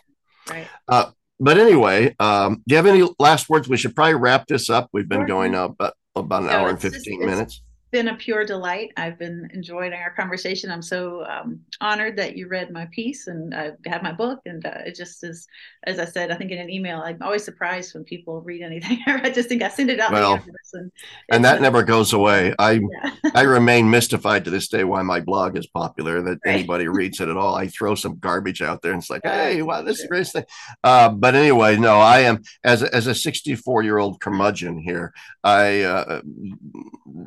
Right. 0.49 0.67
Uh, 0.87 1.11
but 1.41 1.59
anyway, 1.59 2.17
um, 2.19 2.63
do 2.67 2.75
you 2.75 2.77
have 2.77 2.87
any 2.87 3.09
last 3.19 3.49
words? 3.49 3.69
We 3.69 3.77
should 3.77 3.95
probably 3.95 4.15
wrap 4.15 4.47
this 4.47 4.69
up. 4.69 4.89
We've 4.93 5.09
been 5.09 5.27
going 5.27 5.55
up 5.55 5.73
about, 5.73 5.95
about 6.17 6.43
an 6.43 6.49
hour 6.49 6.69
and 6.69 6.81
15 6.81 7.21
minutes 7.21 7.63
been 7.91 8.09
a 8.09 8.17
pure 8.17 8.45
delight. 8.45 8.93
I've 8.97 9.19
been 9.19 9.49
enjoying 9.55 9.93
our 9.93 10.11
conversation. 10.15 10.71
I'm 10.71 10.83
so 10.83 11.25
um, 11.25 11.61
honored 11.81 12.17
that 12.17 12.37
you 12.37 12.49
read 12.49 12.71
my 12.71 12.87
piece 12.87 13.29
and 13.29 13.55
I 13.55 13.73
have 13.87 14.03
my 14.03 14.13
book. 14.13 14.41
And 14.45 14.65
uh, 14.67 14.83
it 14.85 14.95
just 14.95 15.25
is, 15.25 15.47
as 15.85 15.99
I 15.99 16.05
said, 16.05 16.31
I 16.31 16.37
think 16.37 16.51
in 16.51 16.59
an 16.59 16.69
email, 16.69 17.01
I'm 17.01 17.23
always 17.23 17.45
surprised 17.45 17.95
when 17.95 18.05
people 18.05 18.43
read 18.43 18.63
anything. 18.63 18.99
I 19.07 19.31
just 19.31 19.49
think 19.49 19.63
I 19.63 19.69
send 19.69 19.91
it 19.91 20.01
out. 20.01 20.13
Well, 20.13 20.39
and, 20.75 20.93
and 21.31 21.45
that 21.45 21.63
never 21.63 21.83
goes 21.83 22.13
away. 22.13 22.55
I 22.59 22.73
yeah. 22.73 23.11
I 23.35 23.43
remain 23.43 23.89
mystified 23.89 24.45
to 24.45 24.51
this 24.51 24.69
day 24.69 24.85
why 24.85 25.03
my 25.03 25.21
blog 25.21 25.57
is 25.57 25.67
popular. 25.67 26.21
That 26.21 26.39
right. 26.45 26.55
anybody 26.57 26.89
reads 26.89 27.21
it 27.21 27.29
at 27.29 27.37
all. 27.37 27.55
I 27.55 27.69
throw 27.69 27.95
some 27.95 28.19
garbage 28.19 28.61
out 28.61 28.83
there 28.83 28.93
and 28.93 29.01
it's 29.01 29.11
like, 29.11 29.23
hey, 29.25 29.63
wow, 29.63 29.83
this 29.83 30.01
is 30.01 30.07
great 30.07 30.27
thing. 30.27 30.45
Uh, 30.85 31.09
but 31.09 31.35
anyway, 31.35 31.77
no, 31.77 31.99
I 31.99 32.21
am 32.21 32.43
as 32.65 32.83
as 32.83 33.07
a 33.07 33.15
64 33.15 33.83
year 33.83 33.99
old 33.99 34.21
curmudgeon 34.21 34.79
here. 34.79 35.15
I 35.43 35.83
uh, 35.83 36.21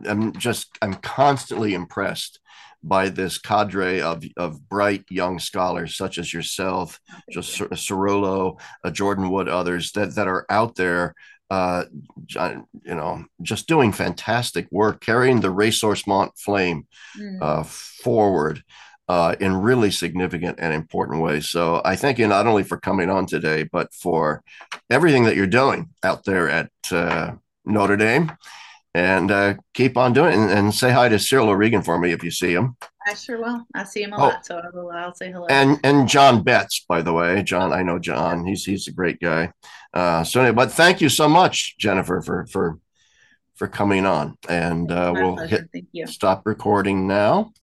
am 0.05 0.33
just 0.33 0.50
just 0.51 0.77
I'm 0.81 0.95
constantly 0.95 1.73
impressed 1.73 2.39
by 2.83 3.09
this 3.09 3.37
cadre 3.37 4.01
of, 4.01 4.23
of 4.35 4.67
bright 4.67 5.05
young 5.09 5.39
scholars 5.39 5.95
such 5.95 6.17
as 6.17 6.33
yourself, 6.33 6.99
just 7.29 7.57
Ciraulo, 7.57 8.59
uh, 8.83 8.91
Jordan 8.91 9.29
Wood, 9.29 9.47
others 9.47 9.91
that, 9.93 10.15
that 10.15 10.27
are 10.27 10.45
out 10.49 10.75
there, 10.75 11.13
uh, 11.49 11.85
you 12.27 12.95
know, 12.99 13.23
just 13.41 13.67
doing 13.67 13.91
fantastic 13.93 14.67
work, 14.71 14.99
carrying 14.99 15.41
the 15.41 15.53
ressourcement 15.63 16.31
flame 16.37 16.87
mm. 17.17 17.37
uh, 17.41 17.63
forward. 17.63 18.63
uh, 19.11 19.35
in 19.41 19.53
really 19.53 19.91
significant 19.91 20.57
and 20.61 20.73
important 20.73 21.21
ways. 21.21 21.49
So 21.49 21.81
I 21.83 21.97
thank 21.97 22.17
you 22.17 22.27
not 22.29 22.47
only 22.47 22.63
for 22.63 22.77
coming 22.77 23.09
on 23.09 23.25
today, 23.25 23.63
but 23.63 23.93
for 23.93 24.41
everything 24.89 25.25
that 25.25 25.35
you're 25.35 25.47
doing 25.47 25.89
out 26.01 26.23
there 26.23 26.49
at 26.49 26.71
uh, 26.91 27.33
Notre 27.65 27.97
Dame. 27.97 28.31
And 28.93 29.31
uh, 29.31 29.53
keep 29.73 29.95
on 29.95 30.11
doing 30.11 30.33
it. 30.33 30.37
And, 30.37 30.51
and, 30.51 30.75
say 30.75 30.91
hi 30.91 31.07
to 31.07 31.17
Cyril 31.17 31.49
O'Regan 31.49 31.81
for 31.81 31.97
me 31.97 32.11
if 32.11 32.23
you 32.25 32.31
see 32.31 32.51
him. 32.51 32.75
I 33.07 33.13
sure 33.13 33.39
will. 33.39 33.65
I 33.73 33.85
see 33.85 34.03
him 34.03 34.11
a 34.11 34.17
oh. 34.17 34.19
lot, 34.19 34.45
so 34.45 34.57
I 34.57 34.69
will, 34.73 34.91
I'll 34.91 35.15
say 35.15 35.31
hello. 35.31 35.47
And 35.49 35.79
and 35.83 36.09
John 36.09 36.43
Betz, 36.43 36.83
by 36.87 37.01
the 37.01 37.13
way, 37.13 37.41
John, 37.41 37.71
I 37.71 37.83
know 37.83 37.99
John. 37.99 38.45
He's 38.45 38.65
he's 38.65 38.87
a 38.89 38.91
great 38.91 39.19
guy. 39.19 39.53
Uh, 39.93 40.23
so 40.25 40.41
anyway, 40.41 40.55
but 40.55 40.71
thank 40.73 40.99
you 40.99 41.07
so 41.07 41.29
much, 41.29 41.77
Jennifer, 41.77 42.21
for 42.21 42.45
for 42.47 42.79
for 43.55 43.67
coming 43.67 44.05
on. 44.05 44.37
And 44.49 44.91
uh, 44.91 45.13
we'll 45.15 45.37
hit 45.37 45.69
stop 46.07 46.45
recording 46.45 47.07
now. 47.07 47.53